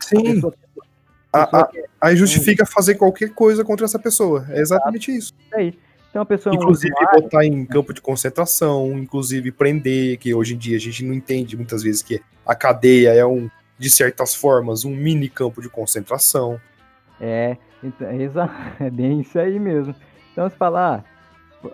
Sim. 0.00 0.18
A 0.18 0.34
pessoa, 0.34 0.54
a 1.32 1.46
pessoa 1.46 1.70
aí 2.00 2.16
justifica 2.16 2.64
fazer 2.64 2.94
qualquer 2.94 3.30
coisa 3.30 3.64
contra 3.64 3.84
essa 3.84 3.98
pessoa. 3.98 4.46
É 4.50 4.60
exatamente 4.60 5.14
isso. 5.14 5.34
É 5.52 5.64
isso. 5.64 5.78
Então, 6.10 6.22
a 6.22 6.26
pessoa 6.26 6.54
inclusive 6.54 6.94
é 6.98 7.18
um 7.18 7.20
botar 7.22 7.44
em 7.44 7.66
campo 7.66 7.92
de 7.92 8.00
concentração, 8.00 8.98
inclusive 8.98 9.52
prender, 9.52 10.18
que 10.18 10.34
hoje 10.34 10.54
em 10.54 10.58
dia 10.58 10.76
a 10.76 10.80
gente 10.80 11.04
não 11.04 11.12
entende 11.12 11.56
muitas 11.56 11.82
vezes 11.82 12.02
que 12.02 12.20
a 12.46 12.54
cadeia 12.54 13.12
é 13.12 13.26
um, 13.26 13.50
de 13.78 13.90
certas 13.90 14.34
formas, 14.34 14.84
um 14.84 14.90
mini 14.90 15.28
campo 15.28 15.60
de 15.60 15.68
concentração. 15.68 16.58
É, 17.20 17.56
então, 17.82 18.08
é 18.80 18.90
bem 18.90 19.20
isso 19.20 19.38
aí 19.38 19.58
mesmo. 19.58 19.94
Então, 20.32 20.48
se 20.48 20.56
falar, 20.56 21.04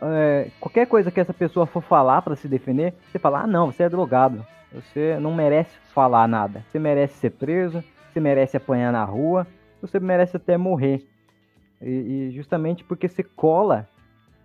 é, 0.02 0.48
qualquer 0.58 0.86
coisa 0.86 1.10
que 1.10 1.20
essa 1.20 1.32
pessoa 1.32 1.64
for 1.64 1.82
falar 1.82 2.22
para 2.22 2.34
se 2.34 2.48
defender, 2.48 2.92
você 3.10 3.18
fala, 3.18 3.42
ah, 3.42 3.46
não, 3.46 3.70
você 3.70 3.84
é 3.84 3.88
drogado. 3.88 4.44
Você 4.74 5.16
não 5.20 5.32
merece 5.32 5.78
falar 5.92 6.26
nada. 6.26 6.64
Você 6.68 6.78
merece 6.78 7.14
ser 7.14 7.30
preso, 7.30 7.82
você 8.12 8.18
merece 8.18 8.56
apanhar 8.56 8.92
na 8.92 9.04
rua, 9.04 9.46
você 9.80 10.00
merece 10.00 10.36
até 10.36 10.56
morrer. 10.56 11.06
E, 11.80 11.88
e 11.88 12.30
justamente 12.32 12.82
porque 12.82 13.08
você 13.08 13.22
cola 13.22 13.88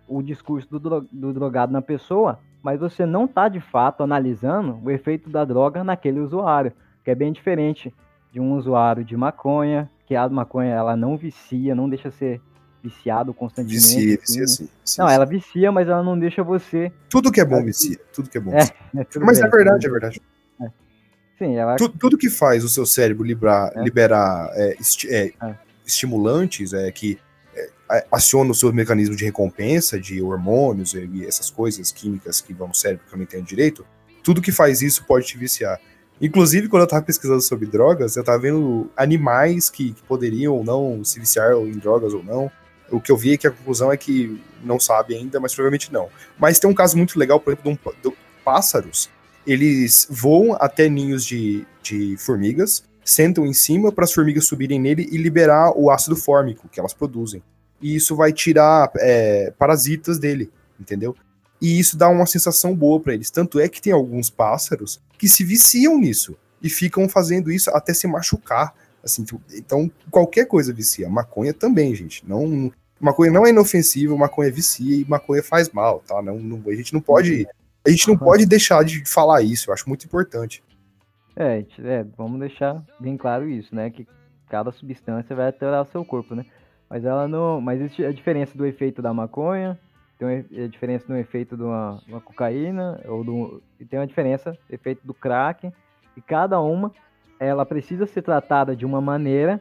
o 0.06 0.22
discurso 0.22 0.68
do, 0.70 0.78
dro 0.78 1.06
do 1.10 1.32
drogado 1.32 1.72
na 1.72 1.82
pessoa, 1.82 2.38
mas 2.62 2.80
você 2.80 3.04
não 3.04 3.24
está 3.24 3.48
de 3.48 3.60
fato 3.60 4.02
analisando 4.02 4.78
o 4.84 4.90
efeito 4.90 5.28
da 5.28 5.44
droga 5.44 5.82
naquele 5.82 6.20
usuário, 6.20 6.72
que 7.04 7.10
é 7.10 7.14
bem 7.14 7.32
diferente 7.32 7.92
de 8.32 8.40
um 8.40 8.54
usuário 8.54 9.04
de 9.04 9.16
maconha, 9.16 9.90
que 10.06 10.14
a 10.14 10.28
maconha 10.28 10.74
ela 10.74 10.96
não 10.96 11.16
vicia, 11.16 11.74
não 11.74 11.88
deixa 11.88 12.10
ser 12.10 12.40
viciado 12.82 13.32
constantemente. 13.34 13.74
Vicia, 13.74 14.18
vicia 14.18 14.46
sim. 14.46 14.68
Não, 14.98 15.08
ela 15.08 15.24
vicia, 15.24 15.70
mas 15.70 15.88
ela 15.88 16.02
não 16.02 16.18
deixa 16.18 16.42
você. 16.42 16.92
Tudo 17.08 17.30
que 17.30 17.40
é 17.40 17.44
bom 17.44 17.62
vicia, 17.64 17.98
tudo 18.12 18.28
que 18.28 18.38
é 18.38 18.40
bom. 18.40 18.52
É, 18.52 18.62
é 18.62 19.06
mas 19.20 19.38
bem, 19.38 19.46
é 19.46 19.50
verdade, 19.50 19.86
é 19.86 19.90
verdade. 19.90 20.22
É. 20.60 20.70
Sim, 21.38 21.56
ela... 21.56 21.76
tudo, 21.76 21.98
tudo 21.98 22.18
que 22.18 22.30
faz 22.30 22.64
o 22.64 22.68
seu 22.68 22.86
cérebro 22.86 23.24
liberar, 23.24 23.72
é. 23.74 23.82
liberar 23.82 24.50
esti 24.78 25.08
estimulantes, 25.84 26.72
é 26.72 26.90
que 26.92 27.18
aciona 28.10 28.52
os 28.52 28.60
seus 28.60 28.72
mecanismos 28.72 29.16
de 29.16 29.24
recompensa, 29.24 29.98
de 29.98 30.22
hormônios 30.22 30.94
e 30.94 31.26
essas 31.26 31.50
coisas 31.50 31.90
químicas 31.90 32.40
que 32.40 32.54
vão 32.54 32.68
no 32.68 32.74
cérebro 32.74 33.04
que 33.06 33.12
eu 33.12 33.16
não 33.16 33.24
entendo 33.24 33.44
direito, 33.44 33.84
tudo 34.22 34.40
que 34.40 34.52
faz 34.52 34.80
isso 34.80 35.04
pode 35.04 35.26
te 35.26 35.36
viciar. 35.36 35.80
Inclusive, 36.20 36.68
quando 36.68 36.82
eu 36.82 36.86
tava 36.86 37.02
pesquisando 37.02 37.40
sobre 37.40 37.66
drogas, 37.66 38.14
eu 38.14 38.22
tava 38.22 38.38
vendo 38.38 38.90
animais 38.96 39.70
que, 39.70 39.92
que 39.92 40.02
poderiam 40.02 40.54
ou 40.54 40.62
não 40.62 41.02
se 41.02 41.18
viciar 41.18 41.52
em 41.52 41.72
drogas 41.72 42.12
ou 42.12 42.22
não. 42.22 42.50
O 42.90 43.00
que 43.00 43.12
eu 43.12 43.16
vi 43.16 43.34
é 43.34 43.36
que 43.36 43.46
a 43.46 43.50
conclusão 43.50 43.92
é 43.92 43.96
que 43.96 44.40
não 44.62 44.80
sabe 44.80 45.14
ainda, 45.14 45.38
mas 45.38 45.54
provavelmente 45.54 45.92
não. 45.92 46.08
Mas 46.38 46.58
tem 46.58 46.68
um 46.68 46.74
caso 46.74 46.96
muito 46.96 47.18
legal, 47.18 47.38
por 47.38 47.52
exemplo, 47.52 47.94
de, 48.02 48.08
um, 48.08 48.10
de 48.10 48.16
pássaros. 48.44 49.08
Eles 49.46 50.06
voam 50.10 50.56
até 50.60 50.88
ninhos 50.88 51.24
de, 51.24 51.66
de 51.82 52.16
formigas, 52.18 52.84
sentam 53.04 53.46
em 53.46 53.52
cima 53.52 53.90
para 53.90 54.04
as 54.04 54.12
formigas 54.12 54.46
subirem 54.46 54.80
nele 54.80 55.08
e 55.10 55.16
liberar 55.16 55.72
o 55.76 55.90
ácido 55.90 56.16
fórmico 56.16 56.68
que 56.68 56.78
elas 56.78 56.92
produzem 56.92 57.42
e 57.80 57.96
isso 57.96 58.14
vai 58.14 58.32
tirar 58.32 58.90
é, 58.96 59.52
parasitas 59.58 60.18
dele, 60.18 60.50
entendeu? 60.78 61.16
E 61.60 61.78
isso 61.78 61.96
dá 61.96 62.08
uma 62.08 62.26
sensação 62.26 62.74
boa 62.74 63.00
para 63.00 63.14
eles. 63.14 63.30
Tanto 63.30 63.58
é 63.58 63.68
que 63.68 63.80
tem 63.80 63.92
alguns 63.92 64.30
pássaros 64.30 65.00
que 65.18 65.28
se 65.28 65.44
viciam 65.44 65.98
nisso 65.98 66.36
e 66.62 66.68
ficam 66.68 67.08
fazendo 67.08 67.50
isso 67.50 67.70
até 67.70 67.92
se 67.94 68.06
machucar. 68.06 68.74
Assim, 69.02 69.24
então, 69.54 69.90
qualquer 70.10 70.46
coisa 70.46 70.72
vicia. 70.72 71.08
Maconha 71.08 71.54
também, 71.54 71.94
gente. 71.94 72.28
Não, 72.28 72.70
maconha 73.00 73.32
não 73.32 73.46
é 73.46 73.50
inofensiva, 73.50 74.16
maconha 74.16 74.50
vicia 74.50 75.02
e 75.02 75.08
maconha 75.08 75.42
faz 75.42 75.70
mal, 75.70 76.00
tá? 76.06 76.20
Não, 76.20 76.38
não, 76.38 76.62
a 76.70 76.74
gente 76.74 76.92
não 76.92 77.00
pode, 77.00 77.46
a 77.86 77.90
gente 77.90 78.06
não 78.06 78.16
pode 78.16 78.44
deixar 78.44 78.84
de 78.84 79.04
falar 79.08 79.42
isso. 79.42 79.70
Eu 79.70 79.74
acho 79.74 79.88
muito 79.88 80.04
importante. 80.04 80.62
É, 81.34 81.64
é, 81.78 82.04
vamos 82.16 82.38
deixar 82.38 82.84
bem 82.98 83.16
claro 83.16 83.48
isso, 83.48 83.74
né? 83.74 83.88
Que 83.90 84.06
cada 84.48 84.70
substância 84.72 85.34
vai 85.34 85.46
alterar 85.46 85.82
o 85.82 85.90
seu 85.90 86.04
corpo, 86.04 86.34
né? 86.34 86.44
Mas 86.88 87.04
ela 87.04 87.26
não. 87.26 87.60
Mas 87.60 87.80
existe 87.80 88.04
a 88.04 88.12
diferença 88.12 88.58
do 88.58 88.66
efeito 88.66 89.00
da 89.00 89.14
maconha, 89.14 89.78
tem 90.18 90.44
a 90.64 90.66
diferença 90.66 91.06
no 91.08 91.16
efeito 91.16 91.56
de 91.56 91.62
uma, 91.62 92.02
uma 92.06 92.20
cocaína, 92.20 93.00
ou 93.06 93.24
do, 93.24 93.62
tem 93.88 93.98
uma 93.98 94.06
diferença 94.06 94.50
no 94.50 94.74
efeito 94.74 95.06
do 95.06 95.14
crack. 95.14 95.72
E 96.16 96.20
cada 96.20 96.60
uma 96.60 96.92
ela 97.40 97.64
precisa 97.64 98.06
ser 98.06 98.22
tratada 98.22 98.76
de 98.76 98.84
uma 98.84 99.00
maneira, 99.00 99.58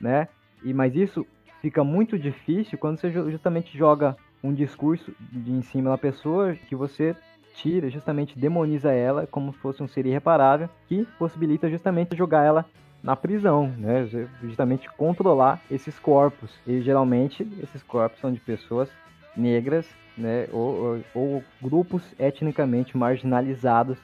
né? 0.00 0.28
E 0.62 0.72
mas 0.72 0.94
isso 0.94 1.26
fica 1.60 1.82
muito 1.82 2.18
difícil 2.18 2.78
quando 2.78 2.98
você 2.98 3.10
justamente 3.10 3.76
joga 3.76 4.16
um 4.42 4.54
discurso 4.54 5.12
de 5.30 5.50
em 5.50 5.60
cima 5.60 5.90
da 5.90 5.98
pessoa 5.98 6.54
que 6.54 6.74
você 6.74 7.14
tira, 7.54 7.90
justamente 7.90 8.38
demoniza 8.38 8.92
ela 8.92 9.26
como 9.26 9.52
se 9.52 9.58
fosse 9.58 9.82
um 9.82 9.88
ser 9.88 10.06
irreparável, 10.06 10.70
que 10.88 11.04
possibilita 11.18 11.68
justamente 11.68 12.16
jogar 12.16 12.44
ela 12.44 12.64
na 13.02 13.16
prisão, 13.16 13.68
né? 13.76 14.06
Justamente 14.42 14.88
controlar 14.92 15.60
esses 15.70 15.98
corpos. 15.98 16.54
E 16.66 16.80
geralmente 16.80 17.46
esses 17.62 17.82
corpos 17.82 18.20
são 18.20 18.32
de 18.32 18.40
pessoas 18.40 18.90
negras, 19.36 19.88
né? 20.16 20.46
Ou, 20.52 20.74
ou, 20.74 21.02
ou 21.14 21.44
grupos 21.60 22.02
etnicamente 22.18 22.96
marginalizados 22.96 23.98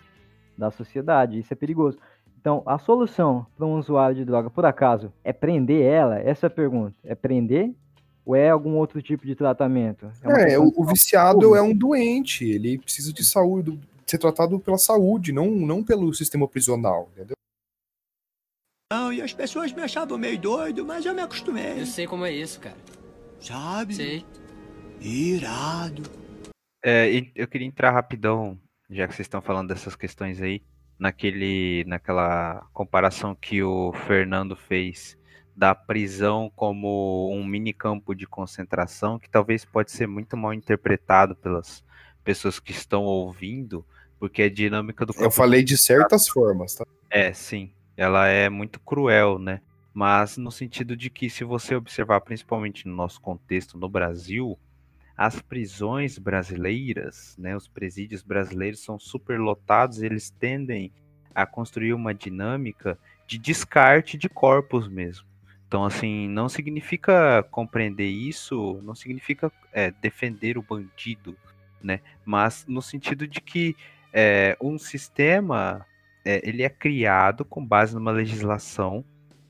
da 0.56 0.70
sociedade. 0.70 1.38
Isso 1.38 1.52
é 1.52 1.56
perigoso. 1.56 1.98
Então, 2.47 2.62
a 2.64 2.78
solução 2.78 3.44
para 3.56 3.66
um 3.66 3.77
usuário 3.77 4.14
de 4.14 4.24
droga, 4.24 4.48
por 4.48 4.64
acaso, 4.64 5.12
é 5.24 5.32
prender 5.32 5.82
ela? 5.82 6.20
Essa 6.20 6.47
é 6.47 6.48
a 6.48 6.51
pergunta. 6.51 6.94
É 7.02 7.12
prender 7.12 7.74
ou 8.24 8.36
é 8.36 8.51
algum 8.51 8.77
outro 8.77 9.02
tipo 9.02 9.27
de 9.27 9.35
tratamento? 9.35 10.09
É, 10.23 10.52
é 10.52 10.59
o, 10.59 10.73
o, 10.77 10.85
viciado 10.85 11.56
é 11.56 11.60
um 11.60 11.74
doente, 11.74 12.44
ele 12.44 12.78
precisa 12.78 13.12
de 13.12 13.24
saúde, 13.24 13.77
ser 14.06 14.18
tratado 14.18 14.60
pela 14.60 14.78
saúde, 14.78 15.32
não, 15.32 15.51
não 15.51 15.82
pelo 15.82 16.14
sistema 16.14 16.47
prisional, 16.47 17.09
entendeu? 17.16 17.35
E 19.12 19.20
as 19.20 19.35
pessoas 19.35 19.73
me 19.73 19.82
achavam 19.82 20.16
meio 20.16 20.39
doido, 20.39 20.86
mas 20.86 21.05
eu 21.05 21.16
me 21.16 21.23
acostumei. 21.23 21.81
Eu 21.81 21.86
sei 21.86 22.06
como 22.06 22.24
é 22.24 22.31
isso, 22.31 22.60
cara. 22.60 22.77
Sabe? 23.40 23.93
Sei. 23.93 24.24
Irado. 25.01 26.05
É, 26.85 27.10
eu 27.35 27.48
queria 27.48 27.66
entrar 27.66 27.90
rapidão, 27.90 28.56
já 28.89 29.09
que 29.09 29.16
vocês 29.16 29.27
estão 29.27 29.43
falando 29.43 29.66
dessas 29.66 29.97
questões 29.97 30.40
aí, 30.40 30.62
naquele, 30.98 31.85
naquela 31.86 32.66
comparação 32.73 33.35
que 33.35 33.62
o 33.62 33.93
Fernando 34.06 34.56
fez 34.56 35.18
da 35.55 35.74
prisão 35.74 36.51
como 36.55 37.31
um 37.32 37.44
mini 37.44 37.73
campo 37.73 38.14
de 38.14 38.27
concentração, 38.27 39.18
que 39.18 39.28
talvez 39.28 39.64
pode 39.64 39.90
ser 39.90 40.06
muito 40.06 40.36
mal 40.36 40.52
interpretado 40.52 41.35
pelas 41.35 41.82
pessoas 42.23 42.59
que 42.59 42.73
estão 42.73 43.05
ouvindo, 43.05 43.85
porque 44.18 44.43
é 44.43 44.48
dinâmica 44.48 45.06
do 45.06 45.14
Eu 45.18 45.31
falei 45.31 45.62
de 45.62 45.78
certas 45.78 46.28
formas, 46.28 46.74
tá? 46.74 46.85
É, 47.10 47.32
sim 47.32 47.70
ela 47.97 48.27
é 48.28 48.48
muito 48.48 48.78
cruel, 48.78 49.39
né? 49.39 49.60
Mas 49.94 50.36
no 50.36 50.52
sentido 50.52 50.94
de 50.94 51.09
que, 51.09 51.31
se 51.31 51.43
você 51.43 51.74
observar, 51.74 52.20
principalmente 52.20 52.86
no 52.86 52.94
nosso 52.94 53.20
contexto 53.20 53.78
no 53.78 53.89
Brasil, 53.89 54.59
as 55.16 55.40
prisões 55.40 56.18
brasileiras, 56.18 57.34
né, 57.38 57.56
os 57.56 57.66
presídios 57.66 58.22
brasileiros 58.22 58.84
são 58.84 58.98
superlotados, 58.98 60.02
eles 60.02 60.30
tendem 60.30 60.93
a 61.34 61.47
construir 61.47 61.94
uma 61.94 62.14
dinâmica 62.14 62.98
de 63.26 63.38
descarte 63.38 64.18
de 64.18 64.28
corpos 64.28 64.88
mesmo. 64.88 65.26
Então, 65.66 65.84
assim, 65.84 66.28
não 66.28 66.48
significa 66.48 67.43
compreender 67.51 68.06
isso, 68.06 68.80
não 68.84 68.94
significa 68.94 69.51
é, 69.72 69.90
defender 69.90 70.56
o 70.56 70.62
bandido, 70.62 71.36
né? 71.82 72.01
Mas 72.24 72.64
no 72.68 72.80
sentido 72.80 73.26
de 73.26 73.40
que 73.40 73.74
é, 74.12 74.56
um 74.60 74.78
sistema 74.78 75.84
é, 76.24 76.40
ele 76.48 76.62
é 76.62 76.68
criado 76.68 77.44
com 77.44 77.64
base 77.64 77.94
numa 77.94 78.10
legislação 78.12 79.05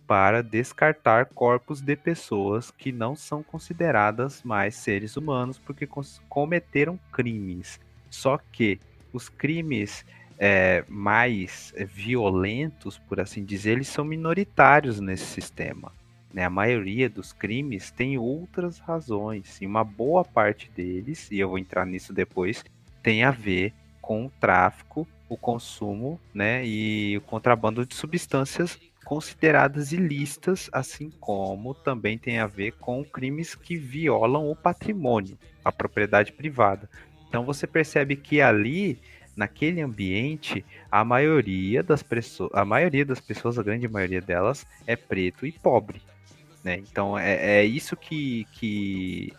para 0.07 0.43
descartar 0.43 1.27
corpos 1.27 1.81
de 1.81 1.97
pessoas 1.97 2.71
que 2.71 2.93
não 2.93 3.17
são 3.17 3.43
consideradas 3.43 4.43
mais 4.43 4.77
seres 4.77 5.17
humanos 5.17 5.59
porque 5.59 5.89
cometeram 6.29 6.99
crimes. 7.13 7.81
Só 8.09 8.39
que 8.53 8.79
os 9.13 9.29
crimes 9.29 10.05
é, 10.39 10.85
mais 10.89 11.75
violentos, 11.89 12.99
por 12.99 13.21
assim 13.21 13.45
dizer, 13.45 13.73
eles 13.73 13.89
são 13.89 14.05
minoritários 14.05 15.01
nesse 15.01 15.25
sistema. 15.25 15.93
Né? 16.33 16.45
A 16.45 16.51
maioria 16.51 17.09
dos 17.09 17.33
crimes 17.33 17.91
tem 17.91 18.19
outras 18.19 18.79
razões, 18.79 19.61
e 19.61 19.67
uma 19.67 19.83
boa 19.83 20.25
parte 20.25 20.71
deles, 20.71 21.31
e 21.31 21.39
eu 21.39 21.49
vou 21.49 21.59
entrar 21.59 21.87
nisso 21.87 22.13
depois, 22.13 22.65
tem 23.03 23.25
a 23.25 23.31
ver 23.31 23.73
com 24.01 24.27
o 24.27 24.31
tráfico 24.41 25.07
o 25.29 25.37
consumo 25.37 26.21
né, 26.33 26.65
e 26.65 27.17
o 27.17 27.21
contrabando 27.21 27.85
de 27.85 27.97
substâncias 27.97 28.79
consideradas 29.07 29.93
ilícitas, 29.93 30.69
assim 30.73 31.11
como 31.21 31.73
também 31.73 32.19
tem 32.19 32.41
a 32.41 32.47
ver 32.49 32.73
com 32.73 33.05
crimes 33.05 33.55
que 33.55 33.77
violam 33.77 34.51
o 34.51 34.57
patrimônio. 34.57 35.39
a 35.65 35.71
propriedade 35.71 36.33
privada. 36.33 36.89
Então 37.29 37.45
você 37.45 37.67
percebe 37.67 38.15
que 38.15 38.41
ali, 38.41 39.01
naquele 39.37 39.81
ambiente, 39.81 40.65
a 40.91 41.05
maioria 41.05 41.83
das 41.83 42.03
pessoas, 42.03 42.51
a 42.53 42.65
maioria 42.65 43.05
das 43.05 43.21
pessoas, 43.21 43.59
a 43.59 43.63
grande 43.63 43.89
maioria 43.89 44.21
delas, 44.21 44.67
é 44.87 44.95
preto 44.95 45.45
e 45.47 45.53
pobre. 45.53 46.01
Né? 46.63 46.77
Então 46.79 47.19
é, 47.19 47.61
é 47.61 47.65
isso 47.65 47.97
que, 47.97 48.45
que, 48.53 49.33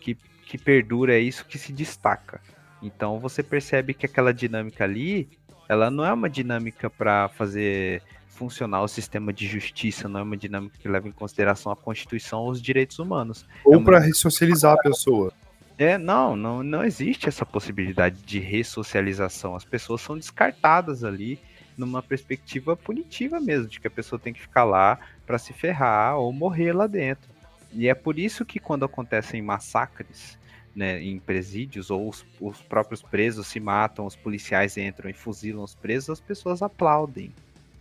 que, 0.00 0.14
que 0.46 0.58
perdura, 0.58 1.14
é 1.14 1.18
isso 1.18 1.46
que 1.46 1.58
se 1.58 1.72
destaca. 1.72 2.40
Então 2.82 3.18
você 3.18 3.42
percebe 3.42 3.94
que 3.94 4.06
aquela 4.06 4.32
dinâmica 4.32 4.84
ali, 4.84 5.28
ela 5.68 5.90
não 5.90 6.04
é 6.04 6.12
uma 6.12 6.28
dinâmica 6.28 6.90
para 6.90 7.28
fazer 7.30 8.02
funcionar 8.34 8.82
o 8.82 8.88
sistema 8.88 9.32
de 9.32 9.46
justiça, 9.46 10.08
não 10.08 10.20
é 10.20 10.22
uma 10.22 10.36
dinâmica 10.36 10.76
que 10.78 10.88
leva 10.88 11.08
em 11.08 11.12
consideração 11.12 11.70
a 11.70 11.76
Constituição 11.76 12.40
ou 12.40 12.50
os 12.50 12.60
direitos 12.60 12.98
humanos. 12.98 13.46
Ou 13.64 13.74
é 13.74 13.76
uma... 13.76 13.84
para 13.84 13.98
ressocializar 14.00 14.74
a 14.74 14.78
pessoa. 14.78 15.32
É, 15.78 15.98
não, 15.98 16.36
não, 16.36 16.62
não 16.62 16.84
existe 16.84 17.28
essa 17.28 17.44
possibilidade 17.44 18.20
de 18.22 18.38
ressocialização. 18.38 19.56
As 19.56 19.64
pessoas 19.64 20.00
são 20.00 20.16
descartadas 20.16 21.02
ali 21.02 21.38
numa 21.76 22.02
perspectiva 22.02 22.76
punitiva 22.76 23.40
mesmo, 23.40 23.68
de 23.68 23.80
que 23.80 23.86
a 23.86 23.90
pessoa 23.90 24.18
tem 24.18 24.32
que 24.32 24.40
ficar 24.40 24.64
lá 24.64 24.98
para 25.26 25.38
se 25.38 25.52
ferrar 25.52 26.16
ou 26.16 26.32
morrer 26.32 26.72
lá 26.72 26.86
dentro. 26.86 27.28
E 27.72 27.88
é 27.88 27.94
por 27.94 28.18
isso 28.18 28.44
que 28.44 28.60
quando 28.60 28.84
acontecem 28.84 29.42
massacres 29.42 30.38
né, 30.74 31.02
em 31.02 31.18
presídios, 31.18 31.90
ou 31.90 32.08
os, 32.08 32.24
os 32.40 32.62
próprios 32.62 33.02
presos 33.02 33.48
se 33.48 33.58
matam, 33.58 34.06
os 34.06 34.14
policiais 34.14 34.76
entram 34.76 35.10
e 35.10 35.12
fuzilam 35.12 35.64
os 35.64 35.74
presos, 35.74 36.10
as 36.10 36.20
pessoas 36.20 36.62
aplaudem 36.62 37.32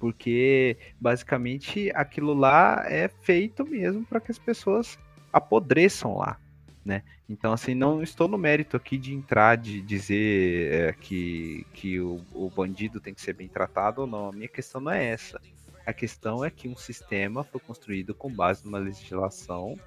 porque 0.04 0.76
basicamente 1.00 1.90
aquilo 1.96 2.34
lá 2.34 2.84
é 2.86 3.08
feito 3.08 3.66
mesmo 3.66 4.06
para 4.06 4.20
que 4.20 4.32
as 4.32 4.38
pessoas 4.38 5.00
apodreçam 5.32 6.18
lá 6.18 6.38
né? 6.84 7.04
Então, 7.30 7.54
assim, 7.54 7.74
não 7.74 8.04
estou 8.04 8.28
no 8.28 8.38
mérito 8.38 8.76
aqui 8.76 8.98
de 8.98 9.14
entrar, 9.14 9.56
de 9.56 9.82
dizer 9.82 10.74
é, 10.74 10.94
que, 10.94 11.66
que 11.74 11.98
o, 11.98 12.20
o 12.34 12.50
bandido 12.50 13.00
tem 13.00 13.14
que 13.14 13.22
ser 13.22 13.32
bem 13.32 13.48
tratado 13.48 14.02
ou 14.02 14.08
não. 14.08 14.28
A 14.28 14.32
minha 14.34 14.50
questão 14.50 14.82
não 14.82 14.92
é 14.92 15.06
essa. 15.06 15.40
A 15.86 15.94
questão 15.94 16.44
é 16.44 16.50
que 16.50 16.68
um 16.68 16.76
sistema 16.76 17.42
foi 17.42 17.62
construído 17.62 18.14
com 18.14 18.30
base 18.30 18.66
numa 18.66 18.80
legislação, 18.80 19.80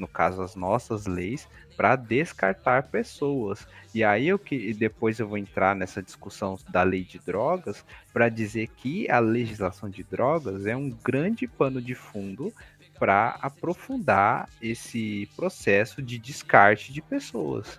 no 0.00 0.08
caso 0.08 0.42
as 0.42 0.56
nossas 0.56 1.06
leis, 1.06 1.46
para 1.76 1.94
descartar 1.94 2.84
pessoas. 2.84 3.66
E 3.94 4.02
aí 4.02 4.28
eu 4.28 4.38
que 4.38 4.72
depois 4.74 5.20
eu 5.20 5.28
vou 5.28 5.38
entrar 5.38 5.76
nessa 5.76 6.02
discussão 6.02 6.58
da 6.70 6.82
lei 6.82 7.04
de 7.04 7.18
drogas 7.18 7.84
para 8.12 8.28
dizer 8.28 8.68
que 8.68 9.08
a 9.10 9.18
legislação 9.18 9.88
de 9.88 10.02
drogas 10.02 10.66
é 10.66 10.76
um 10.76 10.90
grande 10.90 11.46
pano 11.46 11.80
de 11.80 11.94
fundo 11.94 12.52
para 12.98 13.38
aprofundar 13.40 14.48
esse 14.60 15.28
processo 15.36 16.02
de 16.02 16.18
descarte 16.18 16.92
de 16.92 17.00
pessoas. 17.00 17.78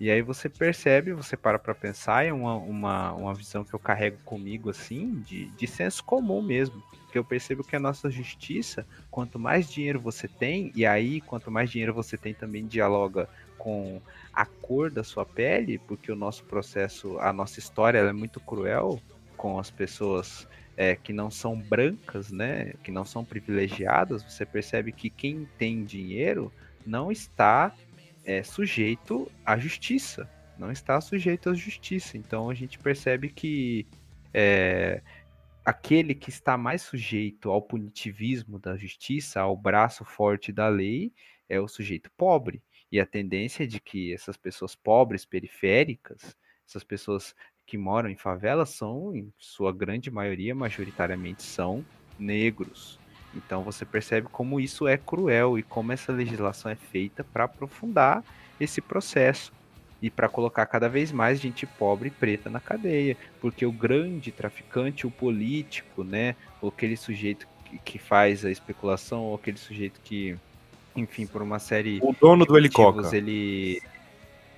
E 0.00 0.10
aí 0.10 0.22
você 0.22 0.48
percebe, 0.48 1.12
você 1.12 1.36
para 1.36 1.58
para 1.58 1.74
pensar, 1.74 2.24
é 2.24 2.32
uma, 2.32 2.54
uma, 2.54 3.12
uma 3.12 3.34
visão 3.34 3.64
que 3.64 3.74
eu 3.74 3.80
carrego 3.80 4.16
comigo, 4.24 4.70
assim, 4.70 5.20
de, 5.20 5.46
de 5.46 5.66
senso 5.66 6.04
comum 6.04 6.40
mesmo. 6.40 6.82
Que 7.10 7.18
eu 7.18 7.24
percebo 7.24 7.64
que 7.64 7.76
a 7.76 7.80
nossa 7.80 8.10
justiça, 8.10 8.86
quanto 9.10 9.38
mais 9.38 9.70
dinheiro 9.70 10.00
você 10.00 10.28
tem, 10.28 10.72
e 10.74 10.84
aí 10.84 11.20
quanto 11.20 11.50
mais 11.50 11.70
dinheiro 11.70 11.94
você 11.94 12.16
tem 12.16 12.34
também 12.34 12.66
dialoga 12.66 13.28
com 13.56 14.00
a 14.32 14.46
cor 14.46 14.90
da 14.90 15.02
sua 15.02 15.26
pele, 15.26 15.78
porque 15.78 16.12
o 16.12 16.16
nosso 16.16 16.44
processo, 16.44 17.18
a 17.18 17.32
nossa 17.32 17.58
história 17.58 17.98
é 17.98 18.12
muito 18.12 18.38
cruel 18.40 19.00
com 19.36 19.58
as 19.58 19.70
pessoas 19.70 20.46
é, 20.76 20.94
que 20.94 21.12
não 21.12 21.28
são 21.28 21.58
brancas, 21.58 22.30
né, 22.30 22.74
que 22.84 22.92
não 22.92 23.04
são 23.04 23.24
privilegiadas, 23.24 24.22
você 24.22 24.46
percebe 24.46 24.92
que 24.92 25.10
quem 25.10 25.48
tem 25.58 25.84
dinheiro 25.84 26.52
não 26.86 27.10
está 27.10 27.74
é, 28.24 28.44
sujeito 28.44 29.30
à 29.44 29.58
justiça, 29.58 30.30
não 30.56 30.70
está 30.70 31.00
sujeito 31.00 31.50
à 31.50 31.54
justiça. 31.54 32.16
Então 32.16 32.48
a 32.48 32.54
gente 32.54 32.78
percebe 32.78 33.28
que 33.28 33.86
é, 34.32 35.00
aquele 35.68 36.14
que 36.14 36.30
está 36.30 36.56
mais 36.56 36.80
sujeito 36.80 37.50
ao 37.50 37.60
punitivismo 37.60 38.58
da 38.58 38.74
justiça, 38.74 39.38
ao 39.38 39.54
braço 39.54 40.02
forte 40.02 40.50
da 40.50 40.66
lei, 40.66 41.12
é 41.46 41.60
o 41.60 41.68
sujeito 41.68 42.10
pobre. 42.16 42.62
E 42.90 42.98
a 42.98 43.04
tendência 43.04 43.64
é 43.64 43.66
de 43.66 43.78
que 43.78 44.14
essas 44.14 44.34
pessoas 44.34 44.74
pobres, 44.74 45.26
periféricas, 45.26 46.34
essas 46.66 46.82
pessoas 46.82 47.34
que 47.66 47.76
moram 47.76 48.08
em 48.08 48.16
favelas 48.16 48.70
são, 48.70 49.14
em 49.14 49.30
sua 49.36 49.70
grande 49.70 50.10
maioria, 50.10 50.54
majoritariamente 50.54 51.42
são 51.42 51.84
negros. 52.18 52.98
Então 53.34 53.62
você 53.62 53.84
percebe 53.84 54.26
como 54.32 54.58
isso 54.58 54.88
é 54.88 54.96
cruel 54.96 55.58
e 55.58 55.62
como 55.62 55.92
essa 55.92 56.10
legislação 56.10 56.70
é 56.70 56.76
feita 56.76 57.22
para 57.22 57.44
aprofundar 57.44 58.24
esse 58.58 58.80
processo 58.80 59.52
e 60.00 60.10
para 60.10 60.28
colocar 60.28 60.64
cada 60.66 60.88
vez 60.88 61.10
mais 61.10 61.40
gente 61.40 61.66
pobre 61.66 62.08
e 62.08 62.10
preta 62.10 62.48
na 62.48 62.60
cadeia, 62.60 63.16
porque 63.40 63.66
o 63.66 63.72
grande 63.72 64.30
traficante, 64.30 65.06
o 65.06 65.10
político, 65.10 66.04
né, 66.04 66.36
ou 66.60 66.68
aquele 66.68 66.96
sujeito 66.96 67.46
que 67.84 67.98
faz 67.98 68.44
a 68.44 68.50
especulação, 68.50 69.24
ou 69.24 69.34
aquele 69.34 69.58
sujeito 69.58 70.00
que, 70.02 70.36
enfim, 70.96 71.26
por 71.26 71.42
uma 71.42 71.58
série 71.58 71.98
o 72.02 72.14
dono 72.18 72.46
do 72.46 72.56
helicóptero, 72.56 73.14
ele 73.14 73.82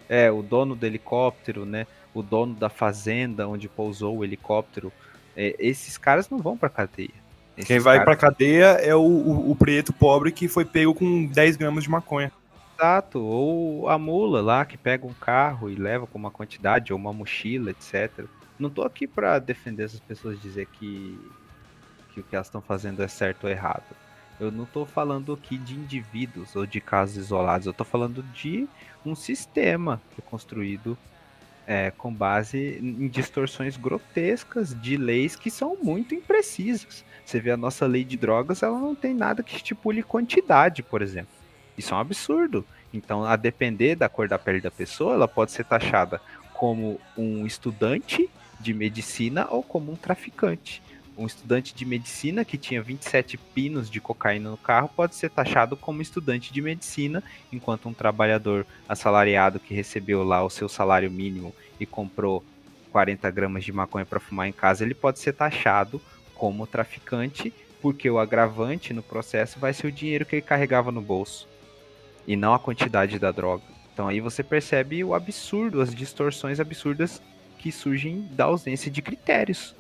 é 0.09 0.31
o 0.31 0.43
dono 0.43 0.77
do 0.77 0.87
helicóptero, 0.87 1.65
né? 1.65 1.87
o 2.15 2.23
dono 2.23 2.55
da 2.55 2.69
fazenda 2.69 3.49
onde 3.49 3.69
pousou 3.69 4.19
o 4.19 4.25
helicóptero, 4.25 4.93
é, 5.37 5.55
esses 5.59 5.97
caras 5.97 6.29
não 6.29 6.39
vão 6.39 6.57
para 6.57 6.69
cadeia. 6.69 7.11
Esses 7.57 7.69
Quem 7.69 7.79
vai 7.79 7.99
caras... 7.99 8.05
para 8.05 8.31
cadeia 8.31 8.67
é 8.81 8.95
o, 8.95 9.01
o, 9.01 9.51
o, 9.51 9.57
preto 9.57 9.93
pobre 9.93 10.33
que 10.33 10.49
foi 10.49 10.65
pego 10.65 10.95
com 10.95 11.27
10 11.27 11.57
gramas 11.57 11.85
de 11.85 11.91
maconha. 11.91 12.33
Exato, 12.81 13.21
ou 13.21 13.89
a 13.91 13.99
mula 13.99 14.41
lá 14.41 14.65
que 14.65 14.79
pega 14.79 15.07
um 15.07 15.13
carro 15.13 15.69
e 15.69 15.75
leva 15.77 16.07
com 16.07 16.17
uma 16.19 16.31
quantidade, 16.31 16.93
ou 16.95 16.99
uma 16.99 17.13
mochila, 17.13 17.71
etc. 17.73 18.27
Não 18.59 18.71
tô 18.71 18.83
aqui 18.83 19.07
para 19.07 19.39
defender 19.39 19.85
essas 19.85 20.01
pessoas 20.01 20.41
dizer 20.41 20.67
que, 20.67 21.31
que 22.09 22.21
o 22.21 22.25
que 22.25 22.35
elas 22.35 22.47
estão 22.47 22.63
fazendo 22.63 23.03
é 23.03 23.09
certo 23.09 23.45
ou 23.45 23.51
errado. 23.51 23.95
Eu 24.39 24.51
não 24.51 24.65
estou 24.65 24.87
falando 24.87 25.35
aqui 25.35 25.59
de 25.59 25.75
indivíduos 25.77 26.57
ou 26.57 26.67
de 26.67 26.81
casos 26.81 27.17
isolados, 27.19 27.67
eu 27.67 27.73
estou 27.73 27.87
falando 27.87 28.23
de 28.23 28.71
um 29.05 29.15
sistema 29.15 30.03
que 30.11 30.21
é 30.21 30.25
construído 30.25 30.99
é, 31.67 31.91
com 31.93 32.15
base 32.15 32.79
em 32.81 33.09
distorções 33.09 33.77
grotescas 33.77 34.75
de 34.75 34.97
leis 34.97 35.37
que 35.37 35.51
são 35.51 35.77
muito 35.83 36.15
imprecisas. 36.15 37.05
Você 37.25 37.41
vê 37.41 37.51
a 37.53 37.57
nossa 37.59 37.87
lei 37.87 38.05
de 38.05 38.17
drogas, 38.17 38.63
ela 38.63 38.79
não 38.81 38.95
tem 38.97 39.15
nada 39.15 39.43
que 39.43 39.57
estipule 39.57 40.03
quantidade, 40.03 40.83
por 40.83 41.03
exemplo. 41.03 41.40
Isso 41.81 41.95
é 41.95 41.97
um 41.97 42.01
absurdo. 42.01 42.63
Então, 42.93 43.25
a 43.25 43.37
depender 43.37 43.95
da 43.95 44.07
cor 44.07 44.29
da 44.29 44.39
pele 44.39 44.61
da 44.61 44.71
pessoa, 44.71 45.15
ela 45.15 45.27
pode 45.27 45.51
ser 45.51 45.65
taxada 45.65 46.21
como 46.53 47.01
um 47.17 47.47
estudante 47.47 48.29
de 48.61 48.75
medicina 48.75 49.49
ou 49.49 49.63
como 49.63 49.91
um 49.91 49.97
traficante. 49.97 50.83
Um 51.17 51.25
estudante 51.27 51.75
de 51.75 51.87
medicina 51.87 52.45
que 52.45 52.59
tinha 52.59 52.83
27 52.83 53.39
pinos 53.39 53.89
de 53.89 53.99
cocaína 53.99 54.51
no 54.51 54.59
carro 54.59 54.91
pode 54.95 55.15
ser 55.15 55.31
taxado 55.31 55.75
como 55.75 56.03
estudante 56.03 56.53
de 56.53 56.61
medicina, 56.61 57.25
enquanto 57.51 57.89
um 57.89 57.95
trabalhador 57.95 58.67
assalariado 58.87 59.59
que 59.59 59.73
recebeu 59.73 60.23
lá 60.23 60.45
o 60.45 60.51
seu 60.51 60.69
salário 60.69 61.11
mínimo 61.11 61.55
e 61.79 61.87
comprou 61.87 62.45
40 62.93 63.31
gramas 63.31 63.65
de 63.65 63.73
maconha 63.73 64.05
para 64.05 64.21
fumar 64.21 64.47
em 64.47 64.53
casa, 64.53 64.85
ele 64.85 64.95
pode 64.95 65.19
ser 65.19 65.33
taxado 65.33 65.99
como 66.35 66.67
traficante, 66.67 67.55
porque 67.81 68.11
o 68.11 68.19
agravante 68.19 68.93
no 68.93 69.03
processo 69.03 69.59
vai 69.59 69.73
ser 69.73 69.87
o 69.87 69.93
dinheiro 69.93 70.27
que 70.27 70.37
ele 70.37 70.43
carregava 70.43 70.93
no 70.93 71.01
bolso 71.01 71.49
e 72.31 72.37
não 72.37 72.55
a 72.55 72.61
quantidade 72.61 73.19
da 73.19 73.33
droga. 73.33 73.65
Então 73.93 74.07
aí 74.07 74.21
você 74.21 74.41
percebe 74.41 75.03
o 75.03 75.15
absurdo, 75.15 75.81
as 75.81 75.93
distorções 75.93 76.61
absurdas 76.61 77.21
que 77.59 77.73
surgem 77.73 78.29
da 78.31 78.45
ausência 78.45 78.89
de 78.89 79.03
critérios. 79.03 79.75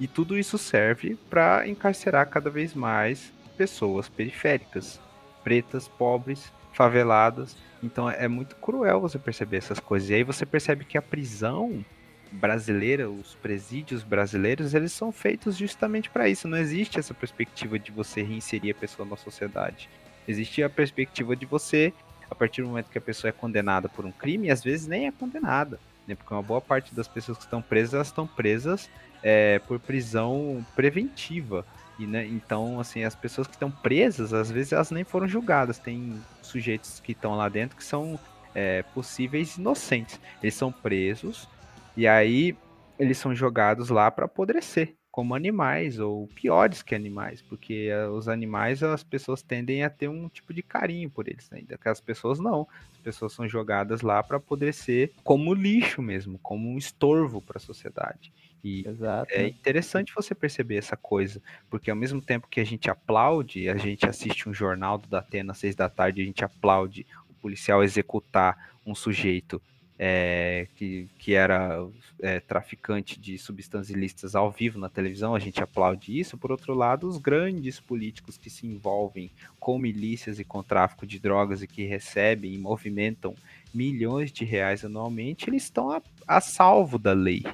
E 0.00 0.08
tudo 0.08 0.38
isso 0.38 0.56
serve 0.56 1.18
para 1.28 1.68
encarcerar 1.68 2.26
cada 2.30 2.48
vez 2.48 2.72
mais 2.72 3.30
pessoas 3.54 4.08
periféricas, 4.08 4.98
pretas, 5.44 5.88
pobres, 5.88 6.50
faveladas. 6.72 7.54
Então 7.82 8.08
é 8.08 8.26
muito 8.26 8.56
cruel 8.56 8.98
você 9.02 9.18
perceber 9.18 9.58
essas 9.58 9.78
coisas. 9.78 10.08
E 10.08 10.14
aí 10.14 10.24
você 10.24 10.46
percebe 10.46 10.86
que 10.86 10.96
a 10.96 11.02
prisão 11.02 11.84
brasileira, 12.32 13.10
os 13.10 13.34
presídios 13.34 14.02
brasileiros, 14.02 14.72
eles 14.72 14.92
são 14.92 15.12
feitos 15.12 15.54
justamente 15.54 16.08
para 16.08 16.30
isso. 16.30 16.48
Não 16.48 16.56
existe 16.56 16.98
essa 16.98 17.12
perspectiva 17.12 17.78
de 17.78 17.92
você 17.92 18.22
reinserir 18.22 18.74
a 18.74 18.80
pessoa 18.80 19.06
na 19.06 19.18
sociedade. 19.18 19.90
Existe 20.26 20.62
a 20.62 20.70
perspectiva 20.70 21.34
de 21.34 21.46
você, 21.46 21.92
a 22.30 22.34
partir 22.34 22.62
do 22.62 22.68
momento 22.68 22.90
que 22.90 22.98
a 22.98 23.00
pessoa 23.00 23.28
é 23.28 23.32
condenada 23.32 23.88
por 23.88 24.04
um 24.04 24.12
crime, 24.12 24.50
às 24.50 24.62
vezes 24.62 24.86
nem 24.86 25.06
é 25.06 25.12
condenada, 25.12 25.78
né? 26.06 26.14
Porque 26.14 26.32
uma 26.32 26.42
boa 26.42 26.60
parte 26.60 26.94
das 26.94 27.08
pessoas 27.08 27.38
que 27.38 27.44
estão 27.44 27.60
presas, 27.60 27.94
elas 27.94 28.06
estão 28.08 28.26
presas 28.26 28.88
é, 29.22 29.58
por 29.60 29.78
prisão 29.78 30.64
preventiva. 30.74 31.64
E, 31.98 32.06
né, 32.06 32.26
então, 32.26 32.80
assim, 32.80 33.04
as 33.04 33.14
pessoas 33.14 33.46
que 33.46 33.54
estão 33.54 33.70
presas, 33.70 34.32
às 34.32 34.50
vezes 34.50 34.72
elas 34.72 34.90
nem 34.90 35.04
foram 35.04 35.28
julgadas. 35.28 35.78
Tem 35.78 36.18
sujeitos 36.40 37.00
que 37.00 37.12
estão 37.12 37.36
lá 37.36 37.48
dentro 37.48 37.76
que 37.76 37.84
são 37.84 38.18
é, 38.54 38.82
possíveis 38.94 39.56
inocentes. 39.56 40.18
Eles 40.42 40.54
são 40.54 40.72
presos 40.72 41.48
e 41.96 42.06
aí 42.06 42.56
eles 42.98 43.18
são 43.18 43.34
jogados 43.34 43.88
lá 43.90 44.10
para 44.10 44.24
apodrecer. 44.26 44.94
Como 45.10 45.34
animais 45.34 45.98
ou 45.98 46.28
piores 46.28 46.82
que 46.82 46.94
animais, 46.94 47.42
porque 47.42 47.88
eh, 47.90 48.06
os 48.08 48.28
animais 48.28 48.82
as 48.82 49.02
pessoas 49.02 49.42
tendem 49.42 49.82
a 49.82 49.90
ter 49.90 50.08
um 50.08 50.28
tipo 50.28 50.54
de 50.54 50.62
carinho 50.62 51.10
por 51.10 51.28
eles 51.28 51.52
ainda, 51.52 51.76
que 51.76 51.88
as 51.88 52.00
pessoas 52.00 52.38
não. 52.38 52.66
As 52.92 52.98
pessoas 52.98 53.32
são 53.32 53.48
jogadas 53.48 54.02
lá 54.02 54.22
para 54.22 54.38
poder 54.38 54.72
ser 54.72 55.12
como 55.24 55.52
lixo 55.52 56.00
mesmo, 56.00 56.38
como 56.38 56.68
um 56.68 56.78
estorvo 56.78 57.40
para 57.40 57.58
a 57.58 57.60
sociedade. 57.60 58.32
E 58.62 58.86
Exato. 58.86 59.32
é 59.32 59.48
interessante 59.48 60.14
você 60.14 60.34
perceber 60.34 60.76
essa 60.76 60.96
coisa, 60.96 61.42
porque 61.68 61.90
ao 61.90 61.96
mesmo 61.96 62.20
tempo 62.20 62.46
que 62.48 62.60
a 62.60 62.64
gente 62.64 62.90
aplaude, 62.90 63.68
a 63.68 63.76
gente 63.76 64.06
assiste 64.06 64.48
um 64.48 64.54
jornal 64.54 64.98
do 64.98 65.08
Datena 65.08 65.52
às 65.52 65.58
seis 65.58 65.74
da 65.74 65.88
tarde, 65.88 66.22
a 66.22 66.24
gente 66.24 66.44
aplaude 66.44 67.06
o 67.28 67.34
policial 67.34 67.82
executar 67.82 68.70
um 68.86 68.94
sujeito 68.94 69.60
é, 70.02 70.66
que, 70.76 71.06
que 71.18 71.34
era 71.34 71.86
é, 72.20 72.40
traficante 72.40 73.20
de 73.20 73.36
substâncias 73.36 73.94
ilícitas 73.94 74.34
ao 74.34 74.50
vivo 74.50 74.78
na 74.78 74.88
televisão, 74.88 75.34
a 75.34 75.38
gente 75.38 75.62
aplaude 75.62 76.18
isso. 76.18 76.38
Por 76.38 76.50
outro 76.50 76.72
lado, 76.72 77.06
os 77.06 77.18
grandes 77.18 77.78
políticos 77.78 78.38
que 78.38 78.48
se 78.48 78.66
envolvem 78.66 79.30
com 79.58 79.78
milícias 79.78 80.38
e 80.38 80.44
com 80.44 80.62
tráfico 80.62 81.06
de 81.06 81.18
drogas 81.18 81.60
e 81.60 81.66
que 81.66 81.84
recebem 81.84 82.54
e 82.54 82.58
movimentam 82.58 83.34
milhões 83.74 84.32
de 84.32 84.42
reais 84.42 84.86
anualmente, 84.86 85.50
eles 85.50 85.64
estão 85.64 85.90
a, 85.90 86.00
a 86.26 86.40
salvo 86.40 86.98
da 86.98 87.12
lei. 87.12 87.44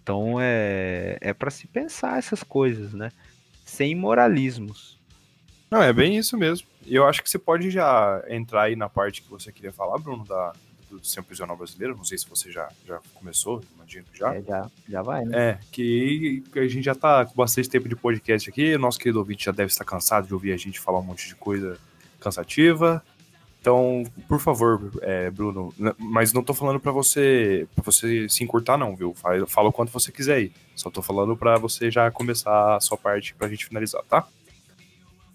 Então 0.00 0.36
é, 0.40 1.18
é 1.20 1.34
para 1.34 1.50
se 1.50 1.66
pensar 1.66 2.18
essas 2.18 2.44
coisas, 2.44 2.94
né? 2.94 3.10
Sem 3.64 3.96
moralismos. 3.96 4.96
Não, 5.68 5.82
é 5.82 5.92
bem 5.92 6.16
isso 6.16 6.38
mesmo. 6.38 6.68
Eu 6.86 7.04
acho 7.04 7.20
que 7.20 7.28
você 7.28 7.38
pode 7.38 7.68
já 7.68 8.22
entrar 8.28 8.62
aí 8.62 8.76
na 8.76 8.88
parte 8.88 9.22
que 9.22 9.28
você 9.30 9.50
queria 9.50 9.72
falar, 9.72 9.98
Bruno, 9.98 10.24
da, 10.24 10.52
do 10.98 11.04
Sistema 11.04 11.24
Prisional 11.24 11.56
Brasileiro, 11.56 11.96
não 11.96 12.04
sei 12.04 12.18
se 12.18 12.28
você 12.28 12.50
já, 12.50 12.68
já 12.86 13.00
começou, 13.14 13.62
imagino 13.74 14.04
que 14.12 14.18
já. 14.18 14.34
É, 14.34 14.42
já, 14.42 14.70
já 14.88 15.02
vai, 15.02 15.24
né? 15.24 15.50
É, 15.50 15.58
que 15.70 16.42
a 16.54 16.68
gente 16.68 16.82
já 16.82 16.94
tá 16.94 17.24
com 17.24 17.34
bastante 17.34 17.68
tempo 17.68 17.88
de 17.88 17.96
podcast 17.96 18.50
aqui, 18.50 18.74
o 18.74 18.78
nosso 18.78 18.98
querido 18.98 19.18
ouvinte 19.18 19.44
já 19.44 19.52
deve 19.52 19.70
estar 19.70 19.84
cansado 19.84 20.26
de 20.26 20.34
ouvir 20.34 20.52
a 20.52 20.56
gente 20.56 20.80
falar 20.80 20.98
um 20.98 21.04
monte 21.04 21.28
de 21.28 21.34
coisa 21.34 21.78
cansativa. 22.18 23.02
Então, 23.60 24.04
por 24.26 24.40
favor, 24.40 24.90
é, 25.02 25.30
Bruno, 25.30 25.72
mas 25.98 26.32
não 26.32 26.42
tô 26.42 26.54
falando 26.54 26.80
para 26.80 26.90
você 26.90 27.68
para 27.74 27.84
você 27.84 28.26
se 28.26 28.42
encurtar 28.42 28.78
não, 28.78 28.96
viu? 28.96 29.14
Fala 29.14 29.68
o 29.68 29.72
quanto 29.72 29.92
você 29.92 30.10
quiser 30.10 30.34
aí. 30.36 30.52
Só 30.74 30.90
tô 30.90 31.02
falando 31.02 31.36
para 31.36 31.58
você 31.58 31.90
já 31.90 32.10
começar 32.10 32.76
a 32.76 32.80
sua 32.80 32.96
parte 32.96 33.34
pra 33.34 33.48
gente 33.48 33.66
finalizar, 33.66 34.02
tá? 34.04 34.26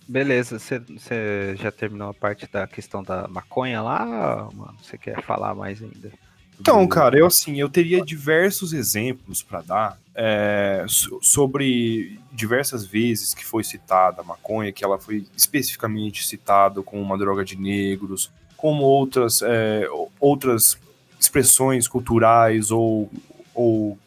Beleza, 0.07 0.59
você 0.59 1.55
já 1.57 1.71
terminou 1.71 2.09
a 2.09 2.13
parte 2.13 2.47
da 2.51 2.67
questão 2.67 3.01
da 3.03 3.27
maconha 3.27 3.81
lá, 3.81 4.49
mano? 4.53 4.75
Você 4.81 4.97
quer 4.97 5.21
falar 5.23 5.55
mais 5.55 5.81
ainda? 5.81 6.11
Então, 6.59 6.87
cara, 6.87 7.17
eu 7.17 7.25
assim, 7.25 7.59
eu 7.59 7.67
teria 7.67 8.03
diversos 8.03 8.71
exemplos 8.71 9.43
para 9.43 9.61
dar 9.61 9.97
é, 10.13 10.85
sobre 11.21 12.19
diversas 12.31 12.85
vezes 12.85 13.33
que 13.33 13.43
foi 13.43 13.63
citada 13.63 14.21
a 14.21 14.23
maconha, 14.23 14.71
que 14.71 14.83
ela 14.83 14.97
foi 14.97 15.25
especificamente 15.35 16.25
citada 16.25 16.81
como 16.81 17.01
uma 17.01 17.17
droga 17.17 17.43
de 17.43 17.57
negros, 17.57 18.31
como 18.55 18.83
outras, 18.83 19.41
é, 19.41 19.87
outras 20.19 20.77
expressões 21.19 21.87
culturais 21.87 22.71
ou, 22.71 23.11
ou 23.53 23.97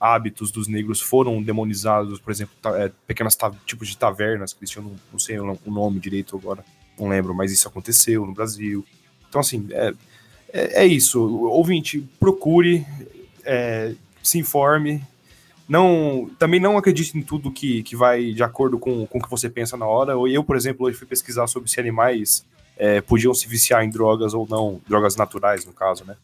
hábitos 0.00 0.50
dos 0.50 0.68
negros 0.68 1.00
foram 1.00 1.42
demonizados, 1.42 2.20
por 2.20 2.30
exemplo, 2.30 2.54
é, 2.76 2.90
pequenas 3.06 3.36
tipos 3.64 3.88
de 3.88 3.96
tavernas, 3.96 4.52
que 4.52 4.64
não, 4.80 4.94
não 5.12 5.18
sei 5.18 5.38
o 5.38 5.56
nome 5.66 5.98
direito 5.98 6.36
agora, 6.36 6.64
não 6.98 7.08
lembro, 7.08 7.34
mas 7.34 7.52
isso 7.52 7.68
aconteceu 7.68 8.26
no 8.26 8.32
Brasil. 8.32 8.84
Então, 9.28 9.40
assim, 9.40 9.66
é, 9.70 9.92
é, 10.52 10.82
é 10.82 10.86
isso. 10.86 11.20
Ouvinte, 11.48 12.00
procure, 12.18 12.86
é, 13.44 13.94
se 14.22 14.38
informe. 14.38 15.02
Não, 15.68 16.30
também 16.38 16.60
não 16.60 16.78
acredite 16.78 17.16
em 17.18 17.22
tudo 17.22 17.50
que, 17.50 17.82
que 17.82 17.96
vai 17.96 18.32
de 18.32 18.42
acordo 18.42 18.78
com, 18.78 19.06
com 19.06 19.18
o 19.18 19.22
que 19.22 19.30
você 19.30 19.50
pensa 19.50 19.76
na 19.76 19.86
hora. 19.86 20.12
Eu, 20.12 20.44
por 20.44 20.56
exemplo, 20.56 20.86
hoje 20.86 20.96
fui 20.96 21.06
pesquisar 21.06 21.46
sobre 21.46 21.70
se 21.70 21.80
animais 21.80 22.44
é, 22.76 23.00
podiam 23.00 23.34
se 23.34 23.48
viciar 23.48 23.82
em 23.82 23.90
drogas 23.90 24.34
ou 24.34 24.46
não, 24.48 24.80
drogas 24.86 25.16
naturais, 25.16 25.64
no 25.64 25.72
caso, 25.72 26.04
né? 26.04 26.16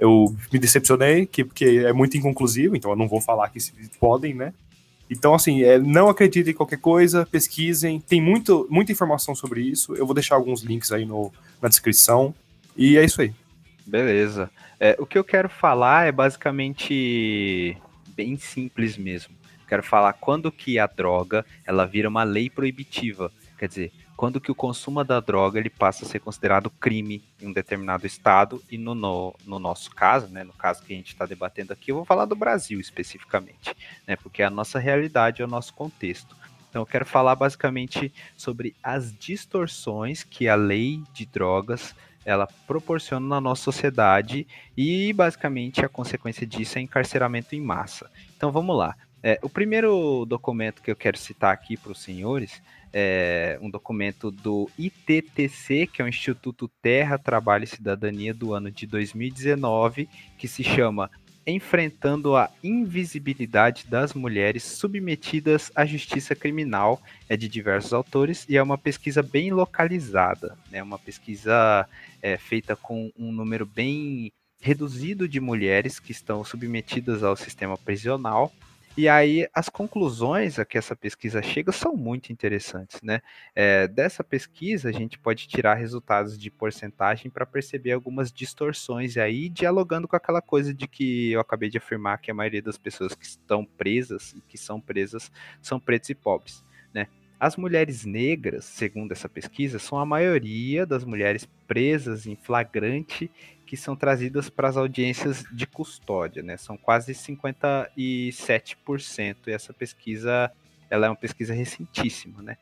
Eu 0.00 0.34
me 0.52 0.58
decepcionei, 0.58 1.26
que, 1.26 1.44
porque 1.44 1.84
é 1.86 1.92
muito 1.92 2.16
inconclusivo, 2.16 2.74
então 2.74 2.90
eu 2.90 2.96
não 2.96 3.06
vou 3.06 3.20
falar 3.20 3.48
que 3.50 3.58
podem, 4.00 4.34
né? 4.34 4.52
Então, 5.10 5.34
assim, 5.34 5.62
é, 5.62 5.78
não 5.78 6.08
acreditem 6.08 6.52
em 6.52 6.56
qualquer 6.56 6.78
coisa, 6.78 7.26
pesquisem, 7.26 8.00
tem 8.00 8.20
muito, 8.20 8.66
muita 8.70 8.92
informação 8.92 9.34
sobre 9.34 9.60
isso. 9.60 9.94
Eu 9.96 10.06
vou 10.06 10.14
deixar 10.14 10.36
alguns 10.36 10.62
links 10.62 10.92
aí 10.92 11.04
no, 11.04 11.32
na 11.60 11.68
descrição. 11.68 12.32
E 12.76 12.96
é 12.96 13.04
isso 13.04 13.20
aí. 13.20 13.34
Beleza. 13.84 14.48
É, 14.78 14.96
o 15.00 15.04
que 15.04 15.18
eu 15.18 15.24
quero 15.24 15.48
falar 15.48 16.06
é 16.06 16.12
basicamente 16.12 17.76
bem 18.14 18.38
simples 18.38 18.96
mesmo. 18.96 19.34
Quero 19.68 19.82
falar 19.82 20.12
quando 20.12 20.50
que 20.50 20.78
a 20.78 20.86
droga 20.86 21.44
ela 21.66 21.86
vira 21.86 22.08
uma 22.08 22.22
lei 22.22 22.48
proibitiva. 22.48 23.32
Quer 23.58 23.68
dizer, 23.68 23.92
quando 24.20 24.38
que 24.38 24.52
o 24.52 24.54
consumo 24.54 25.02
da 25.02 25.18
droga 25.18 25.58
ele 25.58 25.70
passa 25.70 26.04
a 26.04 26.06
ser 26.06 26.18
considerado 26.18 26.68
crime 26.68 27.24
em 27.40 27.46
um 27.46 27.52
determinado 27.54 28.06
estado 28.06 28.62
e 28.70 28.76
no, 28.76 28.94
no, 28.94 29.34
no 29.46 29.58
nosso 29.58 29.90
caso, 29.92 30.28
né, 30.28 30.44
no 30.44 30.52
caso 30.52 30.82
que 30.82 30.92
a 30.92 30.96
gente 30.96 31.08
está 31.08 31.24
debatendo 31.24 31.72
aqui, 31.72 31.90
eu 31.90 31.96
vou 31.96 32.04
falar 32.04 32.26
do 32.26 32.36
Brasil 32.36 32.78
especificamente, 32.78 33.74
né, 34.06 34.16
porque 34.16 34.42
é 34.42 34.44
a 34.44 34.50
nossa 34.50 34.78
realidade, 34.78 35.40
é 35.40 35.44
o 35.46 35.48
nosso 35.48 35.72
contexto. 35.72 36.36
Então 36.68 36.82
eu 36.82 36.86
quero 36.86 37.06
falar 37.06 37.34
basicamente 37.34 38.12
sobre 38.36 38.76
as 38.82 39.10
distorções 39.10 40.22
que 40.22 40.46
a 40.46 40.54
lei 40.54 41.02
de 41.14 41.24
drogas 41.24 41.94
ela 42.22 42.46
proporciona 42.66 43.26
na 43.26 43.40
nossa 43.40 43.62
sociedade 43.62 44.46
e 44.76 45.14
basicamente 45.14 45.82
a 45.82 45.88
consequência 45.88 46.46
disso 46.46 46.76
é 46.76 46.82
encarceramento 46.82 47.56
em 47.56 47.60
massa. 47.62 48.10
Então 48.36 48.52
vamos 48.52 48.76
lá. 48.76 48.94
É, 49.22 49.38
o 49.42 49.48
primeiro 49.48 50.24
documento 50.24 50.82
que 50.82 50.90
eu 50.90 50.96
quero 50.96 51.18
citar 51.18 51.52
aqui 51.52 51.76
para 51.76 51.92
os 51.92 52.02
senhores 52.02 52.62
é, 52.92 53.58
um 53.62 53.70
documento 53.70 54.30
do 54.30 54.68
ITTC, 54.78 55.86
que 55.86 56.02
é 56.02 56.04
o 56.04 56.08
Instituto 56.08 56.68
Terra, 56.82 57.18
Trabalho 57.18 57.64
e 57.64 57.68
Cidadania 57.68 58.34
do 58.34 58.52
ano 58.52 58.70
de 58.70 58.86
2019, 58.86 60.08
que 60.36 60.48
se 60.48 60.64
chama 60.64 61.10
Enfrentando 61.46 62.36
a 62.36 62.50
Invisibilidade 62.62 63.86
das 63.86 64.12
Mulheres 64.12 64.64
Submetidas 64.64 65.70
à 65.74 65.86
Justiça 65.86 66.34
Criminal. 66.34 67.00
É 67.28 67.36
de 67.36 67.48
diversos 67.48 67.92
autores 67.92 68.44
e 68.48 68.56
é 68.56 68.62
uma 68.62 68.78
pesquisa 68.78 69.22
bem 69.22 69.52
localizada, 69.52 70.56
é 70.70 70.76
né? 70.76 70.82
uma 70.82 70.98
pesquisa 70.98 71.86
é, 72.20 72.36
feita 72.36 72.74
com 72.74 73.10
um 73.16 73.30
número 73.30 73.64
bem 73.64 74.32
reduzido 74.60 75.26
de 75.26 75.40
mulheres 75.40 75.98
que 75.98 76.12
estão 76.12 76.44
submetidas 76.44 77.22
ao 77.22 77.34
sistema 77.34 77.78
prisional 77.78 78.52
e 78.96 79.08
aí 79.08 79.48
as 79.54 79.68
conclusões 79.68 80.58
a 80.58 80.64
que 80.64 80.76
essa 80.76 80.96
pesquisa 80.96 81.40
chega 81.40 81.70
são 81.72 81.96
muito 81.96 82.32
interessantes, 82.32 83.00
né? 83.02 83.20
É, 83.54 83.86
dessa 83.86 84.24
pesquisa 84.24 84.88
a 84.88 84.92
gente 84.92 85.18
pode 85.18 85.46
tirar 85.46 85.74
resultados 85.74 86.38
de 86.38 86.50
porcentagem 86.50 87.30
para 87.30 87.46
perceber 87.46 87.92
algumas 87.92 88.32
distorções 88.32 89.16
aí, 89.16 89.48
dialogando 89.48 90.08
com 90.08 90.16
aquela 90.16 90.42
coisa 90.42 90.74
de 90.74 90.88
que 90.88 91.32
eu 91.32 91.40
acabei 91.40 91.70
de 91.70 91.78
afirmar 91.78 92.18
que 92.18 92.30
a 92.30 92.34
maioria 92.34 92.62
das 92.62 92.76
pessoas 92.76 93.14
que 93.14 93.24
estão 93.24 93.64
presas 93.64 94.34
e 94.36 94.40
que 94.40 94.58
são 94.58 94.80
presas 94.80 95.30
são 95.62 95.78
pretos 95.78 96.10
e 96.10 96.14
pobres, 96.14 96.64
né? 96.92 97.06
As 97.38 97.56
mulheres 97.56 98.04
negras, 98.04 98.66
segundo 98.66 99.12
essa 99.12 99.26
pesquisa, 99.26 99.78
são 99.78 99.98
a 99.98 100.04
maioria 100.04 100.84
das 100.84 101.04
mulheres 101.06 101.48
presas 101.66 102.26
em 102.26 102.36
flagrante 102.36 103.30
que 103.70 103.76
são 103.76 103.94
trazidas 103.94 104.50
para 104.50 104.68
as 104.68 104.76
audiências 104.76 105.44
de 105.52 105.64
custódia, 105.64 106.42
né? 106.42 106.56
São 106.56 106.76
quase 106.76 107.12
57%, 107.12 109.36
e 109.46 109.52
essa 109.52 109.72
pesquisa 109.72 110.50
ela 110.90 111.06
é 111.06 111.08
uma 111.08 111.14
pesquisa 111.14 111.54
recentíssima, 111.54 112.42
né? 112.42 112.56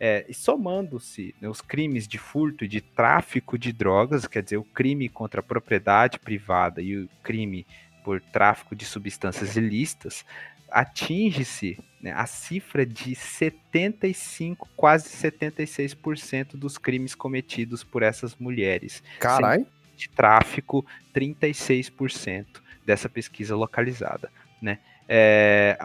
É, 0.00 0.24
e 0.26 0.32
somando-se 0.32 1.34
né, 1.38 1.50
os 1.50 1.60
crimes 1.60 2.08
de 2.08 2.16
furto 2.16 2.64
e 2.64 2.68
de 2.68 2.80
tráfico 2.80 3.58
de 3.58 3.74
drogas, 3.74 4.26
quer 4.26 4.42
dizer, 4.42 4.56
o 4.56 4.64
crime 4.64 5.06
contra 5.06 5.40
a 5.40 5.42
propriedade 5.42 6.18
privada 6.18 6.80
e 6.80 6.96
o 6.96 7.10
crime 7.22 7.66
por 8.02 8.22
tráfico 8.22 8.74
de 8.74 8.86
substâncias 8.86 9.56
ilícitas, 9.56 10.24
atinge-se 10.70 11.78
né, 12.00 12.10
a 12.12 12.24
cifra 12.24 12.86
de 12.86 13.14
75, 13.14 14.66
quase 14.74 15.10
76% 15.10 16.56
dos 16.56 16.78
crimes 16.78 17.14
cometidos 17.14 17.84
por 17.84 18.02
essas 18.02 18.34
mulheres. 18.36 19.02
Caralho! 19.20 19.66
De 20.04 20.10
tráfico 20.10 20.84
36% 21.14 22.46
dessa 22.84 23.08
pesquisa 23.08 23.56
localizada, 23.56 24.30
né? 24.60 24.78
É, 25.08 25.78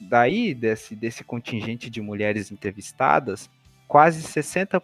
daí, 0.00 0.54
desse, 0.54 0.94
desse 0.94 1.24
contingente 1.24 1.90
de 1.90 2.00
mulheres 2.00 2.52
entrevistadas, 2.52 3.50
quase 3.88 4.22
60%, 4.22 4.80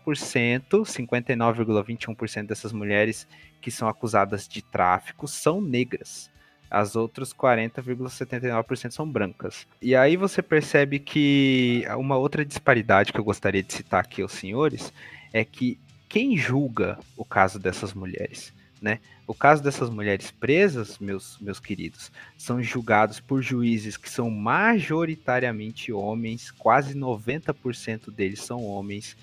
59,21% 0.83 2.47
dessas 2.47 2.73
mulheres 2.73 3.27
que 3.61 3.71
são 3.71 3.89
acusadas 3.89 4.49
de 4.49 4.62
tráfico 4.62 5.29
são 5.29 5.61
negras. 5.61 6.31
As 6.71 6.95
outras 6.95 7.33
40,79% 7.35 8.93
são 8.93 9.11
brancas. 9.11 9.67
E 9.83 9.97
aí 9.97 10.17
você 10.17 10.41
percebe 10.41 11.01
que 11.01 11.85
uma 11.97 12.17
outra 12.17 12.45
disparidade 12.45 13.12
que 13.12 13.19
eu 13.19 13.25
gostaria 13.25 13.62
de 13.62 13.73
citar 13.73 14.01
aqui 14.01 14.23
aos 14.23 14.33
senhores 14.33 14.93
é 15.33 15.45
que 15.45 15.79
quem 16.09 16.37
julga 16.37 16.99
o 17.17 17.25
caso 17.25 17.59
dessas 17.59 17.93
mulheres? 17.93 18.53
Né? 18.81 18.98
O 19.27 19.35
caso 19.35 19.62
dessas 19.62 19.90
mulheres 19.90 20.31
presas, 20.31 20.98
meus, 20.98 21.39
meus 21.40 21.61
queridos, 21.61 22.11
são 22.36 22.62
julgados 22.62 23.20
por 23.20 23.43
juízes 23.43 23.97
que 23.97 24.09
são 24.09 24.31
majoritariamente 24.31 25.93
homens, 25.93 26.51
quase 26.51 26.94
90% 26.94 28.11
deles 28.11 28.40
são 28.40 28.65
homens, 28.65 29.16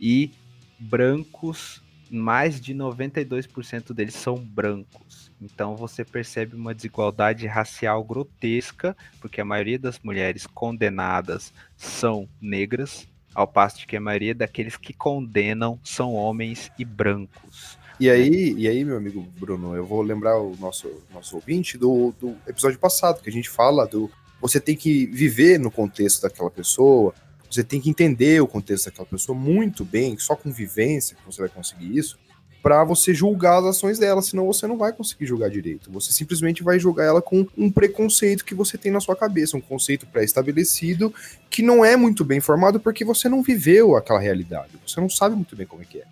e 0.00 0.30
brancos, 0.78 1.82
mais 2.10 2.60
de 2.60 2.74
92% 2.74 3.92
deles 3.92 4.14
são 4.14 4.36
brancos. 4.36 5.30
Então 5.40 5.76
você 5.76 6.04
percebe 6.04 6.56
uma 6.56 6.74
desigualdade 6.74 7.46
racial 7.46 8.02
grotesca, 8.02 8.96
porque 9.20 9.40
a 9.40 9.44
maioria 9.44 9.78
das 9.78 9.98
mulheres 10.00 10.46
condenadas 10.46 11.52
são 11.76 12.28
negras, 12.40 13.06
ao 13.34 13.46
passo 13.46 13.78
de 13.78 13.86
que 13.86 13.96
a 13.96 14.00
maioria 14.00 14.34
daqueles 14.34 14.76
que 14.76 14.92
condenam 14.92 15.78
são 15.84 16.14
homens 16.14 16.72
e 16.78 16.84
brancos. 16.84 17.78
E 18.00 18.08
aí, 18.08 18.54
e 18.56 18.68
aí, 18.68 18.84
meu 18.84 18.96
amigo 18.96 19.26
Bruno, 19.40 19.74
eu 19.74 19.84
vou 19.84 20.02
lembrar 20.02 20.38
o 20.38 20.54
nosso, 20.60 20.88
nosso 21.12 21.34
ouvinte 21.34 21.76
do, 21.76 22.14
do 22.20 22.36
episódio 22.46 22.78
passado, 22.78 23.20
que 23.20 23.28
a 23.28 23.32
gente 23.32 23.50
fala 23.50 23.86
do. 23.86 24.08
Você 24.40 24.60
tem 24.60 24.76
que 24.76 25.06
viver 25.06 25.58
no 25.58 25.68
contexto 25.68 26.22
daquela 26.22 26.48
pessoa, 26.48 27.12
você 27.50 27.64
tem 27.64 27.80
que 27.80 27.90
entender 27.90 28.40
o 28.40 28.46
contexto 28.46 28.84
daquela 28.84 29.06
pessoa 29.06 29.36
muito 29.36 29.84
bem, 29.84 30.16
só 30.16 30.36
com 30.36 30.52
vivência 30.52 31.16
que 31.16 31.26
você 31.26 31.40
vai 31.40 31.48
conseguir 31.48 31.96
isso, 31.96 32.16
para 32.62 32.84
você 32.84 33.12
julgar 33.12 33.58
as 33.58 33.64
ações 33.64 33.98
dela, 33.98 34.22
senão 34.22 34.46
você 34.46 34.64
não 34.68 34.78
vai 34.78 34.92
conseguir 34.92 35.26
julgar 35.26 35.50
direito. 35.50 35.90
Você 35.90 36.12
simplesmente 36.12 36.62
vai 36.62 36.78
julgar 36.78 37.06
ela 37.06 37.20
com 37.20 37.48
um 37.56 37.68
preconceito 37.68 38.44
que 38.44 38.54
você 38.54 38.78
tem 38.78 38.92
na 38.92 39.00
sua 39.00 39.16
cabeça, 39.16 39.56
um 39.56 39.60
conceito 39.60 40.06
pré-estabelecido 40.06 41.12
que 41.50 41.62
não 41.62 41.84
é 41.84 41.96
muito 41.96 42.24
bem 42.24 42.40
formado 42.40 42.78
porque 42.78 43.04
você 43.04 43.28
não 43.28 43.42
viveu 43.42 43.96
aquela 43.96 44.20
realidade, 44.20 44.78
você 44.86 45.00
não 45.00 45.10
sabe 45.10 45.34
muito 45.34 45.56
bem 45.56 45.66
como 45.66 45.82
é 45.82 45.84
que 45.84 45.98
é. 45.98 46.04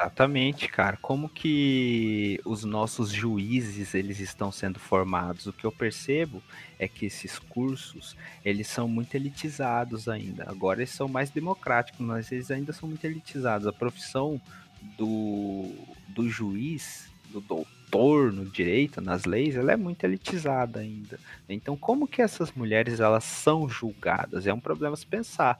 Exatamente, 0.00 0.66
cara. 0.66 0.96
Como 0.96 1.28
que 1.28 2.40
os 2.46 2.64
nossos 2.64 3.10
juízes 3.10 3.94
eles 3.94 4.18
estão 4.18 4.50
sendo 4.50 4.78
formados? 4.78 5.46
O 5.46 5.52
que 5.52 5.66
eu 5.66 5.70
percebo 5.70 6.42
é 6.78 6.88
que 6.88 7.04
esses 7.04 7.38
cursos 7.38 8.16
eles 8.42 8.66
são 8.66 8.88
muito 8.88 9.14
elitizados 9.14 10.08
ainda. 10.08 10.44
Agora 10.48 10.80
eles 10.80 10.90
são 10.90 11.06
mais 11.06 11.28
democráticos, 11.28 12.00
mas 12.00 12.32
eles 12.32 12.50
ainda 12.50 12.72
são 12.72 12.88
muito 12.88 13.04
elitizados. 13.04 13.66
A 13.66 13.72
profissão 13.74 14.40
do, 14.96 15.70
do 16.08 16.26
juiz, 16.30 17.10
do 17.28 17.42
doutor 17.42 18.32
no 18.32 18.46
direito, 18.46 19.02
nas 19.02 19.26
leis, 19.26 19.54
ela 19.54 19.72
é 19.72 19.76
muito 19.76 20.02
elitizada 20.04 20.80
ainda. 20.80 21.20
Então, 21.46 21.76
como 21.76 22.08
que 22.08 22.22
essas 22.22 22.50
mulheres 22.52 23.00
elas 23.00 23.24
são 23.24 23.68
julgadas? 23.68 24.46
É 24.46 24.54
um 24.54 24.60
problema 24.60 24.96
se 24.96 25.06
pensar. 25.06 25.58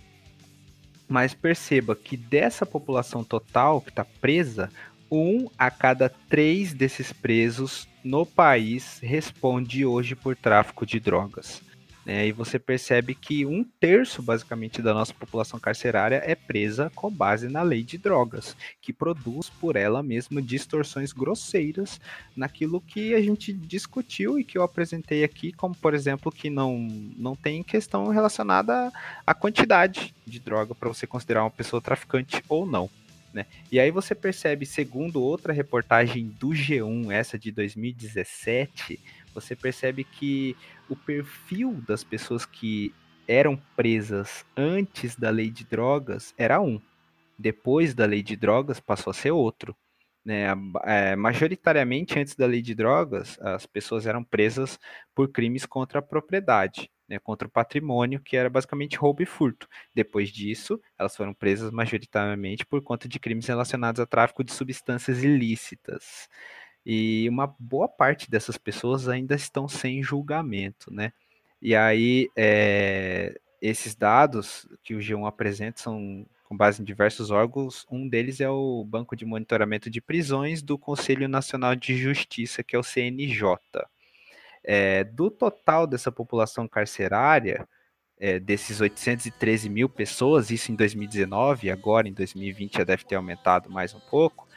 Mas 1.08 1.34
perceba 1.34 1.96
que 1.96 2.18
dessa 2.18 2.66
população 2.66 3.24
total 3.24 3.82
que 3.82 3.90
está 3.90 4.04
presa, 4.04 4.72
um 5.14 5.48
a 5.58 5.70
cada 5.70 6.10
três 6.10 6.74
desses 6.74 7.14
presos 7.14 7.88
no 8.04 8.26
país 8.26 9.00
responde 9.00 9.86
hoje 9.86 10.16
por 10.16 10.36
tráfico 10.36 10.88
de 10.88 11.00
drogas. 11.00 11.62
É, 12.06 12.28
e 12.28 12.34
você 12.34 12.60
percebe 12.60 13.16
que 13.16 13.46
um 13.46 13.64
terço, 13.64 14.22
basicamente, 14.22 14.82
da 14.82 14.94
nossa 14.94 15.14
população 15.14 15.58
carcerária 15.58 16.22
é 16.26 16.36
presa 16.36 16.92
com 16.94 17.10
base 17.10 17.48
na 17.48 17.62
lei 17.62 17.82
de 17.82 17.98
drogas, 17.98 18.58
que 18.82 18.92
produz 18.92 19.50
por 19.50 19.78
ela 19.78 20.04
mesma 20.04 20.42
distorções 20.42 21.14
grosseiras 21.14 22.02
naquilo 22.36 22.82
que 22.82 23.14
a 23.14 23.22
gente 23.22 23.54
discutiu 23.54 24.38
e 24.38 24.44
que 24.44 24.58
eu 24.58 24.64
apresentei 24.64 25.24
aqui, 25.24 25.54
como, 25.54 25.76
por 25.76 25.94
exemplo, 25.94 26.30
que 26.30 26.50
não, 26.50 26.78
não 27.16 27.38
tem 27.38 27.64
questão 27.64 28.10
relacionada 28.10 28.92
à 29.26 29.34
quantidade 29.34 30.14
de 30.26 30.40
droga 30.40 30.76
para 30.76 30.90
você 30.90 31.08
considerar 31.08 31.44
uma 31.44 31.52
pessoa 31.52 31.82
traficante 31.82 32.44
ou 32.50 32.66
não. 32.66 32.90
Né? 33.34 33.48
E 33.72 33.80
aí 33.80 33.90
você 33.90 34.14
percebe, 34.14 34.66
segundo 34.66 35.22
outra 35.22 35.52
reportagem 35.52 36.28
do 36.28 36.50
G1, 36.50 37.12
essa 37.12 37.38
de 37.38 37.52
2017, 37.52 39.00
você 39.34 39.56
percebe 39.56 40.04
que 40.04 40.56
o 40.88 40.96
perfil 40.96 41.82
das 41.88 42.04
pessoas 42.04 42.46
que 42.46 42.94
eram 43.28 43.60
presas 43.76 44.46
antes 44.56 45.16
da 45.16 45.32
lei 45.32 45.50
de 45.50 45.64
drogas 45.64 46.34
era 46.38 46.62
um. 46.62 46.80
Depois 47.38 47.96
da 47.96 48.06
lei 48.06 48.22
de 48.22 48.36
drogas 48.36 48.80
passou 48.80 49.10
a 49.10 49.14
ser 49.16 49.32
outro. 49.32 49.76
Né? 50.24 50.46
É, 50.84 51.16
majoritariamente, 51.16 52.20
antes 52.20 52.36
da 52.36 52.46
lei 52.46 52.62
de 52.62 52.76
drogas, 52.76 53.40
as 53.42 53.66
pessoas 53.66 54.06
eram 54.06 54.24
presas 54.24 54.80
por 55.16 55.30
crimes 55.30 55.66
contra 55.66 56.00
a 56.00 56.04
propriedade 56.04 56.93
né, 57.08 57.20
contra 57.20 57.48
o 57.48 57.52
patrimônio, 57.52 58.20
que 58.20 58.38
era 58.38 58.50
basicamente 58.50 58.98
roubo 58.98 59.22
e 59.22 59.26
furto. 59.26 59.68
Depois 59.94 60.30
disso, 60.30 60.80
elas 60.98 61.16
foram 61.16 61.34
presas 61.34 61.72
majoritariamente 61.72 62.66
por 62.66 62.82
conta 62.82 63.08
de 63.08 63.20
crimes 63.20 63.48
relacionados 63.48 64.00
a 64.00 64.06
tráfico 64.06 64.44
de 64.44 64.54
substâncias 64.54 65.24
ilícitas. 65.24 66.30
E 66.86 67.28
uma 67.30 67.48
boa 67.60 67.88
parte 67.88 68.30
dessas 68.30 68.58
pessoas 68.58 69.08
ainda 69.08 69.36
estão 69.36 69.68
sem 69.68 70.04
julgamento, 70.04 70.92
né? 70.94 71.14
E 71.62 71.76
aí, 71.76 72.30
é, 72.36 73.40
esses 73.62 73.96
dados 73.96 74.68
que 74.84 74.94
o 74.94 75.00
G1 75.00 75.26
apresenta 75.26 75.82
são 75.82 76.26
com 76.44 76.58
base 76.58 76.82
em 76.82 76.86
diversos 76.86 77.32
órgãos. 77.32 77.86
Um 77.90 78.08
deles 78.08 78.42
é 78.42 78.50
o 78.50 78.84
Banco 78.84 79.16
de 79.16 79.26
Monitoramento 79.26 79.90
de 79.90 80.02
Prisões 80.02 80.62
do 80.62 80.78
Conselho 80.78 81.28
Nacional 81.30 81.76
de 81.76 81.96
Justiça, 81.96 82.62
que 82.62 82.76
é 82.76 82.80
o 82.80 82.84
CNJ. 82.84 83.58
É, 84.64 85.04
do 85.04 85.30
total 85.30 85.86
dessa 85.86 86.12
população 86.12 86.68
carcerária, 86.68 87.68
é, 88.20 88.40
desses 88.40 88.80
813 88.80 89.70
mil 89.70 89.90
pessoas, 89.90 90.50
isso 90.50 90.72
em 90.72 90.76
2019, 90.76 91.70
agora 91.70 92.08
em 92.08 92.14
2020 92.14 92.78
já 92.78 92.84
deve 92.84 93.04
ter 93.04 93.16
aumentado 93.16 93.70
mais 93.70 93.94
um 93.94 94.00
pouco, 94.00 94.48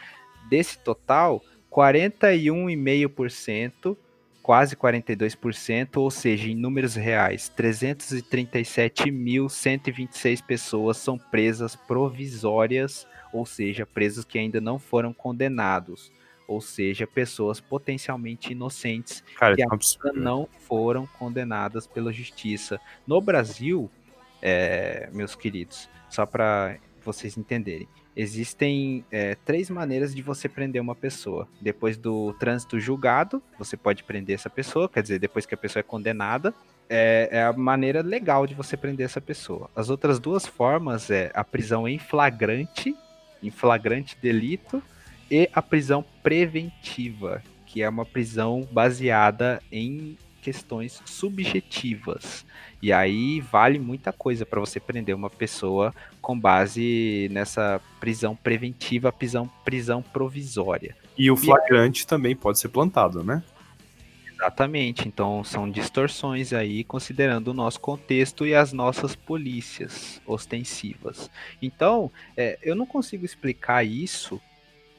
desse 0.49 0.79
total, 0.79 1.43
41,5%, 1.71 3.97
quase 4.43 4.75
42%, 4.77 5.97
ou 5.97 6.11
seja, 6.11 6.49
em 6.49 6.55
números 6.55 6.95
reais, 6.95 7.53
337.126 7.57 10.45
pessoas 10.45 10.99
são 10.99 11.19
presas 11.19 11.75
provisórias, 11.75 13.09
ou 13.33 13.45
seja, 13.45 13.85
presos 13.85 14.25
que 14.25 14.39
ainda 14.39 14.61
não 14.61 14.79
foram 14.79 15.13
condenados 15.13 16.13
ou 16.47 16.61
seja, 16.61 17.07
pessoas 17.07 17.61
potencialmente 17.61 18.53
inocentes 18.53 19.23
Cara, 19.37 19.55
que 19.55 19.63
é 19.63 19.67
ainda 19.71 20.21
não 20.21 20.49
foram 20.61 21.07
condenadas 21.19 21.87
pela 21.87 22.13
justiça. 22.13 22.81
No 23.07 23.21
Brasil, 23.21 23.91
é, 24.41 25.09
meus 25.13 25.35
queridos, 25.35 25.89
só 26.09 26.25
para 26.25 26.77
vocês 27.05 27.37
entenderem, 27.37 27.89
existem 28.17 29.05
é, 29.11 29.35
três 29.45 29.69
maneiras 29.69 30.15
de 30.15 30.23
você 30.23 30.49
prender 30.49 30.81
uma 30.81 30.95
pessoa. 30.95 31.47
Depois 31.61 31.97
do 31.97 32.33
trânsito 32.35 32.81
julgado, 32.81 33.43
você 33.59 33.77
pode 33.77 34.03
prender 34.03 34.35
essa 34.35 34.51
pessoa, 34.51 34.89
quer 34.89 35.03
dizer, 35.03 35.19
depois 35.19 35.45
que 35.45 35.55
a 35.55 35.59
pessoa 35.59 35.81
é 35.81 35.83
condenada, 35.83 36.55
é, 36.89 37.29
é, 37.31 37.43
a 37.43 37.53
maneira 37.53 38.01
legal 38.03 38.47
de 38.47 38.55
você 38.55 38.77
prender 38.77 39.05
essa 39.05 39.21
pessoa. 39.21 39.69
As 39.75 39.91
outras 39.91 40.19
duas 40.19 40.47
formas 40.47 41.11
é 41.11 41.31
a 41.35 41.45
prisão 41.45 41.87
em 41.87 41.99
flagrante, 41.99 42.95
em 43.43 43.51
flagrante 43.51 44.17
delito, 44.21 44.83
e 45.31 45.49
a 45.53 45.61
prisão 45.63 46.05
preventiva, 46.23 47.43
que 47.65 47.83
é 47.83 47.89
uma 47.89 48.05
prisão 48.05 48.67
baseada 48.71 49.63
em 49.71 50.17
questões 50.41 51.03
subjetivas. 51.05 52.47
E 52.81 52.93
aí 52.93 53.41
vale 53.41 53.81
muita 53.81 54.13
coisa 54.13 54.47
para 54.47 54.61
você 54.61 54.79
prender 54.79 55.15
uma 55.15 55.29
pessoa 55.29 55.93
com 56.23 56.39
base 56.39 57.29
nessa 57.33 57.81
prisão 57.99 58.37
preventiva, 58.37 59.11
prisão, 59.11 59.51
prisão 59.65 60.01
provisória. 60.01 60.97
E 61.19 61.31
o 61.31 61.37
flagrante 61.37 62.05
e 62.05 62.07
também 62.07 62.37
pode 62.37 62.61
ser 62.61 62.69
plantado, 62.69 63.25
né? 63.25 63.43
Exatamente. 64.37 65.09
Então 65.09 65.43
são 65.43 65.69
distorções 65.69 66.53
aí, 66.53 66.85
considerando 66.85 67.49
o 67.49 67.55
nosso 67.55 67.81
contexto 67.81 68.47
e 68.47 68.55
as 68.55 68.73
nossas 68.73 69.17
polícias 69.17 70.21
ostensivas. 70.27 71.31
Então, 71.61 72.11
é, 72.37 72.59
eu 72.63 72.77
não 72.77 72.87
consigo 72.87 73.25
explicar 73.25 73.83
isso 73.85 74.41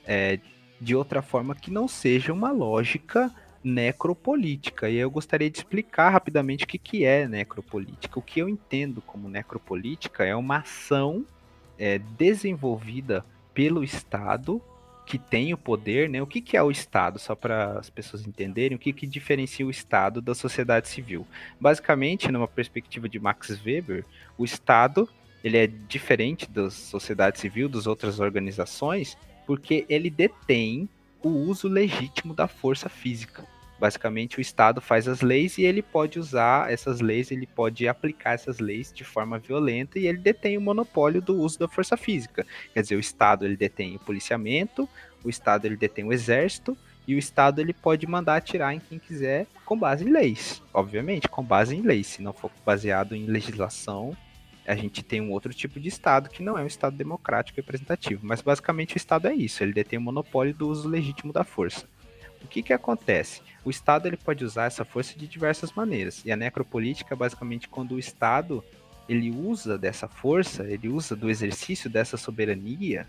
é, 0.08 0.40
de 0.80 0.96
outra 0.96 1.22
forma 1.22 1.54
que 1.54 1.70
não 1.70 1.88
seja 1.88 2.32
uma 2.32 2.52
lógica 2.52 3.32
necropolítica. 3.64 4.90
E 4.90 4.96
eu 4.96 5.12
gostaria 5.12 5.50
de 5.50 5.58
explicar 5.58 6.10
rapidamente 6.10 6.64
o 6.64 6.68
que, 6.68 6.78
que 6.78 7.04
é 7.04 7.28
necropolítica. 7.28 8.18
O 8.18 8.22
que 8.22 8.40
eu 8.40 8.48
entendo 8.48 9.02
como 9.02 9.28
necropolítica 9.28 10.24
é 10.24 10.36
uma 10.36 10.60
ação 10.60 11.26
é, 11.78 12.00
desenvolvida 12.00 13.26
pelo 13.54 13.84
Estado 13.84 14.62
que 15.06 15.18
tem 15.18 15.54
o 15.54 15.58
poder, 15.58 16.10
né? 16.10 16.22
O 16.22 16.28
que, 16.28 16.42
que 16.42 16.58
é 16.58 16.62
o 16.62 16.70
Estado? 16.70 17.18
Só 17.18 17.34
para 17.34 17.80
as 17.80 17.90
pessoas 17.90 18.28
entenderem, 18.28 18.76
o 18.76 18.80
que, 18.80 18.92
que 18.92 19.08
diferencia 19.08 19.66
o 19.66 19.72
Estado 19.72 20.22
da 20.22 20.36
sociedade 20.36 20.90
civil? 20.90 21.26
Basicamente, 21.60 22.30
numa 22.30 22.48
perspectiva 22.48 23.08
de 23.08 23.18
Max 23.18 23.50
Weber, 23.66 24.04
o 24.38 24.44
Estado 24.44 25.08
ele 25.44 25.58
é 25.58 25.68
diferente 25.68 26.50
da 26.50 26.70
sociedade 26.70 27.40
civil, 27.40 27.70
das 27.70 27.88
outras 27.88 28.20
organizações, 28.20 29.18
porque 29.48 29.86
ele 29.90 30.10
detém 30.10 30.88
o 31.24 31.30
uso 31.30 31.68
legítimo 31.68 32.36
da 32.36 32.48
força 32.48 32.88
física. 32.90 33.44
Basicamente, 33.80 34.40
o 34.40 34.42
Estado 34.42 34.82
faz 34.82 35.08
as 35.08 35.22
leis 35.22 35.58
e 35.58 35.64
ele 35.64 35.84
pode 35.84 36.20
usar 36.20 36.72
essas 36.72 37.00
leis, 37.00 37.32
ele 37.32 37.46
pode 37.46 37.88
aplicar 37.88 38.34
essas 38.34 38.60
leis 38.60 38.92
de 38.92 39.04
forma 39.04 39.38
violenta 39.38 40.00
e 40.00 40.08
ele 40.08 40.18
detém 40.18 40.58
o 40.58 40.62
monopólio 40.62 41.22
do 41.22 41.40
uso 41.40 41.60
da 41.60 41.68
força 41.68 41.96
física. 41.96 42.46
Quer 42.74 42.82
dizer, 42.82 42.96
o 42.96 43.00
Estado 43.00 43.46
ele 43.46 43.56
detém 43.56 43.96
o 43.96 44.00
policiamento, 44.00 44.90
o 45.24 45.30
Estado 45.30 45.66
ele 45.66 45.78
detém 45.78 46.04
o 46.04 46.12
exército 46.12 46.76
e 47.08 47.14
o 47.16 47.20
Estado 47.20 47.62
ele 47.62 47.74
pode 47.74 48.08
mandar 48.08 48.38
atirar 48.38 48.74
em 48.74 48.80
quem 48.80 48.98
quiser 48.98 49.46
com 49.64 49.78
base 49.78 50.04
em 50.04 50.12
leis, 50.12 50.62
obviamente, 50.74 51.28
com 51.30 51.44
base 51.44 51.76
em 51.76 51.82
leis. 51.82 52.08
Se 52.08 52.22
não 52.22 52.34
for 52.34 52.52
baseado 52.66 53.16
em 53.16 53.26
legislação, 53.26 54.18
a 54.68 54.76
gente 54.76 55.02
tem 55.02 55.22
um 55.22 55.32
outro 55.32 55.54
tipo 55.54 55.80
de 55.80 55.88
Estado 55.88 56.30
que 56.30 56.44
não 56.44 56.58
é 56.58 56.62
um 56.62 56.68
Estado 56.68 56.96
democrático 56.96 57.56
representativo. 57.56 58.20
Mas 58.24 58.42
basicamente 58.42 58.96
o 58.96 58.98
Estado 58.98 59.28
é 59.28 59.34
isso, 59.34 59.64
ele 59.64 59.72
detém 59.72 59.98
o 59.98 60.02
monopólio 60.02 60.54
do 60.54 60.68
uso 60.68 60.90
legítimo 60.90 61.32
da 61.32 61.46
força. 61.46 61.88
O 62.44 62.48
que, 62.48 62.62
que 62.62 62.74
acontece? 62.74 63.42
O 63.64 63.70
Estado 63.70 64.08
ele 64.08 64.18
pode 64.18 64.44
usar 64.44 64.66
essa 64.66 64.86
força 64.86 65.18
de 65.18 65.28
diversas 65.28 65.72
maneiras. 65.72 66.22
E 66.26 66.32
a 66.32 66.36
necropolítica 66.36 67.16
é 67.16 67.18
basicamente 67.18 67.68
quando 67.68 67.96
o 67.96 68.00
Estado 68.00 68.64
ele 69.08 69.32
usa 69.32 69.78
dessa 69.78 70.08
força, 70.08 70.64
ele 70.64 70.90
usa 70.90 71.16
do 71.16 71.30
exercício 71.30 71.90
dessa 71.90 72.18
soberania 72.18 73.08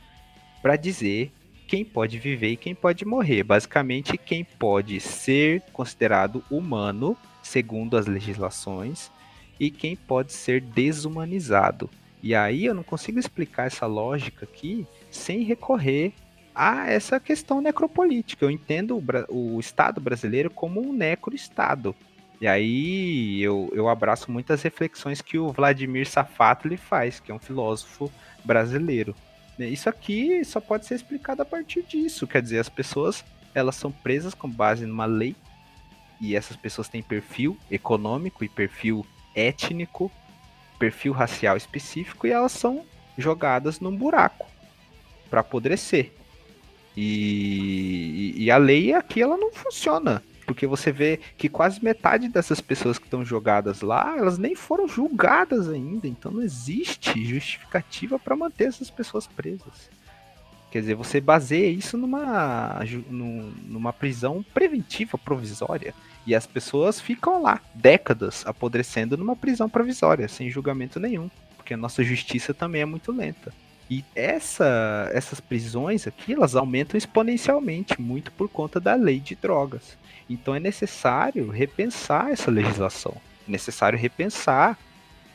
para 0.63 0.77
dizer 0.77 1.33
quem 1.67 1.85
pode 1.85 2.19
viver 2.19 2.53
e 2.53 2.57
quem 2.57 2.75
pode 2.75 3.05
morrer. 3.05 3.43
Basicamente, 3.43 4.17
quem 4.17 4.45
pode 4.45 5.01
ser 5.01 5.61
considerado 5.73 6.43
humano, 6.51 7.17
segundo 7.43 7.97
as 7.97 8.07
legislações, 8.07 9.11
e 9.59 9.71
quem 9.71 9.97
pode 9.97 10.33
ser 10.33 10.61
desumanizado. 10.61 11.91
E 12.23 12.35
aí 12.35 12.65
eu 12.65 12.75
não 12.75 12.83
consigo 12.83 13.19
explicar 13.19 13.67
essa 13.67 13.87
lógica 13.87 14.45
aqui 14.45 14.87
sem 15.11 15.43
recorrer 15.43 16.13
a 16.55 16.91
essa 16.91 17.21
questão 17.21 17.61
necropolítica. 17.61 18.45
Eu 18.45 18.51
entendo 18.51 19.03
o, 19.29 19.57
o 19.57 19.61
Estado 19.61 20.01
brasileiro 20.01 20.51
como 20.51 20.81
um 20.81 20.93
necroestado. 20.93 21.95
E 22.41 22.47
aí 22.47 23.41
eu, 23.41 23.71
eu 23.73 23.89
abraço 23.89 24.31
muitas 24.31 24.63
reflexões 24.63 25.21
que 25.21 25.39
o 25.39 25.53
Vladimir 25.53 26.09
Safatli 26.09 26.77
faz, 26.77 27.21
que 27.21 27.31
é 27.31 27.35
um 27.35 27.39
filósofo 27.39 28.13
brasileiro. 28.45 29.15
Isso 29.59 29.89
aqui 29.89 30.45
só 30.45 30.61
pode 30.61 30.87
ser 30.87 30.95
explicado 30.95 31.43
a 31.43 31.45
partir 31.45 31.83
disso. 31.83 32.27
Quer 32.27 32.43
dizer, 32.43 32.59
as 32.59 32.69
pessoas 32.69 33.25
elas 33.55 33.75
são 33.75 33.91
presas 33.91 34.35
com 34.35 34.49
base 34.49 34.87
numa 34.87 35.07
lei 35.07 35.35
e 36.21 36.37
essas 36.37 36.57
pessoas 36.57 36.89
têm 36.89 37.03
perfil 37.03 37.57
econômico 37.71 38.45
e 38.45 38.49
perfil 38.49 39.05
étnico, 39.35 40.11
perfil 40.79 41.13
racial 41.13 41.57
específico 41.57 42.27
e 42.27 42.31
elas 42.31 42.53
são 42.53 42.85
jogadas 43.17 43.81
num 43.81 43.95
buraco 43.95 44.47
para 45.29 45.41
apodrecer. 45.41 46.13
E, 46.97 48.35
e, 48.37 48.51
a 48.51 48.57
lei 48.57 48.93
aqui 48.93 49.23
ela 49.23 49.37
não 49.37 49.53
funciona. 49.53 50.23
Porque 50.45 50.67
você 50.67 50.91
vê 50.91 51.21
que 51.37 51.49
quase 51.49 51.85
metade 51.85 52.27
dessas 52.27 52.61
pessoas 52.61 52.99
que 52.99 53.05
estão 53.05 53.23
jogadas 53.25 53.83
lá, 53.83 54.17
elas 54.17 54.39
nem 54.39 54.57
foram 54.57 54.89
julgadas 54.89 55.69
ainda. 55.69 56.09
Então 56.09 56.33
não 56.33 56.43
existe 56.43 57.23
justificativa 57.25 58.19
para 58.19 58.35
manter 58.35 58.69
essas 58.69 58.91
pessoas 58.91 59.27
presas. 59.27 59.91
Quer 60.71 60.81
dizer, 60.81 60.95
você 60.95 61.21
baseia 61.21 61.71
isso 61.71 61.97
numa, 61.97 62.81
numa 63.67 63.93
prisão 63.93 64.45
preventiva 64.53 65.17
provisória. 65.17 65.95
E 66.27 66.35
as 66.35 66.47
pessoas 66.47 67.01
ficam 67.01 67.41
lá, 67.41 67.61
décadas, 67.75 68.47
apodrecendo 68.47 69.17
numa 69.17 69.35
prisão 69.35 69.69
provisória, 69.69 70.29
sem 70.29 70.51
julgamento 70.51 71.01
nenhum. 71.01 71.31
Porque 71.57 71.73
a 71.73 71.77
nossa 71.77 72.05
justiça 72.05 72.53
também 72.53 72.83
é 72.83 72.87
muito 72.87 73.11
lenta. 73.13 73.53
E 73.91 74.05
essa, 74.15 75.11
essas 75.15 75.41
prisões 75.41 76.07
aqui, 76.07 76.35
elas 76.35 76.55
aumentam 76.55 76.99
exponencialmente, 76.99 77.99
muito 77.99 78.31
por 78.33 78.49
conta 78.49 78.79
da 78.79 78.95
lei 78.95 79.19
de 79.19 79.35
drogas. 79.35 79.97
Então 80.29 80.55
é 80.55 80.61
necessário 80.61 81.49
repensar 81.49 82.31
essa 82.31 82.51
legislação. 82.51 83.17
É 83.49 83.51
necessário 83.51 83.99
repensar 83.99 84.79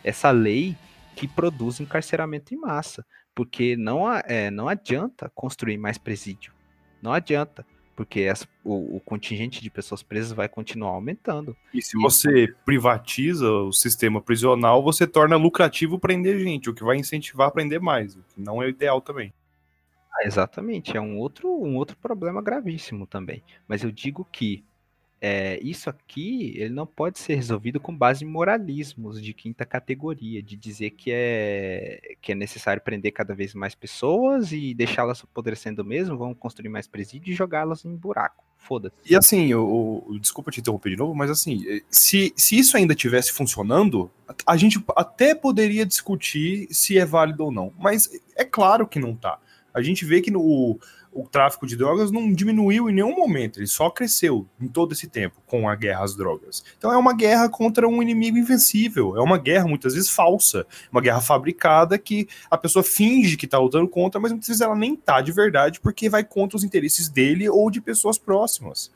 essa 0.03 0.29
lei 0.29 0.77
que 1.15 1.27
produz 1.27 1.79
encarceramento 1.79 2.53
em 2.53 2.57
massa. 2.57 3.03
Porque 3.35 3.75
não, 3.75 4.11
é, 4.11 4.51
não 4.51 4.67
adianta 4.67 5.31
construir 5.33 5.77
mais 5.77 5.97
presídio. 5.97 6.53
Não 7.01 7.11
adianta 7.11 7.65
porque 7.95 8.21
as, 8.21 8.47
o, 8.63 8.97
o, 8.97 8.99
contingente 8.99 9.61
de 9.61 9.69
pessoas 9.69 10.01
presas 10.01 10.31
vai 10.31 10.49
continuar 10.49 10.91
aumentando. 10.91 11.55
E 11.73 11.81
se 11.81 11.97
você 11.97 12.53
privatiza 12.65 13.49
o 13.49 13.71
sistema 13.71 14.21
prisional, 14.21 14.83
você 14.83 15.05
torna 15.05 15.35
lucrativo 15.35 15.99
prender 15.99 16.39
gente, 16.39 16.69
o 16.69 16.73
que 16.73 16.83
vai 16.83 16.97
incentivar 16.97 17.47
a 17.47 17.51
prender 17.51 17.79
mais, 17.79 18.15
o 18.15 18.23
que 18.23 18.41
não 18.41 18.61
é 18.63 18.69
ideal 18.69 18.99
também. 18.99 19.33
Ah, 20.11 20.25
exatamente, 20.25 20.95
é 20.95 21.01
um 21.01 21.17
outro, 21.17 21.49
um 21.49 21.75
outro 21.75 21.97
problema 21.97 22.41
gravíssimo 22.41 23.05
também. 23.05 23.43
Mas 23.67 23.83
eu 23.83 23.91
digo 23.91 24.27
que 24.31 24.63
é, 25.25 25.57
isso 25.63 25.89
aqui 25.89 26.53
ele 26.57 26.73
não 26.73 26.85
pode 26.85 27.17
ser 27.17 27.35
resolvido 27.35 27.79
com 27.79 27.95
base 27.95 28.25
em 28.25 28.27
moralismos 28.27 29.23
de 29.23 29.33
quinta 29.33 29.65
categoria, 29.65 30.43
de 30.43 30.57
dizer 30.57 30.89
que 30.89 31.11
é, 31.13 32.15
que 32.21 32.33
é 32.33 32.35
necessário 32.35 32.81
prender 32.81 33.13
cada 33.13 33.33
vez 33.33 33.53
mais 33.53 33.73
pessoas 33.73 34.51
e 34.51 34.73
deixá-las 34.73 35.23
apodrecendo 35.23 35.85
mesmo, 35.85 36.17
vamos 36.17 36.37
construir 36.37 36.67
mais 36.67 36.89
presídio 36.89 37.31
e 37.31 37.33
jogá-las 37.33 37.85
em 37.85 37.95
buraco. 37.95 38.43
Foda-se. 38.57 38.95
E 39.09 39.15
assim, 39.15 39.51
desculpa 40.19 40.51
te 40.51 40.59
interromper 40.59 40.89
de 40.89 40.97
novo, 40.97 41.15
mas 41.15 41.31
assim, 41.31 41.63
se, 41.89 42.33
se 42.35 42.57
isso 42.57 42.75
ainda 42.75 42.93
tivesse 42.93 43.31
funcionando, 43.31 44.11
a 44.45 44.57
gente 44.57 44.83
até 44.93 45.33
poderia 45.33 45.85
discutir 45.85 46.67
se 46.69 46.97
é 46.97 47.05
válido 47.05 47.45
ou 47.45 47.51
não. 47.51 47.71
Mas 47.79 48.09
é 48.35 48.43
claro 48.43 48.85
que 48.85 48.99
não 48.99 49.15
tá. 49.15 49.39
A 49.73 49.81
gente 49.81 50.03
vê 50.03 50.21
que 50.21 50.29
no, 50.29 50.77
o 51.13 51.27
tráfico 51.27 51.67
de 51.67 51.75
drogas 51.75 52.11
não 52.11 52.31
diminuiu 52.33 52.89
em 52.89 52.93
nenhum 52.93 53.15
momento, 53.15 53.59
ele 53.59 53.67
só 53.67 53.89
cresceu 53.89 54.47
em 54.59 54.67
todo 54.67 54.93
esse 54.93 55.07
tempo 55.07 55.41
com 55.45 55.69
a 55.69 55.75
guerra 55.75 56.03
às 56.03 56.15
drogas. 56.15 56.63
Então 56.77 56.91
é 56.91 56.97
uma 56.97 57.13
guerra 57.13 57.49
contra 57.49 57.87
um 57.87 58.01
inimigo 58.01 58.37
invencível, 58.37 59.15
é 59.15 59.21
uma 59.21 59.37
guerra 59.37 59.67
muitas 59.67 59.93
vezes 59.93 60.09
falsa, 60.09 60.65
uma 60.91 61.01
guerra 61.01 61.21
fabricada 61.21 61.97
que 61.97 62.27
a 62.49 62.57
pessoa 62.57 62.83
finge 62.83 63.37
que 63.37 63.45
está 63.45 63.57
lutando 63.57 63.87
contra, 63.87 64.19
mas 64.19 64.31
muitas 64.31 64.47
vezes 64.47 64.61
ela 64.61 64.75
nem 64.75 64.95
tá 64.95 65.21
de 65.21 65.31
verdade 65.31 65.79
porque 65.79 66.09
vai 66.09 66.23
contra 66.23 66.57
os 66.57 66.63
interesses 66.63 67.09
dele 67.09 67.49
ou 67.49 67.69
de 67.69 67.81
pessoas 67.81 68.17
próximas. 68.17 68.91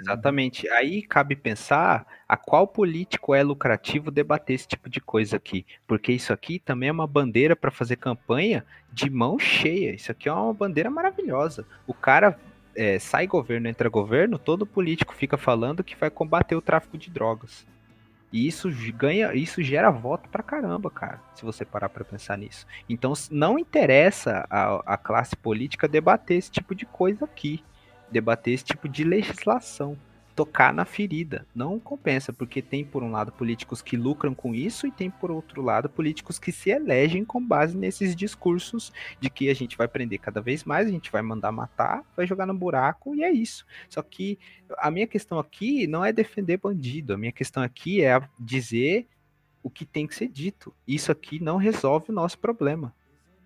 Exatamente. 0.00 0.68
Aí 0.68 1.02
cabe 1.02 1.34
pensar 1.34 2.06
a 2.28 2.36
qual 2.36 2.66
político 2.66 3.34
é 3.34 3.42
lucrativo 3.42 4.10
debater 4.10 4.56
esse 4.56 4.68
tipo 4.68 4.88
de 4.90 5.00
coisa 5.00 5.36
aqui. 5.36 5.64
Porque 5.86 6.12
isso 6.12 6.32
aqui 6.32 6.58
também 6.58 6.88
é 6.88 6.92
uma 6.92 7.06
bandeira 7.06 7.56
para 7.56 7.70
fazer 7.70 7.96
campanha 7.96 8.64
de 8.92 9.08
mão 9.08 9.38
cheia. 9.38 9.94
Isso 9.94 10.12
aqui 10.12 10.28
é 10.28 10.32
uma 10.32 10.52
bandeira 10.52 10.90
maravilhosa. 10.90 11.66
O 11.86 11.94
cara 11.94 12.38
é, 12.74 12.98
sai 12.98 13.26
governo, 13.26 13.68
entra 13.68 13.88
governo, 13.88 14.38
todo 14.38 14.66
político 14.66 15.14
fica 15.14 15.36
falando 15.36 15.82
que 15.82 15.96
vai 15.96 16.10
combater 16.10 16.54
o 16.54 16.62
tráfico 16.62 16.98
de 16.98 17.10
drogas. 17.10 17.66
E 18.32 18.46
isso 18.46 18.68
ganha, 18.94 19.32
isso 19.34 19.62
gera 19.62 19.90
voto 19.90 20.28
pra 20.28 20.42
caramba, 20.42 20.90
cara, 20.90 21.22
se 21.34 21.44
você 21.44 21.64
parar 21.64 21.88
pra 21.88 22.04
pensar 22.04 22.36
nisso. 22.36 22.66
Então 22.88 23.12
não 23.30 23.58
interessa 23.58 24.44
a, 24.50 24.94
a 24.94 24.96
classe 24.98 25.34
política 25.36 25.88
debater 25.88 26.36
esse 26.36 26.50
tipo 26.50 26.74
de 26.74 26.84
coisa 26.84 27.24
aqui 27.24 27.64
debater 28.10 28.54
esse 28.54 28.64
tipo 28.64 28.88
de 28.88 29.04
legislação. 29.04 29.96
tocar 30.36 30.70
na 30.72 30.84
ferida. 30.84 31.46
Não 31.54 31.80
compensa, 31.80 32.30
porque 32.30 32.60
tem 32.60 32.84
por 32.84 33.02
um 33.02 33.10
lado 33.10 33.32
políticos 33.32 33.80
que 33.80 33.96
lucram 33.96 34.34
com 34.34 34.54
isso 34.54 34.86
e 34.86 34.92
tem 34.92 35.10
por 35.10 35.30
outro 35.30 35.62
lado 35.62 35.88
políticos 35.88 36.38
que 36.38 36.52
se 36.52 36.68
elegem 36.68 37.24
com 37.24 37.42
base 37.42 37.74
nesses 37.74 38.14
discursos 38.14 38.92
de 39.18 39.30
que 39.30 39.48
a 39.48 39.54
gente 39.54 39.78
vai 39.78 39.88
prender 39.88 40.18
cada 40.18 40.42
vez 40.42 40.62
mais, 40.62 40.86
a 40.86 40.90
gente 40.90 41.10
vai 41.10 41.22
mandar 41.22 41.50
matar, 41.50 42.04
vai 42.14 42.26
jogar 42.26 42.44
no 42.44 42.52
buraco 42.52 43.14
e 43.14 43.24
é 43.24 43.32
isso. 43.32 43.64
Só 43.88 44.02
que 44.02 44.38
a 44.76 44.90
minha 44.90 45.06
questão 45.06 45.38
aqui 45.38 45.86
não 45.86 46.04
é 46.04 46.12
defender 46.12 46.58
bandido, 46.58 47.14
a 47.14 47.16
minha 47.16 47.32
questão 47.32 47.62
aqui 47.62 48.04
é 48.04 48.20
dizer 48.38 49.08
o 49.62 49.70
que 49.70 49.86
tem 49.86 50.06
que 50.06 50.14
ser 50.14 50.28
dito. 50.28 50.70
Isso 50.86 51.10
aqui 51.10 51.42
não 51.42 51.56
resolve 51.56 52.10
o 52.10 52.14
nosso 52.14 52.38
problema. 52.38 52.94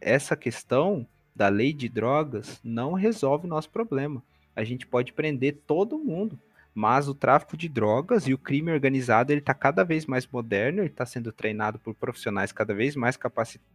Essa 0.00 0.36
questão 0.36 1.06
da 1.36 1.48
lei 1.48 1.72
de 1.72 1.88
drogas 1.88 2.60
não 2.64 2.94
resolve 2.94 3.46
o 3.46 3.48
nosso 3.48 3.70
problema. 3.70 4.22
A 4.60 4.64
gente 4.64 4.86
pode 4.86 5.14
prender 5.14 5.62
todo 5.66 5.98
mundo, 5.98 6.38
mas 6.74 7.08
o 7.08 7.14
tráfico 7.14 7.56
de 7.56 7.66
drogas 7.66 8.28
e 8.28 8.34
o 8.34 8.38
crime 8.38 8.70
organizado 8.70 9.32
ele 9.32 9.40
está 9.40 9.54
cada 9.54 9.82
vez 9.82 10.04
mais 10.04 10.26
moderno, 10.26 10.80
ele 10.80 10.88
está 10.88 11.06
sendo 11.06 11.32
treinado 11.32 11.78
por 11.78 11.94
profissionais 11.94 12.52
cada 12.52 12.74
vez 12.74 12.94
mais 12.94 13.16
capacitados, 13.16 13.72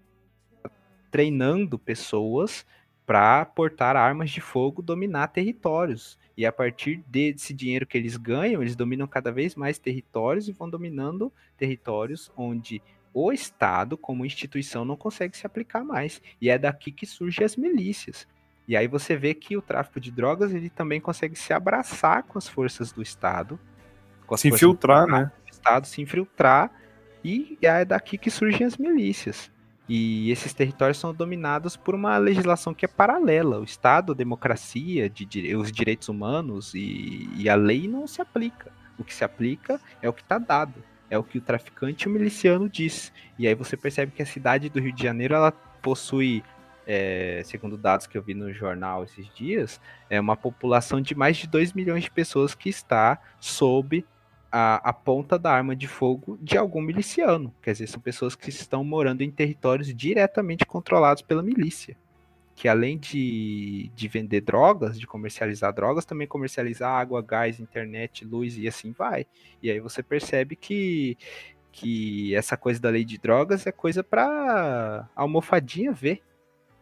treinando 1.09 1.79
pessoas 1.79 2.67
para 3.03 3.43
portar 3.45 3.95
armas 3.95 4.29
de 4.29 4.39
fogo, 4.39 4.83
dominar 4.83 5.29
territórios. 5.29 6.19
E 6.37 6.45
a 6.45 6.51
partir 6.51 7.03
desse 7.07 7.51
dinheiro 7.51 7.87
que 7.87 7.97
eles 7.97 8.15
ganham, 8.15 8.61
eles 8.61 8.75
dominam 8.75 9.07
cada 9.07 9.31
vez 9.31 9.55
mais 9.55 9.79
territórios 9.79 10.47
e 10.47 10.51
vão 10.51 10.69
dominando 10.69 11.33
territórios 11.57 12.31
onde 12.37 12.79
o 13.11 13.31
Estado, 13.31 13.97
como 13.97 14.23
instituição, 14.23 14.85
não 14.85 14.95
consegue 14.95 15.35
se 15.35 15.47
aplicar 15.47 15.83
mais. 15.83 16.21
E 16.39 16.47
é 16.47 16.59
daqui 16.59 16.91
que 16.91 17.07
surgem 17.07 17.43
as 17.43 17.55
milícias. 17.55 18.27
E 18.67 18.75
aí 18.75 18.87
você 18.87 19.15
vê 19.15 19.33
que 19.33 19.55
o 19.55 19.61
tráfico 19.61 19.99
de 19.99 20.11
drogas 20.11 20.53
ele 20.53 20.69
também 20.69 20.99
consegue 20.99 21.35
se 21.35 21.53
abraçar 21.53 22.23
com 22.23 22.37
as 22.37 22.47
forças 22.47 22.91
do 22.91 23.01
Estado. 23.01 23.59
se 24.37 24.47
infiltrar, 24.47 25.05
né? 25.05 25.31
Estado 25.51 25.85
se 25.85 26.01
infiltrar. 26.01 26.71
E 27.23 27.57
é 27.61 27.85
daqui 27.85 28.17
que 28.17 28.29
surgem 28.29 28.65
as 28.65 28.77
milícias. 28.77 29.51
E 29.87 30.31
esses 30.31 30.51
territórios 30.53 30.97
são 30.97 31.13
dominados 31.13 31.77
por 31.77 31.93
uma 31.93 32.17
legislação 32.17 32.73
que 32.73 32.85
é 32.85 32.87
paralela. 32.87 33.59
O 33.59 33.63
Estado, 33.63 34.13
a 34.13 34.15
democracia, 34.15 35.07
de, 35.09 35.55
os 35.55 35.71
direitos 35.71 36.09
humanos 36.09 36.73
e, 36.73 37.29
e 37.35 37.47
a 37.47 37.55
lei 37.55 37.87
não 37.87 38.07
se 38.07 38.21
aplica. 38.21 38.71
O 38.97 39.03
que 39.03 39.13
se 39.13 39.23
aplica 39.23 39.79
é 40.01 40.09
o 40.09 40.13
que 40.13 40.21
está 40.21 40.39
dado. 40.39 40.83
É 41.07 41.17
o 41.19 41.23
que 41.23 41.37
o 41.37 41.41
traficante 41.41 42.05
e 42.05 42.09
o 42.09 42.11
miliciano 42.11 42.67
diz. 42.67 43.13
E 43.37 43.47
aí 43.47 43.53
você 43.53 43.77
percebe 43.77 44.11
que 44.11 44.23
a 44.23 44.25
cidade 44.25 44.69
do 44.69 44.79
Rio 44.79 44.91
de 44.91 45.03
Janeiro 45.03 45.35
ela 45.35 45.51
possui 45.51 46.43
é, 46.85 47.41
segundo 47.45 47.77
dados 47.77 48.07
que 48.07 48.17
eu 48.17 48.21
vi 48.21 48.33
no 48.33 48.53
jornal 48.53 49.03
esses 49.03 49.27
dias, 49.33 49.81
é 50.09 50.19
uma 50.19 50.37
população 50.37 51.01
de 51.01 51.15
mais 51.15 51.37
de 51.37 51.47
2 51.47 51.73
milhões 51.73 52.03
de 52.03 52.11
pessoas 52.11 52.53
que 52.53 52.69
está 52.69 53.19
sob 53.39 54.05
a, 54.51 54.75
a, 54.89 54.93
ponta 54.93 55.37
da 55.37 55.51
arma 55.51 55.75
de 55.75 55.87
fogo 55.87 56.37
de 56.41 56.57
algum 56.57 56.81
miliciano. 56.81 57.53
Quer 57.61 57.73
dizer, 57.73 57.87
são 57.87 57.99
pessoas 57.99 58.35
que 58.35 58.49
estão 58.49 58.83
morando 58.83 59.21
em 59.21 59.31
territórios 59.31 59.93
diretamente 59.93 60.65
controlados 60.65 61.21
pela 61.21 61.43
milícia. 61.43 61.97
Que 62.55 62.69
além 62.69 62.97
de, 62.97 63.91
de 63.93 64.07
vender 64.07 64.39
drogas, 64.39 64.97
de 64.97 65.05
comercializar 65.05 65.73
drogas, 65.73 66.05
também 66.05 66.25
comercializar 66.25 66.89
água, 66.89 67.21
gás, 67.21 67.59
internet, 67.59 68.23
luz 68.23 68.57
e 68.57 68.65
assim 68.65 68.93
vai. 68.93 69.27
E 69.61 69.69
aí 69.69 69.81
você 69.81 70.01
percebe 70.01 70.55
que, 70.55 71.17
que 71.69 72.33
essa 72.33 72.55
coisa 72.55 72.79
da 72.79 72.89
lei 72.89 73.03
de 73.03 73.17
drogas 73.17 73.67
é 73.67 73.73
coisa 73.73 74.01
para 74.01 75.09
almofadinha 75.15 75.91
ver 75.91 76.23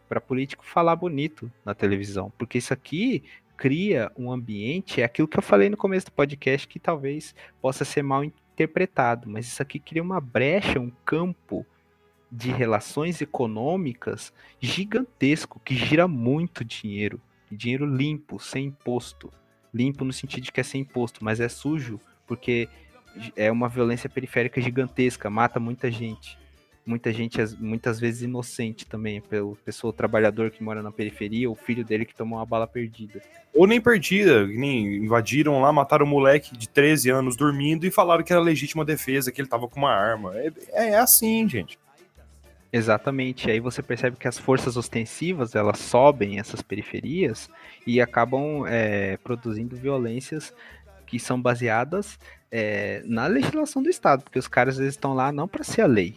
para 0.08 0.20
político 0.20 0.64
falar 0.64 0.96
bonito 0.96 1.50
na 1.64 1.74
televisão, 1.74 2.32
porque 2.38 2.58
isso 2.58 2.72
aqui 2.72 3.22
cria 3.56 4.10
um 4.16 4.32
ambiente, 4.32 5.00
é 5.00 5.04
aquilo 5.04 5.28
que 5.28 5.38
eu 5.38 5.42
falei 5.42 5.68
no 5.68 5.76
começo 5.76 6.06
do 6.06 6.12
podcast 6.12 6.66
que 6.66 6.78
talvez 6.78 7.34
possa 7.60 7.84
ser 7.84 8.02
mal 8.02 8.24
interpretado, 8.24 9.28
mas 9.28 9.46
isso 9.46 9.62
aqui 9.62 9.78
cria 9.78 10.02
uma 10.02 10.20
brecha, 10.20 10.80
um 10.80 10.90
campo 11.04 11.64
de 12.30 12.50
relações 12.50 13.20
econômicas 13.20 14.32
gigantesco 14.60 15.60
que 15.64 15.74
gira 15.74 16.08
muito 16.08 16.64
dinheiro, 16.64 17.20
dinheiro 17.50 17.86
limpo, 17.86 18.40
sem 18.40 18.66
imposto, 18.66 19.32
limpo 19.72 20.04
no 20.04 20.12
sentido 20.12 20.44
de 20.44 20.52
que 20.52 20.60
é 20.60 20.64
sem 20.64 20.80
imposto, 20.80 21.24
mas 21.24 21.40
é 21.40 21.48
sujo 21.48 22.00
porque 22.26 22.68
é 23.36 23.52
uma 23.52 23.68
violência 23.68 24.10
periférica 24.10 24.60
gigantesca, 24.60 25.30
mata 25.30 25.60
muita 25.60 25.90
gente 25.90 26.36
muita 26.86 27.12
gente, 27.12 27.38
muitas 27.58 27.98
vezes 27.98 28.22
inocente 28.22 28.86
também, 28.86 29.20
pelo 29.20 29.56
pessoa 29.64 29.92
trabalhador 29.92 30.50
que 30.50 30.62
mora 30.62 30.82
na 30.82 30.92
periferia, 30.92 31.50
o 31.50 31.54
filho 31.54 31.84
dele 31.84 32.04
que 32.04 32.14
tomou 32.14 32.38
uma 32.38 32.46
bala 32.46 32.66
perdida. 32.66 33.22
Ou 33.54 33.66
nem 33.66 33.80
perdida, 33.80 34.46
nem 34.46 34.96
invadiram 34.96 35.60
lá, 35.60 35.72
mataram 35.72 36.04
um 36.04 36.08
moleque 36.08 36.56
de 36.56 36.68
13 36.68 37.10
anos 37.10 37.36
dormindo 37.36 37.86
e 37.86 37.90
falaram 37.90 38.24
que 38.24 38.32
era 38.32 38.42
legítima 38.42 38.84
defesa, 38.84 39.30
que 39.30 39.40
ele 39.40 39.48
tava 39.48 39.68
com 39.68 39.80
uma 39.80 39.92
arma. 39.92 40.32
É, 40.36 40.52
é 40.72 40.96
assim, 40.98 41.48
gente. 41.48 41.78
Exatamente. 42.72 43.48
Aí 43.48 43.60
você 43.60 43.80
percebe 43.82 44.16
que 44.16 44.26
as 44.26 44.36
forças 44.36 44.76
ostensivas 44.76 45.54
elas 45.54 45.78
sobem 45.78 46.40
essas 46.40 46.60
periferias 46.60 47.48
e 47.86 48.00
acabam 48.00 48.66
é, 48.66 49.16
produzindo 49.18 49.76
violências 49.76 50.52
que 51.06 51.20
são 51.20 51.40
baseadas 51.40 52.18
é, 52.50 53.02
na 53.04 53.28
legislação 53.28 53.80
do 53.80 53.88
Estado, 53.88 54.24
porque 54.24 54.38
os 54.38 54.48
caras 54.48 54.78
eles 54.78 54.94
estão 54.94 55.14
lá 55.14 55.30
não 55.30 55.46
para 55.46 55.62
ser 55.62 55.82
a 55.82 55.86
lei, 55.86 56.16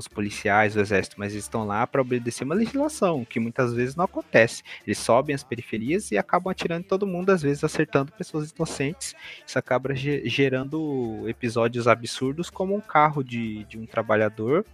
os 0.00 0.08
policiais, 0.08 0.76
o 0.76 0.80
exército, 0.80 1.16
mas 1.18 1.32
eles 1.32 1.44
estão 1.44 1.66
lá 1.66 1.86
para 1.86 2.00
obedecer 2.00 2.44
uma 2.44 2.54
legislação, 2.54 3.24
que 3.24 3.40
muitas 3.40 3.72
vezes 3.74 3.96
não 3.96 4.04
acontece. 4.04 4.62
Eles 4.86 4.98
sobem 4.98 5.34
as 5.34 5.42
periferias 5.42 6.10
e 6.10 6.18
acabam 6.18 6.50
atirando 6.50 6.84
todo 6.84 7.06
mundo, 7.06 7.30
às 7.30 7.42
vezes 7.42 7.64
acertando 7.64 8.12
pessoas 8.12 8.50
inocentes. 8.50 9.14
Isso 9.46 9.58
acaba 9.58 9.94
gerando 9.94 11.24
episódios 11.28 11.88
absurdos, 11.88 12.50
como 12.50 12.74
um 12.74 12.80
carro 12.80 13.22
de, 13.22 13.64
de 13.64 13.78
um 13.78 13.86
trabalhador, 13.86 14.64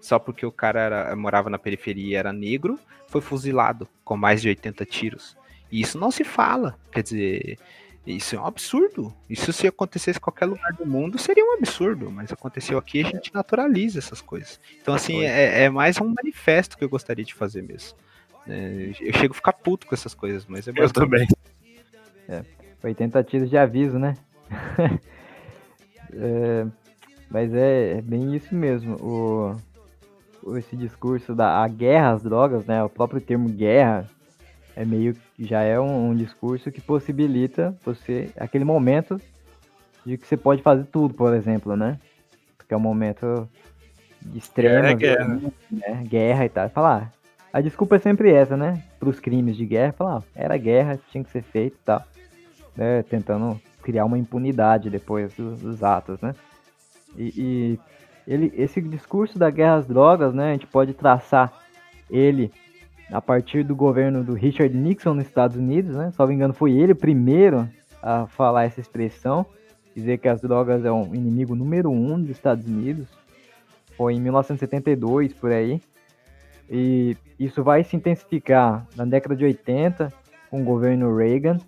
só 0.00 0.18
porque 0.18 0.44
o 0.46 0.52
cara 0.52 0.80
era, 0.80 1.16
morava 1.16 1.50
na 1.50 1.58
periferia 1.58 2.06
e 2.06 2.14
era 2.14 2.32
negro, 2.32 2.78
foi 3.08 3.20
fuzilado 3.20 3.88
com 4.04 4.16
mais 4.16 4.42
de 4.42 4.48
80 4.48 4.84
tiros. 4.84 5.36
E 5.70 5.80
isso 5.80 5.98
não 5.98 6.10
se 6.10 6.24
fala. 6.24 6.78
Quer 6.92 7.02
dizer, 7.02 7.58
isso 8.06 8.36
é 8.36 8.40
um 8.40 8.46
absurdo. 8.46 9.12
Isso 9.28 9.52
se 9.52 9.66
acontecesse 9.66 10.18
em 10.18 10.22
qualquer 10.22 10.46
lugar 10.46 10.72
do 10.74 10.86
mundo 10.86 11.18
seria 11.18 11.44
um 11.44 11.54
absurdo, 11.54 12.10
mas 12.10 12.32
aconteceu 12.32 12.78
aqui 12.78 13.00
a 13.00 13.08
gente 13.08 13.34
naturaliza 13.34 13.98
essas 13.98 14.20
coisas. 14.20 14.60
Então, 14.80 14.94
assim, 14.94 15.24
é, 15.24 15.64
é 15.64 15.70
mais 15.70 16.00
um 16.00 16.14
manifesto 16.14 16.78
que 16.78 16.84
eu 16.84 16.88
gostaria 16.88 17.24
de 17.24 17.34
fazer 17.34 17.62
mesmo. 17.62 17.98
É, 18.48 18.92
eu 19.00 19.12
chego 19.12 19.32
a 19.32 19.36
ficar 19.36 19.52
puto 19.52 19.86
com 19.88 19.94
essas 19.94 20.14
coisas, 20.14 20.46
mas 20.46 20.68
é 20.68 20.72
Eu 20.76 20.92
também. 20.92 21.26
É, 22.28 22.44
foi 22.80 22.94
tentativas 22.94 23.50
de 23.50 23.56
aviso, 23.56 23.98
né? 23.98 24.14
é, 26.12 26.66
mas 27.28 27.52
é, 27.52 27.98
é, 27.98 28.02
bem 28.02 28.36
isso 28.36 28.54
mesmo. 28.54 28.94
O, 29.02 30.56
esse 30.56 30.76
discurso 30.76 31.34
da 31.34 31.66
guerra 31.66 32.12
às 32.12 32.22
drogas, 32.22 32.64
né? 32.66 32.84
O 32.84 32.88
próprio 32.88 33.20
termo 33.20 33.48
guerra 33.48 34.08
é 34.76 34.84
meio 34.84 35.16
já 35.38 35.62
é 35.62 35.80
um, 35.80 36.10
um, 36.10 36.14
discurso 36.14 36.70
que 36.70 36.82
possibilita 36.82 37.74
você 37.84 38.30
aquele 38.36 38.64
momento 38.64 39.18
de 40.04 40.18
que 40.18 40.26
você 40.26 40.36
pode 40.36 40.62
fazer 40.62 40.84
tudo, 40.84 41.14
por 41.14 41.34
exemplo, 41.34 41.74
né? 41.74 41.98
Porque 42.56 42.74
é 42.74 42.76
um 42.76 42.80
momento 42.80 43.48
de 44.20 44.38
extrema 44.38 44.92
guerra, 44.92 45.40
né? 45.70 46.04
guerra 46.06 46.44
e 46.44 46.48
tal. 46.50 46.68
Falar, 46.68 47.12
a 47.52 47.60
desculpa 47.60 47.96
é 47.96 47.98
sempre 47.98 48.30
essa, 48.30 48.56
né? 48.56 48.82
Para 49.00 49.08
os 49.08 49.18
crimes 49.18 49.56
de 49.56 49.64
guerra, 49.64 49.92
falar, 49.92 50.22
era 50.34 50.56
guerra, 50.58 51.00
tinha 51.10 51.24
que 51.24 51.30
ser 51.30 51.42
feito 51.42 51.74
e 51.74 51.84
tal, 51.84 52.04
né? 52.76 53.02
Tentando 53.02 53.58
criar 53.82 54.04
uma 54.04 54.18
impunidade 54.18 54.90
depois 54.90 55.32
dos, 55.34 55.60
dos 55.60 55.82
atos, 55.82 56.20
né? 56.20 56.34
E, 57.16 57.32
e 57.36 57.78
ele, 58.28 58.52
esse 58.56 58.80
discurso 58.82 59.38
da 59.38 59.48
guerra 59.48 59.76
às 59.76 59.86
drogas, 59.86 60.34
né? 60.34 60.50
A 60.50 60.52
gente 60.52 60.66
pode 60.66 60.92
traçar 60.92 61.52
ele 62.10 62.52
a 63.10 63.20
partir 63.20 63.62
do 63.62 63.74
governo 63.76 64.24
do 64.24 64.34
Richard 64.34 64.76
Nixon 64.76 65.14
nos 65.14 65.26
Estados 65.26 65.56
Unidos, 65.56 65.94
né? 65.94 66.10
Só 66.12 66.26
me 66.26 66.34
engano, 66.34 66.52
foi 66.52 66.72
ele 66.72 66.92
o 66.92 66.96
primeiro 66.96 67.68
a 68.02 68.26
falar 68.26 68.64
essa 68.64 68.80
expressão, 68.80 69.46
dizer 69.94 70.18
que 70.18 70.28
as 70.28 70.40
drogas 70.40 70.84
é 70.84 70.90
um 70.90 71.14
inimigo 71.14 71.54
número 71.54 71.90
um 71.90 72.20
dos 72.20 72.30
Estados 72.30 72.66
Unidos. 72.66 73.06
Foi 73.96 74.14
em 74.14 74.20
1972 74.20 75.32
por 75.32 75.50
aí. 75.50 75.80
E 76.68 77.16
isso 77.38 77.62
vai 77.62 77.84
se 77.84 77.96
intensificar 77.96 78.86
na 78.96 79.04
década 79.04 79.36
de 79.36 79.44
80 79.44 80.12
com 80.50 80.60
o 80.60 80.64
governo 80.64 81.16
Reagan. 81.16 81.58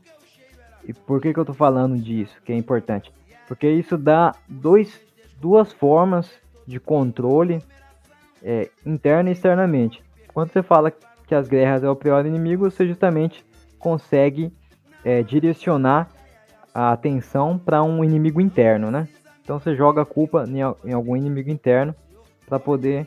E 0.85 0.93
por 0.93 1.21
que, 1.21 1.33
que 1.33 1.39
eu 1.39 1.43
estou 1.43 1.55
falando 1.55 1.97
disso, 1.97 2.35
que 2.45 2.53
é 2.53 2.57
importante? 2.57 3.13
Porque 3.47 3.69
isso 3.71 3.97
dá 3.97 4.35
dois, 4.49 5.01
duas 5.41 5.73
formas 5.73 6.31
de 6.67 6.79
controle 6.79 7.63
é, 8.43 8.71
interno 8.85 9.29
e 9.29 9.33
externamente. 9.33 10.03
Quando 10.33 10.53
você 10.53 10.63
fala 10.63 10.93
que 11.29 11.35
as 11.35 11.47
guerras 11.47 11.85
é 11.85 11.91
o 11.91 11.95
pior 11.95 12.25
inimigo, 12.25 12.69
você 12.71 12.89
justamente 12.89 13.45
consegue 13.79 14.51
é, 15.05 15.23
direcionar 15.23 16.09
a 16.75 16.91
atenção 16.91 17.59
para 17.59 17.83
um 17.83 18.03
inimigo 18.03 18.41
interno, 18.41 18.91
né? 18.91 19.07
Então 19.45 19.61
você 19.61 19.77
joga 19.77 20.03
a 20.03 20.07
culpa 20.07 20.45
em, 20.49 20.61
em 20.89 20.93
algum 20.93 21.15
inimigo 21.15 21.51
interno 21.51 21.95
para 22.47 22.59
poder, 22.59 23.07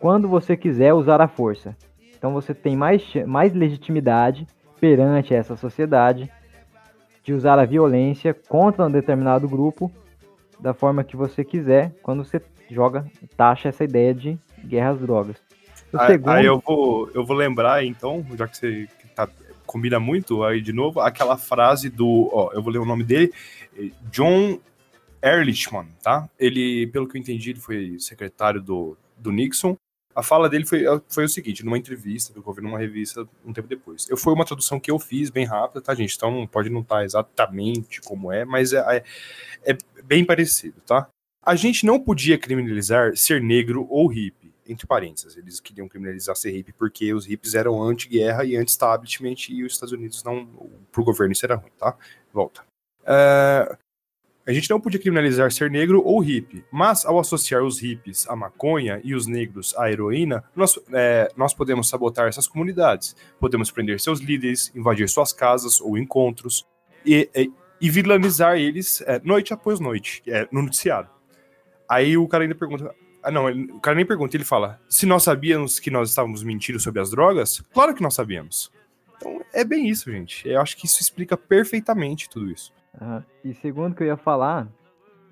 quando 0.00 0.26
você 0.26 0.56
quiser, 0.56 0.94
usar 0.94 1.20
a 1.20 1.28
força. 1.28 1.76
Então 2.16 2.32
você 2.32 2.54
tem 2.54 2.74
mais, 2.76 3.02
mais 3.26 3.52
legitimidade 3.52 4.46
perante 4.80 5.34
essa 5.34 5.54
sociedade 5.54 6.30
de 7.22 7.34
usar 7.34 7.58
a 7.58 7.64
violência 7.64 8.34
contra 8.48 8.86
um 8.86 8.90
determinado 8.90 9.46
grupo 9.46 9.92
da 10.58 10.72
forma 10.72 11.04
que 11.04 11.16
você 11.16 11.44
quiser 11.44 11.94
quando 12.02 12.24
você 12.24 12.40
joga, 12.70 13.04
taxa 13.36 13.68
essa 13.68 13.84
ideia 13.84 14.14
de 14.14 14.38
guerra 14.64 14.90
às 14.90 15.00
drogas. 15.00 15.36
Aí, 15.98 16.12
segundo... 16.12 16.30
aí, 16.30 16.46
eu, 16.46 16.62
vou, 16.64 17.10
eu 17.14 17.24
vou 17.24 17.36
lembrar, 17.36 17.84
então, 17.84 18.24
já 18.36 18.48
que 18.48 18.56
você 18.56 18.88
tá, 19.14 19.28
combina 19.66 19.98
muito, 19.98 20.42
aí 20.44 20.60
de 20.60 20.72
novo, 20.72 21.00
aquela 21.00 21.36
frase 21.36 21.88
do. 21.88 22.30
Ó, 22.32 22.50
eu 22.52 22.62
vou 22.62 22.72
ler 22.72 22.78
o 22.78 22.84
nome 22.84 23.04
dele, 23.04 23.32
John 24.10 24.58
Ehrlichman, 25.22 25.88
tá? 26.02 26.28
Ele, 26.38 26.86
pelo 26.88 27.08
que 27.08 27.16
eu 27.16 27.20
entendi, 27.20 27.50
ele 27.50 27.60
foi 27.60 27.96
secretário 27.98 28.60
do, 28.60 28.96
do 29.16 29.32
Nixon. 29.32 29.76
A 30.14 30.22
fala 30.22 30.48
dele 30.48 30.64
foi, 30.64 30.84
foi 31.08 31.24
o 31.24 31.28
seguinte, 31.28 31.64
numa 31.64 31.78
entrevista 31.78 32.32
que 32.32 32.38
eu 32.38 32.44
ouvi 32.46 32.60
numa 32.60 32.78
revista 32.78 33.26
um 33.44 33.52
tempo 33.52 33.66
depois. 33.66 34.08
Eu 34.08 34.16
foi 34.16 34.32
uma 34.32 34.44
tradução 34.44 34.78
que 34.78 34.90
eu 34.90 34.98
fiz 34.98 35.28
bem 35.30 35.44
rápida, 35.44 35.80
tá, 35.80 35.94
gente? 35.94 36.14
Então 36.14 36.46
pode 36.46 36.70
não 36.70 36.82
estar 36.82 36.96
tá 36.96 37.04
exatamente 37.04 38.00
como 38.02 38.30
é, 38.30 38.44
mas 38.44 38.72
é, 38.72 39.02
é, 39.64 39.72
é 39.72 39.78
bem 40.04 40.24
parecido, 40.24 40.80
tá? 40.86 41.08
A 41.42 41.56
gente 41.56 41.84
não 41.84 41.98
podia 41.98 42.38
criminalizar 42.38 43.16
ser 43.16 43.42
negro 43.42 43.86
ou 43.90 44.06
hippie, 44.06 44.43
entre 44.66 44.86
parênteses. 44.86 45.36
Eles 45.36 45.60
queriam 45.60 45.88
criminalizar 45.88 46.36
ser 46.36 46.50
hippie 46.50 46.72
porque 46.72 47.12
os 47.12 47.26
hippies 47.26 47.54
eram 47.54 47.82
anti-guerra 47.82 48.44
e 48.44 48.56
anti-establishment 48.56 49.48
e 49.48 49.64
os 49.64 49.72
Estados 49.72 49.92
Unidos 49.92 50.22
não. 50.22 50.46
Pro 50.90 51.04
governo 51.04 51.32
isso 51.32 51.44
era 51.44 51.56
ruim, 51.56 51.72
tá? 51.78 51.96
Volta. 52.32 52.62
Uh, 53.02 53.76
a 54.46 54.52
gente 54.52 54.68
não 54.68 54.78
podia 54.78 55.00
criminalizar 55.00 55.50
ser 55.50 55.70
negro 55.70 56.02
ou 56.04 56.20
hippie, 56.20 56.64
mas 56.70 57.06
ao 57.06 57.18
associar 57.18 57.62
os 57.62 57.78
hippies 57.80 58.28
à 58.28 58.36
maconha 58.36 59.00
e 59.02 59.14
os 59.14 59.26
negros 59.26 59.74
à 59.78 59.90
heroína, 59.90 60.44
nós, 60.54 60.78
é, 60.92 61.32
nós 61.34 61.54
podemos 61.54 61.88
sabotar 61.88 62.28
essas 62.28 62.46
comunidades. 62.46 63.16
Podemos 63.40 63.70
prender 63.70 63.98
seus 64.00 64.20
líderes, 64.20 64.70
invadir 64.74 65.08
suas 65.08 65.32
casas 65.32 65.80
ou 65.80 65.96
encontros 65.96 66.66
e, 67.06 67.28
e, 67.34 67.50
e 67.80 67.88
vilanizar 67.88 68.58
eles 68.58 69.00
é, 69.06 69.18
noite 69.24 69.54
após 69.54 69.80
noite, 69.80 70.22
é, 70.26 70.46
no 70.52 70.60
noticiário. 70.60 71.08
Aí 71.88 72.16
o 72.18 72.28
cara 72.28 72.44
ainda 72.44 72.54
pergunta. 72.54 72.94
Ah, 73.24 73.30
não, 73.30 73.50
o 73.50 73.80
cara 73.80 73.96
nem 73.96 74.04
pergunta, 74.04 74.36
ele 74.36 74.44
fala: 74.44 74.78
se 74.86 75.06
nós 75.06 75.22
sabíamos 75.22 75.80
que 75.80 75.90
nós 75.90 76.10
estávamos 76.10 76.42
mentindo 76.42 76.78
sobre 76.78 77.00
as 77.00 77.10
drogas? 77.10 77.60
Claro 77.72 77.94
que 77.94 78.02
nós 78.02 78.14
sabíamos. 78.14 78.70
Então 79.16 79.40
é 79.52 79.64
bem 79.64 79.88
isso, 79.88 80.12
gente. 80.12 80.46
Eu 80.46 80.60
acho 80.60 80.76
que 80.76 80.84
isso 80.84 81.00
explica 81.00 81.36
perfeitamente 81.36 82.28
tudo 82.28 82.50
isso. 82.50 82.72
Uhum. 83.00 83.22
E 83.42 83.54
segundo 83.54 83.94
que 83.94 84.02
eu 84.02 84.08
ia 84.08 84.16
falar, 84.16 84.68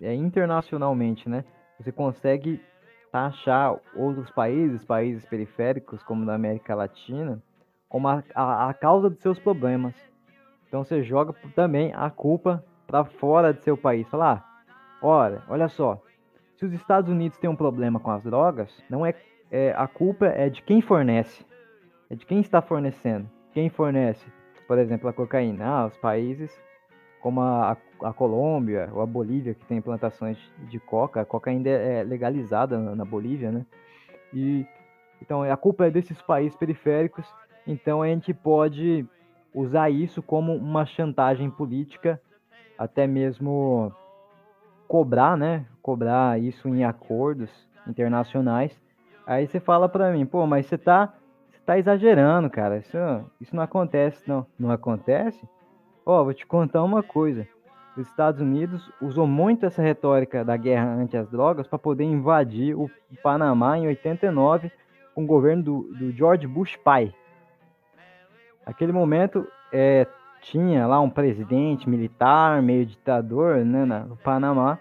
é 0.01 0.15
internacionalmente, 0.15 1.29
né? 1.29 1.45
Você 1.79 1.93
consegue 1.93 2.61
taxar 3.11 3.77
outros 3.95 4.31
países, 4.31 4.83
países 4.85 5.25
periféricos, 5.27 6.03
como 6.03 6.25
na 6.25 6.35
América 6.35 6.75
Latina, 6.75 7.43
como 7.89 8.09
a, 8.09 8.25
a, 8.35 8.71
a 8.71 8.75
causa 8.75 9.11
dos 9.11 9.21
seus 9.21 9.39
problemas. 9.39 9.95
Então 10.67 10.83
você 10.83 11.03
joga 11.03 11.35
também 11.55 11.93
a 11.95 12.09
culpa 12.09 12.65
para 12.87 13.05
fora 13.05 13.53
de 13.53 13.63
seu 13.63 13.77
país. 13.77 14.09
Falar, 14.09 14.43
ah, 14.67 15.07
olha, 15.07 15.43
olha 15.47 15.69
só, 15.69 16.03
se 16.63 16.67
os 16.67 16.73
Estados 16.73 17.11
Unidos 17.11 17.37
têm 17.39 17.51
um 17.51 17.57
problema 17.57 17.99
com 17.99 18.13
as 18.13 18.23
drogas, 18.23 18.71
não 18.89 19.05
é, 19.05 19.17
é 19.51 19.75
a 19.77 19.89
culpa 19.89 20.27
é 20.27 20.49
de 20.49 20.63
quem 20.63 20.81
fornece, 20.81 21.45
é 22.09 22.15
de 22.15 22.25
quem 22.25 22.39
está 22.39 22.63
fornecendo. 22.63 23.29
Quem 23.53 23.69
fornece, 23.69 24.25
por 24.69 24.79
exemplo, 24.79 25.09
a 25.09 25.13
cocaína, 25.13 25.67
ah, 25.67 25.87
os 25.87 25.97
países 25.97 26.57
como 27.21 27.41
a, 27.41 27.77
a 28.03 28.13
Colômbia 28.13 28.89
ou 28.93 29.01
a 29.01 29.07
Bolívia, 29.07 29.55
que 29.55 29.65
tem 29.67 29.81
plantações 29.81 30.39
de 30.69 30.79
coca. 30.79 31.21
A 31.21 31.25
coca 31.25 31.51
ainda 31.51 31.69
é 31.69 32.05
legalizada 32.05 32.79
na, 32.79 32.95
na 32.95 33.05
Bolívia, 33.05 33.51
né? 33.51 33.67
E 34.33 34.65
então 35.21 35.43
a 35.43 35.57
culpa 35.57 35.87
é 35.87 35.91
desses 35.91 36.23
países 36.23 36.57
periféricos. 36.57 37.27
Então 37.67 38.03
a 38.03 38.07
gente 38.07 38.33
pode 38.33 39.05
usar 39.53 39.91
isso 39.91 40.23
como 40.23 40.55
uma 40.55 40.87
chantagem 40.87 41.51
política, 41.51 42.21
até 42.79 43.05
mesmo 43.05 43.93
cobrar, 44.93 45.39
né? 45.39 45.65
Cobrar 45.81 46.39
isso 46.39 46.69
em 46.69 46.85
acordos 46.85 47.51
internacionais. 47.87 48.79
Aí 49.27 49.47
você 49.47 49.59
fala 49.59 49.89
para 49.89 50.13
mim, 50.13 50.27
pô, 50.27 50.47
mas 50.47 50.67
você 50.67 50.77
tá, 50.77 51.15
você 51.51 51.61
tá 51.65 51.79
exagerando, 51.79 52.51
cara. 52.51 52.77
Isso, 52.77 52.99
isso 53.41 53.57
não 53.57 53.63
acontece, 53.63 54.23
não. 54.29 54.47
Não 54.59 54.71
acontece? 54.71 55.49
Ó, 56.05 56.21
oh, 56.21 56.25
vou 56.25 56.35
te 56.35 56.45
contar 56.45 56.83
uma 56.83 57.03
coisa. 57.03 57.49
Os 57.97 58.07
Estados 58.07 58.43
Unidos 58.43 58.93
usou 59.01 59.27
muito 59.27 59.65
essa 59.65 59.81
retórica 59.81 60.45
da 60.45 60.59
guerra 60.59 60.93
anti 60.93 61.17
as 61.17 61.31
drogas 61.31 61.67
para 61.67 61.79
poder 61.79 62.05
invadir 62.05 62.77
o 62.77 62.91
Panamá 63.23 63.79
em 63.79 63.87
89 63.87 64.71
com 65.15 65.25
o 65.25 65.27
governo 65.27 65.63
do, 65.63 65.83
do 65.95 66.13
George 66.13 66.47
Bush 66.47 66.77
pai. 66.77 67.15
Naquele 68.67 68.93
momento 68.93 69.49
é, 69.73 70.07
tinha 70.43 70.87
lá 70.87 71.01
um 71.01 71.09
presidente 71.09 71.89
militar, 71.89 72.61
meio 72.61 72.85
ditador, 72.85 73.65
né, 73.65 73.85
no 73.85 74.17
Panamá, 74.17 74.79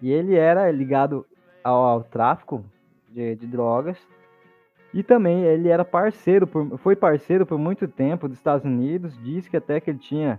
e 0.00 0.12
ele 0.12 0.36
era 0.36 0.70
ligado 0.70 1.26
ao, 1.64 1.84
ao 1.84 2.04
tráfico 2.04 2.64
de, 3.08 3.34
de 3.34 3.46
drogas. 3.46 3.98
E 4.94 5.02
também 5.02 5.42
ele 5.44 5.68
era 5.68 5.84
parceiro, 5.84 6.46
por, 6.46 6.78
foi 6.78 6.94
parceiro 6.94 7.46
por 7.46 7.58
muito 7.58 7.88
tempo 7.88 8.28
dos 8.28 8.36
Estados 8.36 8.64
Unidos, 8.64 9.18
disse 9.22 9.48
que 9.48 9.56
até 9.56 9.80
que 9.80 9.90
ele 9.90 9.98
tinha 9.98 10.38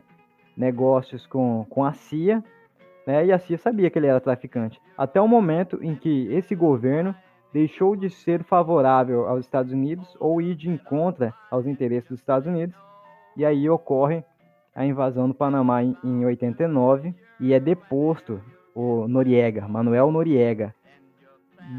negócios 0.56 1.26
com, 1.26 1.66
com 1.68 1.84
a 1.84 1.94
CIA, 1.94 2.44
né, 3.08 3.26
e 3.26 3.32
a 3.32 3.40
CIA 3.40 3.58
sabia 3.58 3.90
que 3.90 3.98
ele 3.98 4.08
era 4.08 4.22
traficante. 4.22 4.80
Até 4.96 5.20
o 5.20 5.28
momento 5.28 5.80
em 5.82 5.96
que 5.96 6.32
esse 6.32 6.54
governo 6.54 7.16
deixou 7.52 7.96
de 7.96 8.10
ser 8.10 8.44
favorável 8.44 9.28
aos 9.28 9.46
Estados 9.46 9.72
Unidos 9.72 10.16
ou 10.20 10.40
ir 10.40 10.56
de 10.56 10.70
encontro 10.70 11.34
aos 11.50 11.66
interesses 11.66 12.10
dos 12.10 12.20
Estados 12.20 12.48
Unidos, 12.48 12.76
e 13.36 13.44
aí 13.44 13.68
ocorre 13.68 14.24
a 14.76 14.86
invasão 14.86 15.28
do 15.28 15.34
Panamá 15.34 15.84
em, 15.84 15.96
em 16.04 16.26
89 16.26 17.14
e 17.40 17.54
é 17.54 17.60
deposto 17.60 18.42
o 18.74 19.08
Noriega, 19.08 19.68
Manuel 19.68 20.12
Noriega, 20.12 20.74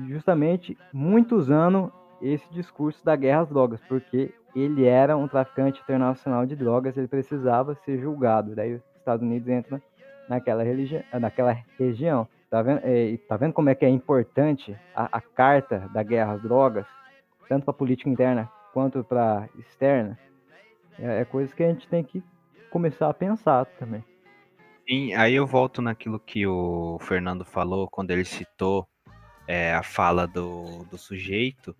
justamente 0.09 0.77
muito 0.93 1.35
usando 1.35 1.93
esse 2.23 2.49
discurso 2.53 3.05
da 3.05 3.17
guerra 3.17 3.41
às 3.41 3.49
drogas, 3.49 3.81
porque 3.89 4.33
ele 4.55 4.87
era 4.87 5.17
um 5.17 5.27
traficante 5.27 5.81
internacional 5.81 6.47
de 6.47 6.55
drogas, 6.55 6.97
ele 6.97 7.09
precisava 7.09 7.75
ser 7.85 7.99
julgado. 7.99 8.55
Daí 8.55 8.75
os 8.75 8.83
Estados 8.97 9.23
Unidos 9.23 9.49
entram 9.49 9.83
naquela, 10.29 10.63
religi 10.63 11.05
naquela 11.13 11.57
região. 11.79 12.27
Tá 12.49 12.63
vendo, 12.63 12.81
é, 12.85 13.19
tá 13.29 13.37
vendo 13.37 13.53
como 13.53 13.69
é 13.69 13.75
que 13.75 13.85
é 13.85 13.89
importante 13.89 14.77
a, 14.95 15.19
a 15.19 15.21
carta 15.21 15.91
da 15.93 16.03
guerra 16.05 16.35
às 16.35 16.43
drogas, 16.43 16.87
tanto 17.49 17.65
para 17.65 17.75
política 17.75 18.09
interna 18.09 18.49
quanto 18.73 19.03
para 19.03 19.49
externa? 19.59 20.17
É, 20.99 21.23
é 21.23 21.25
coisa 21.25 21.55
que 21.55 21.65
a 21.65 21.69
gente 21.69 21.89
tem 21.89 22.05
que 22.05 22.23
começar 22.75 23.09
a 23.09 23.15
pensar 23.15 23.67
também. 23.79 24.03
Sim, 24.89 25.15
aí 25.15 25.35
eu 25.35 25.47
volto 25.47 25.81
naquilo 25.81 26.19
que 26.19 26.45
o 26.45 26.99
Fernando 26.99 27.45
falou 27.45 27.89
quando 27.89 28.11
ele 28.11 28.25
citou 28.25 28.85
é, 29.47 29.73
a 29.73 29.85
fala 29.85 30.27
do, 30.27 30.85
do 30.91 30.99
sujeito 30.99 31.75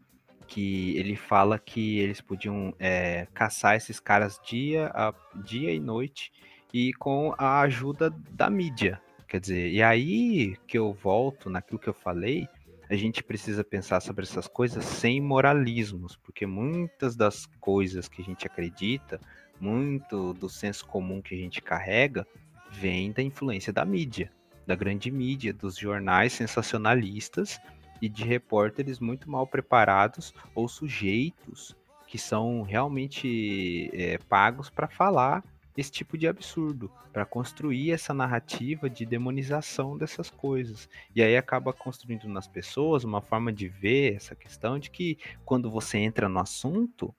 que 0.47 0.97
ele 0.97 1.17
fala 1.17 1.59
que 1.59 1.99
eles 1.99 2.21
podiam 2.21 2.73
é, 2.79 3.27
caçar 3.35 3.75
esses 3.75 3.99
caras 3.99 4.39
dia, 4.47 4.87
a, 4.95 5.13
dia 5.43 5.75
e 5.75 5.81
noite 5.81 6.31
e 6.73 6.93
com 6.93 7.35
a 7.37 7.61
ajuda 7.63 8.11
da 8.31 8.49
mídia. 8.49 9.03
Quer 9.27 9.41
dizer, 9.41 9.73
e 9.73 9.83
aí 9.83 10.57
que 10.69 10.79
eu 10.79 10.93
volto 10.93 11.51
naquilo 11.51 11.81
que 11.81 11.89
eu 11.89 11.95
falei, 11.95 12.47
a 12.89 12.95
gente 12.95 13.21
precisa 13.25 13.65
pensar 13.65 14.01
sobre 14.01 14.23
essas 14.23 14.47
coisas 14.47 14.85
sem 14.85 15.21
moralismos, 15.21 16.17
porque 16.17 16.47
muitas 16.47 17.17
das 17.17 17.47
coisas 17.59 18.07
que 18.07 18.23
a 18.23 18.25
gente 18.25 18.47
acredita, 18.47 19.19
muito 19.61 20.35
do 20.35 20.49
senso 20.49 20.87
comum 20.87 21.21
que 21.23 21.35
a 21.35 21.39
gente 21.39 21.63
carrega, 21.63 22.27
vem 22.71 23.13
da 23.13 23.23
influência 23.23 23.73
da 23.73 23.85
mídia, 23.85 24.31
da 24.67 24.75
grande 24.75 25.11
mídia, 25.11 25.53
dos 25.53 25.77
jornais 25.77 26.33
sensacionalistas 26.33 27.61
e 28.01 28.09
de 28.09 28.25
repórteres 28.25 28.99
muito 28.99 29.31
mal 29.31 29.47
preparados 29.47 30.35
ou 30.55 30.69
sujeitos 30.69 31.77
que 32.07 32.19
são 32.19 32.63
realmente 32.63 33.91
é, 33.93 34.19
pagos 34.29 34.71
para 34.71 34.87
falar 34.89 35.43
esse 35.77 35.91
tipo 35.91 36.17
de 36.17 36.29
absurdo, 36.29 36.91
para 37.13 37.27
construir 37.27 37.91
essa 37.91 38.15
narrativa 38.15 38.89
de 38.89 39.05
demonização 39.05 39.99
dessas 39.99 40.31
coisas. 40.31 40.89
E 41.15 41.23
aí 41.23 41.37
acaba 41.37 41.73
construindo 41.73 42.29
nas 42.29 42.47
pessoas 42.47 43.03
uma 43.03 43.21
forma 43.21 43.53
de 43.53 43.67
ver 43.67 44.15
essa 44.15 44.35
questão 44.35 44.79
de 44.79 44.91
que 44.91 45.19
quando 45.45 45.71
você 45.71 45.99
entra 45.99 46.29
no 46.29 46.39
assunto, 46.39 47.13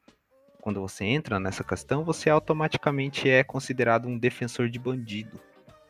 quando 0.65 0.81
você 0.81 1.05
entra 1.05 1.39
nessa 1.39 1.63
questão, 1.63 2.03
você 2.03 2.27
automaticamente 2.27 3.29
é 3.29 3.43
considerado 3.43 4.07
um 4.07 4.17
defensor 4.17 4.67
de 4.67 4.79
bandido 4.79 5.39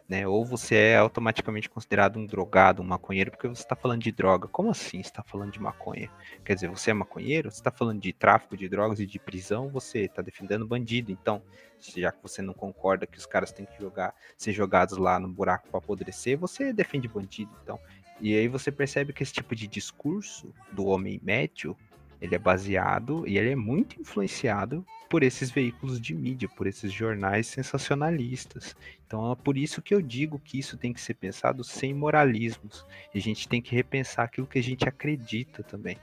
né? 0.08 0.28
Ou 0.28 0.46
você 0.46 0.76
é 0.76 0.98
automaticamente 0.98 1.70
considerado 1.70 2.18
um 2.18 2.26
drogado, 2.26 2.82
um 2.82 2.86
maconheiro, 2.86 3.32
porque 3.32 3.48
você 3.48 3.62
está 3.62 3.76
falando 3.76 4.02
de 4.02 4.12
droga. 4.12 4.48
Como 4.48 4.70
assim 4.70 5.00
está 5.00 5.24
falando 5.24 5.52
de 5.52 5.60
maconha? 5.60 6.10
Quer 6.44 6.54
dizer, 6.54 6.70
você 6.70 6.92
é 6.92 6.94
maconheiro? 6.94 7.50
Você 7.50 7.58
está 7.58 7.72
falando 7.72 8.00
de 8.00 8.14
tráfico 8.14 8.56
de 8.56 8.70
drogas 8.70 9.00
e 9.00 9.06
de 9.06 9.20
prisão? 9.20 9.68
Você 9.70 10.02
está 10.02 10.22
defendendo 10.22 10.68
bandido. 10.68 11.12
Então, 11.12 11.42
já 11.80 12.12
que 12.12 12.22
você 12.22 12.42
não 12.42 12.54
concorda 12.54 13.08
que 13.08 13.18
os 13.18 13.26
caras 13.26 13.52
têm 13.52 13.66
que 13.66 13.82
jogar, 13.82 14.14
ser 14.38 14.54
jogados 14.54 14.98
lá 14.98 15.20
no 15.20 15.28
buraco 15.28 15.68
para 15.70 15.80
apodrecer, 15.80 16.38
você 16.38 16.72
defende 16.72 17.08
bandido. 17.08 17.52
Então, 17.64 17.80
e 18.22 18.36
aí 18.36 18.48
você 18.48 18.72
percebe 18.72 19.12
que 19.12 19.24
esse 19.24 19.34
tipo 19.34 19.56
de 19.56 19.68
discurso 19.68 20.54
do 20.72 20.86
homem 20.86 21.20
médio 21.24 21.76
Ele 22.22 22.36
é 22.36 22.40
baseado 22.40 23.28
e 23.28 23.38
ele 23.38 23.52
é 23.52 23.56
muito 23.56 24.00
influenciado 24.00 24.86
por 25.10 25.24
esses 25.24 25.50
veículos 25.50 26.00
de 26.02 26.14
mídia, 26.14 26.50
por 26.50 26.68
esses 26.68 26.92
jornais 26.92 27.48
sensacionalistas. 27.48 28.76
Então 29.06 29.32
é 29.32 29.36
por 29.36 29.58
isso 29.58 29.82
que 29.82 29.94
eu 29.94 30.02
digo 30.02 30.40
que 30.40 30.60
isso 30.60 30.78
tem 30.78 30.94
que 30.94 31.02
ser 31.02 31.14
pensado 31.14 31.64
sem 31.64 31.94
moralismos. 31.94 32.86
E 33.14 33.18
a 33.18 33.22
gente 33.22 33.48
tem 33.48 33.62
que 33.62 33.76
repensar 33.76 34.26
aquilo 34.26 34.48
que 34.48 34.60
a 34.60 34.64
gente 34.64 34.88
acredita 34.88 35.64
também. 35.64 35.98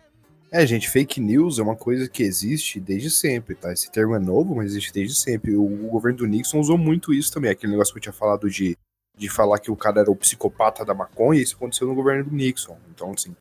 É, 0.51 0.67
gente, 0.67 0.89
fake 0.89 1.19
news 1.19 1.59
é 1.59 1.63
uma 1.63 1.75
coisa 1.75 2.07
que 2.07 2.23
existe 2.23 2.79
desde 2.79 3.11
sempre, 3.11 3.55
tá? 3.55 3.73
Esse 3.73 3.91
termo 3.91 4.15
é 4.15 4.19
novo, 4.19 4.55
mas 4.55 4.67
existe 4.67 4.93
desde 4.93 5.15
sempre. 5.15 5.57
O, 5.57 5.65
o 5.65 5.89
governo 5.89 6.19
do 6.19 6.27
Nixon 6.27 6.61
usou 6.61 6.77
muito 6.77 7.15
isso 7.15 7.33
também, 7.33 7.51
aquele 7.51 7.73
negócio 7.73 7.93
que 7.93 7.99
eu 7.99 8.03
tinha 8.03 8.13
falado 8.13 8.51
de, 8.51 8.77
de 9.17 9.31
falar 9.31 9.59
que 9.59 9.71
o 9.71 9.77
cara 9.77 10.03
era 10.03 10.11
o 10.11 10.17
psicopata 10.17 10.85
da 10.85 10.93
maconha, 10.93 11.41
isso 11.41 11.57
aconteceu 11.57 11.87
no 11.89 11.95
governo 11.95 12.25
do 12.25 12.37
Nixon. 12.37 12.77
Então, 12.95 13.13
assim, 13.13 13.35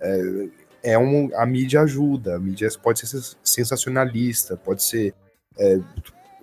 é, 0.00 0.48
é 0.86 0.96
um, 0.96 1.28
a 1.34 1.44
mídia 1.44 1.80
ajuda, 1.80 2.36
a 2.36 2.38
mídia 2.38 2.68
pode 2.80 3.00
ser 3.00 3.36
sensacionalista, 3.42 4.56
pode 4.56 4.84
ser 4.84 5.12
é, 5.58 5.80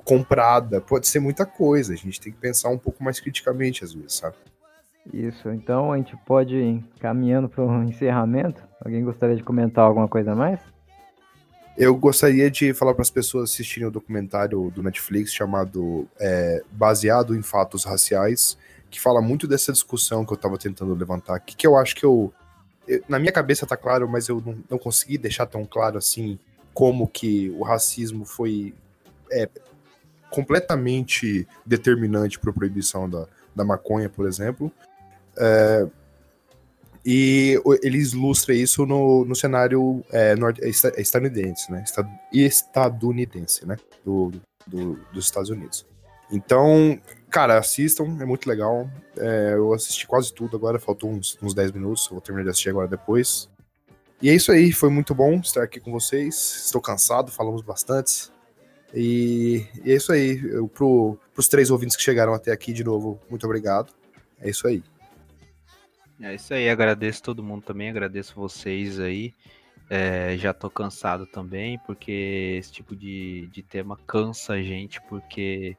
comprada, 0.03 0.81
pode 0.81 1.07
ser 1.07 1.21
muita 1.21 1.45
coisa. 1.45 1.93
A 1.93 1.95
gente 1.95 2.19
tem 2.19 2.33
que 2.33 2.39
pensar 2.39 2.67
um 2.67 2.77
pouco 2.77 3.01
mais 3.01 3.21
criticamente 3.21 3.85
às 3.85 3.93
vezes, 3.93 4.15
sabe? 4.15 4.35
Isso, 5.13 5.49
então 5.49 5.93
a 5.93 5.97
gente 5.97 6.15
pode 6.25 6.55
ir 6.55 6.83
caminhando 6.99 7.47
para 7.47 7.63
o 7.63 7.83
encerramento. 7.87 8.61
Alguém 8.83 9.03
gostaria 9.03 9.35
de 9.35 9.43
comentar 9.43 9.85
alguma 9.85 10.09
coisa 10.09 10.33
a 10.33 10.35
mais? 10.35 10.59
Eu 11.77 11.95
gostaria 11.95 12.51
de 12.51 12.73
falar 12.73 12.93
para 12.93 13.01
as 13.01 13.09
pessoas 13.09 13.49
assistirem 13.49 13.87
o 13.87 13.91
documentário 13.91 14.69
do 14.71 14.83
Netflix 14.83 15.33
chamado 15.33 16.07
é, 16.19 16.61
Baseado 16.71 17.33
em 17.33 17.41
Fatos 17.41 17.85
Raciais, 17.85 18.57
que 18.91 18.99
fala 18.99 19.21
muito 19.21 19.47
dessa 19.47 19.71
discussão 19.71 20.25
que 20.25 20.33
eu 20.33 20.35
estava 20.35 20.57
tentando 20.57 20.93
levantar 20.93 21.35
aqui, 21.35 21.55
que 21.55 21.65
eu 21.65 21.75
acho 21.75 21.95
que 21.95 22.05
eu, 22.05 22.31
Na 23.07 23.18
minha 23.19 23.31
cabeça 23.31 23.65
tá 23.65 23.77
claro, 23.77 24.07
mas 24.10 24.27
eu 24.27 24.41
não, 24.45 24.57
não 24.69 24.77
consegui 24.77 25.18
deixar 25.18 25.45
tão 25.45 25.65
claro 25.65 25.97
assim 25.97 26.38
como 26.73 27.07
que 27.07 27.49
o 27.51 27.64
racismo 27.64 28.26
foi 28.26 28.73
é, 29.31 29.47
completamente 30.30 31.47
determinante 31.65 32.39
para 32.39 32.49
a 32.49 32.53
proibição 32.53 33.10
da, 33.10 33.27
da 33.55 33.64
maconha, 33.64 34.10
por 34.10 34.27
exemplo. 34.27 34.72
É, 35.38 35.88
e 37.05 37.61
ele 37.81 37.97
ilustra 37.97 38.53
isso 38.53 38.85
no, 38.85 39.26
no 39.26 39.35
cenário 39.35 40.03
é, 40.11 40.35
é 40.61 40.69
estadunidense, 41.01 41.72
né? 41.72 41.84
Estadunidense, 42.31 43.68
né? 43.68 43.76
Do, 44.05 44.31
do, 44.65 44.95
dos 45.11 45.26
Estados 45.26 45.49
Unidos. 45.49 45.85
Então, 46.31 46.97
cara, 47.34 47.57
assistam, 47.57 48.03
é 48.22 48.26
muito 48.26 48.47
legal. 48.47 48.88
É, 49.18 49.53
eu 49.55 49.73
assisti 49.73 50.05
quase 50.05 50.31
tudo 50.31 50.55
agora, 50.55 50.80
faltou 50.80 51.10
uns, 51.10 51.35
uns 51.41 51.55
10 51.55 51.72
minutos, 51.72 52.07
vou 52.07 52.22
terminar 52.22 52.43
de 52.43 52.49
assistir 52.51 52.69
agora 52.69 52.88
depois. 52.88 53.49
E 54.22 54.30
é 54.30 54.35
isso 54.35 54.51
aí, 54.51 54.72
foi 54.72 54.89
muito 54.89 55.15
bom 55.15 55.39
estar 55.39 55.64
aqui 55.64 55.80
com 55.80 55.91
vocês. 55.91 56.64
Estou 56.65 56.80
cansado, 56.80 57.31
falamos 57.31 57.64
bastante. 57.64 58.31
E, 58.93 59.65
e 59.84 59.91
é 59.91 59.95
isso 59.95 60.14
aí. 60.14 60.39
Pro, 60.76 61.18
pros 61.34 61.47
três 61.47 61.72
ouvintes 61.72 61.95
que 61.97 62.03
chegaram 62.03 62.35
até 62.35 62.51
aqui, 62.51 62.72
de 62.72 62.84
novo, 62.84 63.19
muito 63.27 63.45
obrigado. 63.47 63.91
É 64.39 64.51
isso 64.51 64.68
aí. 64.68 64.84
É 66.22 66.35
isso 66.35 66.53
aí, 66.53 66.69
agradeço 66.69 67.23
todo 67.23 67.43
mundo 67.43 67.64
também, 67.64 67.89
agradeço 67.89 68.35
vocês 68.35 68.99
aí. 68.99 69.34
É, 69.89 70.38
já 70.38 70.53
tô 70.53 70.69
cansado 70.69 71.26
também, 71.26 71.80
porque 71.80 72.57
esse 72.60 72.72
tipo 72.72 72.95
de, 72.95 73.49
de 73.51 73.64
tema 73.64 73.99
cansa 74.05 74.53
a 74.53 74.61
gente, 74.61 75.01
porque 75.10 75.76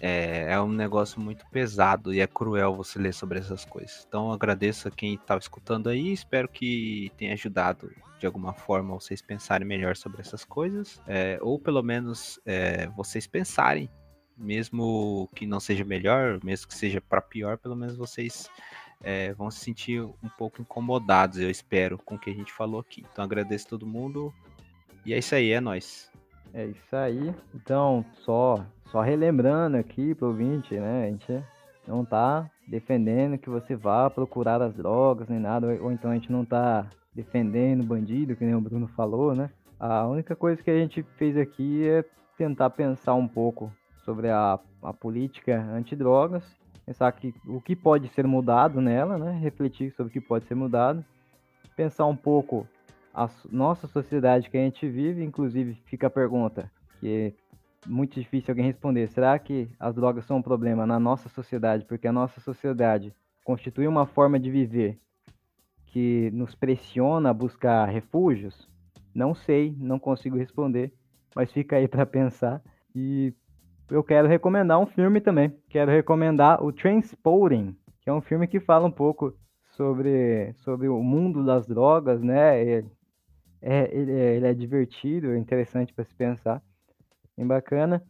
é, 0.00 0.52
é, 0.52 0.60
um 0.60 0.72
negócio 0.72 1.20
muito 1.20 1.44
pesado 1.50 2.12
e 2.12 2.20
é 2.20 2.26
cruel 2.26 2.74
você 2.74 2.98
ler 2.98 3.12
sobre 3.12 3.38
essas 3.38 3.64
coisas. 3.64 4.04
Então 4.08 4.32
agradeço 4.32 4.88
a 4.88 4.90
quem 4.90 5.14
estava 5.14 5.38
escutando 5.38 5.88
aí, 5.88 6.12
espero 6.12 6.48
que 6.48 7.12
tenha 7.16 7.34
ajudado 7.34 7.90
de 8.18 8.26
alguma 8.26 8.52
forma 8.52 8.94
vocês 8.94 9.22
pensarem 9.22 9.66
melhor 9.66 9.96
sobre 9.96 10.20
essas 10.20 10.44
coisas, 10.44 11.00
é, 11.06 11.38
ou 11.40 11.58
pelo 11.58 11.82
menos 11.82 12.38
é, 12.44 12.86
vocês 12.88 13.26
pensarem, 13.26 13.88
mesmo 14.36 15.28
que 15.34 15.46
não 15.46 15.60
seja 15.60 15.84
melhor, 15.84 16.38
mesmo 16.42 16.68
que 16.68 16.74
seja 16.74 17.00
para 17.00 17.20
pior, 17.20 17.56
pelo 17.58 17.76
menos 17.76 17.96
vocês 17.96 18.50
é, 19.02 19.32
vão 19.32 19.50
se 19.50 19.60
sentir 19.60 20.02
um 20.02 20.28
pouco 20.36 20.60
incomodados, 20.60 21.38
eu 21.38 21.50
espero, 21.50 21.98
com 21.98 22.16
o 22.16 22.18
que 22.18 22.30
a 22.30 22.34
gente 22.34 22.52
falou 22.52 22.80
aqui. 22.80 23.04
Então 23.10 23.24
agradeço 23.24 23.68
todo 23.68 23.86
mundo 23.86 24.32
e 25.04 25.14
é 25.14 25.18
isso 25.18 25.34
aí, 25.34 25.50
é 25.50 25.60
nós. 25.60 26.10
É 26.52 26.66
isso 26.66 26.96
aí. 26.96 27.34
Então, 27.54 28.04
só 28.24 28.66
só 28.90 29.00
relembrando 29.00 29.76
aqui 29.76 30.14
pro 30.14 30.28
ouvinte, 30.28 30.74
né? 30.74 31.04
A 31.04 31.10
gente 31.10 31.44
não 31.86 32.04
tá 32.04 32.50
defendendo 32.66 33.38
que 33.38 33.48
você 33.48 33.74
vá 33.74 34.10
procurar 34.10 34.60
as 34.60 34.74
drogas 34.74 35.28
nem 35.28 35.38
nada, 35.38 35.66
ou 35.80 35.92
então 35.92 36.10
a 36.10 36.14
gente 36.14 36.30
não 36.30 36.44
tá 36.44 36.86
defendendo 37.14 37.84
bandido, 37.84 38.36
que 38.36 38.44
nem 38.44 38.54
o 38.54 38.60
Bruno 38.60 38.88
falou, 38.88 39.34
né? 39.34 39.50
A 39.78 40.06
única 40.06 40.36
coisa 40.36 40.62
que 40.62 40.70
a 40.70 40.78
gente 40.78 41.02
fez 41.16 41.36
aqui 41.36 41.88
é 41.88 42.04
tentar 42.36 42.70
pensar 42.70 43.14
um 43.14 43.26
pouco 43.26 43.72
sobre 44.04 44.28
a, 44.28 44.58
a 44.82 44.92
política 44.92 45.60
antidrogas, 45.72 46.44
pensar 46.84 47.10
que 47.12 47.34
o 47.46 47.60
que 47.60 47.76
pode 47.76 48.08
ser 48.08 48.26
mudado 48.26 48.80
nela, 48.80 49.16
né? 49.16 49.38
Refletir 49.40 49.92
sobre 49.92 50.10
o 50.10 50.12
que 50.12 50.20
pode 50.20 50.46
ser 50.46 50.54
mudado, 50.54 51.04
pensar 51.76 52.06
um 52.06 52.16
pouco 52.16 52.66
a 53.14 53.28
nossa 53.50 53.86
sociedade 53.86 54.50
que 54.50 54.56
a 54.56 54.60
gente 54.60 54.88
vive, 54.88 55.24
inclusive 55.24 55.74
fica 55.86 56.08
a 56.08 56.10
pergunta 56.10 56.70
que 57.00 57.34
muito 57.86 58.18
difícil 58.18 58.52
alguém 58.52 58.66
responder. 58.66 59.08
Será 59.08 59.38
que 59.38 59.70
as 59.78 59.94
drogas 59.94 60.24
são 60.24 60.38
um 60.38 60.42
problema 60.42 60.86
na 60.86 60.98
nossa 60.98 61.28
sociedade 61.28 61.84
porque 61.84 62.06
a 62.06 62.12
nossa 62.12 62.40
sociedade 62.40 63.14
constitui 63.44 63.86
uma 63.86 64.06
forma 64.06 64.38
de 64.38 64.50
viver 64.50 64.98
que 65.86 66.30
nos 66.32 66.54
pressiona 66.54 67.30
a 67.30 67.34
buscar 67.34 67.86
refúgios? 67.86 68.68
Não 69.14 69.34
sei, 69.34 69.74
não 69.78 69.98
consigo 69.98 70.36
responder, 70.36 70.92
mas 71.34 71.52
fica 71.52 71.76
aí 71.76 71.88
para 71.88 72.06
pensar. 72.06 72.62
E 72.94 73.32
eu 73.90 74.04
quero 74.04 74.28
recomendar 74.28 74.78
um 74.78 74.86
filme 74.86 75.20
também. 75.20 75.52
Quero 75.68 75.90
recomendar 75.90 76.62
o 76.62 76.72
Transporting, 76.72 77.76
que 78.02 78.10
é 78.10 78.12
um 78.12 78.20
filme 78.20 78.46
que 78.46 78.60
fala 78.60 78.86
um 78.86 78.92
pouco 78.92 79.34
sobre, 79.72 80.52
sobre 80.58 80.88
o 80.88 81.02
mundo 81.02 81.44
das 81.44 81.66
drogas, 81.66 82.22
né? 82.22 82.62
É, 82.62 82.84
é, 83.62 83.94
ele, 83.94 84.12
é, 84.12 84.36
ele 84.36 84.46
é 84.46 84.54
divertido, 84.54 85.32
é 85.32 85.38
interessante 85.38 85.92
para 85.92 86.04
se 86.04 86.14
pensar 86.14 86.62
bem 87.40 87.46
bacana. 87.46 88.02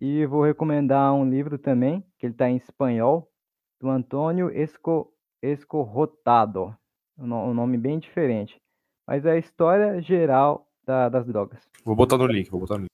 E 0.00 0.24
vou 0.24 0.42
recomendar 0.42 1.12
um 1.12 1.28
livro 1.28 1.58
também, 1.58 2.02
que 2.18 2.26
ele 2.26 2.32
está 2.32 2.48
em 2.48 2.56
espanhol, 2.56 3.30
do 3.78 3.90
Antônio 3.90 4.50
Esco, 4.50 5.12
Escorrotado. 5.42 6.74
Um 7.18 7.52
nome 7.52 7.76
bem 7.76 7.98
diferente. 7.98 8.58
Mas 9.06 9.26
é 9.26 9.32
a 9.32 9.38
história 9.38 10.00
geral 10.00 10.66
da, 10.86 11.10
das 11.10 11.26
drogas. 11.26 11.60
Vou 11.84 11.94
botar 11.94 12.16
no 12.16 12.26
link, 12.26 12.50
vou 12.50 12.60
botar 12.60 12.76
no 12.76 12.82
link. 12.82 12.90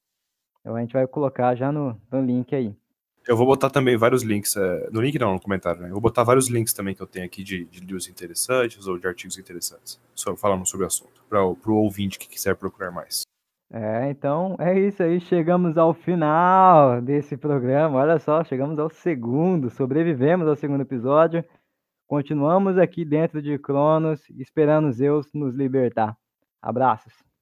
Então 0.61 0.75
a 0.75 0.81
gente 0.81 0.93
vai 0.93 1.07
colocar 1.07 1.55
já 1.55 1.71
no, 1.71 2.01
no 2.11 2.21
link 2.21 2.53
aí. 2.55 2.75
Eu 3.29 3.37
vou 3.37 3.47
botar 3.47 3.71
também 3.71 3.97
vários 3.97 4.23
links, 4.23 4.57
é, 4.57 4.89
no 4.91 5.01
link 5.01 5.19
não, 5.19 5.35
no 5.35 5.41
comentário, 5.41 5.81
né? 5.81 5.89
Eu 5.89 5.93
vou 5.93 6.01
botar 6.01 6.23
vários 6.23 6.49
links 6.49 6.73
também 6.73 6.95
que 6.95 7.03
eu 7.03 7.07
tenho 7.07 7.27
aqui 7.27 7.43
de, 7.43 7.65
de 7.65 7.85
news 7.85 8.09
interessantes 8.09 8.87
ou 8.87 8.99
de 8.99 9.07
artigos 9.07 9.37
interessantes, 9.37 10.01
só 10.15 10.37
falando 10.37 10.67
sobre 10.67 10.85
o 10.85 10.87
assunto, 10.87 11.25
para 11.29 11.45
o 11.45 11.75
ouvinte 11.75 12.19
que 12.19 12.29
quiser 12.29 12.55
procurar 12.55 12.93
mais. 12.93 13.26
É, 13.71 14.09
então 14.11 14.57
é 14.59 14.79
isso 14.79 15.03
aí. 15.03 15.21
Chegamos 15.21 15.77
ao 15.77 15.93
final 15.93 17.01
desse 17.03 17.37
programa. 17.37 17.99
Olha 17.99 18.19
só, 18.19 18.45
chegamos 18.45 18.79
ao 18.79 18.89
segundo. 18.91 19.71
Sobrevivemos 19.71 20.47
ao 20.49 20.57
segundo 20.57 20.83
episódio. 20.83 21.45
Continuamos 22.07 22.79
aqui 22.79 23.05
dentro 23.05 23.43
de 23.43 23.59
Cronos, 23.59 24.21
esperando 24.31 24.93
Zeus 24.93 25.27
nos 25.35 25.55
libertar. 25.55 26.17
Abraços. 26.63 27.36